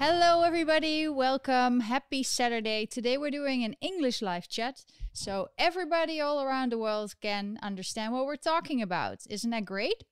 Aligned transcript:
Hello, 0.00 0.42
everybody. 0.42 1.08
Welcome. 1.08 1.80
Happy 1.80 2.22
Saturday. 2.22 2.86
Today 2.86 3.18
we're 3.18 3.32
doing 3.32 3.64
an 3.64 3.74
English 3.80 4.22
live 4.22 4.48
chat 4.48 4.84
so 5.12 5.48
everybody 5.58 6.20
all 6.20 6.40
around 6.40 6.70
the 6.70 6.78
world 6.78 7.14
can 7.20 7.58
understand 7.64 8.12
what 8.12 8.24
we're 8.24 8.36
talking 8.36 8.80
about. 8.80 9.26
Isn't 9.28 9.50
that 9.50 9.64
great? 9.64 10.04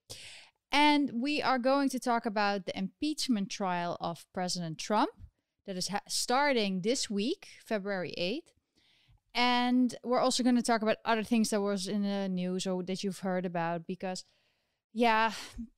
And 0.73 1.13
we 1.15 1.41
are 1.41 1.61
going 1.61 1.89
to 1.91 2.01
talk 2.01 2.27
about 2.27 2.67
the 2.67 2.77
impeachment 2.77 3.49
trial 3.49 3.97
of 4.01 4.27
President 4.35 4.79
Trump 4.79 5.11
that 5.69 5.77
is 5.77 5.89
starting 6.09 6.81
this 6.81 7.09
week, 7.09 7.47
February 7.65 8.13
8th. 8.19 8.53
And 9.37 9.95
we're 10.03 10.19
also 10.19 10.43
going 10.43 10.57
to 10.57 10.63
talk 10.63 10.83
about 10.83 10.97
other 11.05 11.23
things 11.23 11.51
that 11.51 11.61
was 11.61 11.87
in 11.87 12.03
the 12.03 12.29
news 12.29 12.67
or 12.67 12.83
that 12.83 13.05
you've 13.05 13.21
heard 13.21 13.47
about 13.47 13.87
because 13.87 14.25
yeah, 14.93 15.33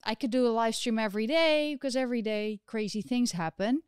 I 0.04 0.14
could 0.14 0.30
do 0.30 0.46
a 0.46 0.48
live 0.48 0.76
stream 0.76 0.98
every 0.98 1.26
day 1.26 1.74
because 1.74 1.94
every 1.94 2.22
day 2.22 2.60
crazy 2.66 3.02
things 3.02 3.32
happen. 3.32 3.82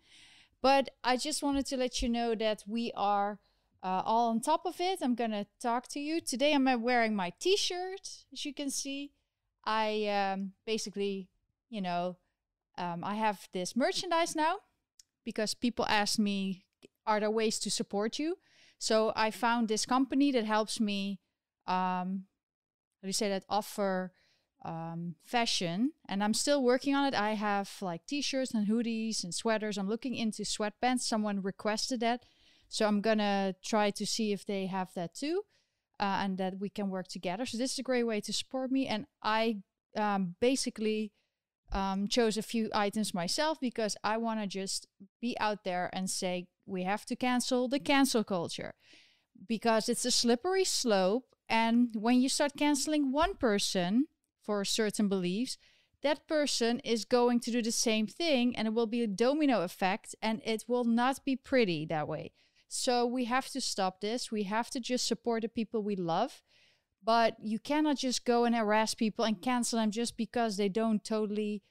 But 0.63 0.91
I 1.03 1.17
just 1.17 1.43
wanted 1.43 1.67
to 1.67 1.77
let 1.77 2.03
you 2.03 2.09
know 2.09 2.35
that 2.35 2.65
we 2.67 2.93
are 2.95 3.39
uh, 3.83 4.03
all 4.05 4.31
on 4.31 4.41
top 4.41 4.67
of 4.67 4.81
it. 4.81 4.99
I'm 5.03 5.15
going 5.15 5.31
to 5.31 5.47
talk 5.61 5.89
to 5.89 6.01
you. 6.01 6.21
Today 6.21 6.53
I'm 6.53 6.69
uh, 6.69 6.77
wearing 6.77 7.15
my 7.15 7.33
t 7.41 7.57
shirt, 7.57 8.25
as 8.33 8.45
you 8.45 8.53
can 8.53 8.71
see. 8.71 9.13
I 9.65 10.07
um, 10.07 10.53
basically, 10.67 11.29
you 11.71 11.81
know, 11.81 12.17
um, 12.77 13.03
I 13.05 13.15
have 13.15 13.49
this 13.53 13.75
merchandise 13.75 14.37
now 14.37 14.57
because 15.25 15.55
people 15.55 15.87
ask 15.87 16.19
me, 16.19 16.65
are 17.07 17.21
there 17.21 17.31
ways 17.31 17.59
to 17.61 17.71
support 17.71 18.19
you? 18.19 18.37
So 18.79 19.13
I 19.17 19.31
found 19.31 19.69
this 19.69 19.85
company 19.87 20.33
that 20.33 20.45
helps 20.45 20.81
me, 20.81 21.21
um, 21.67 22.25
how 22.97 23.03
do 23.03 23.09
you 23.09 23.13
say 23.13 23.29
that, 23.29 23.45
offer 23.49 24.13
um, 24.65 25.15
fashion. 25.25 25.93
And 26.09 26.23
I'm 26.23 26.35
still 26.35 26.63
working 26.63 26.95
on 26.95 27.07
it. 27.07 27.15
I 27.15 27.35
have 27.35 27.71
like 27.81 28.07
t 28.07 28.23
shirts 28.23 28.53
and 28.53 28.69
hoodies 28.69 29.25
and 29.25 29.35
sweaters. 29.35 29.79
I'm 29.79 29.89
looking 29.89 30.15
into 30.15 30.43
sweatpants. 30.43 31.01
Someone 31.01 31.43
requested 31.43 32.01
that. 32.01 32.25
So 32.69 32.87
I'm 32.87 33.03
to 33.03 33.55
try 33.65 33.91
to 33.91 34.07
see 34.07 34.33
if 34.33 34.47
they 34.47 34.67
have 34.67 34.91
that 34.95 35.15
too. 35.15 35.43
Uh, 35.99 36.21
and 36.23 36.39
that 36.39 36.59
we 36.59 36.71
can 36.71 36.89
work 36.89 37.09
together. 37.09 37.45
So 37.45 37.59
this 37.59 37.73
is 37.75 37.79
a 37.79 37.83
great 37.83 38.05
way 38.05 38.23
to 38.23 38.33
support 38.33 38.71
me. 38.71 38.87
And 38.87 39.05
I 39.23 39.59
um, 39.97 40.35
basically 40.41 41.13
um, 41.73 42.09
chose 42.09 42.37
a 42.37 42.43
few 42.43 42.71
items 42.75 43.15
myself 43.15 43.61
because 43.61 43.97
I 44.03 44.17
want 44.17 44.41
to 44.41 44.47
just 44.47 44.87
be 45.21 45.37
out 45.39 45.65
there 45.65 45.91
and 45.93 46.09
say 46.09 46.47
we 46.67 46.85
have 46.85 47.05
to 47.07 47.17
cancel 47.17 47.69
the 47.69 47.79
cancel 47.79 48.25
culture 48.25 48.75
because 49.47 49.89
it's 49.89 50.05
a 50.05 50.11
slippery 50.11 50.65
slope. 50.65 51.35
And 51.49 51.95
when 51.95 52.21
you 52.21 52.29
start 52.29 52.53
canceling 52.57 53.13
one 53.13 53.35
person 53.35 54.07
for 54.43 54.65
certain 54.65 55.09
beliefs, 55.09 55.59
that 56.03 56.27
person 56.27 56.81
is 56.81 57.05
going 57.05 57.41
to 57.41 57.51
do 57.51 57.63
the 57.63 57.73
same 57.73 58.07
thing 58.07 58.57
and 58.57 58.67
it 58.67 58.75
will 58.75 58.87
be 58.87 59.03
a 59.03 59.07
domino 59.07 59.63
effect 59.63 60.15
and 60.23 60.41
it 60.45 60.65
will 60.67 60.85
not 60.85 61.25
be 61.25 61.37
pretty 61.37 61.85
that 61.87 62.09
way. 62.09 62.33
So 62.69 63.05
we 63.05 63.25
have 63.25 63.49
to 63.49 63.61
stop 63.61 64.01
this. 64.01 64.31
We 64.31 64.45
have 64.45 64.71
to 64.71 64.81
just 64.81 65.07
support 65.07 65.43
the 65.43 65.49
people 65.49 65.83
we 65.83 65.97
love. 65.97 66.43
But 67.03 67.37
you 67.43 67.59
cannot 67.59 67.97
just 67.97 68.25
go 68.25 68.45
and 68.45 68.55
harass 68.55 68.95
people 68.95 69.25
and 69.25 69.41
cancel 69.41 69.79
them 69.79 69.91
just 69.91 70.17
because 70.17 70.57
they 70.57 70.69
don't 70.69 71.03
totally 71.03 71.63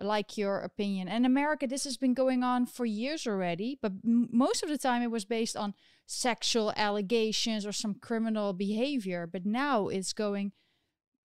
like 0.00 0.36
your 0.36 0.58
opinion. 0.58 1.08
In 1.08 1.24
America, 1.24 1.66
this 1.66 1.84
has 1.84 1.96
been 1.96 2.14
going 2.14 2.42
on 2.42 2.66
for 2.66 2.84
years 2.84 3.26
already, 3.26 3.78
but 3.80 3.92
most 4.02 4.62
of 4.62 4.68
the 4.68 4.78
time 4.78 5.02
it 5.02 5.10
was 5.10 5.24
based 5.24 5.56
on 5.56 5.74
sexual 6.06 6.72
allegations 6.76 7.64
or 7.64 7.72
some 7.72 7.94
criminal 7.94 8.52
behavior. 8.52 9.26
But 9.26 9.46
now 9.46 9.88
it's 9.88 10.12
going, 10.12 10.52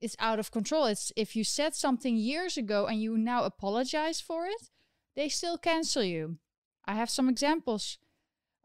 it's 0.02 0.16
out 0.20 0.40
of 0.40 0.52
control. 0.52 0.86
It's 0.86 1.12
if 1.16 1.36
you 1.36 1.44
said 1.44 1.76
something 1.76 2.16
years 2.16 2.58
ago 2.58 2.88
and 2.88 3.02
you 3.02 3.18
now 3.18 3.44
apologize 3.44 4.22
for 4.22 4.46
it, 4.46 4.70
they 5.16 5.30
still 5.30 5.58
cancel 5.58 6.04
you. 6.04 6.38
I 6.86 6.96
have 6.96 7.10
some 7.10 7.30
examples 7.30 7.98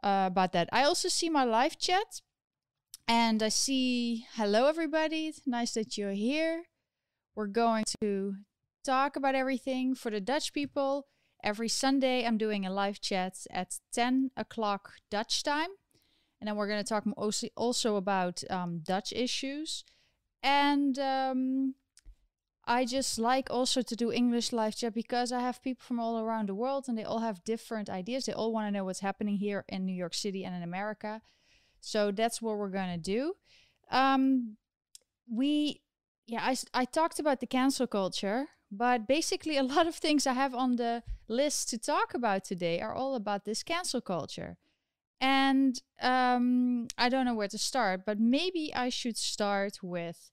uh, 0.02 0.24
about 0.26 0.52
that. 0.52 0.68
I 0.72 0.84
also 0.84 1.08
see 1.08 1.28
my 1.28 1.44
live 1.44 1.78
chat 1.78 2.20
and 3.06 3.42
I 3.42 3.48
see, 3.48 4.26
hello 4.34 4.66
everybody, 4.66 5.26
it's 5.26 5.42
nice 5.46 5.74
that 5.74 5.98
you're 5.98 6.12
here. 6.12 6.64
We're 7.34 7.48
going 7.48 7.84
to 8.00 8.36
talk 8.84 9.16
about 9.16 9.34
everything 9.34 9.94
for 9.94 10.10
the 10.10 10.20
Dutch 10.20 10.52
people. 10.52 11.06
Every 11.42 11.68
Sunday, 11.68 12.24
I'm 12.24 12.38
doing 12.38 12.64
a 12.64 12.72
live 12.72 13.00
chat 13.00 13.46
at 13.50 13.78
10 13.92 14.30
o'clock 14.36 14.92
Dutch 15.10 15.42
time. 15.42 15.68
And 16.40 16.48
then 16.48 16.56
we're 16.56 16.68
going 16.68 16.82
to 16.82 16.88
talk 16.88 17.04
mostly 17.16 17.50
also 17.56 17.96
about 17.96 18.42
um, 18.48 18.80
Dutch 18.82 19.12
issues. 19.12 19.84
And 20.44 20.98
um, 20.98 21.74
I 22.66 22.84
just 22.84 23.18
like 23.18 23.48
also 23.50 23.80
to 23.80 23.96
do 23.96 24.12
English 24.12 24.52
live 24.52 24.76
chat 24.76 24.92
because 24.92 25.32
I 25.32 25.40
have 25.40 25.62
people 25.62 25.82
from 25.82 25.98
all 25.98 26.20
around 26.20 26.50
the 26.50 26.54
world 26.54 26.84
and 26.86 26.98
they 26.98 27.02
all 27.02 27.20
have 27.20 27.42
different 27.44 27.88
ideas. 27.88 28.26
They 28.26 28.34
all 28.34 28.52
want 28.52 28.66
to 28.66 28.70
know 28.70 28.84
what's 28.84 29.00
happening 29.00 29.38
here 29.38 29.64
in 29.70 29.86
New 29.86 29.94
York 29.94 30.12
City 30.12 30.44
and 30.44 30.54
in 30.54 30.62
America. 30.62 31.22
So 31.80 32.12
that's 32.12 32.42
what 32.42 32.58
we're 32.58 32.68
going 32.68 32.92
to 32.92 32.98
do. 32.98 33.36
Um, 33.90 34.58
we, 35.30 35.80
yeah, 36.26 36.42
I, 36.42 36.56
I 36.74 36.84
talked 36.84 37.18
about 37.18 37.40
the 37.40 37.46
cancel 37.46 37.86
culture, 37.86 38.48
but 38.70 39.08
basically, 39.08 39.56
a 39.58 39.62
lot 39.62 39.86
of 39.86 39.94
things 39.94 40.26
I 40.26 40.34
have 40.34 40.54
on 40.54 40.76
the 40.76 41.02
list 41.26 41.70
to 41.70 41.78
talk 41.78 42.12
about 42.12 42.44
today 42.44 42.82
are 42.82 42.94
all 42.94 43.14
about 43.14 43.46
this 43.46 43.62
cancel 43.62 44.02
culture. 44.02 44.58
And 45.22 45.80
um, 46.02 46.88
I 46.98 47.08
don't 47.08 47.24
know 47.24 47.34
where 47.34 47.48
to 47.48 47.56
start, 47.56 48.04
but 48.04 48.20
maybe 48.20 48.74
I 48.74 48.90
should 48.90 49.16
start 49.16 49.78
with 49.82 50.30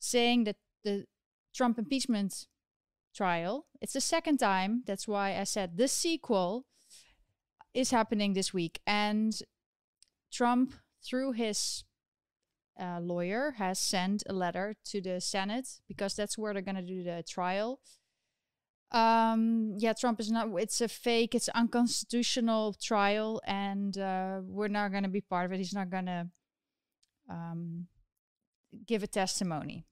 saying 0.00 0.44
that 0.44 0.56
the 0.82 1.06
Trump 1.54 1.78
impeachment 1.78 2.46
trial, 3.14 3.66
it's 3.80 3.92
the 3.92 4.00
second 4.00 4.38
time. 4.38 4.82
That's 4.86 5.06
why 5.06 5.38
I 5.38 5.44
said 5.44 5.76
the 5.76 5.88
sequel 5.88 6.66
is 7.74 7.90
happening 7.90 8.32
this 8.32 8.52
week. 8.52 8.80
And 8.86 9.38
Trump, 10.32 10.74
through 11.04 11.32
his 11.32 11.84
uh, 12.80 13.00
lawyer, 13.00 13.54
has 13.58 13.78
sent 13.78 14.22
a 14.28 14.32
letter 14.32 14.74
to 14.86 15.00
the 15.00 15.20
Senate 15.20 15.68
because 15.86 16.14
that's 16.14 16.38
where 16.38 16.52
they're 16.52 16.62
going 16.62 16.76
to 16.76 16.82
do 16.82 17.02
the 17.02 17.22
trial. 17.28 17.80
Um, 18.92 19.74
yeah, 19.78 19.92
Trump 19.92 20.18
is 20.18 20.32
not, 20.32 20.48
it's 20.58 20.80
a 20.80 20.88
fake, 20.88 21.34
it's 21.34 21.48
unconstitutional 21.50 22.74
trial, 22.74 23.40
and 23.46 23.96
uh, 23.96 24.40
we're 24.42 24.66
not 24.66 24.90
going 24.90 25.04
to 25.04 25.08
be 25.08 25.20
part 25.20 25.46
of 25.46 25.52
it. 25.52 25.58
He's 25.58 25.74
not 25.74 25.90
going 25.90 26.06
to 26.06 26.26
um, 27.28 27.86
give 28.86 29.04
a 29.04 29.06
testimony. 29.06 29.86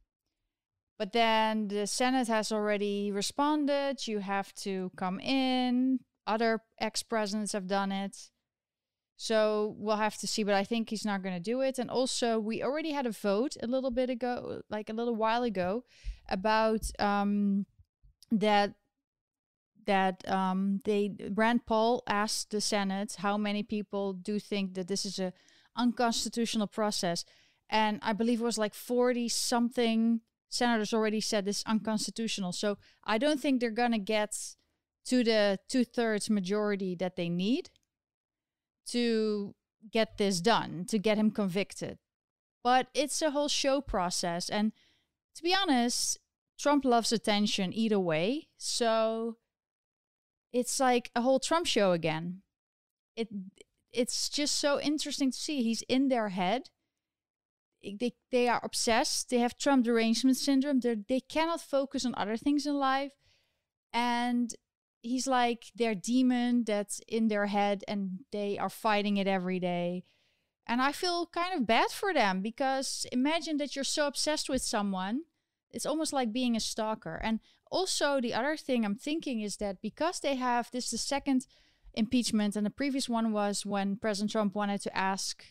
But 0.98 1.12
then 1.12 1.68
the 1.68 1.86
Senate 1.86 2.28
has 2.28 2.50
already 2.50 3.12
responded. 3.12 4.06
You 4.06 4.18
have 4.18 4.52
to 4.56 4.90
come 4.96 5.20
in. 5.20 6.00
Other 6.26 6.60
ex 6.80 7.02
presidents 7.02 7.52
have 7.52 7.68
done 7.68 7.92
it. 7.92 8.30
So 9.16 9.74
we'll 9.78 9.96
have 9.96 10.16
to 10.18 10.28
see, 10.28 10.44
but 10.44 10.54
I 10.54 10.62
think 10.62 10.90
he's 10.90 11.04
not 11.04 11.22
going 11.22 11.34
to 11.34 11.40
do 11.40 11.60
it. 11.60 11.78
And 11.78 11.90
also, 11.90 12.38
we 12.38 12.62
already 12.62 12.92
had 12.92 13.04
a 13.04 13.10
vote 13.10 13.56
a 13.60 13.66
little 13.66 13.90
bit 13.90 14.10
ago, 14.10 14.62
like 14.70 14.88
a 14.88 14.92
little 14.92 15.16
while 15.16 15.42
ago, 15.42 15.84
about 16.28 16.88
um, 17.00 17.66
that 18.30 18.74
that 19.86 20.28
um, 20.28 20.82
they 20.84 21.16
Rand 21.34 21.66
Paul 21.66 22.04
asked 22.06 22.50
the 22.50 22.60
Senate 22.60 23.16
how 23.18 23.36
many 23.36 23.62
people 23.64 24.12
do 24.12 24.38
think 24.38 24.74
that 24.74 24.86
this 24.86 25.04
is 25.04 25.18
a 25.18 25.32
unconstitutional 25.76 26.68
process, 26.68 27.24
and 27.68 27.98
I 28.02 28.12
believe 28.12 28.40
it 28.40 28.44
was 28.44 28.58
like 28.58 28.74
forty 28.74 29.28
something 29.28 30.20
senators 30.48 30.94
already 30.94 31.20
said 31.20 31.44
this 31.44 31.62
unconstitutional. 31.66 32.52
So 32.52 32.78
I 33.04 33.18
don't 33.18 33.40
think 33.40 33.60
they're 33.60 33.70
going 33.70 33.92
to 33.92 33.98
get 33.98 34.36
to 35.06 35.24
the 35.24 35.58
two 35.68 35.84
thirds 35.84 36.28
majority 36.30 36.94
that 36.96 37.16
they 37.16 37.28
need 37.28 37.70
to 38.88 39.54
get 39.92 40.18
this 40.18 40.40
done, 40.40 40.84
to 40.88 40.98
get 40.98 41.18
him 41.18 41.30
convicted. 41.30 41.98
But 42.64 42.88
it's 42.94 43.22
a 43.22 43.30
whole 43.30 43.48
show 43.48 43.80
process. 43.80 44.48
And 44.48 44.72
to 45.36 45.42
be 45.42 45.54
honest, 45.54 46.18
Trump 46.58 46.84
loves 46.84 47.12
attention 47.12 47.72
either 47.72 48.00
way. 48.00 48.48
So 48.56 49.36
it's 50.52 50.80
like 50.80 51.10
a 51.14 51.22
whole 51.22 51.38
Trump 51.38 51.66
show 51.66 51.92
again. 51.92 52.42
It 53.16 53.28
it's 53.92 54.28
just 54.28 54.56
so 54.58 54.80
interesting 54.80 55.30
to 55.30 55.36
see. 55.36 55.62
He's 55.62 55.82
in 55.88 56.08
their 56.08 56.28
head. 56.28 56.68
They 57.98 58.14
they 58.30 58.48
are 58.48 58.60
obsessed. 58.62 59.30
They 59.30 59.38
have 59.38 59.58
Trump 59.58 59.84
derangement 59.84 60.36
syndrome. 60.36 60.80
They 60.80 60.96
they 61.08 61.20
cannot 61.20 61.60
focus 61.60 62.04
on 62.04 62.14
other 62.16 62.36
things 62.36 62.66
in 62.66 62.74
life. 62.78 63.12
And 63.92 64.54
he's 65.02 65.26
like 65.26 65.66
their 65.74 65.94
demon 65.94 66.64
that's 66.64 67.00
in 67.08 67.28
their 67.28 67.46
head 67.46 67.84
and 67.88 68.20
they 68.32 68.58
are 68.58 68.68
fighting 68.68 69.16
it 69.16 69.26
every 69.26 69.60
day. 69.60 70.04
And 70.66 70.82
I 70.82 70.92
feel 70.92 71.26
kind 71.26 71.54
of 71.54 71.66
bad 71.66 71.90
for 71.90 72.12
them 72.12 72.42
because 72.42 73.06
imagine 73.10 73.56
that 73.56 73.74
you're 73.74 73.84
so 73.84 74.06
obsessed 74.06 74.50
with 74.50 74.60
someone. 74.60 75.22
It's 75.70 75.86
almost 75.86 76.12
like 76.12 76.32
being 76.32 76.56
a 76.56 76.60
stalker. 76.60 77.20
And 77.22 77.40
also, 77.70 78.20
the 78.20 78.34
other 78.34 78.56
thing 78.56 78.84
I'm 78.84 78.94
thinking 78.94 79.40
is 79.40 79.56
that 79.58 79.80
because 79.82 80.20
they 80.20 80.36
have 80.36 80.70
this, 80.70 80.90
the 80.90 80.98
second 80.98 81.46
impeachment, 81.94 82.56
and 82.56 82.64
the 82.64 82.70
previous 82.70 83.08
one 83.08 83.32
was 83.32 83.66
when 83.66 83.96
President 83.96 84.32
Trump 84.32 84.54
wanted 84.54 84.80
to 84.82 84.96
ask 84.96 85.44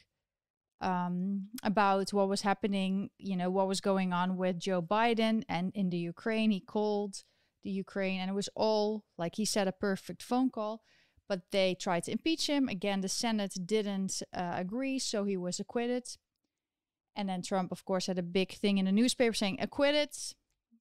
um, 0.82 1.48
about 1.64 2.12
what 2.14 2.30
was 2.30 2.42
happening, 2.42 3.10
you 3.18 3.36
know, 3.36 3.50
what 3.50 3.68
was 3.68 3.82
going 3.82 4.14
on 4.14 4.38
with 4.38 4.60
Joe 4.60 4.82
Biden 4.82 5.44
and 5.50 5.72
in 5.74 5.90
the 5.90 5.98
Ukraine. 5.98 6.52
He 6.52 6.60
called 6.60 7.24
the 7.64 7.72
Ukraine, 7.72 8.20
and 8.20 8.30
it 8.30 8.34
was 8.34 8.50
all, 8.56 9.04
like 9.18 9.36
he 9.36 9.46
said, 9.46 9.68
a 9.68 9.72
perfect 9.72 10.22
phone 10.22 10.50
call. 10.50 10.82
but 11.30 11.42
they 11.52 11.76
tried 11.76 12.04
to 12.06 12.12
impeach 12.12 12.48
him. 12.48 12.70
Again, 12.70 13.02
the 13.02 13.10
Senate 13.10 13.54
didn't 13.66 14.22
uh, 14.34 14.54
agree, 14.56 14.98
so 14.98 15.26
he 15.26 15.36
was 15.36 15.60
acquitted. 15.60 16.08
And 17.18 17.28
then 17.28 17.42
Trump, 17.42 17.72
of 17.72 17.84
course, 17.84 18.08
had 18.08 18.20
a 18.20 18.24
big 18.24 18.54
thing 18.54 18.78
in 18.78 18.86
the 18.86 18.92
newspaper 18.92 19.34
saying 19.34 19.58
acquitted. 19.60 20.16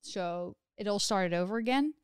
So 0.03 0.57
it 0.77 0.87
all 0.87 0.99
started 0.99 1.35
over 1.35 1.57
again. 1.57 1.95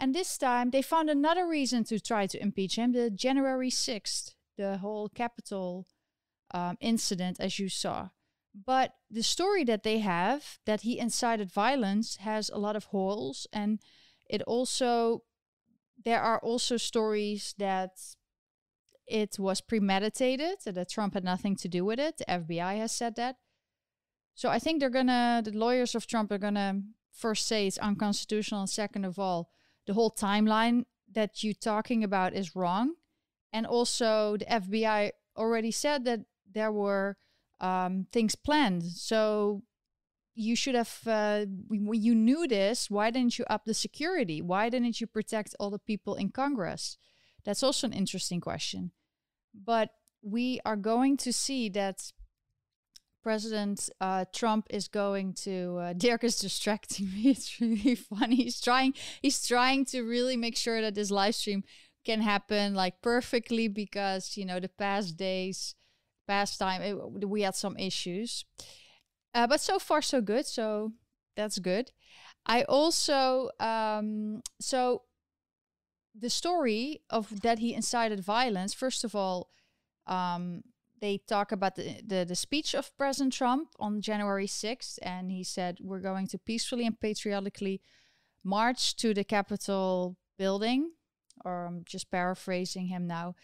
And 0.00 0.14
this 0.14 0.38
time 0.38 0.70
they 0.70 0.82
found 0.82 1.10
another 1.10 1.46
reason 1.46 1.84
to 1.84 2.00
try 2.00 2.26
to 2.26 2.40
impeach 2.40 2.76
him 2.76 2.92
the 2.92 3.10
January 3.10 3.70
6th, 3.70 4.34
the 4.56 4.78
whole 4.78 5.08
Capitol 5.08 5.86
um, 6.52 6.76
incident, 6.80 7.38
as 7.40 7.58
you 7.58 7.68
saw. 7.68 8.08
But 8.54 8.94
the 9.10 9.22
story 9.22 9.64
that 9.64 9.82
they 9.82 9.98
have 9.98 10.58
that 10.66 10.82
he 10.82 10.98
incited 10.98 11.50
violence 11.50 12.16
has 12.16 12.50
a 12.50 12.58
lot 12.58 12.76
of 12.76 12.84
holes. 12.86 13.46
And 13.52 13.80
it 14.28 14.42
also, 14.42 15.22
there 16.04 16.20
are 16.20 16.38
also 16.40 16.76
stories 16.76 17.54
that 17.58 17.92
it 19.06 19.38
was 19.38 19.60
premeditated, 19.60 20.58
that 20.66 20.90
Trump 20.90 21.14
had 21.14 21.24
nothing 21.24 21.56
to 21.56 21.68
do 21.68 21.84
with 21.84 21.98
it. 21.98 22.18
The 22.18 22.24
FBI 22.24 22.76
has 22.76 22.92
said 22.92 23.16
that. 23.16 23.36
So 24.34 24.48
I 24.48 24.58
think 24.58 24.80
they're 24.80 24.90
gonna, 24.90 25.42
the 25.44 25.52
lawyers 25.52 25.94
of 25.94 26.06
Trump 26.06 26.30
are 26.32 26.38
gonna 26.38 26.82
first 27.12 27.46
say 27.46 27.66
it's 27.66 27.78
unconstitutional, 27.78 28.60
and 28.60 28.70
second 28.70 29.04
of 29.04 29.18
all, 29.18 29.50
the 29.86 29.94
whole 29.94 30.10
timeline 30.10 30.84
that 31.12 31.44
you're 31.44 31.54
talking 31.54 32.02
about 32.02 32.34
is 32.34 32.56
wrong. 32.56 32.94
And 33.52 33.66
also, 33.66 34.38
the 34.38 34.46
FBI 34.46 35.10
already 35.36 35.70
said 35.70 36.04
that 36.06 36.20
there 36.54 36.72
were 36.72 37.16
um, 37.60 38.06
things 38.12 38.34
planned. 38.34 38.82
So 38.84 39.62
you 40.34 40.56
should 40.56 40.74
have, 40.74 41.00
uh, 41.06 41.46
you 41.70 42.14
knew 42.14 42.46
this, 42.48 42.90
why 42.90 43.10
didn't 43.10 43.38
you 43.38 43.44
up 43.48 43.64
the 43.64 43.74
security? 43.74 44.40
Why 44.40 44.68
didn't 44.68 45.00
you 45.00 45.06
protect 45.06 45.54
all 45.60 45.70
the 45.70 45.78
people 45.78 46.14
in 46.14 46.30
Congress? 46.30 46.96
That's 47.44 47.62
also 47.62 47.86
an 47.86 47.92
interesting 47.92 48.40
question. 48.40 48.92
But 49.54 49.90
we 50.22 50.60
are 50.64 50.76
going 50.76 51.16
to 51.18 51.32
see 51.32 51.68
that 51.70 52.12
President 53.22 53.88
uh, 54.00 54.24
Trump 54.32 54.66
is 54.70 54.88
going 54.88 55.34
to. 55.34 55.78
Uh, 55.78 55.92
Dirk 55.96 56.24
is 56.24 56.38
distracting 56.38 57.12
me. 57.12 57.30
It's 57.30 57.60
really 57.60 57.94
funny. 57.94 58.36
He's 58.36 58.60
trying. 58.60 58.94
He's 59.20 59.46
trying 59.46 59.84
to 59.86 60.02
really 60.02 60.36
make 60.36 60.56
sure 60.56 60.80
that 60.80 60.94
this 60.94 61.10
live 61.10 61.34
stream 61.34 61.64
can 62.04 62.20
happen 62.20 62.74
like 62.74 63.00
perfectly 63.00 63.68
because 63.68 64.36
you 64.36 64.44
know 64.44 64.58
the 64.58 64.68
past 64.68 65.16
days, 65.16 65.74
past 66.26 66.58
time 66.58 66.82
it, 66.82 67.28
we 67.28 67.42
had 67.42 67.54
some 67.54 67.76
issues, 67.76 68.44
uh, 69.34 69.46
but 69.46 69.60
so 69.60 69.78
far 69.78 70.02
so 70.02 70.20
good. 70.20 70.46
So 70.46 70.92
that's 71.36 71.58
good. 71.58 71.90
I 72.46 72.64
also 72.64 73.50
um, 73.60 74.42
so 74.60 75.02
the 76.14 76.30
story 76.30 77.02
of 77.10 77.40
that 77.42 77.58
he 77.58 77.74
incited 77.74 78.20
violence. 78.20 78.74
First 78.74 79.04
of 79.04 79.14
all, 79.14 79.50
um, 80.06 80.62
they 81.00 81.18
talk 81.18 81.52
about 81.52 81.74
the, 81.74 82.00
the, 82.06 82.24
the 82.24 82.36
speech 82.36 82.74
of 82.74 82.96
President 82.96 83.32
Trump 83.32 83.68
on 83.80 84.00
January 84.00 84.46
6th, 84.46 84.98
and 85.02 85.30
he 85.30 85.42
said, 85.42 85.78
We're 85.80 86.00
going 86.00 86.28
to 86.28 86.38
peacefully 86.38 86.86
and 86.86 86.98
patriotically 86.98 87.80
march 88.44 88.96
to 88.96 89.14
the 89.14 89.24
Capitol 89.24 90.16
building. 90.38 90.92
Or 91.44 91.66
I'm 91.66 91.82
just 91.84 92.10
paraphrasing 92.10 92.86
him 92.86 93.06
now. 93.06 93.34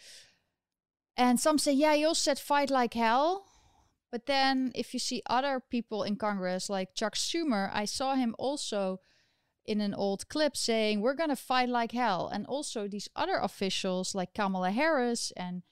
And 1.19 1.37
some 1.37 1.57
say, 1.57 1.73
Yeah, 1.73 1.93
you 1.95 2.15
said 2.15 2.39
fight 2.39 2.69
like 2.69 2.93
hell. 2.93 3.45
But 4.09 4.25
then 4.25 4.71
if 4.73 4.93
you 4.93 4.99
see 4.99 5.21
other 5.29 5.59
people 5.59 6.03
in 6.03 6.15
Congress, 6.15 6.69
like 6.69 6.95
Chuck 6.95 7.13
Schumer, 7.15 7.69
I 7.73 7.83
saw 7.83 8.15
him 8.15 8.35
also 8.39 9.01
in 9.65 9.81
an 9.81 9.93
old 9.93 10.29
clip 10.29 10.55
saying, 10.55 11.01
We're 11.01 11.13
going 11.15 11.29
to 11.29 11.35
fight 11.35 11.67
like 11.67 11.91
hell. 11.91 12.29
And 12.31 12.45
also 12.47 12.87
these 12.87 13.09
other 13.17 13.35
officials 13.35 14.15
like 14.15 14.33
Kamala 14.33 14.71
Harris 14.71 15.33
and 15.35 15.63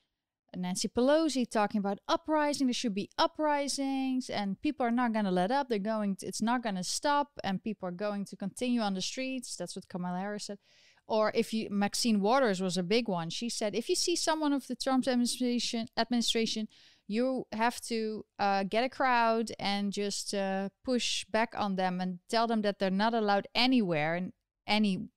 Nancy 0.53 0.89
Pelosi 0.89 1.49
talking 1.49 1.79
about 1.79 1.99
uprising. 2.09 2.67
There 2.67 2.73
should 2.73 2.95
be 2.95 3.09
uprisings, 3.17 4.29
and 4.29 4.61
people 4.61 4.85
are 4.85 4.91
not 4.91 5.13
going 5.13 5.25
to 5.25 5.31
let 5.31 5.51
up. 5.51 5.69
They're 5.69 5.79
going. 5.79 6.17
To, 6.17 6.27
it's 6.27 6.41
not 6.41 6.61
going 6.61 6.75
to 6.75 6.83
stop, 6.83 7.39
and 7.43 7.63
people 7.63 7.87
are 7.87 7.93
going 7.93 8.25
to 8.25 8.35
continue 8.35 8.81
on 8.81 8.95
the 8.95 9.01
streets. 9.01 9.55
That's 9.55 9.75
what 9.77 9.87
Kamala 9.87 10.19
Harris 10.19 10.45
said. 10.45 10.57
Or 11.07 11.31
if 11.33 11.53
you, 11.53 11.69
Maxine 11.69 12.19
Waters 12.19 12.61
was 12.61 12.77
a 12.77 12.83
big 12.83 13.07
one. 13.07 13.29
She 13.29 13.49
said, 13.49 13.75
if 13.75 13.87
you 13.87 13.95
see 13.95 14.15
someone 14.15 14.51
of 14.51 14.67
the 14.67 14.75
Trump 14.75 15.07
administration, 15.07 15.87
administration, 15.97 16.67
you 17.07 17.45
have 17.53 17.79
to 17.81 18.25
uh, 18.37 18.63
get 18.63 18.83
a 18.83 18.89
crowd 18.89 19.51
and 19.57 19.93
just 19.93 20.33
uh, 20.33 20.67
push 20.83 21.23
back 21.25 21.53
on 21.55 21.77
them 21.77 22.01
and 22.01 22.19
tell 22.29 22.47
them 22.47 22.61
that 22.63 22.79
they're 22.79 22.91
not 22.91 23.13
allowed 23.13 23.47
anywhere 23.55 24.15
in 24.15 24.33
any 24.67 25.07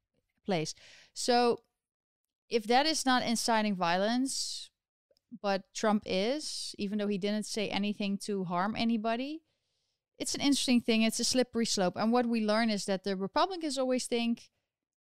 place. 0.46 0.74
So, 1.12 1.62
if 2.48 2.64
that 2.64 2.86
is 2.86 3.04
not 3.04 3.24
inciting 3.24 3.74
violence, 3.74 4.70
but 5.42 5.62
Trump 5.74 6.02
is, 6.06 6.74
even 6.78 6.98
though 6.98 7.06
he 7.06 7.18
didn't 7.18 7.46
say 7.46 7.68
anything 7.68 8.18
to 8.18 8.44
harm 8.44 8.74
anybody. 8.76 9.42
It's 10.18 10.34
an 10.34 10.40
interesting 10.40 10.80
thing. 10.80 11.02
It's 11.02 11.20
a 11.20 11.24
slippery 11.24 11.66
slope. 11.66 11.94
And 11.96 12.12
what 12.12 12.26
we 12.26 12.44
learn 12.44 12.70
is 12.70 12.84
that 12.86 13.04
the 13.04 13.16
Republicans 13.16 13.78
always 13.78 14.06
think, 14.06 14.50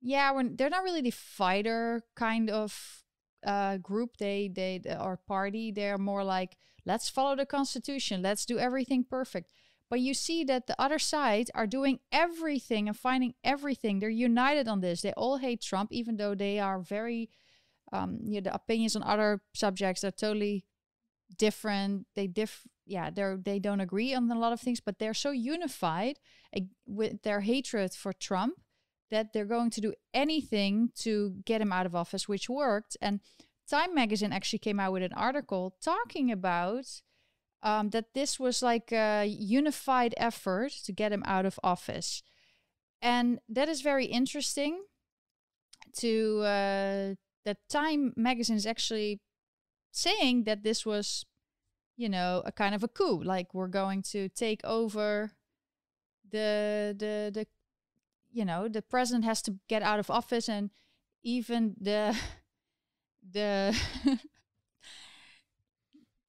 yeah, 0.01 0.31
they're 0.56 0.69
not 0.69 0.84
really 0.84 1.01
the 1.01 1.12
fighter 1.12 2.04
kind 2.16 2.50
of 2.50 3.04
uh, 3.46 3.78
group. 3.78 4.18
They 4.18 4.50
they 4.54 4.81
or 5.00 5.18
party. 5.18 5.72
They're 5.72 5.98
more 5.98 6.24
like 6.24 6.57
let's 6.86 7.10
follow 7.10 7.36
the 7.36 7.46
Constitution. 7.46 8.22
Let's 8.22 8.46
do 8.46 8.57
everything 8.57 9.04
perfect. 9.04 9.51
But 9.90 10.01
you 10.01 10.13
see 10.13 10.44
that 10.44 10.68
the 10.68 10.80
other 10.80 11.00
side 11.00 11.50
are 11.56 11.66
doing 11.66 12.00
everything 12.12 12.88
and 12.88 12.96
finding 12.96 13.34
everything. 13.44 14.00
They're 14.00 14.10
united 14.10 14.68
on 14.68 14.81
this. 14.81 15.01
They 15.01 15.13
all 15.13 15.38
hate 15.38 15.62
Trump, 15.62 15.92
even 15.92 16.18
though 16.18 16.36
they 16.36 16.60
are 16.60 16.80
very 16.80 17.30
um, 17.92 18.19
you 18.24 18.36
know, 18.36 18.42
the 18.42 18.54
opinions 18.54 18.96
on 18.96 19.04
other 19.04 19.42
subjects 19.54 20.04
are 20.04 20.12
totally 20.12 20.66
different. 21.38 22.06
They 22.16 22.28
diff, 22.28 22.68
yeah, 22.86 23.10
they're 23.10 23.38
they 23.38 23.60
don't 23.60 23.81
agree 23.81 24.13
on 24.13 24.30
a 24.31 24.40
lot 24.40 24.54
of 24.54 24.62
things, 24.62 24.80
but 24.80 25.00
they're 25.00 25.13
so 25.13 25.31
unified 25.31 26.19
uh, 26.56 26.62
with 26.86 27.24
their 27.24 27.42
hatred 27.42 27.94
for 27.94 28.13
Trump 28.13 28.54
that 29.11 29.33
they're 29.33 29.45
going 29.45 29.69
to 29.71 29.81
do 29.81 29.94
anything 30.13 30.91
to 31.00 31.35
get 31.45 31.61
him 31.61 31.71
out 31.71 31.85
of 31.85 31.95
office, 31.95 32.27
which 32.27 32.50
worked. 32.50 32.97
And 33.01 33.19
Time 33.69 33.94
Magazine 33.94 34.31
actually 34.33 34.59
came 34.59 34.79
out 34.79 34.94
with 34.94 35.03
an 35.03 35.13
article 35.13 35.75
talking 35.81 36.31
about 36.31 36.85
um, 37.61 37.89
that 37.89 38.13
this 38.13 38.39
was 38.39 38.61
like 38.61 38.91
a 38.91 39.25
unified 39.25 40.13
effort 40.17 40.71
to 40.85 40.91
get 40.91 41.11
him 41.11 41.23
out 41.25 41.45
of 41.45 41.59
office, 41.63 42.23
and 43.01 43.39
that 43.50 43.69
is 43.69 43.81
very 43.81 44.05
interesting 44.05 44.84
to 45.98 46.39
uh, 46.41 47.15
that 47.45 47.57
Time 47.69 48.13
magazine 48.15 48.55
is 48.55 48.65
actually 48.65 49.19
saying 49.91 50.43
that 50.43 50.63
this 50.63 50.86
was, 50.86 51.25
you 51.98 52.10
know, 52.10 52.41
a 52.45 52.51
kind 52.51 52.74
of 52.75 52.84
a 52.84 52.88
coup. 52.88 53.22
Like 53.24 53.53
we're 53.53 53.67
going 53.67 54.03
to 54.12 54.29
take 54.29 54.62
over 54.63 55.31
the 56.31 56.95
the 56.98 57.31
the 57.34 57.48
you 58.31 58.45
know 58.45 58.67
the 58.67 58.81
president 58.81 59.25
has 59.25 59.41
to 59.41 59.55
get 59.67 59.81
out 59.81 60.00
of 60.00 60.09
office 60.09 60.48
and 60.50 60.69
even 61.24 61.75
the 61.79 62.15
the 63.31 63.77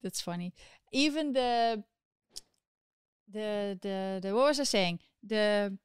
that's 0.03 0.21
funny 0.21 0.53
even 0.91 1.33
the 1.33 1.83
the 3.31 3.77
the 3.81 4.19
the 4.21 4.35
what 4.35 4.45
was 4.45 4.59
i 4.59 4.63
saying 4.63 4.99
the 5.23 5.77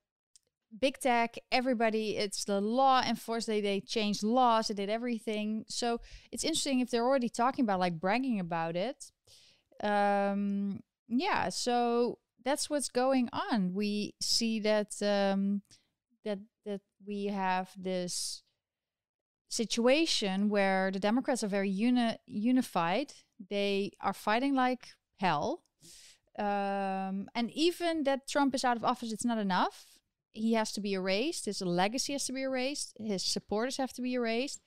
big 0.81 0.99
tech, 0.99 1.37
everybody, 1.51 2.17
it's 2.17 2.45
the 2.45 2.61
law 2.61 3.03
enforced. 3.03 3.47
They 3.47 3.61
they 3.61 3.81
changed 3.81 4.23
laws, 4.23 4.69
they 4.69 4.75
did 4.75 4.91
everything. 4.91 5.65
So 5.69 6.01
it's 6.33 6.45
interesting 6.45 6.81
if 6.81 6.91
they're 6.91 7.05
already 7.05 7.29
talking 7.29 7.65
about 7.65 7.81
like 7.81 8.01
bragging 8.01 8.41
about 8.41 8.77
it. 8.77 9.11
Um, 9.83 10.81
yeah, 11.09 11.49
so 11.51 12.19
that's 12.45 12.71
what's 12.71 12.89
going 12.89 13.29
on. 13.33 13.75
We 13.75 14.15
see 14.21 14.61
that 14.61 14.95
um, 15.03 15.63
we 17.07 17.27
have 17.27 17.71
this 17.77 18.43
situation 19.49 20.49
where 20.49 20.91
the 20.91 20.99
Democrats 20.99 21.45
are 21.45 21.49
very 21.49 21.71
uni- 21.71 22.19
unified. 22.27 23.13
They 23.51 23.93
are 24.01 24.13
fighting 24.13 24.55
like 24.55 24.89
hell. 25.21 25.63
Um, 26.39 27.29
and 27.35 27.51
even 27.53 28.05
that 28.05 28.29
Trump 28.29 28.55
is 28.55 28.65
out 28.65 28.77
of 28.77 28.85
office, 28.85 29.13
it's 29.13 29.25
not 29.25 29.39
enough 29.39 29.97
he 30.37 30.53
has 30.53 30.73
to 30.73 30.81
be 30.81 30.95
erased. 30.95 31.47
His 31.47 31.63
legacy 31.63 32.13
has 32.13 32.27
to 32.27 32.33
be 32.33 32.43
erased. 32.43 32.97
His 32.99 33.23
supporters 33.23 33.79
have 33.79 33.93
to 33.95 34.03
be 34.03 34.15
erased. 34.15 34.61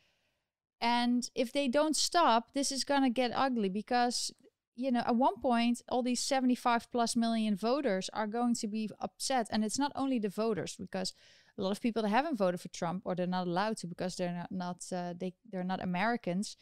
And 0.81 1.29
if 1.36 1.51
they 1.51 1.67
don't 1.67 1.96
stop, 1.96 2.53
this 2.53 2.72
is 2.72 2.84
going 2.84 3.03
to 3.03 3.10
get 3.10 3.31
ugly 3.36 3.69
because, 3.69 4.31
you 4.75 4.91
know, 4.91 5.03
at 5.05 5.15
one 5.15 5.39
point, 5.41 5.81
all 5.89 6.01
these 6.01 6.22
75 6.22 6.91
plus 6.91 7.15
million 7.15 7.55
voters 7.55 8.10
are 8.13 8.27
going 8.27 8.55
to 8.55 8.67
be 8.67 8.89
upset. 9.00 9.48
And 9.51 9.63
it's 9.63 9.79
not 9.79 9.91
only 9.96 10.19
the 10.19 10.29
voters, 10.29 10.75
because 10.79 11.13
a 11.60 11.63
lot 11.63 11.72
of 11.72 11.82
people 11.82 12.01
that 12.01 12.10
haven't 12.10 12.38
voted 12.38 12.60
for 12.62 12.70
Trump 12.70 13.04
or 13.06 13.16
they're 13.16 13.28
not 13.28 13.48
allowed 13.48 13.78
to 13.78 13.88
because 13.88 14.16
they're 14.16 14.34
not, 14.34 14.51
not 14.51 14.86
uh, 14.92 15.13
they, 15.20 15.34
they're 15.51 15.63
not 15.63 15.84
Americans, 15.84 16.58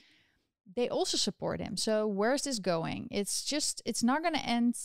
they 0.76 0.90
also 0.90 1.18
support 1.18 1.62
him. 1.62 1.78
So 1.78 2.08
where's 2.08 2.44
this 2.44 2.60
going? 2.60 3.08
It's 3.12 3.44
just, 3.44 3.82
it's 3.86 4.04
not 4.04 4.22
going 4.22 4.34
to 4.34 4.46
end 4.46 4.76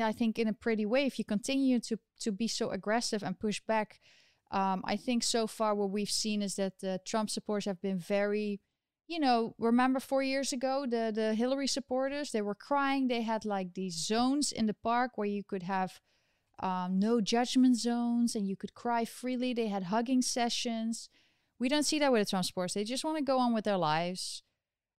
I 0.00 0.12
think 0.12 0.38
in 0.38 0.48
a 0.48 0.52
pretty 0.52 0.86
way 0.86 1.04
if 1.06 1.18
you 1.18 1.24
continue 1.24 1.80
to 1.80 1.98
to 2.20 2.32
be 2.32 2.48
so 2.48 2.70
aggressive 2.70 3.22
and 3.22 3.38
push 3.38 3.60
back. 3.60 4.00
Um, 4.50 4.82
I 4.84 4.96
think 4.96 5.22
so 5.22 5.46
far 5.46 5.74
what 5.74 5.90
we've 5.90 6.10
seen 6.10 6.42
is 6.42 6.56
that 6.56 6.78
the 6.80 7.00
Trump 7.06 7.30
supporters 7.30 7.64
have 7.64 7.80
been 7.80 7.98
very, 7.98 8.60
you 9.08 9.18
know, 9.18 9.54
remember 9.58 9.98
four 9.98 10.22
years 10.22 10.52
ago, 10.52 10.84
the, 10.86 11.10
the 11.14 11.34
Hillary 11.34 11.66
supporters, 11.66 12.32
they 12.32 12.42
were 12.42 12.54
crying. 12.54 13.08
They 13.08 13.22
had 13.22 13.46
like 13.46 13.72
these 13.72 13.94
zones 13.94 14.52
in 14.52 14.66
the 14.66 14.74
park 14.74 15.12
where 15.16 15.26
you 15.26 15.42
could 15.42 15.62
have 15.62 16.00
um, 16.60 16.98
no 16.98 17.20
judgment 17.20 17.76
zones 17.76 18.34
and 18.34 18.46
you 18.46 18.56
could 18.56 18.74
cry 18.74 19.04
freely. 19.04 19.52
They 19.52 19.68
had 19.68 19.84
hugging 19.84 20.22
sessions. 20.22 21.08
We 21.58 21.68
don't 21.68 21.84
see 21.84 21.98
that 21.98 22.12
with 22.12 22.22
the 22.22 22.30
Trump 22.30 22.44
supporters. 22.44 22.74
They 22.74 22.84
just 22.84 23.04
want 23.04 23.18
to 23.18 23.24
go 23.24 23.38
on 23.38 23.54
with 23.54 23.64
their 23.64 23.76
lives. 23.76 24.42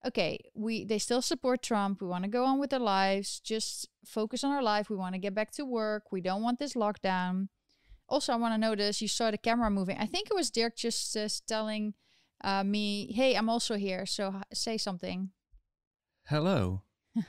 Okay, 0.05 0.39
we 0.53 0.83
they 0.83 0.97
still 0.97 1.21
support 1.21 1.63
Trump. 1.63 2.01
We 2.01 2.07
want 2.07 2.25
to 2.25 2.29
go 2.29 2.43
on 2.43 2.59
with 2.59 2.71
their 2.71 2.79
lives. 2.79 3.39
Just 3.39 3.87
focus 4.05 4.43
on 4.43 4.51
our 4.51 4.61
life. 4.61 4.89
We 4.89 4.97
want 4.97 5.15
to 5.15 5.19
get 5.19 5.33
back 5.33 5.51
to 5.51 5.65
work. 5.65 6.11
We 6.11 6.19
don't 6.19 6.43
want 6.43 6.59
this 6.59 6.73
lockdown. 6.73 7.47
Also, 8.09 8.33
I 8.33 8.35
want 8.35 8.53
to 8.53 8.57
notice 8.57 9.01
you 9.01 9.07
saw 9.07 9.31
the 9.31 9.37
camera 9.37 9.69
moving. 9.69 9.97
I 9.97 10.05
think 10.05 10.29
it 10.29 10.35
was 10.35 10.51
Dirk 10.51 10.75
just 10.75 11.15
uh, 11.15 11.29
telling 11.47 11.93
uh, 12.43 12.65
me, 12.65 13.13
"Hey, 13.13 13.35
I'm 13.35 13.49
also 13.49 13.75
here." 13.75 14.05
So 14.05 14.41
say 14.53 14.77
something. 14.77 15.29
Hello. 16.27 16.81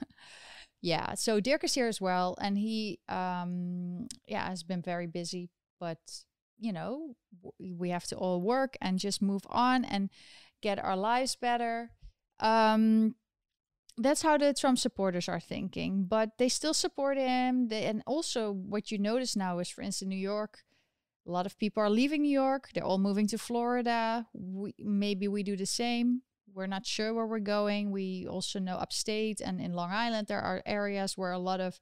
yeah. 0.85 1.15
So 1.15 1.41
Dirk 1.41 1.65
is 1.65 1.73
here 1.73 1.89
as 1.89 1.99
well, 1.99 2.37
and 2.39 2.59
he, 2.59 3.01
um, 3.09 4.07
yeah, 4.27 4.47
has 4.51 4.63
been 4.63 4.83
very 4.83 5.07
busy. 5.07 5.49
But 5.81 5.99
you 6.59 6.75
know, 6.75 7.17
we 7.59 7.89
have 7.89 8.05
to 8.09 8.17
all 8.17 8.43
work 8.43 8.77
and 8.83 8.99
just 8.99 9.23
move 9.23 9.47
on 9.49 9.87
and 9.87 10.11
get 10.61 10.79
our 10.79 10.95
lives 10.95 11.37
better. 11.37 11.91
Um, 12.39 13.15
that's 13.97 14.21
how 14.21 14.37
the 14.37 14.53
Trump 14.53 14.79
supporters 14.79 15.27
are 15.27 15.41
thinking, 15.41 16.05
but 16.05 16.37
they 16.37 16.51
still 16.51 16.75
support 16.75 17.17
him. 17.17 17.69
They, 17.69 17.85
and 17.85 18.03
also, 18.07 18.53
what 18.53 18.91
you 18.91 18.99
notice 18.99 19.37
now 19.37 19.61
is, 19.61 19.71
for 19.71 19.81
instance, 19.81 20.11
New 20.11 20.17
York, 20.17 20.65
a 21.27 21.31
lot 21.31 21.47
of 21.47 21.59
people 21.59 21.83
are 21.83 21.89
leaving 21.89 22.21
New 22.21 22.29
York. 22.29 22.69
They're 22.75 22.85
all 22.85 22.99
moving 22.99 23.27
to 23.29 23.39
Florida. 23.39 24.27
We, 24.35 24.75
maybe 24.79 25.29
we 25.29 25.43
do 25.43 25.57
the 25.57 25.65
same. 25.65 26.23
We're 26.55 26.67
not 26.67 26.87
sure 26.87 27.13
where 27.13 27.27
we're 27.27 27.41
going. 27.41 27.91
We 27.91 28.27
also 28.29 28.59
know 28.61 28.77
upstate 28.77 29.41
and 29.41 29.61
in 29.61 29.73
Long 29.73 29.91
Island, 29.91 30.29
there 30.29 30.41
are 30.41 30.63
areas 30.65 31.19
where 31.19 31.33
a 31.33 31.39
lot 31.39 31.61
of 31.61 31.81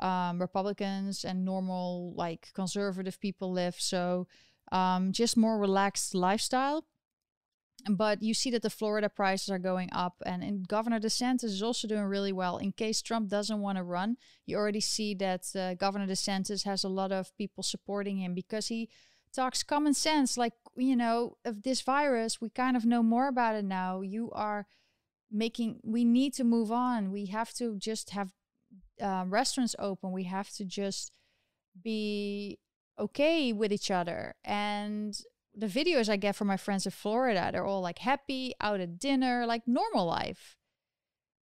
um, 0.00 0.40
Republicans 0.40 1.24
and 1.24 1.44
normal, 1.44 2.12
like 2.16 2.48
conservative 2.54 3.20
people 3.20 3.52
live. 3.52 3.76
So 3.78 4.26
um, 4.72 5.12
just 5.12 5.36
more 5.36 5.58
relaxed 5.58 6.14
lifestyle. 6.14 6.84
But 7.88 8.22
you 8.22 8.34
see 8.34 8.50
that 8.50 8.60
the 8.60 8.68
Florida 8.68 9.08
prices 9.08 9.48
are 9.48 9.58
going 9.58 9.88
up, 9.92 10.22
and, 10.26 10.42
and 10.42 10.68
Governor 10.68 11.00
DeSantis 11.00 11.44
is 11.44 11.62
also 11.62 11.88
doing 11.88 12.02
really 12.02 12.32
well. 12.32 12.58
In 12.58 12.72
case 12.72 13.00
Trump 13.00 13.30
doesn't 13.30 13.60
want 13.60 13.78
to 13.78 13.82
run, 13.82 14.18
you 14.44 14.56
already 14.58 14.80
see 14.80 15.14
that 15.14 15.46
uh, 15.56 15.74
Governor 15.74 16.06
DeSantis 16.06 16.64
has 16.64 16.84
a 16.84 16.90
lot 16.90 17.10
of 17.10 17.34
people 17.38 17.62
supporting 17.62 18.18
him 18.18 18.34
because 18.34 18.66
he 18.68 18.90
talks 19.34 19.62
common 19.62 19.94
sense. 19.94 20.36
Like, 20.36 20.52
you 20.76 20.96
know, 20.96 21.36
of 21.44 21.62
this 21.62 21.80
virus, 21.82 22.40
we 22.40 22.50
kind 22.50 22.76
of 22.76 22.84
know 22.84 23.02
more 23.02 23.28
about 23.28 23.56
it 23.56 23.64
now. 23.64 24.00
You 24.00 24.30
are 24.32 24.66
making, 25.30 25.80
we 25.82 26.04
need 26.04 26.34
to 26.34 26.44
move 26.44 26.72
on. 26.72 27.10
We 27.10 27.26
have 27.26 27.52
to 27.54 27.76
just 27.76 28.10
have 28.10 28.32
uh, 29.00 29.24
restaurants 29.26 29.76
open. 29.78 30.12
We 30.12 30.24
have 30.24 30.50
to 30.50 30.64
just 30.64 31.12
be 31.82 32.58
okay 32.98 33.52
with 33.52 33.72
each 33.72 33.90
other. 33.90 34.34
And 34.44 35.18
the 35.54 35.66
videos 35.66 36.08
I 36.08 36.16
get 36.16 36.36
from 36.36 36.48
my 36.48 36.56
friends 36.56 36.86
in 36.86 36.92
Florida, 36.92 37.50
they're 37.52 37.64
all 37.64 37.80
like 37.80 37.98
happy, 37.98 38.54
out 38.60 38.80
at 38.80 38.98
dinner, 38.98 39.46
like 39.46 39.62
normal 39.66 40.06
life. 40.06 40.56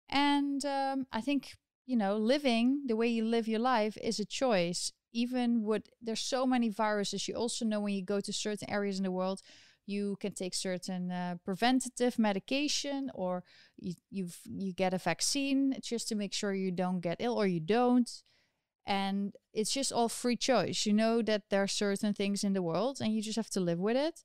And 0.10 0.63
um, 0.65 1.08
I 1.12 1.22
think, 1.22 1.56
you 1.86 1.98
know, 1.98 2.15
living 2.17 2.84
the 2.88 2.96
way 2.96 3.08
you 3.08 3.25
live 3.25 3.48
your 3.48 3.60
life 3.60 3.98
is 4.01 4.20
a 4.20 4.25
choice. 4.25 4.94
Even 5.14 5.64
with 5.64 5.84
there's 6.02 6.20
so 6.20 6.46
many 6.46 6.70
viruses, 6.70 7.28
you 7.28 7.36
also 7.36 7.66
know 7.66 7.80
when 7.80 7.94
you 7.94 8.04
go 8.04 8.20
to 8.20 8.34
certain 8.34 8.70
areas 8.70 8.98
in 8.98 9.04
the 9.04 9.12
world, 9.12 9.42
you 9.88 10.18
can 10.20 10.34
take 10.34 10.54
certain 10.54 11.12
uh, 11.12 11.36
preventative 11.46 12.20
medication 12.20 13.10
or 13.16 13.44
you, 13.78 13.94
you've 14.12 14.38
you 14.46 14.74
get 14.74 14.94
a 14.94 14.98
vaccine 14.98 15.76
just 15.82 16.08
to 16.10 16.16
make 16.16 16.34
sure 16.34 16.54
you 16.54 16.72
don't 16.72 17.00
get 17.00 17.18
ill 17.20 17.36
or 17.36 17.48
you 17.48 17.62
don't. 17.62 18.10
And 18.86 19.34
it's 19.54 19.72
just 19.72 19.92
all 19.92 20.10
free 20.10 20.36
choice. 20.36 20.86
You 20.86 20.94
know 20.94 21.22
that 21.22 21.44
there 21.50 21.64
are 21.64 21.68
certain 21.68 22.14
things 22.14 22.44
in 22.44 22.54
the 22.54 22.62
world 22.62 23.00
and 23.02 23.14
you 23.14 23.22
just 23.22 23.38
have 23.38 23.50
to 23.52 23.60
live 23.60 23.80
with 23.80 23.98
it. 23.98 24.24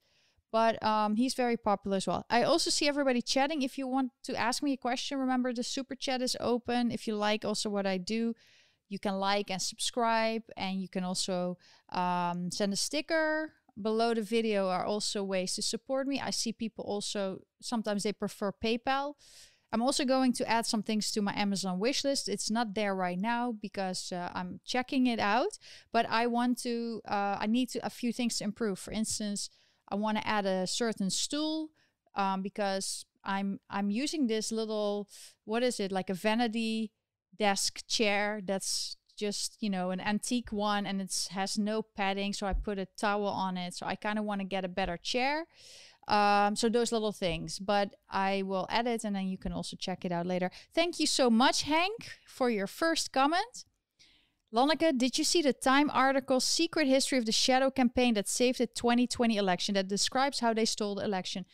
But 0.50 0.82
um, 0.84 1.16
he's 1.16 1.32
very 1.32 1.56
popular 1.56 1.96
as 1.96 2.06
well. 2.06 2.26
I 2.28 2.42
also 2.42 2.68
see 2.68 2.86
everybody 2.86 3.22
chatting. 3.22 3.62
If 3.62 3.78
you 3.78 3.86
want 3.86 4.10
to 4.24 4.36
ask 4.36 4.62
me 4.62 4.74
a 4.74 4.76
question 4.76 5.18
remember 5.18 5.52
the 5.52 5.62
super 5.62 5.94
chat 5.94 6.20
is 6.20 6.36
open. 6.40 6.90
If 6.90 7.06
you 7.06 7.14
like 7.14 7.44
also 7.44 7.70
what 7.70 7.86
i 7.86 7.98
do 7.98 8.34
you 8.92 8.98
can 8.98 9.14
like 9.14 9.50
and 9.50 9.60
subscribe 9.60 10.42
and 10.56 10.80
you 10.82 10.88
can 10.88 11.02
also 11.02 11.56
um, 11.90 12.50
send 12.50 12.72
a 12.74 12.76
sticker 12.76 13.54
below 13.80 14.12
the 14.12 14.20
video 14.20 14.68
are 14.68 14.84
also 14.84 15.24
ways 15.24 15.54
to 15.54 15.62
support 15.62 16.06
me. 16.06 16.20
I 16.20 16.28
see 16.30 16.52
people 16.52 16.84
also 16.84 17.40
sometimes 17.62 18.02
they 18.02 18.12
prefer 18.12 18.52
PayPal. 18.52 19.14
I'm 19.72 19.80
also 19.80 20.04
going 20.04 20.34
to 20.34 20.46
add 20.46 20.66
some 20.66 20.82
things 20.82 21.10
to 21.12 21.22
my 21.22 21.32
Amazon 21.34 21.80
wishlist. 21.80 22.28
It's 22.28 22.50
not 22.50 22.74
there 22.74 22.94
right 22.94 23.18
now 23.18 23.52
because 23.52 24.12
uh, 24.12 24.28
I'm 24.34 24.60
checking 24.66 25.06
it 25.06 25.18
out, 25.18 25.58
but 25.90 26.04
I 26.10 26.26
want 26.26 26.58
to. 26.64 27.00
Uh, 27.08 27.38
I 27.40 27.46
need 27.46 27.70
to 27.70 27.86
a 27.86 27.88
few 27.88 28.12
things 28.12 28.36
to 28.36 28.44
improve. 28.44 28.78
For 28.78 28.92
instance, 28.92 29.48
I 29.88 29.94
want 29.94 30.18
to 30.18 30.28
add 30.28 30.44
a 30.44 30.66
certain 30.66 31.08
stool 31.08 31.70
um, 32.14 32.42
because 32.42 33.06
I'm 33.24 33.60
I'm 33.70 33.90
using 33.90 34.26
this 34.26 34.52
little 34.52 35.08
what 35.46 35.62
is 35.62 35.80
it 35.80 35.90
like 35.90 36.10
a 36.10 36.14
vanity 36.14 36.92
desk 37.38 37.86
chair 37.86 38.40
that's 38.44 38.96
just 39.16 39.56
you 39.60 39.70
know 39.70 39.90
an 39.90 40.00
antique 40.00 40.50
one 40.50 40.86
and 40.86 41.00
it 41.00 41.28
has 41.30 41.58
no 41.58 41.82
padding 41.82 42.32
so 42.32 42.46
i 42.46 42.52
put 42.52 42.78
a 42.78 42.86
towel 42.96 43.26
on 43.26 43.56
it. 43.56 43.74
So 43.74 43.86
i 43.86 43.94
kind 43.94 44.18
of 44.18 44.24
want 44.24 44.40
to 44.40 44.46
get 44.46 44.64
a 44.64 44.68
better 44.68 44.96
chair. 44.96 45.46
Um, 46.08 46.56
so 46.56 46.68
those 46.68 46.90
little 46.90 47.12
things 47.12 47.58
but 47.60 47.94
i 48.10 48.42
will 48.42 48.66
edit 48.68 49.04
and 49.04 49.14
then 49.14 49.28
you 49.28 49.38
can 49.38 49.52
also 49.52 49.76
check 49.76 50.04
it 50.04 50.12
out 50.12 50.26
later. 50.26 50.50
Thank 50.74 50.98
you 50.98 51.06
so 51.06 51.30
much 51.30 51.62
hank 51.62 52.18
for 52.26 52.50
your 52.50 52.66
first 52.66 53.12
comment. 53.12 53.64
Lonneke, 54.54 54.98
did 54.98 55.16
you 55.16 55.24
see 55.24 55.40
the 55.40 55.54
Time 55.54 55.88
article, 55.90 56.38
Secret 56.38 56.86
History 56.86 57.16
of 57.16 57.24
the 57.24 57.32
Shadow 57.32 57.70
Campaign 57.70 58.12
that 58.14 58.28
saved 58.28 58.58
the 58.58 58.66
2020 58.66 59.38
election, 59.38 59.74
that 59.76 59.88
describes 59.88 60.40
how 60.40 60.52
they 60.52 60.66
stole 60.66 60.96
the 60.96 61.04
election? 61.04 61.46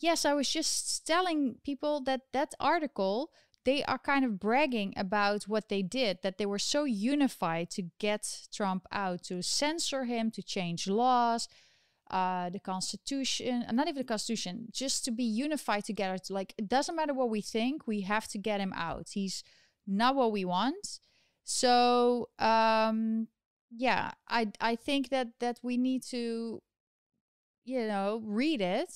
Yes, 0.00 0.24
I 0.24 0.34
was 0.34 0.50
just 0.50 1.06
telling 1.06 1.56
people 1.62 2.00
that 2.00 2.22
that 2.32 2.54
article 2.58 3.30
they 3.70 3.84
are 3.84 3.98
kind 3.98 4.24
of 4.24 4.40
bragging 4.40 4.92
about 4.96 5.44
what 5.44 5.68
they 5.68 5.80
did, 5.80 6.18
that 6.22 6.38
they 6.38 6.46
were 6.52 6.58
so 6.58 6.82
unified 7.14 7.70
to 7.70 7.82
get 8.00 8.48
Trump 8.52 8.84
out, 8.90 9.22
to 9.22 9.40
censor 9.42 10.02
him, 10.06 10.32
to 10.32 10.42
change 10.42 10.88
laws, 10.88 11.46
uh, 12.10 12.50
the 12.50 12.58
Constitution, 12.58 13.64
uh, 13.68 13.70
not 13.70 13.86
even 13.86 14.02
the 14.02 14.12
Constitution, 14.14 14.66
just 14.72 15.04
to 15.04 15.12
be 15.12 15.22
unified 15.22 15.84
together. 15.84 16.18
To 16.18 16.32
like, 16.32 16.52
it 16.58 16.68
doesn't 16.68 16.96
matter 16.96 17.14
what 17.14 17.30
we 17.30 17.40
think, 17.40 17.86
we 17.86 18.00
have 18.00 18.26
to 18.32 18.38
get 18.38 18.58
him 18.58 18.72
out. 18.74 19.10
He's 19.12 19.44
not 19.86 20.16
what 20.16 20.32
we 20.32 20.44
want. 20.44 20.98
So, 21.44 22.28
um, 22.40 23.28
yeah, 23.70 24.10
I 24.26 24.42
I 24.60 24.74
think 24.74 25.10
that 25.10 25.28
that 25.38 25.60
we 25.62 25.76
need 25.76 26.02
to, 26.10 26.60
you 27.64 27.86
know, 27.86 28.20
read 28.24 28.60
it 28.60 28.92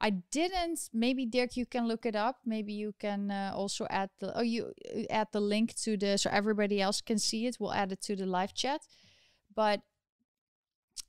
I 0.00 0.10
didn't. 0.10 0.88
Maybe 0.92 1.26
Dirk, 1.26 1.56
you 1.56 1.66
can 1.66 1.86
look 1.86 2.06
it 2.06 2.16
up. 2.16 2.38
Maybe 2.46 2.72
you 2.72 2.94
can 2.98 3.30
uh, 3.30 3.52
also 3.54 3.86
add 3.90 4.10
the 4.18 4.36
oh 4.36 4.42
you 4.42 4.72
add 5.10 5.28
the 5.32 5.40
link 5.40 5.74
to 5.82 5.96
the 5.96 6.16
so 6.16 6.30
everybody 6.32 6.80
else 6.80 7.00
can 7.00 7.18
see 7.18 7.46
it. 7.46 7.58
We'll 7.60 7.74
add 7.74 7.92
it 7.92 8.00
to 8.02 8.16
the 8.16 8.26
live 8.26 8.54
chat. 8.54 8.80
But 9.54 9.82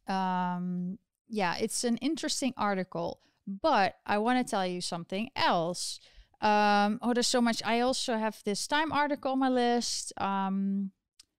um, 0.07 0.99
yeah, 1.29 1.55
it's 1.55 1.83
an 1.83 1.97
interesting 1.97 2.53
article. 2.57 3.19
But 3.47 3.95
I 4.05 4.17
want 4.17 4.45
to 4.45 4.49
tell 4.49 4.67
you 4.67 4.81
something 4.81 5.29
else. 5.35 5.99
Um, 6.41 6.99
oh, 7.01 7.13
there's 7.13 7.27
so 7.27 7.41
much. 7.41 7.61
I 7.63 7.79
also 7.79 8.17
have 8.17 8.41
this 8.43 8.67
Time 8.67 8.91
article 8.91 9.31
on 9.33 9.39
my 9.39 9.49
list. 9.49 10.11
Um, 10.19 10.91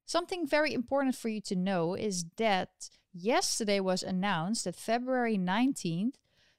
something 0.06 0.46
very 0.46 0.72
important 0.72 1.16
for 1.16 1.28
you 1.28 1.40
to 1.42 1.56
know 1.56 1.94
is 1.94 2.24
that 2.36 2.90
yesterday 3.12 3.80
was 3.80 4.02
announced 4.02 4.64
that 4.64 4.76
February 4.76 5.36
19th 5.36 6.14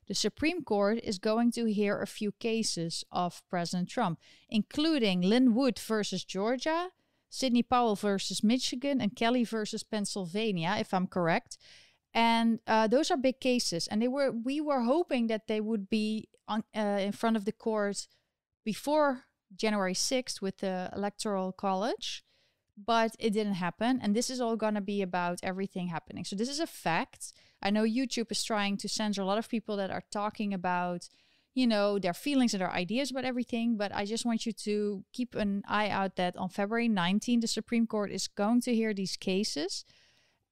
the 0.08 0.16
Supreme 0.16 0.64
Court 0.64 1.00
is 1.04 1.20
going 1.20 1.52
to 1.54 1.66
hear 1.66 2.02
a 2.02 2.08
few 2.08 2.32
cases 2.34 3.04
of 3.12 3.42
President 3.50 3.90
Trump, 3.90 4.20
including 4.50 5.22
Lin 5.22 5.54
Wood 5.54 5.80
versus 5.80 6.24
Georgia, 6.24 6.90
Sidney 7.30 7.64
Powell 7.64 7.96
versus 7.96 8.44
Michigan, 8.44 9.02
and 9.02 9.16
Kelly 9.16 9.44
versus 9.44 9.84
Pennsylvania, 9.84 10.76
if 10.80 10.94
I'm 10.94 11.08
correct. 11.08 11.58
And 12.14 12.60
uh, 12.68 12.88
those 12.88 13.10
are 13.10 13.18
big 13.18 13.40
cases, 13.40 13.88
and 13.88 14.02
they 14.02 14.08
were. 14.08 14.32
We 14.32 14.62
were 14.62 14.82
hoping 14.82 15.28
that 15.28 15.48
they 15.48 15.60
would 15.60 15.90
be 15.90 16.30
on 16.48 16.64
uh, 16.76 17.00
in 17.02 17.12
front 17.12 17.38
of 17.38 17.46
the 17.46 17.52
court 17.52 18.08
before 18.64 19.24
January 19.56 19.94
6th 19.94 20.42
with 20.42 20.60
the 20.60 20.92
Electoral 20.96 21.52
College, 21.52 22.24
but 22.78 23.16
it 23.20 23.32
didn't 23.32 23.56
happen. 23.56 24.00
And 24.02 24.16
this 24.16 24.30
is 24.30 24.42
all 24.42 24.56
going 24.56 24.76
to 24.76 24.82
be 24.82 25.02
about 25.02 25.40
everything 25.44 25.88
happening. 25.88 26.24
So 26.24 26.36
this 26.36 26.50
is 26.50 26.60
a 26.60 26.68
fact 26.68 27.34
I 27.64 27.70
know 27.70 27.84
YouTube 27.84 28.32
is 28.32 28.44
trying 28.44 28.78
to 28.78 28.90
censor 28.90 29.22
a 29.22 29.26
lot 29.26 29.38
of 29.38 29.50
people 29.50 29.78
that 29.78 29.90
are 29.90 30.04
talking 30.12 30.54
about, 30.54 31.08
you 31.56 31.66
know, 31.66 31.98
their 31.98 32.14
feelings 32.14 32.54
and 32.54 32.62
their 32.62 32.72
ideas 32.72 33.10
about 33.10 33.24
everything. 33.24 33.78
But 33.78 33.96
I 33.96 34.06
just 34.06 34.26
want 34.26 34.46
you 34.46 34.52
to 34.52 35.04
keep 35.14 35.34
an 35.34 35.64
eye 35.68 35.90
out 35.90 36.18
that 36.18 36.36
on 36.36 36.50
February 36.50 36.90
19, 36.90 37.40
the 37.40 37.48
Supreme 37.48 37.88
Court 37.88 38.12
is 38.12 38.28
going 38.28 38.62
to 38.62 38.76
hear 38.76 38.94
these 38.94 39.16
cases. 39.16 39.86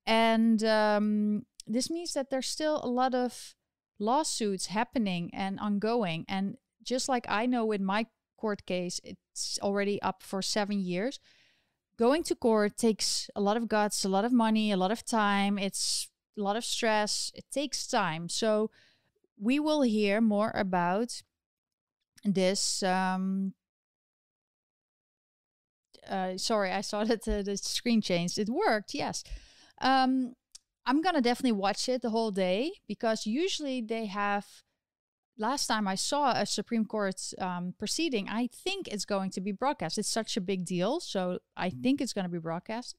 And 0.06 0.64
um, 0.64 1.46
this 1.68 1.90
means 1.90 2.14
that 2.14 2.30
there's 2.30 2.48
still 2.48 2.80
a 2.82 2.88
lot 2.88 3.14
of 3.14 3.56
lawsuits 4.00 4.68
happening 4.68 5.30
and 5.34 5.60
ongoing. 5.60 6.26
And 6.28 6.58
just 6.82 7.10
like 7.10 7.26
I 7.28 7.46
know 7.46 7.66
with 7.66 7.82
my 7.82 8.08
court 8.38 8.66
case, 8.66 9.00
it's 9.04 9.60
already 9.62 10.02
up 10.02 10.24
for 10.24 10.42
seven 10.42 10.80
years. 10.80 11.20
Going 11.98 12.24
to 12.24 12.36
court 12.36 12.78
takes 12.78 13.30
a 13.36 13.42
lot 13.42 13.58
of 13.58 13.68
guts, 13.68 14.04
a 14.04 14.10
lot 14.10 14.26
of 14.26 14.32
money, 14.32 14.72
a 14.72 14.78
lot 14.78 14.92
of 14.92 15.06
time. 15.06 15.60
It's 15.60 16.10
a 16.38 16.42
lot 16.42 16.56
of 16.56 16.64
stress. 16.64 17.32
It 17.36 17.46
takes 17.52 17.88
time. 17.88 18.30
So 18.30 18.72
we 19.40 19.60
will 19.60 19.82
hear 19.82 20.22
more 20.22 20.52
about 20.56 21.22
this. 22.24 22.84
Um, 22.84 23.54
uh, 26.08 26.38
sorry, 26.38 26.72
I 26.72 26.82
saw 26.82 27.04
that 27.06 27.28
uh, 27.28 27.42
the 27.42 27.58
screen 27.58 28.02
changed. 28.02 28.38
It 28.38 28.50
worked, 28.50 28.94
yes. 28.94 29.24
Um, 29.82 30.34
I'm 30.86 31.02
gonna 31.02 31.22
definitely 31.22 31.54
watch 31.54 31.88
it 31.90 32.02
the 32.02 32.10
whole 32.10 32.32
day 32.32 32.72
because 32.88 33.26
usually 33.26 33.82
they 33.82 34.06
have. 34.08 34.46
Last 35.38 35.68
time 35.68 35.88
I 35.88 35.96
saw 35.96 36.34
a 36.34 36.46
Supreme 36.46 36.86
Court 36.86 37.16
um, 37.40 37.74
proceeding, 37.80 38.28
I 38.30 38.48
think 38.54 38.88
it's 38.88 39.06
going 39.06 39.32
to 39.32 39.42
be 39.42 39.52
broadcast. 39.52 39.98
It's 39.98 40.10
such 40.10 40.38
a 40.38 40.42
big 40.42 40.66
deal, 40.66 41.00
so 41.00 41.40
I 41.58 41.70
mm-hmm. 41.70 41.82
think 41.82 42.02
it's 42.02 42.14
going 42.14 42.26
to 42.26 42.30
be 42.30 42.38
broadcast. 42.38 42.96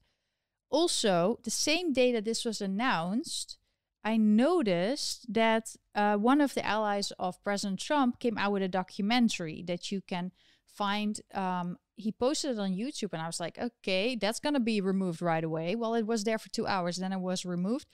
Also, 0.73 1.37
the 1.43 1.51
same 1.51 1.93
day 1.93 2.11
that 2.11 2.25
this 2.25 2.43
was 2.43 2.59
announced, 2.59 3.59
I 4.03 4.17
noticed 4.17 5.31
that 5.31 5.75
uh, 5.93 6.17
one 6.17 6.41
of 6.41 6.55
the 6.55 6.65
allies 6.65 7.13
of 7.19 7.41
President 7.43 7.79
Trump 7.79 8.19
came 8.19 8.39
out 8.39 8.51
with 8.51 8.63
a 8.63 8.67
documentary 8.67 9.63
that 9.67 9.91
you 9.91 10.01
can 10.01 10.31
find. 10.65 11.21
Um, 11.31 11.77
he 11.95 12.11
posted 12.11 12.57
it 12.57 12.59
on 12.59 12.71
YouTube, 12.71 13.13
and 13.13 13.21
I 13.21 13.27
was 13.27 13.39
like, 13.39 13.59
okay, 13.59 14.15
that's 14.15 14.39
going 14.39 14.55
to 14.55 14.59
be 14.59 14.81
removed 14.81 15.21
right 15.21 15.43
away. 15.43 15.75
Well, 15.75 15.93
it 15.93 16.07
was 16.07 16.23
there 16.23 16.39
for 16.39 16.49
two 16.49 16.65
hours, 16.65 16.97
then 16.97 17.13
it 17.13 17.19
was 17.19 17.45
removed. 17.45 17.87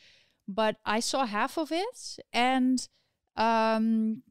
But 0.47 0.77
I 0.85 1.01
saw 1.01 1.25
half 1.25 1.57
of 1.57 1.73
it, 1.73 2.17
and 2.31 2.87
um, 3.35 4.23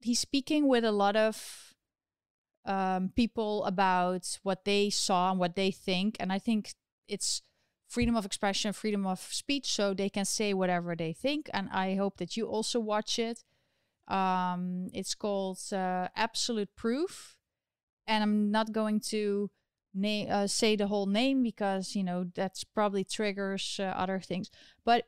he's 0.00 0.18
speaking 0.18 0.66
with 0.66 0.82
a 0.82 0.92
lot 0.92 1.14
of 1.14 1.74
um, 2.64 3.12
people 3.14 3.66
about 3.66 4.38
what 4.42 4.64
they 4.64 4.88
saw 4.88 5.30
and 5.30 5.38
what 5.38 5.56
they 5.56 5.70
think. 5.70 6.16
And 6.18 6.32
I 6.32 6.38
think 6.38 6.72
it's 7.06 7.42
freedom 7.88 8.16
of 8.16 8.26
expression, 8.26 8.72
freedom 8.72 9.06
of 9.06 9.20
speech, 9.20 9.72
so 9.72 9.94
they 9.94 10.08
can 10.08 10.24
say 10.24 10.52
whatever 10.54 10.94
they 10.96 11.12
think. 11.12 11.48
And 11.52 11.68
I 11.70 11.94
hope 11.94 12.16
that 12.18 12.36
you 12.36 12.46
also 12.46 12.80
watch 12.80 13.18
it. 13.18 13.44
Um, 14.08 14.88
it's 14.92 15.14
called 15.14 15.58
uh, 15.72 16.08
Absolute 16.14 16.74
Proof, 16.76 17.36
and 18.06 18.22
I'm 18.22 18.50
not 18.50 18.72
going 18.72 19.00
to 19.08 19.50
na- 19.94 20.26
uh, 20.28 20.46
say 20.46 20.76
the 20.76 20.86
whole 20.86 21.06
name 21.06 21.42
because 21.42 21.96
you 21.96 22.04
know 22.04 22.26
that's 22.34 22.62
probably 22.62 23.02
triggers 23.02 23.78
uh, 23.80 23.84
other 23.84 24.20
things. 24.20 24.50
But 24.84 25.06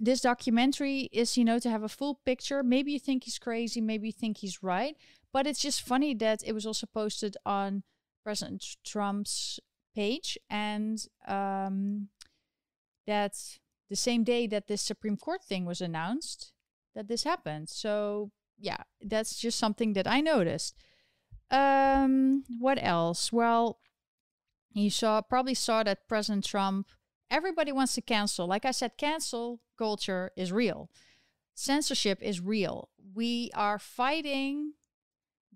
this 0.00 0.20
documentary 0.20 1.08
is, 1.12 1.36
you 1.36 1.44
know, 1.44 1.58
to 1.58 1.68
have 1.68 1.82
a 1.82 1.88
full 1.88 2.20
picture. 2.24 2.62
Maybe 2.62 2.92
you 2.92 3.00
think 3.00 3.24
he's 3.24 3.38
crazy, 3.38 3.80
maybe 3.80 4.08
you 4.08 4.12
think 4.12 4.38
he's 4.38 4.62
right, 4.62 4.96
but 5.32 5.46
it's 5.46 5.60
just 5.60 5.82
funny 5.82 6.14
that 6.14 6.42
it 6.44 6.52
was 6.52 6.66
also 6.66 6.86
posted 6.86 7.36
on 7.44 7.82
President 8.24 8.64
Trump's 8.84 9.58
page 9.94 10.38
and 10.48 11.04
um, 11.26 12.08
that 13.08 13.34
the 13.90 13.96
same 13.96 14.22
day 14.22 14.46
that 14.46 14.68
this 14.68 14.82
Supreme 14.82 15.16
Court 15.16 15.42
thing 15.42 15.64
was 15.64 15.80
announced, 15.80 16.52
that 16.94 17.08
this 17.08 17.24
happened. 17.24 17.68
So 17.68 18.30
yeah, 18.60 18.82
that's 19.00 19.40
just 19.40 19.58
something 19.58 19.94
that 19.94 20.06
I 20.06 20.20
noticed. 20.20 20.76
Um, 21.50 22.44
what 22.58 22.78
else? 22.80 23.32
Well, 23.32 23.78
you 24.74 24.90
saw 24.90 25.22
probably 25.22 25.54
saw 25.54 25.82
that 25.82 26.06
President 26.06 26.44
Trump. 26.44 26.88
Everybody 27.30 27.72
wants 27.72 27.94
to 27.94 28.02
cancel. 28.02 28.46
Like 28.46 28.64
I 28.64 28.70
said, 28.70 28.98
cancel 28.98 29.60
culture 29.76 30.30
is 30.36 30.52
real. 30.52 30.90
Censorship 31.54 32.18
is 32.22 32.40
real. 32.40 32.90
We 33.14 33.50
are 33.54 33.78
fighting 33.78 34.74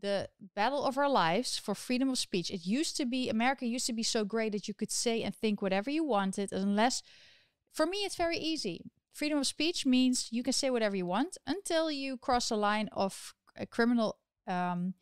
the 0.00 0.28
battle 0.56 0.84
of 0.84 0.98
our 0.98 1.08
lives 1.08 1.58
for 1.58 1.74
freedom 1.74 2.08
of 2.10 2.18
speech. 2.18 2.50
It 2.50 2.66
used 2.66 2.96
to 2.96 3.06
be 3.06 3.28
America 3.28 3.66
used 3.66 3.86
to 3.86 3.92
be 3.92 4.02
so 4.02 4.24
great 4.24 4.52
that 4.52 4.66
you 4.68 4.74
could 4.74 4.90
say 4.90 5.22
and 5.22 5.34
think 5.34 5.62
whatever 5.62 5.90
you 5.90 6.02
wanted 6.04 6.52
unless 6.52 7.02
for 7.72 7.86
me, 7.86 7.98
it's 7.98 8.16
very 8.16 8.38
easy. 8.38 8.90
Freedom 9.12 9.38
of 9.38 9.46
speech 9.46 9.84
means 9.84 10.28
you 10.30 10.42
can 10.42 10.52
say 10.52 10.70
whatever 10.70 10.96
you 10.96 11.06
want 11.06 11.36
until 11.46 11.90
you 11.90 12.16
cross 12.16 12.50
a 12.50 12.56
line 12.56 12.88
of 12.92 13.34
uh, 13.60 13.66
criminal 13.70 14.18
um, 14.46 14.94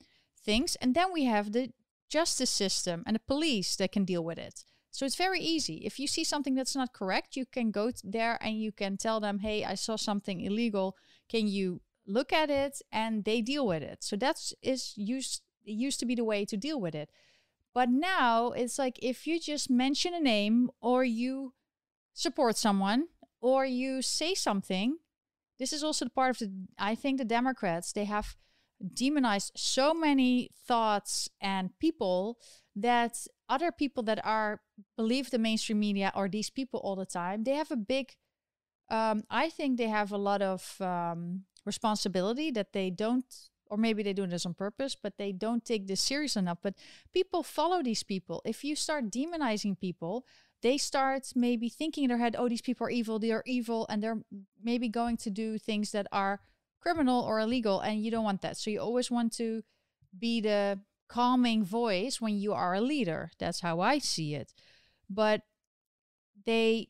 things. 0.45 0.77
And 0.77 0.95
then 0.95 1.13
we 1.13 1.25
have 1.25 1.53
the 1.53 1.71
justice 2.09 2.51
system 2.51 3.03
and 3.07 3.15
the 3.15 3.21
police 3.21 3.77
that 3.77 3.93
can 3.93 4.05
deal 4.05 4.25
with 4.25 4.39
it. 4.39 4.65
So 4.91 5.07
it's 5.07 5.15
very 5.17 5.41
easy. 5.41 5.83
If 5.85 6.01
you 6.01 6.09
see 6.09 6.25
something 6.25 6.55
that's 6.55 6.75
not 6.75 6.93
correct, 6.93 7.37
you 7.37 7.47
can 7.47 7.71
go 7.71 7.93
there 8.03 8.39
and 8.41 8.61
you 8.61 8.73
can 8.73 8.97
tell 8.97 9.21
them, 9.21 9.39
hey, 9.39 9.65
I 9.65 9.75
saw 9.75 9.97
something 9.97 10.41
illegal. 10.41 10.97
Can 11.29 11.47
you 11.47 11.81
look 12.07 12.33
at 12.33 12.51
it? 12.51 12.83
And 12.91 13.25
they 13.25 13.41
deal 13.41 13.67
with 13.67 13.85
it. 13.85 14.03
So 14.03 14.17
that's 14.17 14.53
is 14.63 14.93
used 14.97 15.43
used 15.63 16.01
to 16.01 16.07
be 16.07 16.17
the 16.17 16.25
way 16.25 16.45
to 16.45 16.57
deal 16.57 16.81
with 16.81 16.97
it. 16.97 17.11
But 17.73 17.89
now 17.89 18.51
it's 18.51 18.79
like 18.79 18.99
if 19.01 19.27
you 19.29 19.39
just 19.39 19.71
mention 19.71 20.13
a 20.13 20.21
name 20.21 20.71
or 20.81 21.05
you 21.05 21.53
support 22.21 22.57
someone 22.57 23.07
or 23.41 23.65
you 23.65 24.03
say 24.03 24.35
something, 24.35 24.99
this 25.59 25.73
is 25.73 25.83
also 25.83 26.05
the 26.05 26.11
part 26.11 26.31
of 26.31 26.39
the, 26.39 26.51
I 26.79 26.95
think 26.95 27.19
the 27.19 27.25
Democrats, 27.25 27.93
they 27.93 28.05
have 28.05 28.37
demonized 28.95 29.53
so 29.57 29.93
many 29.93 30.51
thoughts 30.67 31.29
and 31.41 31.71
people 31.79 32.39
that 32.77 33.27
other 33.49 33.71
people 33.73 34.03
that 34.05 34.25
are 34.25 34.61
believe 34.97 35.31
the 35.31 35.39
mainstream 35.39 35.81
media 35.81 36.13
or 36.15 36.29
these 36.29 36.51
people 36.51 36.81
all 36.81 36.97
the 36.97 37.07
time, 37.07 37.45
they 37.45 37.55
have 37.55 37.71
a 37.71 37.77
big, 37.77 38.13
um, 38.91 39.23
I 39.29 39.51
think 39.51 39.77
they 39.77 39.89
have 39.89 40.13
a 40.13 40.19
lot 40.19 40.41
of 40.41 40.81
um, 40.81 41.45
responsibility 41.65 42.51
that 42.53 42.73
they 42.73 42.91
don't 42.91 43.25
or 43.71 43.77
maybe 43.77 44.03
they 44.03 44.13
do 44.13 44.27
this 44.27 44.45
on 44.45 44.53
purpose, 44.53 44.97
but 45.01 45.17
they 45.17 45.31
don't 45.31 45.65
take 45.65 45.87
this 45.87 46.01
serious 46.01 46.37
enough. 46.37 46.59
But 46.61 46.75
people 47.15 47.45
follow 47.45 47.83
these 47.83 48.03
people. 48.03 48.43
If 48.45 48.65
you 48.65 48.75
start 48.75 49.11
demonizing 49.11 49.79
people, 49.79 50.27
they 50.63 50.77
start 50.79 51.33
maybe 51.35 51.69
thinking 51.69 52.05
in 52.05 52.09
their 52.09 52.19
head, 52.19 52.37
oh, 52.39 52.49
these 52.49 52.63
people 52.63 52.87
are 52.87 52.91
evil, 52.91 53.19
they 53.19 53.33
are 53.33 53.43
evil, 53.47 53.87
and 53.89 54.03
they're 54.03 54.21
maybe 54.63 54.89
going 54.89 55.17
to 55.19 55.31
do 55.31 55.59
things 55.59 55.93
that 55.93 56.07
are 56.13 56.41
criminal 56.81 57.23
or 57.23 57.41
illegal, 57.41 57.81
and 57.81 58.03
you 58.03 58.11
don't 58.11 58.25
want 58.25 58.43
that. 58.43 58.57
So 58.57 58.71
you 58.71 58.81
always 58.81 59.11
want 59.11 59.33
to 59.35 59.63
be 60.19 60.41
the 60.41 60.81
calming 61.09 61.65
voice 61.65 62.21
when 62.21 62.39
you 62.39 62.53
are 62.53 62.75
a 62.75 62.81
leader. 62.81 63.31
That's 63.39 63.61
how 63.61 63.81
I 63.81 63.99
see 63.99 64.35
it. 64.35 64.53
But 65.09 65.43
they 66.45 66.89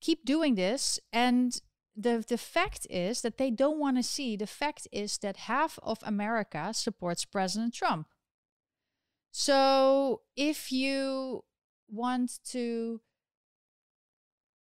keep 0.00 0.24
doing 0.24 0.54
this, 0.54 0.98
and 1.12 1.60
the 1.94 2.24
the 2.26 2.38
fact 2.38 2.86
is 2.90 3.22
that 3.22 3.38
they 3.38 3.50
don't 3.50 3.78
want 3.78 3.96
to 3.96 4.02
see. 4.02 4.36
The 4.36 4.46
fact 4.46 4.86
is 4.92 5.18
that 5.18 5.36
half 5.36 5.78
of 5.82 5.98
America 6.02 6.72
supports 6.74 7.24
President 7.24 7.74
Trump. 7.74 8.08
So 9.30 10.22
if 10.34 10.72
you 10.72 11.44
want 11.88 12.38
to 12.50 13.00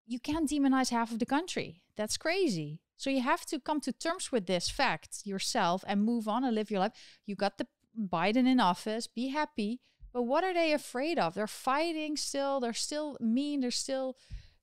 you 0.08 0.20
can't 0.20 0.50
demonize 0.50 0.90
half 0.90 1.12
of 1.12 1.20
the 1.20 1.26
country. 1.26 1.82
That's 1.98 2.18
crazy. 2.18 2.80
So 2.98 3.10
you 3.10 3.22
have 3.22 3.46
to 3.48 3.60
come 3.60 3.82
to 3.82 3.92
terms 3.92 4.32
with 4.32 4.46
this 4.46 4.70
fact 4.70 5.22
yourself 5.26 5.84
and 5.88 6.04
move 6.04 6.28
on 6.28 6.44
and 6.44 6.54
live 6.54 6.70
your 6.70 6.80
life. 6.80 6.92
You 7.26 7.36
got 7.36 7.58
the 7.58 7.68
Biden 8.00 8.48
in 8.48 8.60
office, 8.60 9.08
be 9.08 9.30
happy. 9.30 9.82
But 10.14 10.24
what 10.24 10.44
are 10.44 10.54
they 10.54 10.72
afraid 10.72 11.20
of? 11.20 11.34
They're 11.34 11.48
fighting 11.48 12.16
still, 12.16 12.60
they're 12.60 12.74
still 12.74 13.18
mean, 13.20 13.62
they're 13.62 13.72
still 13.72 14.16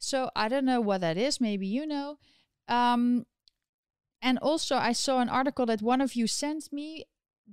so 0.03 0.31
I 0.35 0.48
don't 0.48 0.64
know 0.64 0.81
what 0.81 1.01
that 1.03 1.16
is. 1.16 1.40
Maybe 1.40 1.66
you 1.66 1.87
know. 1.87 2.18
Um, 2.68 3.25
and 4.20 4.38
also, 4.38 4.77
I 4.77 4.92
saw 4.92 5.20
an 5.20 5.29
article 5.29 5.64
that 5.66 5.81
one 5.81 6.01
of 6.01 6.14
you 6.14 6.27
sent 6.27 6.72
me 6.72 7.05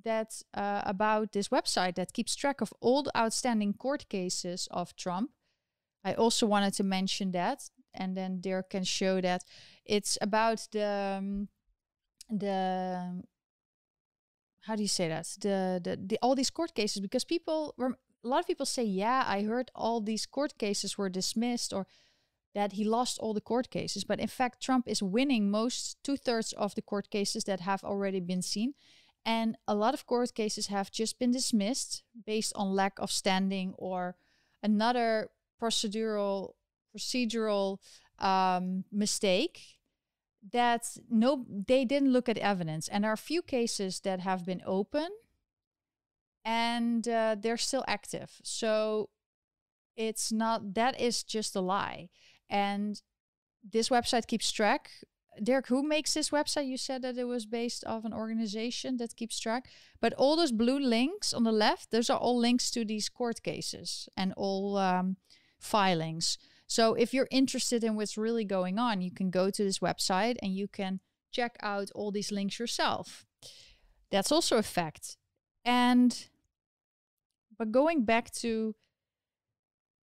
that 0.04 0.42
uh, 0.54 0.82
about 0.86 1.32
this 1.32 1.50
website 1.50 1.96
that 1.96 2.14
keeps 2.14 2.36
track 2.36 2.62
of 2.62 2.74
all 2.80 3.04
the 3.04 3.18
outstanding 3.18 3.74
court 3.74 4.08
cases 4.10 4.68
of 4.72 4.96
Trump. 4.96 5.32
I 6.04 6.14
also 6.14 6.46
wanted 6.46 6.74
to 6.76 6.84
mention 6.84 7.32
that, 7.32 7.70
and 7.94 8.16
then 8.16 8.42
there 8.42 8.64
can 8.64 8.84
show 8.84 9.22
that. 9.22 9.44
It's 9.86 10.18
about 10.22 10.68
the 10.72 11.18
um, 11.20 11.48
the 12.30 13.24
how 14.62 14.76
do 14.76 14.82
you 14.82 14.88
say 14.88 15.08
that? 15.10 15.28
The, 15.42 15.82
the 15.84 16.00
the 16.02 16.20
all 16.22 16.36
these 16.36 16.50
court 16.50 16.74
cases 16.74 17.02
because 17.02 17.24
people 17.24 17.74
a 17.78 18.28
lot 18.28 18.40
of 18.40 18.48
people 18.48 18.66
say 18.66 18.84
yeah 18.84 19.24
I 19.26 19.44
heard 19.44 19.72
all 19.76 20.02
these 20.02 20.26
court 20.26 20.58
cases 20.58 20.98
were 20.98 21.10
dismissed 21.10 21.74
or 21.74 21.88
that 22.56 22.74
he 22.74 22.84
lost 22.84 23.20
all 23.20 23.34
the 23.34 23.42
court 23.42 23.70
cases. 23.70 24.04
But 24.04 24.20
in 24.20 24.28
fact 24.28 24.62
Trump 24.62 24.88
is 24.88 25.04
winning 25.04 25.50
most 25.52 25.98
two 26.04 26.18
thirds 26.18 26.54
of 26.54 26.76
the 26.76 26.82
court 26.82 27.10
cases 27.10 27.44
that 27.46 27.62
have 27.62 27.84
already 27.84 28.20
been 28.20 28.42
seen 28.42 28.74
and 29.30 29.56
a 29.68 29.76
lot 29.76 29.94
of 29.94 30.08
court 30.08 30.34
cases 30.34 30.68
have 30.68 30.90
just 30.90 31.20
been 31.20 31.30
dismissed 31.30 32.02
based 32.26 32.52
on 32.56 32.74
lack 32.74 32.98
of 32.98 33.12
standing 33.12 33.76
or 33.78 34.16
another 34.64 35.30
procedural 35.62 36.54
procedural 36.92 37.78
um, 38.18 38.86
mistake 38.92 39.78
that 40.52 40.98
no 41.12 41.46
they 41.68 41.86
didn't 41.86 42.12
look 42.12 42.28
at 42.28 42.40
evidence. 42.40 42.88
And 42.88 43.04
there 43.04 43.12
are 43.12 43.18
few 43.18 43.44
cases 43.44 44.00
that 44.00 44.20
have 44.22 44.48
been 44.48 44.64
open 44.66 45.10
and 46.44 47.08
uh, 47.08 47.36
they're 47.40 47.66
still 47.70 47.86
active. 47.88 48.32
So 48.42 49.10
it's 49.96 50.32
not 50.32 50.74
that 50.74 51.00
is 51.00 51.22
just 51.22 51.56
a 51.56 51.62
lie. 51.62 52.10
And 52.50 53.00
this 53.62 53.90
website 53.90 54.26
keeps 54.26 54.52
track 54.52 54.90
Derek, 55.44 55.68
who 55.68 55.84
makes 55.84 56.14
this 56.14 56.30
website? 56.30 56.68
You 56.68 56.78
said 56.78 57.02
that 57.02 57.18
it 57.18 57.26
was 57.26 57.46
based 57.46 57.84
off 57.86 58.06
an 58.06 58.14
organization 58.14 58.98
that 58.98 59.16
keeps 59.16 59.40
track. 59.40 59.70
But 60.02 60.14
all 60.14 60.36
those 60.36 60.52
blue 60.52 60.80
links 60.80 61.34
on 61.34 61.44
the 61.44 61.52
left, 61.52 61.92
those 61.92 62.10
are 62.10 62.18
all 62.18 62.38
links 62.38 62.72
to 62.72 62.86
these 62.86 63.10
court 63.10 63.42
cases 63.44 64.10
and 64.16 64.34
all 64.36 64.78
um, 64.78 65.18
filings. 65.60 66.38
So 66.68 66.94
if 66.94 67.14
you're 67.14 67.28
interested 67.32 67.84
in 67.84 67.96
what's 67.96 68.18
really 68.18 68.46
going 68.46 68.78
on, 68.78 69.02
you 69.02 69.12
can 69.12 69.32
go 69.32 69.50
to 69.50 69.64
this 69.64 69.80
website 69.80 70.38
and 70.42 70.54
you 70.54 70.68
can 70.68 71.00
check 71.32 71.56
out 71.62 71.90
all 71.96 72.12
these 72.12 72.32
links 72.32 72.60
yourself. 72.60 73.26
That's 74.12 74.32
also 74.32 74.58
a 74.58 74.64
fact. 74.64 75.18
And 75.66 76.28
but 77.58 77.72
going 77.72 78.06
back 78.06 78.32
to 78.32 78.76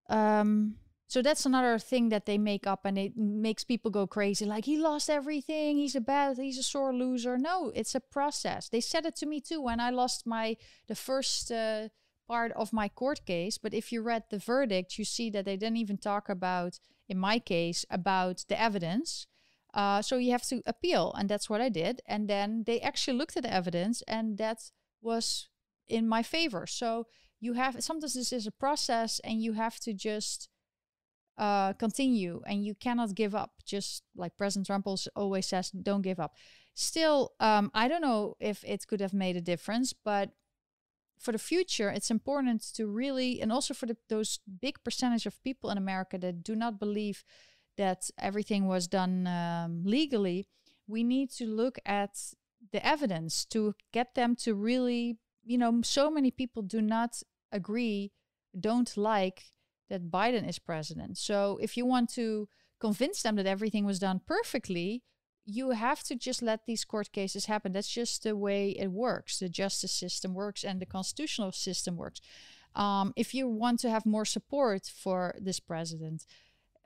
um 0.08 0.76
so 1.14 1.22
that's 1.22 1.46
another 1.46 1.78
thing 1.78 2.08
that 2.08 2.26
they 2.26 2.36
make 2.36 2.66
up 2.66 2.84
and 2.84 2.98
it 2.98 3.16
makes 3.16 3.62
people 3.62 3.88
go 3.88 4.04
crazy 4.04 4.44
like 4.44 4.64
he 4.64 4.76
lost 4.76 5.08
everything. 5.08 5.76
He's 5.76 5.94
a 5.94 6.00
bad 6.00 6.38
he's 6.38 6.58
a 6.58 6.64
sore 6.64 6.92
loser. 6.92 7.38
No 7.38 7.70
it's 7.72 7.94
a 7.94 8.00
process. 8.00 8.68
They 8.68 8.80
said 8.80 9.06
it 9.06 9.14
to 9.18 9.26
me 9.26 9.40
too 9.40 9.62
when 9.62 9.78
i 9.78 9.90
lost 9.90 10.26
my 10.26 10.56
the 10.88 10.96
first 10.96 11.52
uh, 11.52 11.90
part 12.26 12.50
of 12.56 12.72
my 12.72 12.88
court 12.88 13.24
case. 13.26 13.58
But 13.58 13.74
if 13.74 13.92
you 13.92 14.02
read 14.02 14.24
the 14.28 14.40
verdict 14.40 14.98
you 14.98 15.04
see 15.04 15.30
that 15.30 15.44
they 15.44 15.56
didn't 15.56 15.76
even 15.76 15.98
talk 15.98 16.28
about 16.28 16.80
in 17.08 17.16
my 17.16 17.38
case 17.38 17.86
about 17.88 18.44
the 18.48 18.60
evidence. 18.60 19.28
Uh, 19.72 20.02
so 20.02 20.16
you 20.16 20.32
have 20.32 20.46
to 20.48 20.62
appeal 20.66 21.14
and 21.16 21.28
that's 21.28 21.48
what 21.48 21.60
i 21.60 21.68
did. 21.68 22.02
And 22.06 22.26
then 22.28 22.64
they 22.66 22.80
actually 22.80 23.16
looked 23.16 23.36
at 23.36 23.44
the 23.44 23.54
evidence 23.54 24.02
and 24.08 24.36
that 24.38 24.58
was 25.00 25.48
in 25.86 26.08
my 26.08 26.24
favor. 26.24 26.66
So 26.66 27.06
you 27.38 27.52
have 27.52 27.84
sometimes 27.84 28.14
this 28.14 28.32
is 28.32 28.48
a 28.48 28.58
process 28.64 29.20
and 29.22 29.40
you 29.40 29.52
have 29.52 29.78
to 29.86 29.92
just 29.94 30.48
uh, 31.38 31.72
continue 31.74 32.42
and 32.46 32.64
you 32.64 32.74
cannot 32.74 33.14
give 33.14 33.34
up. 33.34 33.52
Just 33.64 34.02
like 34.16 34.36
President 34.36 34.66
Trump 34.66 34.86
always 35.16 35.46
says, 35.46 35.70
don't 35.70 36.02
give 36.02 36.20
up. 36.20 36.34
Still, 36.74 37.32
um, 37.40 37.70
I 37.74 37.88
don't 37.88 38.02
know 38.02 38.36
if 38.40 38.64
it 38.64 38.86
could 38.86 39.00
have 39.00 39.14
made 39.14 39.36
a 39.36 39.40
difference, 39.40 39.92
but 39.92 40.30
for 41.18 41.32
the 41.32 41.38
future, 41.38 41.88
it's 41.90 42.10
important 42.10 42.62
to 42.74 42.86
really, 42.86 43.40
and 43.40 43.52
also 43.52 43.74
for 43.74 43.86
the, 43.86 43.96
those 44.08 44.40
big 44.60 44.82
percentage 44.84 45.26
of 45.26 45.42
people 45.42 45.70
in 45.70 45.78
America 45.78 46.18
that 46.18 46.42
do 46.42 46.56
not 46.56 46.80
believe 46.80 47.24
that 47.76 48.10
everything 48.18 48.66
was 48.66 48.86
done 48.86 49.26
um, 49.26 49.82
legally, 49.84 50.46
we 50.86 51.02
need 51.02 51.30
to 51.30 51.46
look 51.46 51.78
at 51.86 52.18
the 52.72 52.84
evidence 52.84 53.44
to 53.46 53.74
get 53.92 54.14
them 54.14 54.36
to 54.36 54.54
really, 54.54 55.16
you 55.44 55.58
know, 55.58 55.80
so 55.82 56.10
many 56.10 56.30
people 56.30 56.62
do 56.62 56.82
not 56.82 57.22
agree, 57.52 58.12
don't 58.58 58.96
like 58.96 59.44
that 59.88 60.10
Biden 60.10 60.48
is 60.48 60.58
president. 60.58 61.18
So 61.18 61.58
if 61.60 61.76
you 61.76 61.86
want 61.86 62.10
to 62.14 62.48
convince 62.80 63.22
them 63.22 63.36
that 63.36 63.46
everything 63.46 63.84
was 63.84 63.98
done 63.98 64.20
perfectly, 64.26 65.02
you 65.46 65.70
have 65.70 66.02
to 66.04 66.14
just 66.16 66.42
let 66.42 66.66
these 66.66 66.84
court 66.84 67.12
cases 67.12 67.46
happen. 67.46 67.72
That's 67.72 67.88
just 67.88 68.22
the 68.22 68.36
way 68.36 68.70
it 68.70 68.90
works. 68.90 69.38
The 69.38 69.48
justice 69.48 69.92
system 69.92 70.34
works 70.34 70.64
and 70.64 70.80
the 70.80 70.86
constitutional 70.86 71.52
system 71.52 71.96
works. 71.96 72.20
Um, 72.74 73.12
if 73.14 73.34
you 73.34 73.48
want 73.48 73.80
to 73.80 73.90
have 73.90 74.06
more 74.06 74.24
support 74.24 74.86
for 74.86 75.34
this 75.38 75.60
president, 75.60 76.24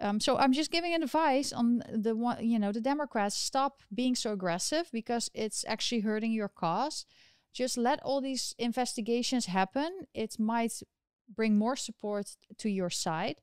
um, 0.00 0.20
so 0.20 0.36
I'm 0.36 0.52
just 0.52 0.70
giving 0.70 0.94
advice 0.94 1.52
on 1.52 1.82
the 1.92 2.14
one, 2.14 2.44
you 2.44 2.58
know, 2.58 2.72
the 2.72 2.80
Democrats 2.80 3.36
stop 3.36 3.82
being 3.92 4.14
so 4.14 4.32
aggressive 4.32 4.88
because 4.92 5.30
it's 5.34 5.64
actually 5.66 6.02
hurting 6.02 6.32
your 6.32 6.48
cause. 6.48 7.04
Just 7.52 7.76
let 7.76 8.00
all 8.02 8.20
these 8.20 8.54
investigations 8.58 9.46
happen. 9.46 10.06
It 10.14 10.38
might 10.38 10.82
bring 11.28 11.56
more 11.56 11.76
support 11.76 12.36
to 12.58 12.68
your 12.68 12.90
side. 12.90 13.36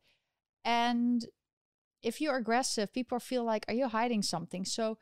And 0.64 1.26
if 2.02 2.22
you're 2.22 2.38
aggressive, 2.38 2.94
people 2.94 3.20
feel 3.20 3.44
like, 3.44 3.66
are 3.68 3.74
you 3.74 3.88
hiding 3.88 4.22
something? 4.22 4.66
So 4.66 4.98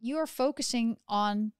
you 0.00 0.16
are 0.16 0.26
focusing 0.26 0.96
on 1.08 1.52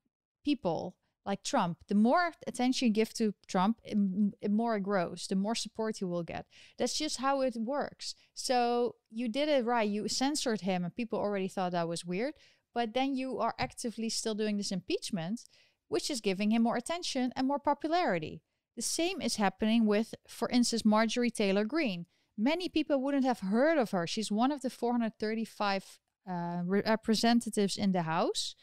people 0.45 0.97
like 1.25 1.45
Trump. 1.45 1.79
The 1.87 1.95
more 1.95 2.33
attention 2.49 2.89
you 2.89 2.95
give 2.95 3.15
to 3.15 3.35
Trump, 3.47 3.79
the 3.85 4.49
more 4.49 4.77
it 4.77 4.83
grows, 4.83 5.27
the 5.29 5.37
more 5.37 5.55
support 5.55 6.01
you 6.01 6.09
will 6.09 6.25
get. 6.25 6.47
That's 6.79 6.99
just 6.99 7.19
how 7.19 7.43
it 7.43 7.55
works. 7.57 8.17
So 8.35 8.97
you 9.11 9.29
did 9.29 9.49
it 9.49 9.65
right. 9.65 9.89
You 9.89 10.09
censored 10.09 10.63
him, 10.63 10.85
and 10.85 10.95
people 10.95 11.21
already 11.21 11.47
thought 11.47 11.73
that 11.73 11.87
was 11.87 12.05
weird. 12.05 12.35
But 12.75 12.95
then 12.95 13.15
you 13.15 13.39
are 13.39 13.55
actively 13.59 14.09
still 14.09 14.35
doing 14.35 14.57
this 14.57 14.73
impeachment, 14.73 15.45
which 15.87 16.11
is 16.11 16.21
giving 16.21 16.51
him 16.51 16.63
more 16.63 16.77
attention 16.77 17.33
and 17.37 17.47
more 17.47 17.61
popularity. 17.61 18.43
The 18.77 18.83
same 18.83 19.21
is 19.21 19.37
happening 19.37 19.87
with, 19.87 20.15
for 20.27 20.49
instance, 20.49 20.85
Marjorie 20.85 21.31
Taylor 21.31 21.65
Greene. 21.65 22.07
Many 22.39 22.69
people 22.69 23.01
wouldn't 23.01 23.25
have 23.25 23.41
heard 23.41 23.77
of 23.77 23.91
her. 23.91 24.07
She's 24.07 24.33
one 24.33 24.51
of 24.51 24.63
the 24.63 24.71
435 24.71 25.99
uh, 26.29 26.63
representatives 26.65 27.77
in 27.77 27.93
the 27.93 28.03
House. 28.03 28.55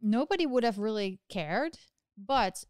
Nobody 0.00 0.46
would 0.46 0.64
have 0.64 0.78
really 0.78 1.18
cared, 1.28 1.78
but 2.16 2.64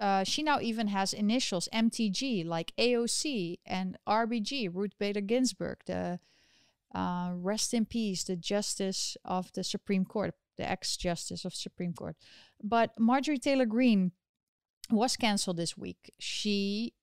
uh, 0.00 0.24
she 0.24 0.42
now 0.42 0.58
even 0.60 0.88
has 0.88 1.12
initials 1.12 1.68
MTG 1.72 2.44
like 2.46 2.72
AOC 2.78 3.58
and 3.66 3.96
RBG, 4.08 4.74
Ruth 4.74 4.98
Bader 4.98 5.20
Ginsburg, 5.20 5.78
the 5.86 6.18
uh, 6.94 7.32
rest 7.34 7.74
in 7.74 7.84
peace, 7.84 8.24
the 8.24 8.36
justice 8.36 9.16
of 9.24 9.52
the 9.52 9.62
Supreme 9.62 10.04
Court, 10.04 10.34
the 10.56 10.68
ex 10.68 10.96
justice 10.96 11.44
of 11.44 11.54
Supreme 11.54 11.92
Court. 11.92 12.16
But 12.62 12.98
Marjorie 12.98 13.38
Taylor 13.38 13.66
Greene 13.66 14.12
was 14.90 15.16
canceled 15.16 15.56
this 15.56 15.76
week. 15.76 16.12
She 16.18 16.94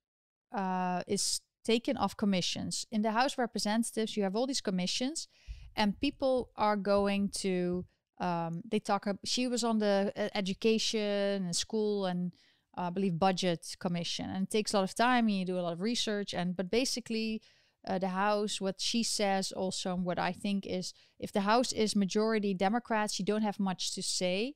uh, 0.52 1.04
is 1.08 1.41
taken 1.63 1.98
off 1.98 2.17
commissions. 2.17 2.86
In 2.91 3.02
the 3.02 3.12
House 3.12 3.34
of 3.34 3.39
Representatives, 3.39 4.15
you 4.15 4.24
have 4.24 4.36
all 4.36 4.48
these 4.48 4.62
commissions, 4.62 5.28
and 5.76 6.00
people 6.00 6.50
are 6.56 6.78
going 6.78 7.30
to. 7.39 7.86
Um, 8.19 8.62
they 8.69 8.80
talk. 8.80 9.08
She 9.26 9.48
was 9.48 9.63
on 9.63 9.80
the 9.80 10.13
uh, 10.15 10.30
education 10.34 11.45
and 11.45 11.56
school 11.56 12.06
and 12.06 12.32
uh, 12.78 12.84
I 12.84 12.89
believe 12.89 13.19
budget 13.19 13.76
commission, 13.80 14.30
and 14.30 14.43
it 14.43 14.52
takes 14.52 14.74
a 14.74 14.78
lot 14.78 14.84
of 14.84 14.95
time. 14.95 15.28
And 15.28 15.38
you 15.38 15.45
do 15.45 15.60
a 15.60 15.62
lot 15.62 15.74
of 15.74 15.82
research, 15.82 16.34
and 16.34 16.56
but 16.56 16.69
basically. 16.69 17.41
Uh, 17.88 18.00
the 18.00 18.08
House, 18.08 18.60
what 18.60 18.82
she 18.82 19.04
says 19.04 19.52
also, 19.52 19.93
and 19.93 20.04
what 20.04 20.17
I 20.17 20.32
think 20.32 20.65
is 20.65 20.91
if 21.19 21.32
the 21.32 21.41
House 21.41 21.71
is 21.71 21.95
majority 21.95 22.52
Democrats, 22.56 23.19
you 23.19 23.26
don't 23.26 23.43
have 23.43 23.60
much 23.60 23.93
to 23.93 24.02
say, 24.02 24.56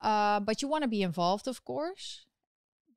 uh, 0.00 0.38
but 0.38 0.62
you 0.62 0.68
want 0.68 0.82
to 0.82 0.88
be 0.88 1.02
involved, 1.02 1.48
of 1.48 1.64
course 1.64 2.27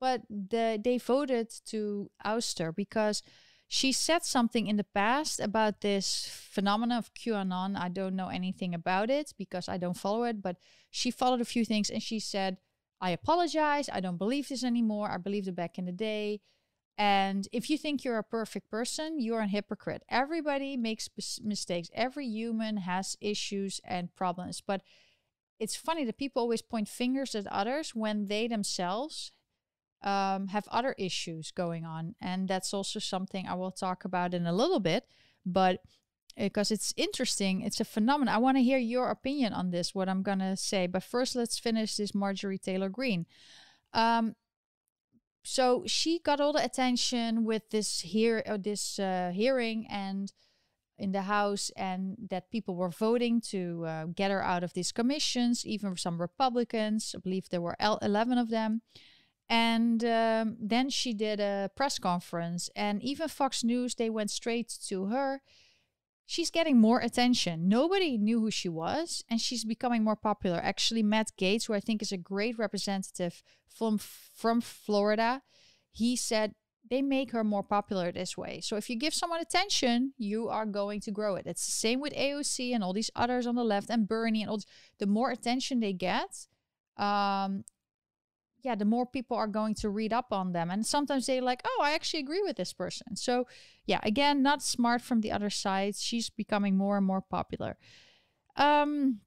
but 0.01 0.23
the, 0.29 0.81
they 0.83 0.97
voted 0.97 1.53
to 1.67 2.09
oust 2.25 2.57
her 2.57 2.71
because 2.73 3.21
she 3.67 3.93
said 3.93 4.25
something 4.25 4.67
in 4.67 4.75
the 4.75 4.83
past 4.83 5.39
about 5.39 5.79
this 5.79 6.27
phenomenon 6.29 6.97
of 6.97 7.13
QAnon. 7.13 7.79
I 7.79 7.87
don't 7.87 8.17
know 8.17 8.27
anything 8.27 8.73
about 8.73 9.09
it 9.09 9.33
because 9.37 9.69
I 9.69 9.77
don't 9.77 9.95
follow 9.95 10.23
it, 10.23 10.41
but 10.41 10.57
she 10.89 11.11
followed 11.11 11.39
a 11.39 11.45
few 11.45 11.63
things 11.63 11.89
and 11.89 12.03
she 12.03 12.19
said, 12.19 12.57
I 12.99 13.11
apologize. 13.11 13.89
I 13.93 14.01
don't 14.01 14.17
believe 14.17 14.49
this 14.49 14.63
anymore. 14.63 15.09
I 15.09 15.17
believed 15.17 15.47
it 15.47 15.55
back 15.55 15.77
in 15.77 15.85
the 15.85 15.93
day. 15.93 16.41
And 16.97 17.47
if 17.53 17.69
you 17.69 17.77
think 17.77 18.03
you're 18.03 18.17
a 18.17 18.23
perfect 18.23 18.69
person, 18.69 19.21
you're 19.21 19.39
a 19.39 19.47
hypocrite. 19.47 20.03
Everybody 20.09 20.75
makes 20.75 21.09
mistakes. 21.41 21.89
Every 21.93 22.25
human 22.27 22.77
has 22.77 23.15
issues 23.21 23.79
and 23.85 24.13
problems. 24.13 24.61
But 24.61 24.81
it's 25.59 25.75
funny 25.75 26.03
that 26.05 26.17
people 26.17 26.41
always 26.41 26.61
point 26.61 26.89
fingers 26.89 27.35
at 27.35 27.47
others 27.47 27.95
when 27.95 28.25
they 28.25 28.47
themselves 28.47 29.31
um, 30.03 30.47
have 30.47 30.67
other 30.69 30.95
issues 30.97 31.51
going 31.51 31.85
on. 31.85 32.15
And 32.21 32.47
that's 32.47 32.73
also 32.73 32.99
something 32.99 33.47
I 33.47 33.53
will 33.53 33.71
talk 33.71 34.05
about 34.05 34.33
in 34.33 34.45
a 34.45 34.53
little 34.53 34.79
bit. 34.79 35.05
But 35.45 35.81
because 36.37 36.71
it's 36.71 36.93
interesting, 36.97 37.61
it's 37.61 37.79
a 37.79 37.85
phenomenon. 37.85 38.33
I 38.33 38.39
want 38.39 38.57
to 38.57 38.63
hear 38.63 38.77
your 38.77 39.09
opinion 39.09 39.53
on 39.53 39.71
this, 39.71 39.93
what 39.93 40.09
I'm 40.09 40.23
going 40.23 40.39
to 40.39 40.55
say. 40.55 40.87
But 40.87 41.03
first, 41.03 41.35
let's 41.35 41.59
finish 41.59 41.95
this 41.95 42.15
Marjorie 42.15 42.57
Taylor 42.57 42.89
Greene. 42.89 43.25
Um, 43.93 44.35
so 45.43 45.83
she 45.87 46.19
got 46.19 46.39
all 46.39 46.53
the 46.53 46.63
attention 46.63 47.43
with 47.43 47.69
this 47.71 48.01
here, 48.01 48.43
uh, 48.45 48.57
this 48.57 48.99
uh, 48.99 49.31
hearing, 49.33 49.87
and 49.89 50.31
in 50.97 51.11
the 51.11 51.23
House, 51.23 51.71
and 51.75 52.15
that 52.29 52.51
people 52.51 52.75
were 52.75 52.89
voting 52.89 53.41
to 53.41 53.83
uh, 53.87 54.05
get 54.05 54.29
her 54.29 54.43
out 54.43 54.63
of 54.63 54.73
these 54.73 54.91
commissions. 54.91 55.65
Even 55.65 55.97
some 55.97 56.21
Republicans, 56.21 57.15
I 57.17 57.19
believe 57.19 57.49
there 57.49 57.61
were 57.61 57.75
11 57.79 58.37
of 58.37 58.49
them. 58.49 58.81
And 59.51 60.01
um, 60.05 60.55
then 60.61 60.89
she 60.89 61.13
did 61.13 61.41
a 61.41 61.69
press 61.75 61.99
conference, 61.99 62.69
and 62.73 63.03
even 63.03 63.27
Fox 63.27 63.65
News, 63.65 63.95
they 63.95 64.09
went 64.09 64.31
straight 64.31 64.73
to 64.87 65.07
her. 65.07 65.41
She's 66.25 66.49
getting 66.49 66.79
more 66.79 67.01
attention. 67.01 67.67
Nobody 67.67 68.17
knew 68.17 68.39
who 68.39 68.49
she 68.49 68.69
was, 68.69 69.25
and 69.29 69.41
she's 69.41 69.65
becoming 69.65 70.05
more 70.05 70.15
popular. 70.15 70.57
Actually, 70.63 71.03
Matt 71.03 71.31
Gaetz, 71.37 71.65
who 71.65 71.73
I 71.73 71.81
think 71.81 72.01
is 72.01 72.13
a 72.13 72.17
great 72.17 72.57
representative 72.57 73.43
from 73.67 73.97
from 73.97 74.61
Florida, 74.61 75.41
he 75.91 76.15
said 76.15 76.55
they 76.89 77.01
make 77.01 77.31
her 77.31 77.43
more 77.43 77.63
popular 77.63 78.09
this 78.09 78.37
way. 78.37 78.61
So 78.61 78.77
if 78.77 78.89
you 78.89 78.95
give 78.95 79.13
someone 79.13 79.41
attention, 79.41 80.13
you 80.17 80.47
are 80.47 80.65
going 80.65 81.01
to 81.01 81.11
grow 81.11 81.35
it. 81.35 81.45
It's 81.45 81.65
the 81.65 81.71
same 81.73 81.99
with 81.99 82.13
AOC 82.13 82.73
and 82.73 82.85
all 82.85 82.93
these 82.93 83.11
others 83.17 83.45
on 83.45 83.55
the 83.55 83.65
left 83.65 83.89
and 83.89 84.07
Bernie 84.07 84.43
and 84.43 84.49
all. 84.49 84.57
This. 84.57 84.65
The 84.99 85.07
more 85.07 85.29
attention 85.29 85.81
they 85.81 85.91
get, 85.91 86.47
um, 86.95 87.65
yeah, 88.63 88.75
the 88.75 88.85
more 88.85 89.05
people 89.05 89.37
are 89.37 89.47
going 89.47 89.75
to 89.75 89.89
read 89.89 90.13
up 90.13 90.31
on 90.31 90.53
them. 90.53 90.69
And 90.69 90.85
sometimes 90.85 91.25
they 91.25 91.41
like, 91.41 91.61
oh, 91.65 91.81
I 91.83 91.91
actually 91.93 92.21
agree 92.21 92.41
with 92.41 92.57
this 92.57 92.73
person. 92.73 93.15
So, 93.15 93.47
yeah, 93.85 93.99
again, 94.03 94.41
not 94.41 94.61
smart 94.61 95.01
from 95.01 95.21
the 95.21 95.31
other 95.31 95.49
side. 95.49 95.95
She's 95.95 96.29
becoming 96.29 96.77
more 96.77 96.97
and 96.97 97.05
more 97.05 97.21
popular. 97.21 97.77
Um, 98.55 99.21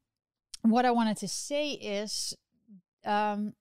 what 0.62 0.84
I 0.84 0.90
wanted 0.90 1.16
to 1.18 1.28
say 1.28 1.72
is, 1.72 2.34
um, 3.04 3.54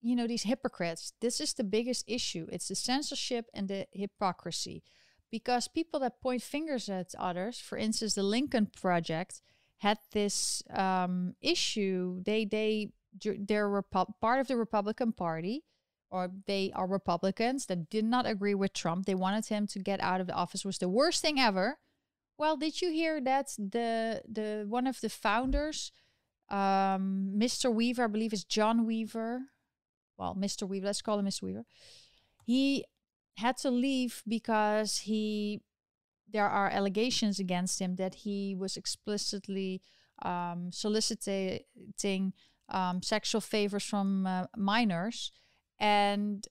you 0.00 0.14
know, 0.14 0.26
these 0.26 0.44
hypocrites. 0.44 1.12
This 1.20 1.40
is 1.40 1.54
the 1.54 1.64
biggest 1.64 2.04
issue. 2.06 2.46
It's 2.50 2.68
the 2.68 2.74
censorship 2.74 3.46
and 3.52 3.68
the 3.68 3.86
hypocrisy, 3.92 4.82
because 5.30 5.68
people 5.68 6.00
that 6.00 6.20
point 6.20 6.42
fingers 6.42 6.88
at 6.88 7.14
others, 7.18 7.58
for 7.58 7.76
instance, 7.76 8.14
the 8.14 8.22
Lincoln 8.22 8.66
Project 8.66 9.42
had 9.78 9.98
this 10.12 10.62
um, 10.70 11.34
issue. 11.40 12.22
They 12.24 12.44
they 12.44 12.92
they're 13.22 13.68
Repu- 13.68 14.12
part 14.20 14.40
of 14.40 14.48
the 14.48 14.56
Republican 14.56 15.12
Party, 15.12 15.64
or 16.10 16.30
they 16.46 16.72
are 16.74 16.86
Republicans 16.86 17.66
that 17.66 17.90
did 17.90 18.04
not 18.04 18.26
agree 18.26 18.54
with 18.54 18.72
Trump. 18.72 19.06
They 19.06 19.14
wanted 19.14 19.46
him 19.46 19.66
to 19.68 19.78
get 19.78 20.00
out 20.00 20.20
of 20.20 20.26
the 20.26 20.34
office. 20.34 20.64
Was 20.64 20.78
the 20.78 20.88
worst 20.88 21.22
thing 21.22 21.38
ever. 21.38 21.78
Well, 22.38 22.56
did 22.56 22.80
you 22.80 22.90
hear 22.90 23.20
that 23.20 23.48
the 23.58 24.22
the 24.28 24.64
one 24.68 24.86
of 24.86 25.00
the 25.00 25.08
founders, 25.08 25.92
um, 26.48 27.32
Mr. 27.36 27.72
Weaver, 27.72 28.04
I 28.04 28.06
believe 28.06 28.32
is 28.32 28.44
John 28.44 28.86
Weaver. 28.86 29.42
Well, 30.16 30.34
Mr. 30.34 30.66
Weaver, 30.66 30.86
let's 30.86 31.02
call 31.02 31.18
him 31.18 31.26
Mr. 31.26 31.42
Weaver. 31.42 31.64
He 32.44 32.84
had 33.36 33.56
to 33.58 33.70
leave 33.70 34.22
because 34.26 34.98
he 34.98 35.60
there 36.30 36.48
are 36.48 36.68
allegations 36.68 37.38
against 37.38 37.80
him 37.80 37.96
that 37.96 38.14
he 38.14 38.54
was 38.54 38.76
explicitly 38.76 39.80
um, 40.22 40.70
soliciting 40.72 42.32
um, 42.68 43.02
sexual 43.02 43.40
favors 43.40 43.84
from 43.84 44.26
uh, 44.26 44.46
minors, 44.56 45.32
and 45.78 46.46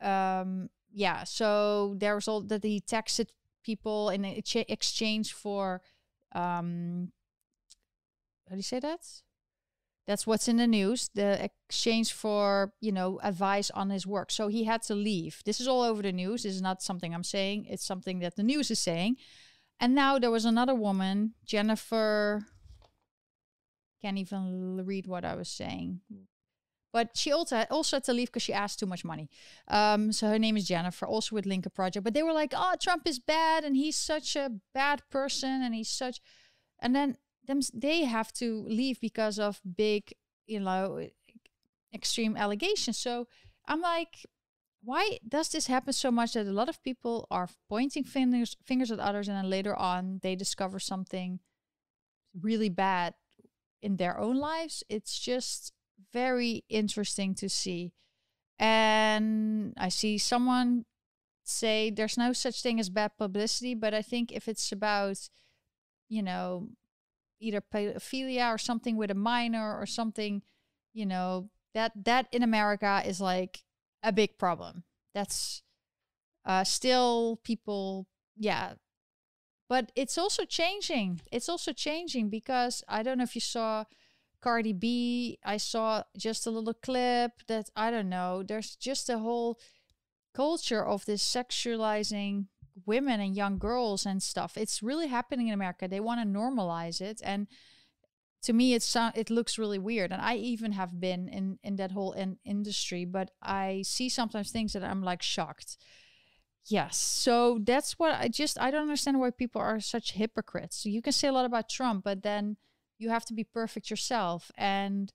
um, 0.00 0.68
yeah, 0.92 1.24
so 1.24 1.94
there 1.98 2.14
was 2.14 2.28
all 2.28 2.40
that 2.42 2.64
he 2.64 2.80
texted 2.80 3.28
people 3.62 4.10
in 4.10 4.24
exchange 4.24 5.32
for 5.32 5.80
um, 6.34 7.12
how 8.48 8.54
do 8.54 8.58
you 8.58 8.62
say 8.62 8.80
that? 8.80 9.00
That's 10.06 10.26
what's 10.26 10.48
in 10.48 10.58
the 10.58 10.66
news. 10.66 11.10
The 11.14 11.44
exchange 11.44 12.12
for, 12.12 12.72
you 12.80 12.92
know, 12.92 13.18
advice 13.22 13.70
on 13.70 13.88
his 13.88 14.06
work. 14.06 14.30
So 14.30 14.48
he 14.48 14.64
had 14.64 14.82
to 14.82 14.94
leave. 14.94 15.40
This 15.46 15.60
is 15.60 15.68
all 15.68 15.82
over 15.82 16.02
the 16.02 16.12
news. 16.12 16.42
This 16.42 16.54
is 16.54 16.62
not 16.62 16.82
something 16.82 17.14
I'm 17.14 17.24
saying. 17.24 17.66
It's 17.70 17.86
something 17.86 18.18
that 18.18 18.36
the 18.36 18.42
news 18.42 18.70
is 18.70 18.78
saying. 18.78 19.16
And 19.80 19.94
now 19.94 20.18
there 20.18 20.30
was 20.30 20.44
another 20.44 20.74
woman, 20.74 21.34
Jennifer. 21.46 22.46
Can't 24.04 24.18
even 24.18 24.84
read 24.84 25.06
what 25.06 25.24
I 25.24 25.34
was 25.34 25.48
saying. 25.48 26.00
But 26.92 27.16
she 27.16 27.32
also 27.32 27.64
also 27.70 27.96
had 27.96 28.04
to 28.04 28.12
leave 28.12 28.28
because 28.28 28.42
she 28.42 28.52
asked 28.52 28.78
too 28.78 28.86
much 28.86 29.02
money. 29.02 29.30
Um, 29.66 30.12
so 30.12 30.28
her 30.28 30.38
name 30.38 30.58
is 30.58 30.68
Jennifer, 30.68 31.06
also 31.06 31.34
with 31.34 31.46
Lincoln 31.46 31.72
Project. 31.74 32.04
But 32.04 32.12
they 32.12 32.22
were 32.22 32.34
like, 32.34 32.52
"Oh, 32.54 32.74
Trump 32.78 33.08
is 33.08 33.18
bad, 33.18 33.64
and 33.64 33.74
he's 33.74 33.96
such 33.96 34.36
a 34.36 34.50
bad 34.74 35.00
person, 35.10 35.62
and 35.62 35.74
he's 35.74 35.88
such," 35.88 36.20
and 36.80 36.94
then 36.94 37.16
them 37.46 37.60
they 37.72 38.04
have 38.04 38.30
to 38.34 38.66
leave 38.68 39.00
because 39.00 39.38
of 39.38 39.62
big, 39.76 40.12
you 40.46 40.60
know, 40.60 41.08
extreme 41.94 42.36
allegations. 42.36 42.98
So 42.98 43.26
I'm 43.66 43.80
like, 43.80 44.26
why 44.82 45.18
does 45.26 45.48
this 45.48 45.66
happen 45.66 45.94
so 45.94 46.10
much 46.10 46.34
that 46.34 46.46
a 46.46 46.52
lot 46.52 46.68
of 46.68 46.82
people 46.82 47.26
are 47.30 47.48
pointing 47.70 48.04
fingers 48.04 48.54
fingers 48.62 48.90
at 48.92 49.00
others 49.00 49.28
and 49.28 49.36
then 49.36 49.48
later 49.48 49.74
on 49.74 50.20
they 50.22 50.36
discover 50.36 50.78
something 50.78 51.40
really 52.38 52.68
bad 52.68 53.14
in 53.84 53.96
their 53.96 54.18
own 54.18 54.36
lives? 54.38 54.82
It's 54.88 55.18
just 55.18 55.72
very 56.12 56.64
interesting 56.68 57.34
to 57.36 57.48
see. 57.48 57.92
And 58.58 59.74
I 59.76 59.90
see 59.90 60.16
someone 60.18 60.86
say 61.44 61.90
there's 61.90 62.16
no 62.16 62.32
such 62.32 62.62
thing 62.62 62.80
as 62.80 62.88
bad 62.88 63.12
publicity, 63.18 63.74
but 63.74 63.92
I 63.92 64.02
think 64.02 64.32
if 64.32 64.48
it's 64.48 64.72
about, 64.72 65.28
you 66.08 66.22
know, 66.22 66.68
either 67.40 67.60
pedophilia 67.60 68.52
or 68.52 68.58
something 68.58 68.96
with 68.96 69.10
a 69.10 69.14
minor 69.14 69.78
or 69.78 69.86
something, 69.86 70.42
you 70.94 71.04
know, 71.04 71.50
that 71.74 71.92
that 72.04 72.26
in 72.32 72.42
America 72.42 73.02
is 73.04 73.20
like 73.20 73.64
a 74.02 74.12
big 74.12 74.38
problem. 74.38 74.84
That's 75.14 75.62
uh, 76.44 76.64
still 76.64 77.40
people, 77.44 78.06
yeah. 78.36 78.74
But 79.68 79.92
it's 79.96 80.18
also 80.18 80.44
changing. 80.44 81.20
It's 81.32 81.48
also 81.48 81.72
changing 81.72 82.28
because 82.28 82.82
I 82.88 83.02
don't 83.02 83.18
know 83.18 83.24
if 83.24 83.34
you 83.34 83.40
saw 83.40 83.84
Cardi 84.40 84.74
B. 84.74 85.38
I 85.44 85.56
saw 85.56 86.02
just 86.16 86.46
a 86.46 86.50
little 86.50 86.74
clip 86.74 87.32
that 87.48 87.70
I 87.74 87.90
don't 87.90 88.10
know. 88.10 88.42
There's 88.42 88.76
just 88.76 89.08
a 89.08 89.18
whole 89.18 89.58
culture 90.34 90.84
of 90.84 91.06
this 91.06 91.22
sexualizing 91.22 92.46
women 92.86 93.20
and 93.20 93.36
young 93.36 93.58
girls 93.58 94.04
and 94.04 94.22
stuff. 94.22 94.56
It's 94.56 94.82
really 94.82 95.06
happening 95.06 95.48
in 95.48 95.54
America. 95.54 95.88
They 95.88 96.00
want 96.00 96.20
to 96.20 96.38
normalize 96.38 97.00
it 97.00 97.20
and 97.24 97.46
to 98.42 98.52
me 98.52 98.74
it's 98.74 98.94
it 99.14 99.30
looks 99.30 99.58
really 99.58 99.78
weird 99.78 100.12
and 100.12 100.20
I 100.20 100.34
even 100.34 100.72
have 100.72 101.00
been 101.00 101.28
in 101.28 101.58
in 101.62 101.76
that 101.76 101.92
whole 101.92 102.12
in 102.12 102.36
industry 102.44 103.06
but 103.06 103.30
I 103.42 103.82
see 103.86 104.10
sometimes 104.10 104.50
things 104.50 104.74
that 104.74 104.84
I'm 104.84 105.02
like 105.02 105.22
shocked. 105.22 105.78
Yes. 106.66 106.96
So 106.96 107.60
that's 107.62 107.98
what 107.98 108.14
I 108.18 108.28
just 108.28 108.58
I 108.60 108.70
don't 108.70 108.82
understand 108.82 109.20
why 109.20 109.30
people 109.30 109.60
are 109.60 109.80
such 109.80 110.12
hypocrites. 110.12 110.76
So 110.76 110.88
you 110.88 111.02
can 111.02 111.12
say 111.12 111.28
a 111.28 111.32
lot 111.32 111.44
about 111.44 111.68
Trump 111.68 112.04
but 112.04 112.22
then 112.22 112.56
you 112.98 113.10
have 113.10 113.24
to 113.26 113.34
be 113.34 113.44
perfect 113.44 113.90
yourself 113.90 114.50
and 114.56 115.12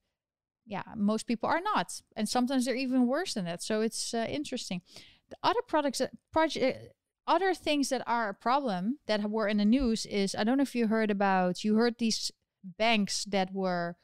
yeah, 0.66 0.84
most 0.96 1.26
people 1.26 1.50
are 1.50 1.62
not. 1.62 2.02
And 2.16 2.30
sometimes 2.30 2.66
they're 2.66 2.76
even 2.76 3.08
worse 3.08 3.34
than 3.34 3.46
that. 3.46 3.64
So 3.64 3.82
it's 3.82 4.14
uh, 4.14 4.28
interesting. 4.30 4.82
The 5.30 5.38
other 5.42 5.62
products 5.68 6.02
project 6.32 6.94
other 7.26 7.54
things 7.54 7.90
that 7.90 8.04
are 8.08 8.30
a 8.30 8.34
problem 8.34 8.98
that 9.08 9.30
were 9.30 9.48
in 9.48 9.58
the 9.58 9.66
news 9.66 10.06
is 10.06 10.36
I 10.36 10.44
don't 10.44 10.58
know 10.58 10.64
if 10.64 10.76
you 10.76 10.88
heard 10.88 11.12
about 11.12 11.64
you 11.64 11.76
heard 11.76 11.96
these 11.98 12.32
banks 12.64 13.24
that 13.26 13.54
were 13.54 13.98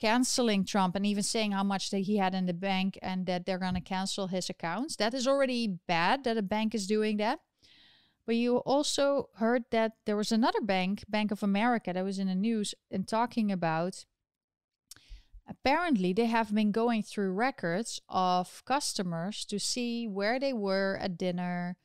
canceling 0.00 0.64
Trump 0.64 0.96
and 0.96 1.04
even 1.04 1.22
saying 1.22 1.52
how 1.52 1.62
much 1.62 1.90
that 1.90 2.00
he 2.00 2.16
had 2.16 2.34
in 2.34 2.46
the 2.46 2.54
bank 2.54 2.98
and 3.02 3.26
that 3.26 3.44
they're 3.44 3.58
going 3.58 3.74
to 3.74 3.80
cancel 3.80 4.28
his 4.28 4.48
accounts. 4.48 4.96
That 4.96 5.14
is 5.14 5.28
already 5.28 5.78
bad 5.86 6.24
that 6.24 6.36
a 6.36 6.42
bank 6.42 6.74
is 6.74 6.86
doing 6.86 7.18
that. 7.18 7.40
But 8.26 8.36
you 8.36 8.58
also 8.58 9.28
heard 9.36 9.64
that 9.70 9.92
there 10.06 10.16
was 10.16 10.32
another 10.32 10.60
bank, 10.60 11.04
Bank 11.08 11.30
of 11.30 11.42
America, 11.42 11.92
that 11.92 12.04
was 12.04 12.18
in 12.18 12.28
the 12.28 12.34
news 12.34 12.74
and 12.90 13.06
talking 13.06 13.50
about 13.50 14.04
apparently 15.48 16.12
they 16.12 16.26
have 16.26 16.54
been 16.54 16.70
going 16.70 17.02
through 17.02 17.32
records 17.32 18.00
of 18.08 18.62
customers 18.64 19.44
to 19.46 19.58
see 19.58 20.06
where 20.06 20.38
they 20.38 20.52
were 20.52 20.96
at 21.00 21.18
dinner, 21.18 21.76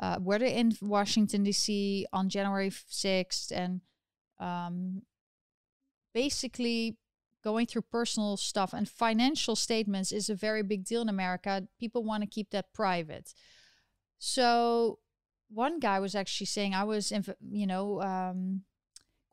uh, 0.00 0.18
were 0.20 0.38
they 0.38 0.54
in 0.54 0.72
Washington 0.80 1.42
D.C. 1.44 2.06
on 2.12 2.28
January 2.30 2.72
sixth, 2.86 3.52
and 3.52 3.82
um, 4.40 5.02
basically 6.14 6.96
going 7.42 7.66
through 7.66 7.82
personal 7.82 8.36
stuff 8.36 8.72
and 8.72 8.88
financial 8.88 9.56
statements 9.56 10.12
is 10.12 10.30
a 10.30 10.34
very 10.34 10.62
big 10.62 10.84
deal 10.84 11.02
in 11.02 11.08
America. 11.08 11.66
People 11.78 12.04
want 12.04 12.22
to 12.22 12.28
keep 12.28 12.50
that 12.50 12.72
private. 12.72 13.34
So 14.18 14.98
one 15.50 15.80
guy 15.80 15.98
was 15.98 16.14
actually 16.14 16.46
saying 16.46 16.74
I 16.74 16.84
was, 16.84 17.12
you 17.40 17.66
know, 17.66 18.00
um, 18.00 18.62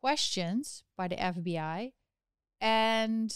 questioned 0.02 0.65
by 0.98 1.08
the 1.08 1.15
FBI, 1.15 1.91
and 2.60 3.32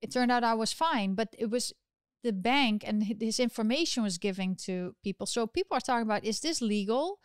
it 0.00 0.12
turned 0.12 0.32
out 0.32 0.44
I 0.44 0.54
was 0.54 0.72
fine, 0.72 1.14
but 1.14 1.28
it 1.38 1.50
was 1.50 1.72
the 2.24 2.32
bank 2.32 2.82
and 2.86 3.04
his 3.20 3.38
information 3.38 4.02
was 4.02 4.18
giving 4.18 4.56
to 4.56 4.94
people. 5.04 5.26
So 5.26 5.46
people 5.46 5.76
are 5.76 5.80
talking 5.80 6.02
about 6.02 6.24
is 6.24 6.40
this 6.40 6.60
legal? 6.60 7.20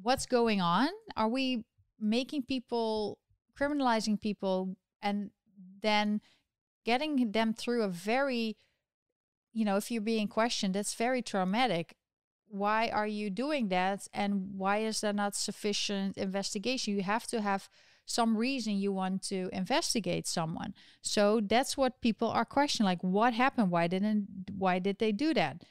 What's 0.00 0.26
going 0.26 0.60
on? 0.60 0.88
Are 1.16 1.28
we 1.28 1.64
making 2.00 2.44
people 2.44 3.18
criminalizing 3.58 4.20
people 4.20 4.76
and 5.02 5.30
then 5.80 6.20
getting 6.84 7.32
them 7.32 7.52
through 7.52 7.82
a 7.82 7.88
very 7.88 8.56
you 9.52 9.64
know, 9.64 9.76
if 9.76 9.90
you're 9.90 10.00
being 10.00 10.28
questioned, 10.28 10.74
that's 10.74 10.94
very 10.94 11.22
traumatic. 11.22 11.94
Why 12.48 12.88
are 12.88 13.06
you 13.06 13.30
doing 13.30 13.68
that? 13.68 14.08
And 14.12 14.54
why 14.56 14.78
is 14.78 15.00
there 15.00 15.12
not 15.12 15.34
sufficient 15.34 16.16
investigation? 16.16 16.94
You 16.94 17.02
have 17.02 17.26
to 17.28 17.40
have 17.40 17.68
some 18.04 18.36
reason 18.36 18.74
you 18.74 18.92
want 18.92 19.22
to 19.22 19.48
investigate 19.52 20.26
someone. 20.26 20.74
So 21.02 21.40
that's 21.40 21.76
what 21.76 22.00
people 22.00 22.28
are 22.28 22.44
questioning 22.44 22.86
like 22.86 23.02
what 23.02 23.32
happened? 23.32 23.70
Why 23.70 23.86
didn't 23.86 24.50
why 24.56 24.78
did 24.80 24.98
they 24.98 25.12
do 25.12 25.32
that? 25.34 25.62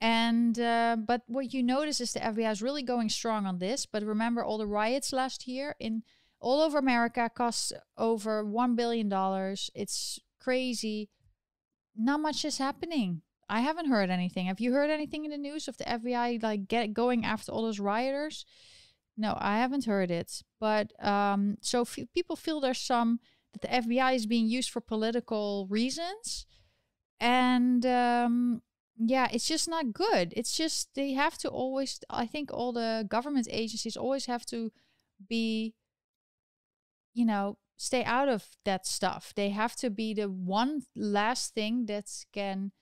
And 0.00 0.58
uh, 0.58 0.96
but 0.98 1.22
what 1.26 1.54
you 1.54 1.62
notice 1.62 2.00
is 2.00 2.12
the 2.12 2.20
FBI 2.20 2.50
is 2.50 2.62
really 2.62 2.82
going 2.82 3.08
strong 3.08 3.46
on 3.46 3.58
this. 3.58 3.86
But 3.86 4.02
remember 4.02 4.42
all 4.42 4.58
the 4.58 4.66
riots 4.66 5.12
last 5.12 5.46
year 5.46 5.76
in 5.78 6.02
all 6.40 6.60
over 6.60 6.78
America 6.78 7.30
costs 7.34 7.72
over 7.96 8.44
one 8.44 8.74
billion 8.76 9.08
dollars. 9.08 9.70
It's 9.74 10.18
crazy. 10.40 11.10
Not 11.96 12.20
much 12.20 12.44
is 12.44 12.58
happening. 12.58 13.22
I 13.48 13.60
haven't 13.60 13.90
heard 13.90 14.10
anything. 14.10 14.46
Have 14.46 14.60
you 14.60 14.72
heard 14.72 14.90
anything 14.90 15.24
in 15.24 15.32
the 15.32 15.36
news 15.38 15.66
of 15.66 15.76
the 15.76 15.84
FBI 15.84 16.42
like 16.42 16.68
get 16.68 16.94
going 16.94 17.24
after 17.24 17.50
all 17.50 17.62
those 17.62 17.80
rioters? 17.80 18.46
No, 19.16 19.36
I 19.38 19.58
haven't 19.58 19.86
heard 19.86 20.10
it. 20.10 20.42
But 20.60 20.92
um, 21.04 21.58
so 21.60 21.82
f- 21.82 21.98
people 22.14 22.36
feel 22.36 22.60
there's 22.60 22.78
some 22.78 23.18
that 23.52 23.62
the 23.62 23.68
FBI 23.68 24.14
is 24.14 24.26
being 24.26 24.46
used 24.46 24.70
for 24.70 24.80
political 24.80 25.66
reasons, 25.68 26.46
and 27.18 27.84
um, 27.84 28.62
yeah, 28.96 29.28
it's 29.32 29.48
just 29.48 29.68
not 29.68 29.92
good. 29.92 30.32
It's 30.36 30.56
just 30.56 30.94
they 30.94 31.12
have 31.12 31.36
to 31.38 31.48
always. 31.48 32.00
I 32.08 32.26
think 32.26 32.50
all 32.52 32.72
the 32.72 33.04
government 33.08 33.48
agencies 33.50 33.96
always 33.96 34.26
have 34.26 34.46
to 34.46 34.70
be, 35.28 35.74
you 37.14 37.24
know, 37.24 37.58
stay 37.76 38.04
out 38.04 38.28
of 38.28 38.46
that 38.64 38.86
stuff. 38.86 39.32
They 39.34 39.50
have 39.50 39.76
to 39.76 39.90
be 39.90 40.14
the 40.14 40.30
one 40.30 40.82
last 40.94 41.54
thing 41.54 41.86
that 41.86 42.06
can 42.32 42.72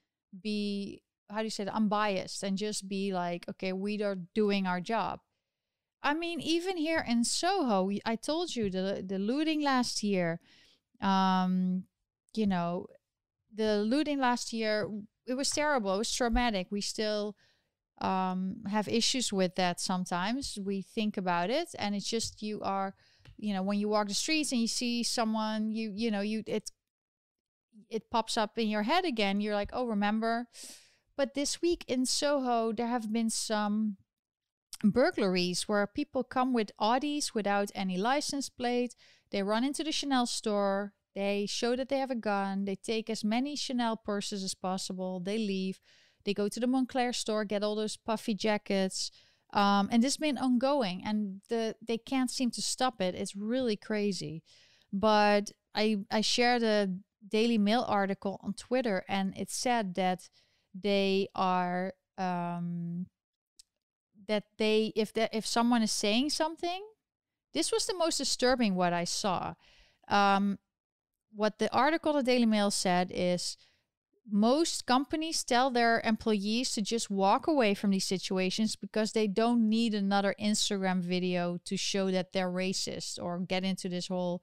be 0.43 1.03
how 1.31 1.39
do 1.39 1.45
you 1.45 1.51
say 1.51 1.65
that 1.65 1.75
unbiased 1.75 2.43
and 2.43 2.57
just 2.57 2.89
be 2.89 3.13
like, 3.13 3.45
okay, 3.51 3.73
we 3.73 4.03
are 4.03 4.17
doing 4.35 4.67
our 4.67 4.81
job. 4.81 5.21
I 6.03 6.15
mean, 6.15 6.41
even 6.41 6.77
here 6.77 7.05
in 7.07 7.25
Soho, 7.25 7.91
I 8.07 8.17
told 8.17 8.55
you 8.55 8.71
the 8.71 9.05
the 9.07 9.19
looting 9.19 9.63
last 9.63 10.03
year. 10.03 10.41
Um, 11.01 11.85
you 12.35 12.47
know, 12.47 12.87
the 13.55 13.79
looting 13.79 14.19
last 14.19 14.53
year 14.53 14.89
it 15.27 15.35
was 15.35 15.51
terrible. 15.51 15.95
It 15.95 15.99
was 15.99 16.13
traumatic. 16.13 16.69
We 16.71 16.81
still 16.81 17.37
um, 18.01 18.63
have 18.71 18.89
issues 18.89 19.33
with 19.33 19.57
that 19.57 19.81
sometimes. 19.81 20.59
We 20.63 20.83
think 20.83 21.17
about 21.17 21.51
it, 21.51 21.75
and 21.79 21.95
it's 21.95 22.09
just 22.09 22.43
you 22.43 22.61
are, 22.63 22.95
you 23.39 23.55
know, 23.55 23.63
when 23.63 23.79
you 23.79 23.89
walk 23.89 24.09
the 24.09 24.15
streets 24.15 24.53
and 24.53 24.61
you 24.61 24.69
see 24.69 25.03
someone, 25.03 25.73
you 25.73 25.93
you 25.95 26.11
know, 26.11 26.21
you 26.21 26.43
it 26.47 26.71
it 27.89 28.11
pops 28.11 28.37
up 28.37 28.59
in 28.59 28.69
your 28.69 28.83
head 28.83 29.05
again. 29.05 29.41
You're 29.41 29.55
like, 29.55 29.71
oh, 29.73 29.87
remember. 29.87 30.47
But 31.17 31.35
this 31.35 31.63
week 31.63 31.85
in 31.89 32.07
Soho, 32.07 32.73
there 32.73 32.87
have 32.87 33.13
been 33.13 33.31
some 33.31 33.97
burglaries 34.85 35.69
where 35.69 35.87
people 35.87 36.23
come 36.23 36.53
with 36.53 36.71
Audis 36.81 37.35
without 37.35 37.71
any 37.75 37.97
license 37.97 38.49
plate. 38.49 38.95
They 39.31 39.43
run 39.43 39.65
into 39.65 39.83
the 39.83 39.93
Chanel 39.93 40.27
store. 40.27 40.93
They 41.15 41.47
show 41.47 41.75
that 41.77 41.89
they 41.89 41.99
have 41.99 42.11
a 42.11 42.15
gun. 42.15 42.65
They 42.65 42.77
take 42.77 43.11
as 43.11 43.25
many 43.25 43.57
Chanel 43.57 43.97
purses 43.97 44.45
as 44.45 44.55
possible. 44.55 45.21
They 45.21 45.39
leave. 45.39 45.81
They 46.25 46.35
go 46.35 46.49
to 46.49 46.61
the 46.61 46.67
Moncler 46.67 47.15
store, 47.15 47.45
get 47.45 47.63
all 47.63 47.75
those 47.75 47.97
puffy 47.97 48.35
jackets. 48.35 49.11
Um, 49.53 49.89
and 49.91 50.03
this 50.03 50.17
been 50.17 50.39
ongoing, 50.39 51.03
and 51.05 51.41
the 51.49 51.75
they 51.81 51.99
can't 51.99 52.31
seem 52.31 52.51
to 52.53 52.63
stop 52.63 53.01
it. 53.01 53.15
It's 53.15 53.35
really 53.35 53.77
crazy. 53.77 54.43
But 54.93 55.53
I 55.75 55.99
I 56.11 56.21
shared 56.21 56.63
a 56.63 56.89
Daily 57.27 57.59
Mail 57.59 57.85
article 57.89 58.41
on 58.43 58.53
Twitter, 58.53 59.05
and 59.09 59.37
it 59.37 59.51
said 59.51 59.95
that 59.95 60.29
they 60.75 61.29
are 61.35 61.95
um, 62.19 63.07
that 64.27 64.45
they 64.59 64.93
if 64.95 65.13
that 65.15 65.31
if 65.33 65.47
someone 65.47 65.83
is 65.83 65.93
saying 65.93 66.31
something, 66.31 66.83
this 67.55 67.73
was 67.73 67.87
the 67.87 67.95
most 67.95 68.19
disturbing 68.19 68.75
what 68.75 68.93
I 68.93 69.05
saw. 69.05 69.55
Um, 70.09 70.59
what 71.35 71.59
the 71.59 71.73
article 71.73 72.13
the 72.13 72.23
Daily 72.23 72.47
Mail 72.47 72.71
said 72.71 73.11
is 73.15 73.57
most 74.31 74.87
companies 74.87 75.43
tell 75.43 75.71
their 75.71 76.01
employees 76.05 76.73
to 76.73 76.83
just 76.83 77.11
walk 77.11 77.47
away 77.47 77.75
from 77.75 77.91
these 77.91 78.07
situations 78.07 78.77
because 78.77 79.13
they 79.13 79.27
don't 79.27 79.69
need 79.69 79.95
another 79.95 80.35
Instagram 80.41 81.01
video 81.01 81.59
to 81.65 81.77
show 81.77 82.11
that 82.11 82.33
they're 82.33 82.51
racist 82.51 83.23
or 83.23 83.39
get 83.39 83.65
into 83.65 83.89
this 83.89 84.09
whole 84.09 84.43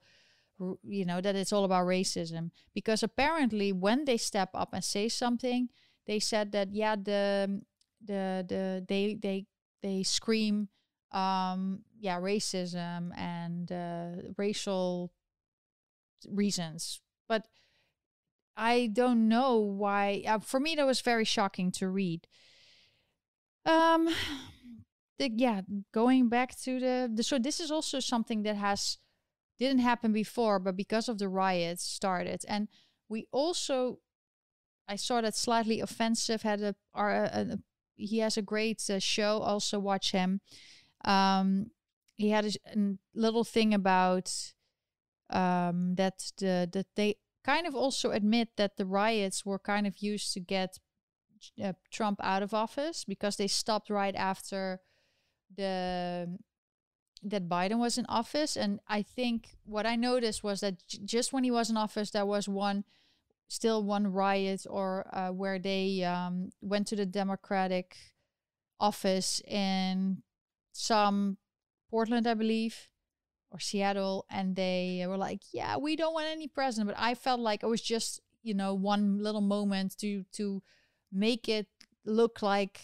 you 0.82 1.04
know 1.04 1.20
that 1.20 1.36
it's 1.36 1.52
all 1.52 1.64
about 1.64 1.86
racism. 1.86 2.50
Because 2.74 3.02
apparently 3.02 3.72
when 3.72 4.04
they 4.04 4.16
step 4.16 4.50
up 4.54 4.70
and 4.72 4.82
say 4.82 5.08
something 5.08 5.68
they 6.06 6.18
said 6.18 6.52
that 6.52 6.72
yeah 6.72 6.96
the 6.96 7.62
the 8.04 8.44
the 8.48 8.84
they 8.88 9.14
they 9.20 9.46
they 9.82 10.02
scream 10.02 10.68
um 11.12 11.80
yeah 11.98 12.18
racism 12.18 13.16
and 13.16 13.70
uh, 13.70 14.32
racial 14.36 15.12
reasons. 16.28 17.00
But 17.28 17.46
I 18.56 18.88
don't 18.92 19.28
know 19.28 19.58
why. 19.58 20.22
Uh, 20.26 20.38
for 20.38 20.58
me, 20.60 20.74
that 20.76 20.86
was 20.86 21.00
very 21.00 21.24
shocking 21.24 21.70
to 21.72 21.88
read. 21.88 22.26
Um, 23.66 24.08
the, 25.18 25.30
yeah, 25.34 25.62
going 25.92 26.28
back 26.28 26.58
to 26.60 26.80
the, 26.80 27.10
the 27.12 27.22
so 27.22 27.38
this 27.38 27.60
is 27.60 27.70
also 27.70 28.00
something 28.00 28.42
that 28.44 28.56
has 28.56 28.98
didn't 29.58 29.80
happen 29.80 30.12
before, 30.12 30.58
but 30.58 30.76
because 30.76 31.08
of 31.08 31.18
the 31.18 31.28
riots 31.28 31.84
started, 31.84 32.42
and 32.48 32.68
we 33.08 33.26
also 33.32 33.98
I 34.88 34.96
saw 34.96 35.20
that 35.20 35.34
slightly 35.34 35.80
offensive 35.80 36.42
had 36.42 36.60
a, 36.60 36.74
a, 36.94 37.04
a 37.04 37.58
he 37.96 38.18
has 38.18 38.36
a 38.36 38.42
great 38.42 38.82
uh, 38.90 38.98
show. 38.98 39.38
Also 39.40 39.78
watch 39.78 40.12
him. 40.12 40.40
Um, 41.04 41.70
he 42.16 42.30
had 42.30 42.44
a, 42.46 42.50
a 42.74 42.94
little 43.14 43.44
thing 43.44 43.74
about 43.74 44.32
um, 45.30 45.94
that 45.96 46.32
the 46.38 46.68
that 46.72 46.86
they 46.94 47.16
kind 47.46 47.66
of 47.66 47.74
also 47.74 48.10
admit 48.10 48.48
that 48.56 48.76
the 48.76 48.84
riots 48.84 49.46
were 49.46 49.58
kind 49.58 49.86
of 49.86 49.98
used 49.98 50.32
to 50.34 50.40
get 50.40 50.78
uh, 51.62 51.72
Trump 51.90 52.18
out 52.22 52.42
of 52.42 52.52
office 52.52 53.04
because 53.04 53.36
they 53.36 53.46
stopped 53.46 53.88
right 53.88 54.16
after 54.16 54.80
the 55.56 56.38
that 57.22 57.48
Biden 57.48 57.78
was 57.78 57.98
in 57.98 58.06
office. 58.08 58.56
And 58.56 58.80
I 58.88 59.02
think 59.02 59.56
what 59.64 59.86
I 59.86 59.96
noticed 59.96 60.44
was 60.44 60.60
that 60.60 60.74
just 61.04 61.32
when 61.32 61.44
he 61.44 61.50
was 61.50 61.70
in 61.70 61.76
office 61.76 62.10
there 62.10 62.26
was 62.26 62.48
one 62.48 62.84
still 63.48 63.84
one 63.84 64.08
riot 64.08 64.66
or 64.68 65.06
uh, 65.12 65.30
where 65.30 65.58
they 65.58 66.02
um, 66.02 66.50
went 66.60 66.88
to 66.88 66.96
the 66.96 67.06
Democratic 67.06 67.96
office 68.80 69.40
in 69.46 70.22
some 70.72 71.38
Portland 71.90 72.26
I 72.26 72.34
believe 72.34 72.88
or 73.50 73.60
Seattle, 73.60 74.26
and 74.30 74.56
they 74.56 75.04
were 75.08 75.16
like, 75.16 75.42
"Yeah, 75.52 75.76
we 75.76 75.96
don't 75.96 76.14
want 76.14 76.26
any 76.26 76.48
president." 76.48 76.88
But 76.94 77.00
I 77.00 77.14
felt 77.14 77.40
like 77.40 77.62
it 77.62 77.68
was 77.68 77.82
just 77.82 78.20
you 78.42 78.54
know 78.54 78.74
one 78.74 79.22
little 79.22 79.40
moment 79.40 79.96
to 79.98 80.24
to 80.32 80.62
make 81.12 81.48
it 81.48 81.68
look 82.04 82.42
like 82.42 82.80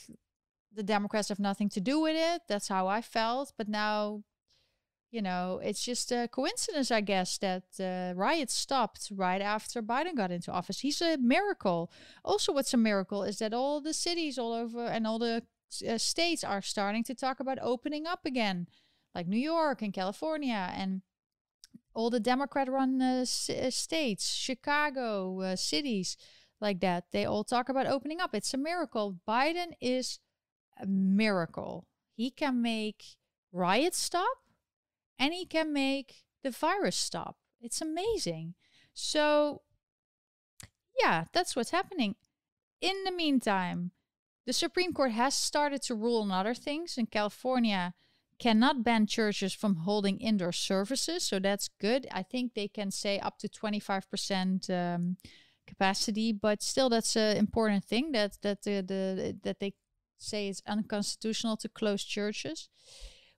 the 0.74 0.82
Democrats 0.82 1.28
have 1.28 1.38
nothing 1.38 1.68
to 1.70 1.80
do 1.80 2.00
with 2.00 2.16
it. 2.16 2.42
That's 2.48 2.68
how 2.68 2.88
I 2.88 3.02
felt. 3.02 3.52
But 3.56 3.68
now, 3.68 4.22
you 5.10 5.20
know, 5.22 5.60
it's 5.62 5.84
just 5.84 6.10
a 6.12 6.28
coincidence, 6.28 6.90
I 6.90 7.02
guess, 7.02 7.38
that 7.38 7.64
uh, 7.78 8.18
riots 8.18 8.54
stopped 8.54 9.10
right 9.14 9.42
after 9.42 9.82
Biden 9.82 10.16
got 10.16 10.30
into 10.30 10.50
office. 10.50 10.80
He's 10.80 11.02
a 11.02 11.18
miracle. 11.18 11.90
Also, 12.24 12.52
what's 12.52 12.74
a 12.74 12.78
miracle 12.78 13.22
is 13.22 13.38
that 13.38 13.52
all 13.52 13.80
the 13.80 13.94
cities 13.94 14.38
all 14.38 14.52
over 14.52 14.86
and 14.86 15.06
all 15.06 15.18
the 15.18 15.42
uh, 15.86 15.98
states 15.98 16.44
are 16.44 16.62
starting 16.62 17.04
to 17.04 17.14
talk 17.14 17.40
about 17.40 17.58
opening 17.60 18.06
up 18.06 18.24
again 18.24 18.66
like 19.14 19.26
New 19.26 19.38
York 19.38 19.82
and 19.82 19.92
California 19.92 20.72
and 20.74 21.02
all 21.94 22.10
the 22.10 22.20
Democrat 22.20 22.70
run 22.70 23.00
uh, 23.02 23.22
uh, 23.22 23.70
states, 23.70 24.32
Chicago, 24.32 25.40
uh, 25.40 25.56
cities 25.56 26.16
like 26.60 26.80
that. 26.80 27.04
They 27.12 27.24
all 27.24 27.44
talk 27.44 27.68
about 27.68 27.86
opening 27.86 28.20
up. 28.20 28.34
It's 28.34 28.54
a 28.54 28.58
miracle. 28.58 29.18
Biden 29.28 29.72
is 29.80 30.18
a 30.80 30.86
miracle. 30.86 31.86
He 32.14 32.30
can 32.30 32.62
make 32.62 33.04
riots 33.52 33.98
stop 33.98 34.38
and 35.18 35.34
he 35.34 35.44
can 35.44 35.72
make 35.72 36.24
the 36.42 36.50
virus 36.50 36.96
stop. 36.96 37.36
It's 37.60 37.80
amazing. 37.80 38.54
So, 38.94 39.62
yeah, 41.00 41.24
that's 41.32 41.54
what's 41.54 41.70
happening. 41.70 42.16
In 42.80 43.04
the 43.04 43.12
meantime, 43.12 43.92
the 44.46 44.52
Supreme 44.52 44.92
Court 44.92 45.12
has 45.12 45.34
started 45.34 45.82
to 45.82 45.94
rule 45.94 46.22
on 46.22 46.32
other 46.32 46.54
things. 46.54 46.98
In 46.98 47.06
California, 47.06 47.94
cannot 48.42 48.82
ban 48.82 49.06
churches 49.06 49.54
from 49.54 49.76
holding 49.76 50.18
indoor 50.18 50.50
services, 50.50 51.22
so 51.22 51.38
that's 51.38 51.68
good. 51.80 52.08
I 52.10 52.24
think 52.24 52.54
they 52.54 52.66
can 52.66 52.90
say 52.90 53.20
up 53.20 53.38
to 53.38 53.48
25% 53.48 54.68
um, 54.68 55.16
capacity, 55.64 56.32
but 56.32 56.60
still 56.60 56.88
that's 56.88 57.14
an 57.14 57.36
important 57.36 57.84
thing 57.84 58.10
that 58.12 58.38
that 58.42 58.62
the, 58.62 58.82
the 58.82 59.38
that 59.44 59.60
they 59.60 59.74
say 60.18 60.48
it's 60.48 60.62
unconstitutional 60.66 61.56
to 61.58 61.68
close 61.68 62.02
churches. 62.02 62.68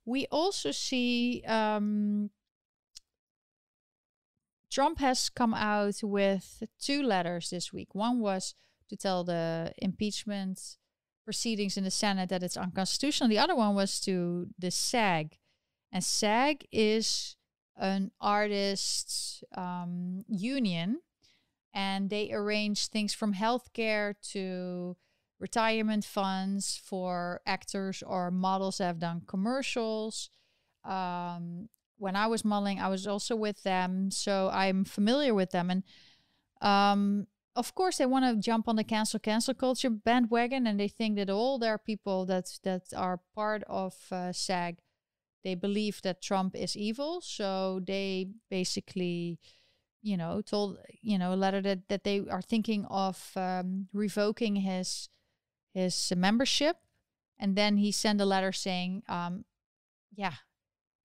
We 0.07 0.27
also 0.31 0.71
see 0.73 1.43
um, 1.47 2.31
Trump 4.71 5.01
has 5.01 5.29
come 5.29 5.53
out 5.53 5.97
with 6.03 6.63
two 6.81 7.03
letters 7.03 7.51
this 7.51 7.75
week. 7.75 7.95
One 7.95 8.21
was 8.21 8.55
to 8.89 8.97
tell 8.97 9.23
the 9.23 9.73
impeachment 9.77 10.79
proceedings 11.25 11.77
in 11.77 11.85
the 11.85 11.91
Senate 11.91 12.29
that 12.29 12.43
it's 12.43 12.57
unconstitutional. 12.57 13.29
The 13.29 13.39
other 13.39 13.57
one 13.57 13.75
was 13.75 14.01
to 14.01 14.49
the 14.59 14.71
SAG. 14.71 15.39
And 15.93 16.03
SAG 16.03 16.67
is 16.73 17.37
an 17.77 18.11
artists 18.21 19.43
um, 19.57 20.25
union, 20.29 21.01
and 21.73 22.11
they 22.11 22.33
arrange 22.33 22.89
things 22.89 23.15
from 23.15 23.35
healthcare 23.35 24.15
to 24.33 24.97
retirement 25.41 26.05
funds 26.05 26.81
for 26.83 27.41
actors 27.47 28.03
or 28.07 28.31
models 28.31 28.79
that 28.79 28.87
have 28.87 28.99
done 28.99 29.23
commercials. 29.27 30.31
Um, 30.85 31.69
when 31.99 32.17
I 32.17 32.27
was 32.27 32.45
modeling, 32.45 32.81
I 32.81 32.89
was 32.89 33.07
also 33.07 33.35
with 33.35 33.63
them, 33.63 34.11
so 34.11 34.51
I'm 34.53 34.85
familiar 34.85 35.35
with 35.35 35.51
them. 35.51 35.71
And 35.71 35.83
um, 36.61 37.27
of 37.57 37.75
course 37.75 37.99
they 37.99 38.07
want 38.07 38.25
to 38.25 38.41
jump 38.41 38.69
on 38.69 38.77
the 38.77 38.85
cancel 38.85 39.21
cancel 39.21 39.55
culture 39.55 39.91
bandwagon 39.91 40.67
and 40.67 40.79
they 40.79 40.89
think 40.89 41.17
that 41.17 41.31
all 41.31 41.59
their 41.59 41.79
people 41.79 42.27
that 42.27 42.47
that 42.63 42.83
are 42.97 43.21
part 43.35 43.63
of 43.69 43.95
uh, 44.11 44.33
SAG 44.33 44.79
they 45.45 45.55
believe 45.55 46.01
that 46.03 46.23
Trump 46.23 46.57
is 46.57 46.77
evil. 46.77 47.21
So 47.21 47.81
they 47.87 48.29
basically 48.51 49.39
you 50.03 50.17
know 50.17 50.41
told 50.41 50.79
you 51.01 51.19
know 51.19 51.33
a 51.33 51.37
letter 51.37 51.61
that 51.63 51.89
that 51.89 52.05
they 52.05 52.23
are 52.31 52.43
thinking 52.43 52.87
of 52.87 53.31
um, 53.37 53.89
revoking 53.93 54.57
his 54.57 55.09
his 55.73 56.13
membership. 56.17 56.79
And 57.39 57.57
then 57.57 57.77
he 57.77 57.93
sent 57.93 58.21
a 58.21 58.25
letter 58.25 58.53
saying 58.53 59.03
um, 59.09 59.45
yeah 60.17 60.35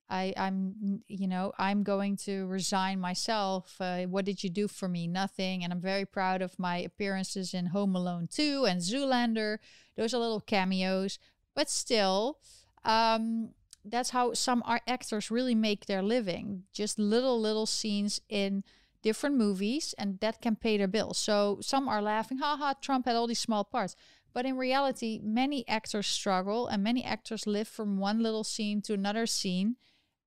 I, 0.10 0.34
I'm, 0.36 1.03
you 1.07 1.28
know, 1.28 1.53
I'm 1.57 1.84
going 1.84 2.18
to 2.18 2.47
resign 2.47 2.99
myself. 2.99 3.76
Uh, 3.80 4.03
what 4.05 4.26
did 4.26 4.43
you 4.43 4.49
do 4.49 4.68
for 4.68 4.88
me? 4.88 5.07
Nothing. 5.07 5.64
And 5.64 5.72
I'm 5.72 5.82
very 5.82 6.05
proud 6.05 6.41
of 6.41 6.57
my 6.57 6.78
appearances 6.78 7.53
in 7.53 7.68
Home 7.68 7.95
Alone 7.95 8.28
2 8.32 8.66
and 8.66 8.82
Zoolander. 8.82 9.60
Those 9.95 10.14
are 10.14 10.20
little 10.20 10.41
cameos, 10.41 11.20
but 11.55 11.70
still, 11.70 12.39
um, 12.84 13.49
that's 13.86 14.10
how 14.10 14.34
some 14.34 14.64
art 14.66 14.82
actors 14.88 15.30
really 15.30 15.55
make 15.55 15.86
their 15.86 16.01
living. 16.01 16.64
Just 16.74 16.97
little, 16.97 17.39
little 17.39 17.66
scenes 17.66 18.20
in 18.30 18.64
different 19.01 19.36
movies, 19.38 19.93
and 19.97 20.20
that 20.20 20.41
can 20.41 20.55
pay 20.55 20.78
their 20.78 20.88
bills. 20.88 21.18
So 21.18 21.60
some 21.62 21.88
are 21.88 22.01
laughing, 22.01 22.39
haha, 22.39 22.74
Trump 22.82 23.05
had 23.05 23.16
all 23.16 23.28
these 23.28 23.39
small 23.39 23.64
parts. 23.64 23.95
But 24.34 24.45
in 24.45 24.57
reality, 24.57 25.20
many 25.24 25.68
actors 25.68 26.07
struggle, 26.07 26.68
and 26.68 26.84
many 26.84 27.03
actors 27.03 27.47
live 27.47 27.68
from 27.68 27.97
one 27.99 28.22
little 28.22 28.43
scene 28.43 28.82
to 28.84 28.93
another 28.93 29.26
scene 29.26 29.76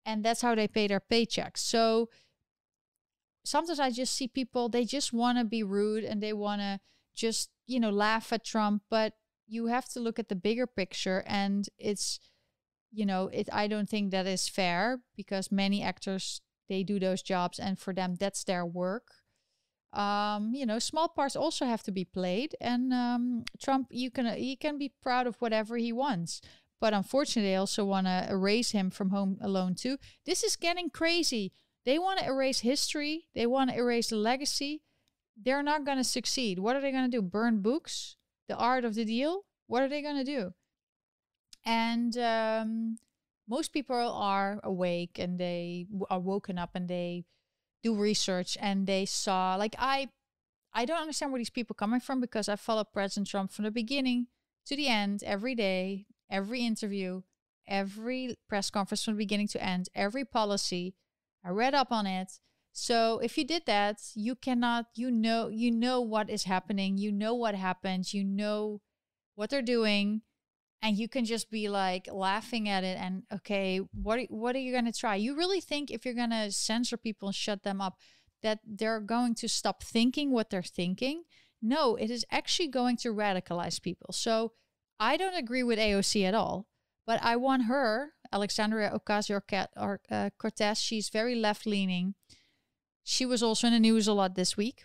and 0.05 0.25
that's 0.25 0.43
how 0.43 0.55
they 0.55 0.69
pay 0.69 0.87
their 0.87 1.01
paychecks. 1.01 1.59
So 1.59 2.09
sometimes 3.45 3.81
I 3.81 3.91
just 3.91 4.15
see 4.15 4.29
people 4.29 4.69
they 4.69 4.85
just 4.85 5.13
want 5.13 5.39
to 5.39 5.45
be 5.45 5.63
rude 5.63 6.05
and 6.05 6.23
they 6.23 6.33
want 6.33 6.61
to 6.61 6.81
just, 7.15 7.51
you 7.67 7.81
know, 7.81 7.91
laugh 7.91 8.33
at 8.33 8.45
Trump, 8.45 8.83
but 8.91 9.15
you 9.47 9.67
have 9.67 9.89
to 9.91 10.01
look 10.01 10.19
at 10.19 10.29
the 10.29 10.37
bigger 10.37 10.67
picture 10.67 11.23
and 11.27 11.69
it's 11.79 12.19
you 12.95 13.07
know, 13.07 13.29
it 13.33 13.49
I 13.53 13.69
don't 13.69 13.89
think 13.89 14.11
that 14.11 14.27
is 14.27 14.49
fair 14.49 15.01
because 15.17 15.51
many 15.51 15.83
actors 15.83 16.43
they 16.69 16.83
do 16.83 17.01
those 17.01 17.23
jobs 17.23 17.59
and 17.59 17.79
for 17.79 17.93
them 17.95 18.17
that's 18.17 18.45
their 18.45 18.67
work. 18.67 19.09
Um, 19.93 20.55
you 20.55 20.65
know, 20.65 20.79
small 20.79 21.09
parts 21.09 21.37
also 21.37 21.67
have 21.67 21.83
to 21.85 21.93
be 21.93 22.05
played 22.05 22.55
and 22.61 22.93
um, 22.93 23.45
Trump 23.63 23.89
you 23.91 24.11
can 24.11 24.27
he 24.37 24.57
can 24.57 24.79
be 24.79 24.93
proud 25.03 25.27
of 25.27 25.37
whatever 25.37 25.77
he 25.77 25.93
wants. 25.93 26.41
But 26.83 26.95
unfortunately, 26.95 27.53
they 27.53 27.55
also 27.55 27.85
want 27.85 28.09
to 28.09 28.27
erase 28.29 28.73
him 28.73 28.91
from 28.91 29.11
Home 29.11 29.39
Alone 29.41 29.77
2. 29.77 29.99
This 30.27 30.43
is 30.43 30.57
getting 30.57 30.91
crazy. 30.91 31.53
They 31.87 31.97
want 31.97 32.19
to 32.19 32.27
erase 32.27 32.59
history. 32.59 33.29
They 33.37 33.47
want 33.47 33.71
to 33.71 33.77
erase 33.77 34.09
the 34.09 34.17
legacy. 34.17 34.83
They're 35.41 35.63
not 35.63 35.85
going 35.85 35.99
to 35.99 36.05
succeed. 36.05 36.59
What 36.59 36.75
are 36.75 36.81
they 36.81 36.91
going 36.91 37.09
to 37.09 37.17
do? 37.17 37.23
Burn 37.23 37.63
books? 37.63 38.17
The 38.49 38.57
art 38.57 38.85
of 38.85 38.97
the 38.97 39.05
deal? 39.05 39.45
What 39.69 39.85
are 39.85 39.89
they 39.89 40.03
going 40.03 40.17
to 40.17 40.25
do? 40.25 40.55
And 41.65 42.19
um, 42.19 42.99
most 43.49 43.73
people 43.73 43.95
are 43.95 44.59
awake 44.65 45.21
and 45.21 45.39
they 45.39 45.87
are 46.11 46.19
woken 46.19 46.59
up 46.59 46.71
and 46.75 46.89
they 46.89 47.27
do 47.85 47.95
research 47.95 48.59
and 48.61 48.89
they 48.89 49.07
saw 49.07 49.55
like 49.55 49.77
I 49.79 50.09
I 50.73 50.85
don't 50.85 51.01
understand 51.01 51.31
where 51.31 51.39
these 51.39 51.51
people 51.51 51.75
coming 51.75 52.01
from 52.01 52.21
because 52.21 52.49
I 52.49 52.57
follow 52.57 52.83
President 52.83 53.29
Trump 53.29 53.53
from 53.53 53.67
the 53.67 53.71
beginning 53.71 54.27
to 54.67 54.75
the 54.75 54.89
end 54.89 55.23
every 55.23 55.55
day 55.55 56.07
every 56.33 56.67
interview, 56.67 57.23
every 57.69 58.37
press 58.49 58.71
conference 58.71 59.05
from 59.05 59.17
beginning 59.17 59.49
to 59.49 59.63
end, 59.63 59.89
every 59.95 60.25
policy. 60.25 60.95
I 61.45 61.51
read 61.51 61.75
up 61.75 61.93
on 61.93 62.07
it. 62.07 62.33
So 62.73 63.19
if 63.19 63.37
you 63.37 63.45
did 63.45 63.67
that, 63.67 63.99
you 64.15 64.35
cannot 64.35 64.87
you 64.97 65.11
know 65.11 65.49
you 65.49 65.71
know 65.71 66.01
what 66.01 66.31
is 66.31 66.45
happening, 66.45 66.97
you 66.99 67.13
know 67.13 67.35
what 67.35 67.55
happens, 67.55 68.15
you 68.15 68.25
know 68.25 68.81
what 69.35 69.51
they're 69.51 69.63
doing 69.63 70.23
and 70.83 70.99
you 70.99 71.09
can 71.09 71.25
just 71.25 71.51
be 71.51 71.69
like 71.69 72.09
laughing 72.13 72.69
at 72.69 72.83
it 72.83 72.99
and 72.99 73.23
okay, 73.33 73.81
what 73.95 74.19
are, 74.19 74.27
what 74.29 74.57
are 74.57 74.61
you 74.61 74.73
to 74.85 74.93
try? 74.93 75.15
You 75.15 75.37
really 75.37 75.61
think 75.61 75.91
if 75.91 76.05
you're 76.05 76.15
to 76.31 76.51
censor 76.51 76.97
people 76.97 77.29
and 77.29 77.35
shut 77.35 77.63
them 77.63 77.81
up 77.81 77.99
that 78.43 78.59
they're 78.67 79.01
going 79.01 79.37
to 79.37 79.49
stop 79.49 79.85
thinking 79.85 80.33
what 80.33 80.51
they're 80.51 80.63
thinking? 80.63 81.23
No, 81.63 81.95
it 81.95 82.11
is 82.11 82.27
actually 82.33 82.67
going 82.67 82.97
to 82.99 83.15
radicalize 83.15 83.81
people. 83.81 84.13
So 84.13 84.53
I 85.03 85.17
don't 85.17 85.35
agree 85.35 85.65
with 85.65 85.81
AOC 85.81 86.25
at 86.25 86.33
all, 86.33 86.69
but 87.09 87.21
I 87.25 87.35
want 87.35 87.65
her, 87.65 88.13
Alexandria 88.33 88.93
Ocasio 88.95 89.41
uh, 90.09 90.31
Cortez. 90.39 90.81
She's 90.81 91.09
very 91.09 91.35
left 91.35 91.67
leaning. 91.67 92.15
She 93.03 93.27
was 93.27 93.43
also 93.43 93.67
in 93.67 93.73
the 93.73 93.81
news 93.81 94.07
a 94.07 94.13
lot 94.13 94.37
this 94.37 94.57
week. 94.57 94.85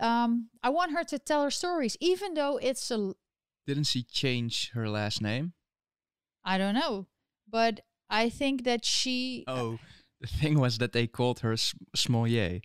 Um, 0.00 0.48
I 0.64 0.70
want 0.70 0.90
her 0.94 1.04
to 1.04 1.18
tell 1.20 1.44
her 1.44 1.50
stories, 1.50 1.96
even 2.00 2.34
though 2.34 2.56
it's 2.56 2.90
a. 2.90 3.12
Didn't 3.68 3.84
she 3.84 4.02
change 4.02 4.72
her 4.74 4.88
last 4.88 5.22
name? 5.22 5.52
I 6.44 6.58
don't 6.58 6.74
know, 6.74 7.06
but 7.48 7.82
I 8.10 8.28
think 8.28 8.64
that 8.64 8.84
she. 8.84 9.44
Oh, 9.46 9.78
the 10.20 10.26
thing 10.26 10.58
was 10.58 10.78
that 10.78 10.92
they 10.92 11.06
called 11.06 11.38
her 11.40 11.54
Smollett. 11.94 12.64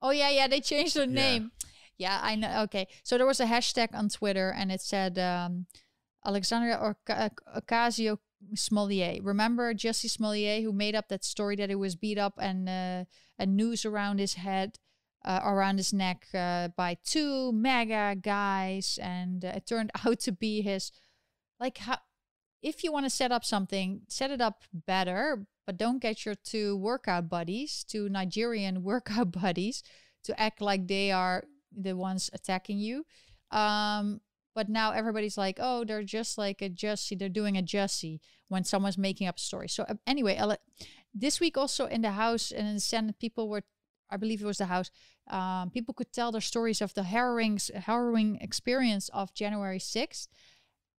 Oh 0.00 0.10
yeah, 0.10 0.30
yeah, 0.30 0.48
they 0.48 0.60
changed 0.60 0.96
her 0.96 1.04
yeah. 1.04 1.22
name. 1.22 1.52
Yeah, 1.98 2.20
I 2.22 2.36
know. 2.36 2.62
Okay. 2.62 2.86
So 3.02 3.18
there 3.18 3.26
was 3.26 3.40
a 3.40 3.46
hashtag 3.46 3.88
on 3.92 4.08
Twitter 4.08 4.54
and 4.56 4.70
it 4.70 4.80
said 4.80 5.18
um, 5.18 5.66
Alexandria 6.24 6.94
Ocasio 7.56 8.18
Smollett. 8.54 9.22
Remember 9.24 9.74
Jussie 9.74 10.08
Smollett 10.08 10.62
who 10.62 10.72
made 10.72 10.94
up 10.94 11.08
that 11.08 11.24
story 11.24 11.56
that 11.56 11.68
he 11.68 11.74
was 11.74 11.96
beat 11.96 12.18
up 12.18 12.34
and 12.38 12.68
uh, 12.68 13.04
a 13.38 13.46
noose 13.46 13.84
around 13.84 14.18
his 14.20 14.34
head, 14.34 14.78
uh, 15.24 15.40
around 15.44 15.78
his 15.78 15.92
neck 15.92 16.26
uh, 16.32 16.68
by 16.76 16.96
two 17.04 17.50
MAGA 17.52 18.16
guys. 18.22 18.98
And 19.02 19.44
uh, 19.44 19.54
it 19.56 19.66
turned 19.66 19.90
out 20.06 20.20
to 20.20 20.32
be 20.32 20.62
his, 20.62 20.92
like, 21.58 21.78
how, 21.78 21.98
if 22.62 22.84
you 22.84 22.92
want 22.92 23.06
to 23.06 23.10
set 23.10 23.32
up 23.32 23.44
something, 23.44 24.02
set 24.08 24.30
it 24.30 24.40
up 24.40 24.62
better, 24.72 25.46
but 25.66 25.76
don't 25.76 26.00
get 26.00 26.24
your 26.24 26.34
two 26.34 26.76
workout 26.76 27.28
buddies, 27.28 27.84
two 27.84 28.08
Nigerian 28.08 28.82
workout 28.84 29.32
buddies, 29.32 29.82
to 30.24 30.40
act 30.40 30.60
like 30.60 30.86
they 30.86 31.10
are 31.10 31.44
the 31.76 31.94
ones 31.96 32.30
attacking 32.32 32.78
you. 32.78 33.04
Um, 33.50 34.20
but 34.54 34.68
now 34.68 34.90
everybody's 34.90 35.38
like, 35.38 35.58
oh, 35.60 35.84
they're 35.84 36.02
just 36.02 36.36
like 36.36 36.60
a 36.62 36.68
Jussie. 36.68 37.16
They're 37.18 37.28
doing 37.28 37.56
a 37.56 37.62
Jussie 37.62 38.18
when 38.48 38.64
someone's 38.64 38.98
making 38.98 39.28
up 39.28 39.36
a 39.36 39.40
story. 39.40 39.68
So 39.68 39.84
uh, 39.84 39.94
anyway, 40.06 40.40
this 41.14 41.38
week 41.38 41.56
also 41.56 41.86
in 41.86 42.00
the 42.02 42.12
House 42.12 42.50
and 42.50 42.66
in 42.66 42.74
the 42.74 42.80
Senate, 42.80 43.18
people 43.20 43.48
were, 43.48 43.62
I 44.10 44.16
believe 44.16 44.42
it 44.42 44.46
was 44.46 44.58
the 44.58 44.66
House, 44.66 44.90
um, 45.30 45.70
people 45.70 45.94
could 45.94 46.12
tell 46.12 46.32
their 46.32 46.40
stories 46.40 46.80
of 46.80 46.94
the 46.94 47.04
harrowing, 47.04 47.60
harrowing 47.72 48.38
experience 48.40 49.08
of 49.10 49.32
January 49.34 49.78
6th. 49.78 50.28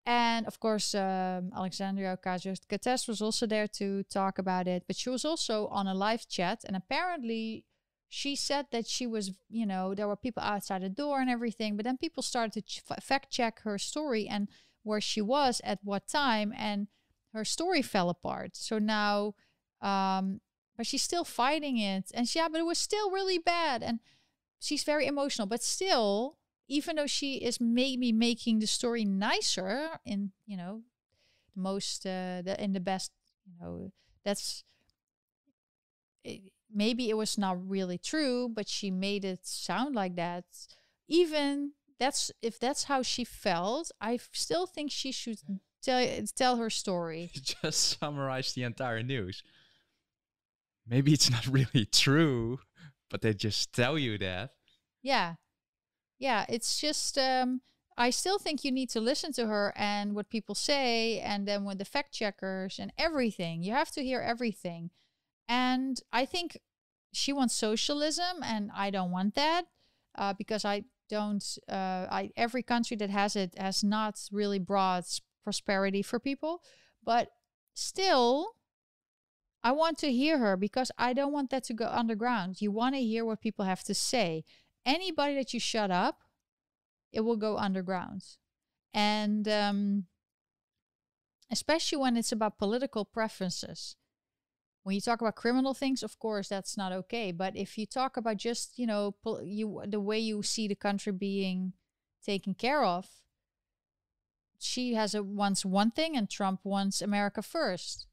And 0.05 0.47
of 0.47 0.59
course, 0.59 0.95
um, 0.95 1.51
Alexandria 1.55 2.17
Ocasio-Cortez 2.17 3.07
was 3.07 3.21
also 3.21 3.45
there 3.45 3.67
to 3.67 4.03
talk 4.03 4.39
about 4.39 4.67
it, 4.67 4.83
but 4.87 4.95
she 4.95 5.09
was 5.09 5.25
also 5.25 5.67
on 5.67 5.85
a 5.87 5.93
live 5.93 6.27
chat. 6.27 6.63
And 6.65 6.75
apparently, 6.75 7.65
she 8.09 8.35
said 8.35 8.65
that 8.71 8.87
she 8.87 9.05
was, 9.05 9.31
you 9.49 9.67
know, 9.67 9.93
there 9.93 10.07
were 10.07 10.15
people 10.15 10.41
outside 10.41 10.81
the 10.81 10.89
door 10.89 11.21
and 11.21 11.29
everything, 11.29 11.77
but 11.77 11.85
then 11.85 11.97
people 11.97 12.23
started 12.23 12.65
to 12.65 12.95
fact 12.99 13.29
check 13.29 13.61
her 13.61 13.77
story 13.77 14.27
and 14.27 14.47
where 14.81 14.99
she 14.99 15.21
was 15.21 15.61
at 15.63 15.79
what 15.83 16.07
time, 16.07 16.51
and 16.57 16.87
her 17.33 17.45
story 17.45 17.83
fell 17.83 18.09
apart. 18.09 18.55
So 18.55 18.79
now, 18.79 19.35
um, 19.81 20.41
but 20.75 20.87
she's 20.87 21.03
still 21.03 21.23
fighting 21.23 21.77
it, 21.77 22.11
and 22.15 22.27
she, 22.27 22.39
yeah, 22.39 22.47
but 22.49 22.59
it 22.59 22.65
was 22.65 22.79
still 22.79 23.11
really 23.11 23.37
bad, 23.37 23.83
and 23.83 23.99
she's 24.59 24.83
very 24.83 25.05
emotional, 25.05 25.45
but 25.45 25.61
still, 25.61 26.37
even 26.67 26.95
though 26.95 27.07
she 27.07 27.35
is 27.35 27.61
maybe 27.61 28.11
making 28.11 28.59
the 28.59 28.67
story 28.67 29.05
nicer 29.05 29.99
in, 30.03 30.31
you 30.47 30.57
know, 30.57 30.81
the 31.55 31.61
most, 31.61 32.07
uh, 32.07 32.41
the 32.41 32.55
in 32.59 32.73
the 32.73 32.79
best, 32.79 33.11
you 33.45 33.53
know, 33.61 33.91
that's. 34.25 34.63
It, 36.23 36.51
maybe 36.73 37.09
it 37.09 37.17
was 37.17 37.37
not 37.37 37.69
really 37.69 37.97
true, 37.97 38.49
but 38.49 38.67
she 38.67 38.91
made 38.91 39.25
it 39.25 39.45
sound 39.45 39.95
like 39.95 40.15
that. 40.15 40.45
Even 41.07 41.71
that's 41.99 42.31
if 42.41 42.59
that's 42.59 42.85
how 42.85 43.01
she 43.01 43.23
felt, 43.23 43.91
I 43.99 44.19
still 44.31 44.65
think 44.65 44.91
she 44.91 45.11
should 45.11 45.39
tell 45.81 46.05
tell 46.35 46.57
her 46.57 46.69
story. 46.69 47.31
Just 47.61 47.99
summarize 47.99 48.53
the 48.53 48.63
entire 48.63 49.03
news. 49.03 49.43
Maybe 50.87 51.13
it's 51.13 51.29
not 51.29 51.47
really 51.51 51.85
true, 51.85 52.59
but 53.09 53.21
they 53.21 53.33
just 53.33 53.73
tell 53.73 53.97
you 53.97 54.17
that. 54.17 54.51
Yeah. 55.03 55.35
Yeah, 56.17 56.45
it's 56.49 56.79
just 56.79 57.17
um 57.17 57.61
I 57.97 58.11
still 58.11 58.39
think 58.39 58.63
you 58.63 58.71
need 58.71 58.89
to 58.91 59.01
listen 59.01 59.33
to 59.33 59.47
her 59.47 59.73
and 59.75 60.15
what 60.15 60.29
people 60.29 60.55
say 60.55 61.19
and 61.19 61.45
then 61.45 61.65
with 61.65 61.79
the 61.79 61.85
fact 61.85 62.13
checkers 62.13 62.79
and 62.79 62.93
everything. 62.97 63.61
You 63.61 63.73
have 63.73 63.91
to 63.91 64.03
hear 64.03 64.21
everything. 64.21 64.89
And 65.49 65.99
I 66.13 66.25
think 66.25 66.59
she 67.11 67.33
wants 67.33 67.55
socialism, 67.55 68.43
and 68.43 68.69
I 68.73 68.91
don't 68.91 69.09
want 69.09 69.33
that 69.33 69.63
uh, 70.15 70.33
because 70.37 70.63
I 70.63 70.83
don't. 71.09 71.43
Uh, 71.67 72.05
I 72.09 72.31
every 72.37 72.61
country 72.61 72.95
that 72.97 73.09
has 73.09 73.35
it 73.35 73.55
has 73.57 73.83
not 73.83 74.19
really 74.31 74.59
brought 74.59 75.19
prosperity 75.43 76.03
for 76.03 76.19
people, 76.19 76.61
but 77.03 77.29
still. 77.73 78.53
I 79.61 79.73
want 79.73 79.97
to 79.97 80.11
hear 80.11 80.37
her 80.37 80.55
because 80.55 80.89
I 80.97 81.11
don't 81.11 81.33
want 81.33 81.49
that 81.49 81.65
to 81.65 81.73
go 81.73 81.87
underground. 81.87 82.61
You 82.61 82.71
want 82.71 82.95
to 82.95 83.01
hear 83.01 83.25
what 83.25 83.41
people 83.41 83.65
have 83.65 83.83
to 83.85 83.93
say. 83.93 84.45
Anybody 84.85 85.35
that 85.35 85.53
you 85.53 85.59
shut 85.59 85.91
up, 85.91 86.19
it 87.11 87.21
will 87.21 87.35
go 87.35 87.57
underground. 87.57 88.23
And 88.93 89.49
um, 89.49 90.05
especially 91.51 91.97
when 91.97 92.15
it's 92.15 92.31
about 92.31 92.57
political 92.57 93.03
preferences 93.03 93.97
when 94.89 94.95
you 94.95 95.01
talk 95.01 95.21
about 95.21 95.35
criminal 95.35 95.75
things 95.75 96.03
of 96.03 96.17
course 96.19 96.49
that's 96.49 96.75
not 96.75 96.91
okay 96.91 97.31
but 97.31 97.55
if 97.55 97.77
you 97.77 97.85
talk 97.85 98.17
about 98.17 98.37
just 98.37 98.79
you 98.79 98.87
know 98.87 99.13
you 99.43 99.83
the 99.87 99.99
way 99.99 100.17
you 100.17 100.41
see 100.43 100.67
the 100.67 100.75
country 100.75 101.13
being 101.13 101.73
taken 102.25 102.55
care 102.55 102.83
of 102.83 103.07
she 104.57 104.95
has 104.95 105.13
a 105.13 105.23
wants 105.23 105.63
one 105.63 105.91
thing 105.91 106.17
and 106.17 106.29
trump 106.29 106.61
wants 106.63 107.01
america 107.01 107.41
first 107.41 108.07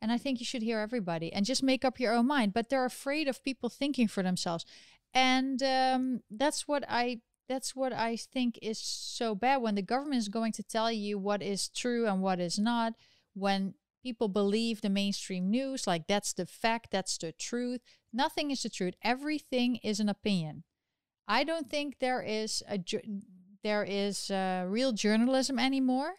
And 0.00 0.12
I 0.12 0.18
think 0.18 0.38
you 0.38 0.44
should 0.44 0.62
hear 0.62 0.80
everybody 0.80 1.32
and 1.32 1.46
just 1.46 1.62
make 1.62 1.84
up 1.84 1.98
your 1.98 2.12
own 2.12 2.26
mind. 2.26 2.52
But 2.52 2.68
they're 2.68 2.84
afraid 2.84 3.26
of 3.28 3.42
people 3.42 3.70
thinking 3.70 4.08
for 4.08 4.22
themselves. 4.22 4.66
And 5.14 5.62
um, 5.62 6.22
that's 6.30 6.68
what 6.68 6.84
I 6.88 7.22
that's 7.48 7.76
what 7.76 7.92
I 7.92 8.16
think 8.16 8.58
is 8.62 8.78
so 8.78 9.34
bad 9.34 9.62
when 9.62 9.76
the 9.76 9.82
government 9.82 10.18
is 10.18 10.28
going 10.28 10.52
to 10.52 10.62
tell 10.62 10.92
you 10.92 11.18
what 11.18 11.42
is 11.42 11.68
true 11.70 12.06
and 12.06 12.22
what 12.22 12.40
is 12.40 12.58
not. 12.58 12.94
When 13.34 13.74
people 14.04 14.28
believe 14.28 14.82
the 14.82 14.90
mainstream 14.90 15.50
news, 15.50 15.86
like 15.86 16.06
that's 16.06 16.32
the 16.34 16.46
fact, 16.46 16.88
that's 16.92 17.18
the 17.18 17.32
truth. 17.32 17.80
Nothing 18.12 18.50
is 18.50 18.62
the 18.62 18.68
truth. 18.68 18.94
Everything 19.02 19.76
is 19.76 19.98
an 19.98 20.08
opinion. 20.08 20.62
I 21.26 21.42
don't 21.42 21.70
think 21.70 21.98
there 21.98 22.22
is 22.22 22.62
a 22.68 22.78
there 23.62 23.82
is 23.82 24.30
a 24.30 24.66
real 24.68 24.92
journalism 24.92 25.58
anymore. 25.58 26.12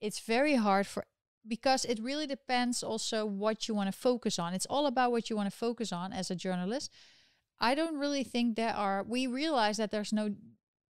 It's 0.00 0.20
very 0.20 0.56
hard 0.56 0.86
for 0.86 1.04
because 1.48 1.84
it 1.86 1.98
really 2.00 2.26
depends 2.26 2.82
also 2.82 3.24
what 3.24 3.66
you 3.66 3.74
want 3.74 3.90
to 3.92 3.98
focus 3.98 4.38
on. 4.38 4.54
It's 4.54 4.66
all 4.66 4.86
about 4.86 5.10
what 5.10 5.30
you 5.30 5.36
want 5.36 5.50
to 5.50 5.56
focus 5.56 5.90
on 5.90 6.12
as 6.12 6.30
a 6.30 6.36
journalist. 6.36 6.92
I 7.58 7.74
don't 7.74 7.98
really 7.98 8.24
think 8.24 8.56
there 8.56 8.74
are 8.74 9.02
we 9.02 9.26
realize 9.26 9.78
that 9.78 9.90
there's 9.90 10.12
no 10.12 10.34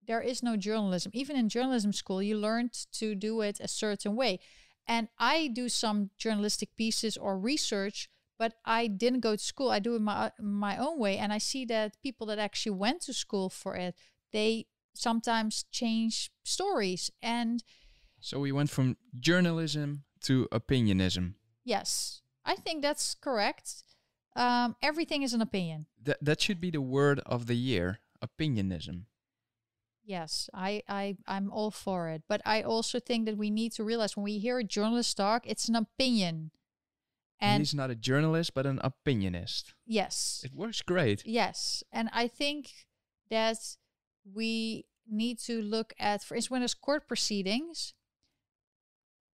there 0.07 0.21
is 0.21 0.43
no 0.43 0.57
journalism. 0.57 1.13
Even 1.15 1.37
in 1.37 1.49
journalism 1.49 1.93
school, 1.93 2.23
you 2.23 2.37
learned 2.37 2.73
to 2.95 3.15
do 3.15 3.41
it 3.43 3.61
a 3.61 3.69
certain 3.69 4.17
way. 4.17 4.41
And 4.87 5.09
I 5.19 5.49
do 5.49 5.69
some 5.69 6.11
journalistic 6.19 6.75
pieces 6.77 7.17
or 7.17 7.39
research, 7.39 8.09
but 8.39 8.55
I 8.65 8.89
didn't 8.89 9.21
go 9.21 9.37
to 9.37 9.43
school. 9.43 9.71
I 9.71 9.79
do 9.79 9.95
it 9.95 10.03
my 10.03 10.33
my 10.41 10.77
own 10.77 10.99
way, 10.99 11.19
and 11.19 11.33
I 11.33 11.39
see 11.39 11.65
that 11.67 12.03
people 12.03 12.27
that 12.27 12.39
actually 12.39 12.77
went 12.77 13.03
to 13.03 13.13
school 13.13 13.49
for 13.49 13.77
it, 13.77 13.95
they 14.33 14.67
sometimes 14.95 15.65
change 15.71 16.31
stories. 16.45 17.11
And 17.23 17.63
so 18.21 18.41
we 18.41 18.53
went 18.53 18.71
from 18.71 18.97
journalism 19.19 20.05
to 20.23 20.49
opinionism. 20.53 21.37
Yes, 21.65 22.23
I 22.45 22.57
think 22.57 22.83
that's 22.83 23.15
correct. 23.15 23.85
Um, 24.35 24.77
everything 24.83 25.23
is 25.23 25.35
an 25.35 25.41
opinion. 25.43 25.87
That 26.03 26.19
that 26.23 26.41
should 26.41 26.61
be 26.61 26.71
the 26.71 26.81
word 26.81 27.21
of 27.27 27.47
the 27.47 27.57
year: 27.57 28.01
opinionism. 28.21 29.07
Yes, 30.13 30.51
I, 30.53 30.83
I, 30.91 31.17
I'm 31.27 31.51
all 31.51 31.71
for 31.71 32.11
it. 32.11 32.25
But 32.29 32.43
I 32.45 32.61
also 32.61 33.01
think 33.01 33.25
that 33.25 33.39
we 33.39 33.49
need 33.49 33.73
to 33.73 33.83
realize 33.83 34.15
when 34.15 34.25
we 34.25 34.37
hear 34.37 34.59
a 34.59 34.65
journalist 34.65 35.17
talk, 35.17 35.47
it's 35.47 35.71
an 35.71 35.75
opinion. 35.75 36.51
And 37.41 37.63
he's 37.63 37.73
not 37.73 37.89
a 37.91 37.95
journalist, 37.95 38.53
but 38.53 38.67
an 38.67 38.79
opinionist. 38.85 39.73
Yes. 39.87 40.43
It 40.45 40.55
works 40.55 40.83
great. 40.83 41.23
Yes. 41.25 41.83
And 41.91 42.11
I 42.13 42.29
think 42.29 42.73
that 43.31 43.57
we 44.23 44.85
need 45.11 45.39
to 45.47 45.63
look 45.63 45.95
at, 45.99 46.23
for 46.23 46.35
instance, 46.35 46.51
when 46.51 46.61
there's 46.61 46.75
court 46.75 47.09
proceedings, 47.09 47.95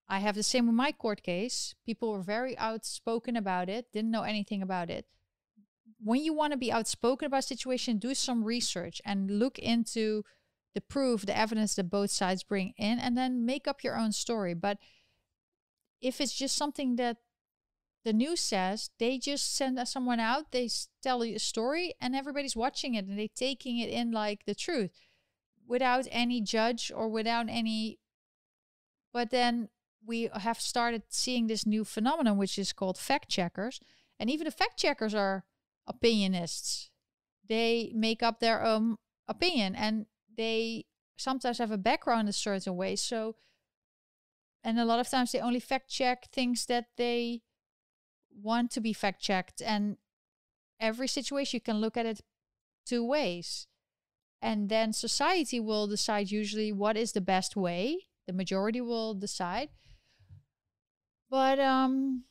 I 0.09 0.21
have 0.21 0.37
the 0.37 0.45
same 0.45 0.67
with 0.67 0.77
my 0.77 0.93
court 0.93 1.25
case. 1.25 1.75
People 1.85 2.13
were 2.13 2.23
very 2.23 2.57
outspoken 2.57 3.35
about 3.35 3.69
it, 3.69 3.91
didn't 3.93 4.13
know 4.13 4.23
anything 4.23 4.63
about 4.63 4.91
it. 4.91 5.07
When 5.99 6.23
you 6.23 6.33
want 6.33 6.53
to 6.53 6.57
be 6.57 6.71
outspoken 6.71 7.27
about 7.27 7.41
a 7.41 7.43
situation, 7.43 7.99
do 7.99 8.15
some 8.15 8.45
research 8.45 9.03
and 9.05 9.41
look 9.41 9.59
into 9.59 10.23
the 10.75 10.81
proof, 10.81 11.27
the 11.27 11.37
evidence 11.37 11.75
that 11.75 11.91
both 11.91 12.11
sides 12.11 12.43
bring 12.43 12.75
in, 12.77 12.99
and 12.99 13.17
then 13.17 13.45
make 13.45 13.67
up 13.67 13.83
your 13.83 13.99
own 13.99 14.13
story. 14.13 14.55
But 14.55 14.79
if 16.01 16.21
it's 16.21 16.35
just 16.35 16.57
something 16.57 16.97
that 16.97 17.19
the 18.05 18.13
news 18.13 18.41
says, 18.41 18.91
they 18.99 19.19
just 19.19 19.55
send 19.55 19.79
someone 19.89 20.21
out, 20.21 20.53
they 20.53 20.71
tell 21.03 21.25
you 21.25 21.37
a 21.37 21.41
story, 21.41 21.95
and 22.01 22.15
everybody's 22.15 22.57
watching 22.57 22.95
it 22.95 23.07
and 23.07 23.19
they're 23.19 23.27
taking 23.35 23.79
it 23.79 23.91
in 23.91 24.13
like 24.13 24.45
the 24.45 24.55
truth 24.55 24.91
without 25.67 26.07
any 26.11 26.41
judge 26.41 26.91
or 26.95 27.09
without 27.09 27.47
any. 27.49 27.99
But 29.13 29.31
then 29.31 29.69
we 30.07 30.31
have 30.33 30.61
started 30.61 31.03
seeing 31.09 31.47
this 31.47 31.67
new 31.67 31.85
phenomenon, 31.85 32.39
which 32.39 32.59
is 32.59 32.73
called 32.73 32.99
fact 32.99 33.29
checkers. 33.29 33.81
And 34.19 34.31
even 34.31 34.47
the 34.47 34.51
fact 34.51 34.79
checkers 34.79 35.15
are 35.15 35.45
opinionists. 35.89 36.91
They 37.47 37.93
make 37.95 38.23
up 38.23 38.41
their 38.41 38.65
own 38.65 38.97
opinion. 39.27 39.75
And 39.75 40.07
they 40.39 40.87
sometimes 41.19 41.59
have 41.59 41.73
a 41.73 41.77
background 41.77 42.29
a 42.29 42.33
certain 42.33 42.77
way. 42.77 42.97
So, 42.97 43.37
and 44.65 44.79
a 44.79 44.87
lot 44.87 45.01
of 45.01 45.11
times 45.11 45.33
they 45.33 45.41
only 45.41 45.61
fact 45.61 45.91
check 45.91 46.31
things 46.33 46.65
that 46.67 46.87
they 46.97 47.43
want 48.43 48.71
to 48.71 48.81
be 48.81 48.95
fact 48.95 49.21
checked. 49.21 49.61
And 49.61 49.99
every 50.81 51.09
situation 51.09 51.57
you 51.57 51.61
can 51.61 51.81
look 51.81 51.97
at 51.99 52.07
it 52.07 52.23
two 52.87 53.05
ways. 53.05 53.67
And 54.41 54.69
then 54.69 54.93
society 54.93 55.59
will 55.59 55.89
decide 55.89 56.31
usually 56.31 56.73
what 56.73 56.97
is 56.97 57.13
the 57.13 57.21
best 57.21 57.57
way. 57.57 58.07
The 58.29 58.33
majority 58.33 58.81
will 58.81 59.15
decide. 59.15 59.71
But 61.29 61.59
um, 61.59 62.25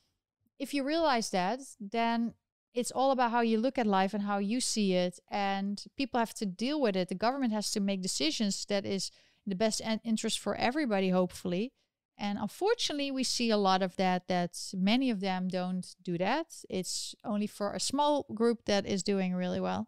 if 0.58 0.74
you 0.74 0.84
realize 0.84 1.30
that, 1.32 1.60
then 1.80 2.34
it's 2.78 2.92
all 2.92 3.10
about 3.10 3.32
how 3.32 3.42
you 3.42 3.58
look 3.58 3.80
at 3.80 3.88
life 3.88 4.14
and 4.14 4.22
how 4.22 4.38
you 4.38 4.62
see 4.62 4.94
it 4.94 5.20
and 5.32 5.84
people 5.98 6.20
have 6.20 6.36
to 6.36 6.46
deal 6.46 6.80
with 6.80 6.96
it. 6.96 7.10
The 7.10 7.16
government 7.16 7.52
has 7.52 7.72
to 7.72 7.80
make 7.80 8.04
decisions 8.04 8.64
that 8.66 8.86
is 8.86 9.10
the 9.48 9.56
best 9.56 9.82
interest 10.04 10.38
for 10.38 10.54
everybody 10.56 11.10
hopefully. 11.10 11.74
And 12.20 12.38
unfortunately 12.38 13.10
we 13.10 13.24
see 13.24 13.50
a 13.50 13.58
lot 13.58 13.82
of 13.82 13.96
that 13.96 14.28
that 14.28 14.54
many 14.76 15.10
of 15.10 15.22
them 15.22 15.48
don't 15.48 15.88
do 16.04 16.20
that. 16.20 16.64
It's 16.70 17.16
only 17.26 17.48
for 17.48 17.74
a 17.74 17.80
small 17.80 18.28
group 18.36 18.66
that 18.66 18.86
is 18.86 19.02
doing 19.02 19.34
really 19.34 19.60
well. 19.60 19.88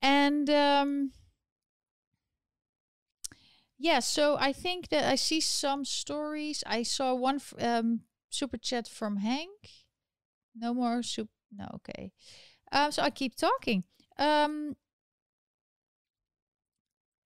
And 0.00 0.48
um 0.48 1.12
yeah 3.78 3.98
so 3.98 4.36
i 4.38 4.52
think 4.52 4.88
that 4.88 5.04
i 5.04 5.16
see 5.16 5.40
some 5.40 5.84
stories. 5.84 6.64
I 6.66 6.84
saw 6.84 7.14
one 7.14 7.38
um, 7.60 8.00
super 8.30 8.56
chat 8.56 8.88
from 8.88 9.18
hank. 9.18 9.58
No 10.54 10.72
more 10.72 11.02
super 11.02 11.41
no, 11.56 11.68
okay. 11.76 12.12
Um, 12.70 12.90
so 12.90 13.02
I 13.02 13.10
keep 13.10 13.36
talking. 13.36 13.84
Um, 14.18 14.76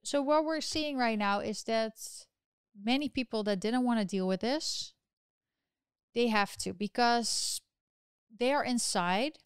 so 0.04 0.22
what 0.22 0.44
we're 0.44 0.60
seeing 0.60 0.96
right 0.96 1.18
now 1.18 1.40
is 1.40 1.62
that 1.64 1.94
many 2.80 3.08
people 3.08 3.42
that 3.44 3.60
didn't 3.60 3.84
want 3.84 4.00
to 4.00 4.06
deal 4.06 4.26
with 4.26 4.40
this, 4.40 4.92
they 6.14 6.28
have 6.28 6.56
to 6.58 6.72
because 6.72 7.60
they 8.38 8.52
are 8.52 8.64
inside. 8.64 9.38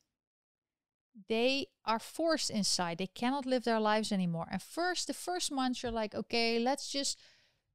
They 1.28 1.66
are 1.85 1.99
forced 1.99 2.51
inside. 2.51 2.99
They 2.99 3.07
cannot 3.07 3.45
live 3.45 3.64
their 3.64 3.81
lives 3.81 4.12
anymore. 4.12 4.47
And 4.51 4.62
first, 4.62 5.07
the 5.07 5.14
first 5.14 5.53
months, 5.53 5.83
you're 5.83 5.93
like, 5.93 6.14
okay, 6.14 6.59
let's 6.59 6.91
just 6.91 7.18